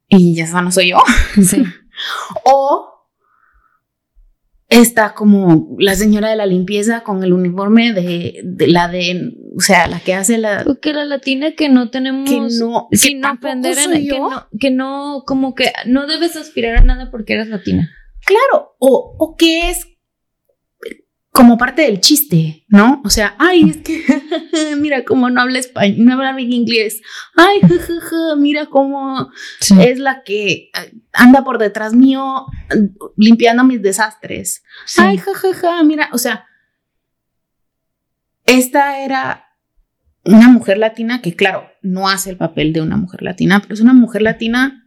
y 0.08 0.34
ya 0.34 0.46
esa 0.46 0.64
no 0.64 0.72
soy 0.72 0.90
yo. 0.90 0.98
Sí. 1.42 1.64
O 2.46 2.91
está 4.72 5.14
como 5.14 5.76
la 5.78 5.96
señora 5.96 6.30
de 6.30 6.38
la 6.38 6.46
limpieza 6.46 7.04
con 7.04 7.24
el 7.24 7.34
uniforme 7.34 7.92
de, 7.92 8.40
de 8.44 8.68
la 8.68 8.88
de, 8.88 9.34
o 9.56 9.60
sea, 9.60 9.86
la 9.88 10.00
que 10.00 10.14
hace 10.14 10.38
la... 10.38 10.64
Porque 10.64 10.94
la 10.94 11.04
latina 11.04 11.52
que 11.52 11.68
no 11.68 11.90
tenemos. 11.90 12.28
Que 12.28 12.40
no, 12.40 12.88
que 12.90 12.98
sin 12.98 13.20
tampoco 13.22 13.48
ofender 13.48 13.78
a 13.78 13.84
soy 13.84 14.08
que 14.08 14.18
no, 14.18 14.48
que 14.60 14.72
no, 14.72 15.24
como 15.28 15.56
que 15.56 15.74
no 15.86 16.08
debes 16.08 16.38
aspirar 16.38 16.78
a 16.78 16.82
nada 16.84 17.12
porque 17.12 17.34
eres 17.34 17.50
latina. 17.50 17.92
Claro, 18.26 18.76
o, 18.80 19.16
o 19.20 19.36
que 19.36 19.70
es 19.70 19.91
como 21.32 21.58
parte 21.58 21.84
del 21.84 22.02
chiste, 22.02 22.66
¿no? 22.68 23.02
O 23.06 23.10
sea, 23.10 23.36
ay, 23.40 23.70
es 23.70 23.78
que 23.78 24.04
mira 24.78 25.04
cómo 25.06 25.30
no 25.30 25.42
habla 25.42 25.60
español, 25.60 26.06
no 26.06 26.14
habla 26.14 26.34
bien 26.34 26.52
inglés. 26.54 27.02
Ay, 27.36 27.62
jajaja, 27.62 28.36
mira 28.38 28.66
cómo 28.68 29.30
Sí. 29.60 29.76
es 29.82 29.98
la 30.00 30.24
que 30.24 30.52
eh, 30.52 30.70
anda 31.14 31.44
por 31.44 31.58
detrás 31.58 31.94
mío 31.94 32.46
eh, 32.70 32.90
limpiando 33.18 33.64
mis 33.64 33.82
desastres. 33.82 34.64
Ay, 34.98 35.18
jajaja, 35.18 35.82
mira, 35.84 36.10
o 36.12 36.18
sea, 36.18 36.46
esta 38.46 39.04
era 39.04 39.48
una 40.26 40.50
mujer 40.50 40.78
latina 40.78 41.22
que, 41.22 41.36
claro, 41.36 41.70
no 41.82 42.10
hace 42.10 42.30
el 42.32 42.38
papel 42.38 42.74
de 42.74 42.82
una 42.82 42.98
mujer 42.98 43.24
latina, 43.24 43.60
pero 43.62 43.74
es 43.74 43.82
una 43.82 43.94
mujer 43.94 44.22
latina 44.22 44.81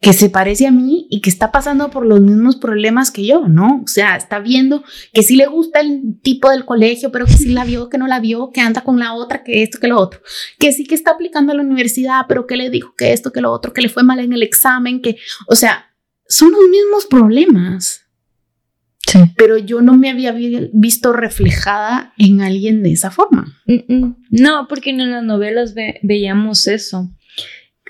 que 0.00 0.14
se 0.14 0.30
parece 0.30 0.66
a 0.66 0.70
mí 0.70 1.06
y 1.10 1.20
que 1.20 1.28
está 1.28 1.52
pasando 1.52 1.90
por 1.90 2.06
los 2.06 2.22
mismos 2.22 2.56
problemas 2.56 3.10
que 3.10 3.26
yo, 3.26 3.48
¿no? 3.48 3.82
O 3.84 3.86
sea, 3.86 4.16
está 4.16 4.38
viendo 4.38 4.82
que 5.12 5.22
sí 5.22 5.36
le 5.36 5.46
gusta 5.46 5.80
el 5.80 6.18
tipo 6.22 6.48
del 6.48 6.64
colegio, 6.64 7.12
pero 7.12 7.26
que 7.26 7.34
sí 7.34 7.50
la 7.50 7.64
vio, 7.64 7.90
que 7.90 7.98
no 7.98 8.06
la 8.06 8.18
vio, 8.18 8.50
que 8.50 8.62
anda 8.62 8.80
con 8.80 8.98
la 8.98 9.12
otra, 9.12 9.44
que 9.44 9.62
esto, 9.62 9.78
que 9.78 9.88
lo 9.88 9.98
otro, 9.98 10.20
que 10.58 10.72
sí 10.72 10.84
que 10.84 10.94
está 10.94 11.10
aplicando 11.10 11.52
a 11.52 11.54
la 11.54 11.62
universidad, 11.62 12.22
pero 12.28 12.46
que 12.46 12.56
le 12.56 12.70
dijo 12.70 12.94
que 12.96 13.12
esto, 13.12 13.30
que 13.30 13.42
lo 13.42 13.52
otro, 13.52 13.74
que 13.74 13.82
le 13.82 13.90
fue 13.90 14.02
mal 14.02 14.20
en 14.20 14.32
el 14.32 14.42
examen, 14.42 15.02
que, 15.02 15.18
o 15.48 15.54
sea, 15.54 15.90
son 16.26 16.52
los 16.52 16.66
mismos 16.70 17.04
problemas. 17.04 18.06
Sí. 19.06 19.18
Pero 19.36 19.58
yo 19.58 19.82
no 19.82 19.96
me 19.96 20.08
había 20.08 20.32
visto 20.72 21.12
reflejada 21.12 22.14
en 22.16 22.42
alguien 22.42 22.82
de 22.82 22.92
esa 22.92 23.10
forma. 23.10 23.60
No, 24.30 24.66
porque 24.68 24.90
en 24.90 25.10
las 25.10 25.24
novelas 25.24 25.74
veíamos 26.02 26.68
eso. 26.68 27.10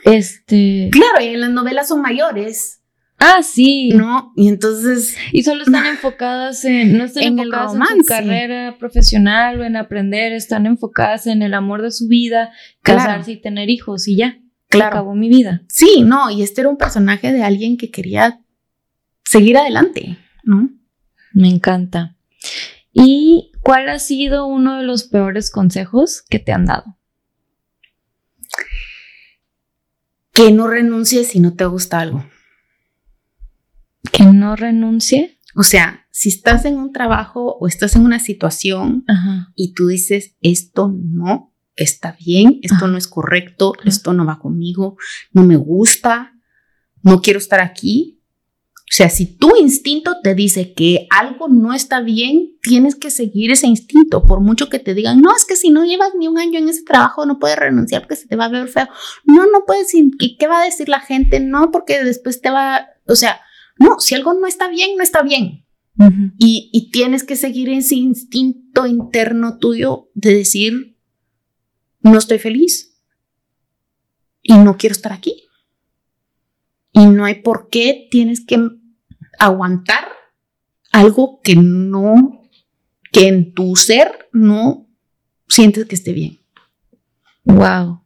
Este. 0.04 0.88
Claro, 0.92 1.22
y 1.22 1.28
en 1.28 1.40
las 1.40 1.50
novelas 1.50 1.88
son 1.88 2.02
mayores. 2.02 2.80
Ah, 3.18 3.42
sí. 3.42 3.90
¿No? 3.90 4.32
Y 4.34 4.48
entonces. 4.48 5.16
Y 5.32 5.42
solo 5.42 5.64
están 5.64 5.86
enfocadas 5.86 6.64
en. 6.64 6.96
No 6.96 7.04
están 7.04 7.38
enfocadas 7.38 7.74
en 7.74 7.98
su 7.98 8.04
carrera 8.06 8.76
profesional 8.78 9.60
o 9.60 9.64
en 9.64 9.76
aprender, 9.76 10.32
están 10.32 10.66
enfocadas 10.66 11.26
en 11.26 11.42
el 11.42 11.52
amor 11.52 11.82
de 11.82 11.90
su 11.90 12.08
vida, 12.08 12.50
casarse 12.82 13.32
y 13.32 13.40
tener 13.40 13.68
hijos 13.68 14.08
y 14.08 14.16
ya. 14.16 14.38
Claro. 14.68 14.90
Acabó 14.90 15.14
mi 15.14 15.28
vida. 15.28 15.62
Sí, 15.68 16.02
no, 16.02 16.30
y 16.30 16.42
este 16.42 16.62
era 16.62 16.70
un 16.70 16.76
personaje 16.76 17.32
de 17.32 17.42
alguien 17.42 17.76
que 17.76 17.90
quería 17.90 18.40
seguir 19.24 19.58
adelante, 19.58 20.16
¿no? 20.44 20.70
Me 21.32 21.48
encanta. 21.48 22.16
¿Y 22.92 23.52
cuál 23.62 23.88
ha 23.88 23.98
sido 23.98 24.46
uno 24.46 24.78
de 24.78 24.84
los 24.84 25.04
peores 25.04 25.50
consejos 25.50 26.22
que 26.28 26.38
te 26.38 26.52
han 26.52 26.64
dado? 26.64 26.96
Que 30.32 30.50
no 30.52 30.68
renuncies 30.68 31.28
si 31.28 31.40
no 31.40 31.54
te 31.54 31.64
gusta 31.66 32.00
algo. 32.00 32.24
Que 34.12 34.24
no 34.24 34.56
renuncie. 34.56 35.38
O 35.54 35.62
sea, 35.62 36.06
si 36.10 36.28
estás 36.28 36.64
en 36.64 36.76
un 36.76 36.92
trabajo 36.92 37.56
o 37.58 37.66
estás 37.66 37.96
en 37.96 38.04
una 38.04 38.18
situación 38.18 39.04
y 39.54 39.74
tú 39.74 39.88
dices, 39.88 40.36
esto 40.40 40.94
no 40.94 41.52
está 41.76 42.16
bien, 42.18 42.60
esto 42.62 42.88
no 42.88 42.98
es 42.98 43.08
correcto, 43.08 43.74
esto 43.84 44.12
no 44.12 44.26
va 44.26 44.38
conmigo, 44.38 44.96
no 45.32 45.44
me 45.44 45.56
gusta, 45.56 46.34
no 47.02 47.22
quiero 47.22 47.38
estar 47.38 47.60
aquí, 47.60 48.19
o 48.90 48.92
sea, 48.92 49.08
si 49.08 49.26
tu 49.26 49.54
instinto 49.54 50.16
te 50.20 50.34
dice 50.34 50.74
que 50.74 51.06
algo 51.10 51.46
no 51.46 51.72
está 51.72 52.00
bien, 52.00 52.56
tienes 52.60 52.96
que 52.96 53.12
seguir 53.12 53.52
ese 53.52 53.68
instinto, 53.68 54.24
por 54.24 54.40
mucho 54.40 54.68
que 54.68 54.80
te 54.80 54.94
digan, 54.94 55.20
no, 55.20 55.30
es 55.36 55.44
que 55.44 55.54
si 55.54 55.70
no 55.70 55.84
llevas 55.84 56.10
ni 56.18 56.26
un 56.26 56.38
año 56.38 56.58
en 56.58 56.68
ese 56.68 56.82
trabajo, 56.82 57.24
no 57.24 57.38
puedes 57.38 57.56
renunciar 57.56 58.02
porque 58.02 58.16
se 58.16 58.26
te 58.26 58.34
va 58.34 58.46
a 58.46 58.48
ver 58.48 58.66
feo. 58.66 58.88
No, 59.24 59.46
no 59.46 59.64
puedes, 59.64 59.92
¿qué, 60.18 60.36
qué 60.36 60.46
va 60.48 60.62
a 60.62 60.64
decir 60.64 60.88
la 60.88 60.98
gente? 60.98 61.38
No, 61.38 61.70
porque 61.70 62.02
después 62.02 62.40
te 62.40 62.50
va, 62.50 62.88
o 63.06 63.14
sea, 63.14 63.40
no, 63.78 64.00
si 64.00 64.16
algo 64.16 64.34
no 64.34 64.48
está 64.48 64.66
bien, 64.66 64.96
no 64.96 65.04
está 65.04 65.22
bien. 65.22 65.64
y, 66.38 66.68
y 66.72 66.90
tienes 66.90 67.22
que 67.22 67.36
seguir 67.36 67.68
ese 67.68 67.94
instinto 67.94 68.88
interno 68.88 69.58
tuyo 69.58 70.08
de 70.14 70.34
decir, 70.34 70.96
no 72.00 72.18
estoy 72.18 72.40
feliz 72.40 73.00
y 74.42 74.54
no 74.54 74.76
quiero 74.76 74.94
estar 74.94 75.12
aquí. 75.12 75.44
Y 76.92 77.06
no 77.06 77.24
hay 77.24 77.36
por 77.36 77.68
qué 77.68 78.08
tienes 78.10 78.44
que 78.44 78.79
aguantar 79.40 80.04
algo 80.92 81.40
que 81.42 81.56
no, 81.56 82.42
que 83.10 83.26
en 83.26 83.54
tu 83.54 83.74
ser 83.74 84.28
no 84.32 84.86
sientes 85.48 85.86
que 85.86 85.94
esté 85.96 86.12
bien. 86.12 86.38
Wow. 87.44 88.02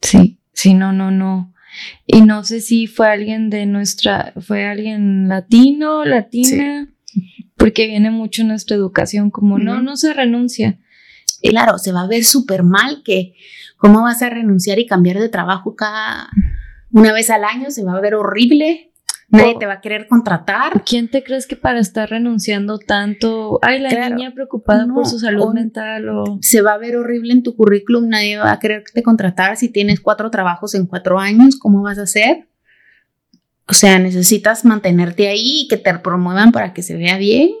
Sí, 0.00 0.38
sí, 0.52 0.74
no, 0.74 0.92
no, 0.92 1.10
no. 1.10 1.54
Y 2.06 2.20
no 2.20 2.44
sé 2.44 2.60
si 2.60 2.86
fue 2.86 3.08
alguien 3.08 3.48
de 3.48 3.64
nuestra, 3.64 4.34
fue 4.40 4.66
alguien 4.66 5.28
latino, 5.28 6.04
latina, 6.04 6.92
porque 7.56 7.86
viene 7.86 8.10
mucho 8.10 8.44
nuestra 8.44 8.76
educación 8.76 9.30
como 9.30 9.58
no, 9.58 9.80
no 9.80 9.96
se 9.96 10.12
renuncia. 10.12 10.78
Claro, 11.42 11.78
se 11.78 11.92
va 11.92 12.02
a 12.02 12.08
ver 12.08 12.24
súper 12.24 12.62
mal 12.62 13.02
que 13.04 13.34
cómo 13.76 14.02
vas 14.02 14.20
a 14.22 14.30
renunciar 14.30 14.78
y 14.78 14.86
cambiar 14.86 15.18
de 15.18 15.28
trabajo 15.28 15.74
cada 15.76 16.28
una 16.90 17.12
vez 17.12 17.30
al 17.30 17.44
año, 17.44 17.70
se 17.70 17.84
va 17.84 17.96
a 17.96 18.00
ver 18.00 18.14
horrible. 18.14 18.91
Nadie 19.32 19.56
te 19.58 19.66
va 19.66 19.74
a 19.74 19.80
querer 19.80 20.06
contratar. 20.08 20.84
¿Quién 20.84 21.08
te 21.08 21.24
crees 21.24 21.46
que 21.46 21.56
para 21.56 21.80
estar 21.80 22.10
renunciando 22.10 22.78
tanto? 22.78 23.58
Ay, 23.62 23.80
la 23.80 24.10
niña 24.10 24.32
preocupada 24.34 24.86
por 24.86 25.06
su 25.06 25.18
salud 25.18 25.54
mental 25.54 26.08
o... 26.10 26.38
Se 26.42 26.60
va 26.60 26.74
a 26.74 26.78
ver 26.78 26.96
horrible 26.96 27.32
en 27.32 27.42
tu 27.42 27.56
currículum, 27.56 28.08
nadie 28.08 28.36
va 28.36 28.52
a 28.52 28.58
quererte 28.58 29.02
contratar 29.02 29.56
si 29.56 29.70
tienes 29.70 30.00
cuatro 30.00 30.30
trabajos 30.30 30.74
en 30.74 30.86
cuatro 30.86 31.18
años, 31.18 31.56
¿cómo 31.56 31.82
vas 31.82 31.98
a 31.98 32.02
hacer? 32.02 32.46
O 33.66 33.72
sea, 33.72 33.98
necesitas 33.98 34.66
mantenerte 34.66 35.28
ahí 35.28 35.62
y 35.62 35.68
que 35.68 35.78
te 35.78 35.98
promuevan 35.98 36.52
para 36.52 36.74
que 36.74 36.82
se 36.82 36.94
vea 36.94 37.16
bien 37.16 37.52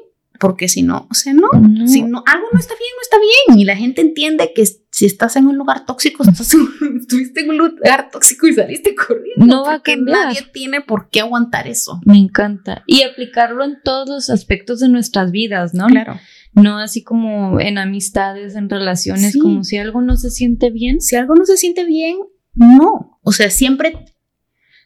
porque 0.42 0.68
si 0.68 0.82
no, 0.82 1.06
o 1.08 1.14
sea, 1.14 1.32
no, 1.34 1.46
si 1.86 2.02
no, 2.02 2.24
algo 2.26 2.46
no 2.52 2.58
está 2.58 2.74
bien, 2.74 2.90
no 2.96 3.02
está 3.02 3.16
bien. 3.20 3.60
Y 3.60 3.64
la 3.64 3.76
gente 3.76 4.00
entiende 4.00 4.50
que 4.52 4.66
si 4.66 5.06
estás 5.06 5.36
en 5.36 5.46
un 5.46 5.56
lugar 5.56 5.86
tóxico, 5.86 6.24
estuviste 7.00 7.42
en 7.42 7.50
un 7.50 7.58
lugar 7.58 8.10
tóxico 8.10 8.48
y 8.48 8.52
saliste 8.52 8.92
corriendo. 8.96 9.46
No 9.46 9.62
va 9.64 9.74
a 9.74 9.82
cambiar. 9.82 10.26
Nadie 10.26 10.40
tiene 10.52 10.80
por 10.80 11.10
qué 11.10 11.20
aguantar 11.20 11.68
eso. 11.68 12.00
Me 12.04 12.18
encanta. 12.18 12.82
Y 12.88 13.04
aplicarlo 13.04 13.62
en 13.62 13.76
todos 13.84 14.08
los 14.08 14.30
aspectos 14.30 14.80
de 14.80 14.88
nuestras 14.88 15.30
vidas, 15.30 15.74
¿no? 15.74 15.86
Claro. 15.86 16.18
No 16.54 16.78
así 16.78 17.04
como 17.04 17.60
en 17.60 17.78
amistades, 17.78 18.56
en 18.56 18.68
relaciones, 18.68 19.38
como 19.40 19.62
si 19.62 19.78
algo 19.78 20.00
no 20.00 20.16
se 20.16 20.32
siente 20.32 20.70
bien. 20.70 21.00
Si 21.00 21.14
algo 21.14 21.36
no 21.36 21.44
se 21.44 21.56
siente 21.56 21.84
bien, 21.84 22.16
no. 22.54 23.20
O 23.22 23.30
sea, 23.30 23.48
siempre, 23.48 24.06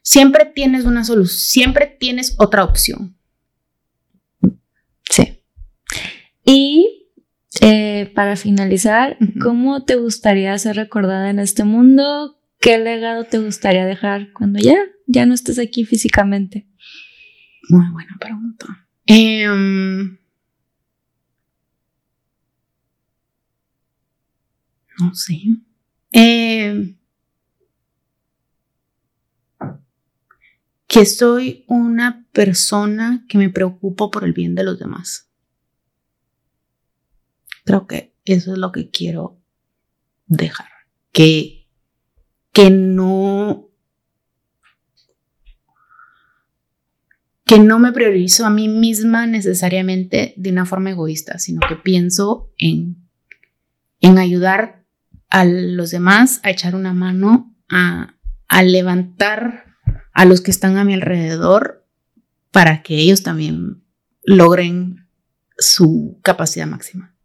siempre 0.02 0.52
tienes 0.54 0.84
una 0.84 1.02
solución, 1.02 1.38
siempre 1.38 1.96
tienes 1.98 2.36
otra 2.38 2.62
opción. 2.62 3.15
Y 6.46 7.08
eh, 7.60 8.10
para 8.14 8.36
finalizar, 8.36 9.18
¿cómo 9.42 9.84
te 9.84 9.96
gustaría 9.96 10.56
ser 10.56 10.76
recordada 10.76 11.28
en 11.28 11.40
este 11.40 11.64
mundo? 11.64 12.38
¿Qué 12.60 12.78
legado 12.78 13.24
te 13.24 13.38
gustaría 13.38 13.84
dejar 13.84 14.32
cuando 14.32 14.60
ya, 14.60 14.76
ya 15.06 15.26
no 15.26 15.34
estés 15.34 15.58
aquí 15.58 15.84
físicamente? 15.84 16.66
Muy 17.68 17.90
buena 17.90 18.16
pregunta. 18.20 18.88
Em, 19.06 20.18
no 25.00 25.14
sé. 25.14 25.40
Em, 26.12 26.96
que 30.86 31.04
soy 31.04 31.64
una 31.66 32.24
persona 32.32 33.24
que 33.28 33.36
me 33.36 33.50
preocupo 33.50 34.10
por 34.12 34.24
el 34.24 34.32
bien 34.32 34.54
de 34.54 34.62
los 34.62 34.78
demás. 34.78 35.25
Creo 37.66 37.88
que 37.88 38.14
eso 38.24 38.52
es 38.52 38.58
lo 38.58 38.70
que 38.70 38.90
quiero 38.90 39.40
dejar. 40.26 40.68
Que, 41.12 41.66
que 42.52 42.70
no. 42.70 43.68
Que 47.44 47.58
no 47.58 47.80
me 47.80 47.92
priorizo 47.92 48.46
a 48.46 48.50
mí 48.50 48.68
misma 48.68 49.26
necesariamente 49.26 50.32
de 50.36 50.50
una 50.50 50.64
forma 50.64 50.90
egoísta, 50.90 51.38
sino 51.40 51.60
que 51.68 51.74
pienso 51.74 52.52
en, 52.56 53.08
en 54.00 54.18
ayudar 54.18 54.84
a 55.28 55.44
los 55.44 55.90
demás, 55.90 56.40
a 56.44 56.50
echar 56.50 56.76
una 56.76 56.92
mano, 56.92 57.52
a, 57.68 58.14
a 58.46 58.62
levantar 58.62 59.74
a 60.12 60.24
los 60.24 60.40
que 60.40 60.52
están 60.52 60.76
a 60.76 60.84
mi 60.84 60.94
alrededor 60.94 61.84
para 62.52 62.84
que 62.84 62.94
ellos 62.96 63.24
también 63.24 63.82
logren 64.22 65.08
su 65.58 66.20
capacidad 66.22 66.66
máxima. 66.66 67.15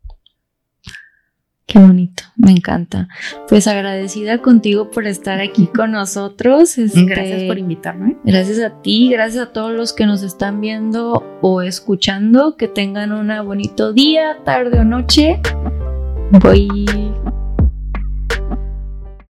Qué 1.71 1.79
bonito, 1.79 2.23
me 2.35 2.51
encanta. 2.51 3.07
Pues 3.47 3.65
agradecida 3.65 4.39
contigo 4.39 4.91
por 4.91 5.07
estar 5.07 5.39
aquí 5.39 5.67
con 5.67 5.91
nosotros. 5.91 6.77
Este, 6.77 7.05
gracias 7.05 7.43
por 7.43 7.57
invitarme. 7.57 8.17
Gracias 8.25 8.59
a 8.59 8.81
ti, 8.81 9.09
gracias 9.09 9.47
a 9.47 9.53
todos 9.53 9.71
los 9.71 9.93
que 9.93 10.05
nos 10.05 10.21
están 10.21 10.59
viendo 10.59 11.23
o 11.41 11.61
escuchando. 11.61 12.57
Que 12.57 12.67
tengan 12.67 13.13
un 13.13 13.31
bonito 13.45 13.93
día, 13.93 14.39
tarde 14.43 14.79
o 14.79 14.83
noche. 14.83 15.39
Voy. 16.41 17.10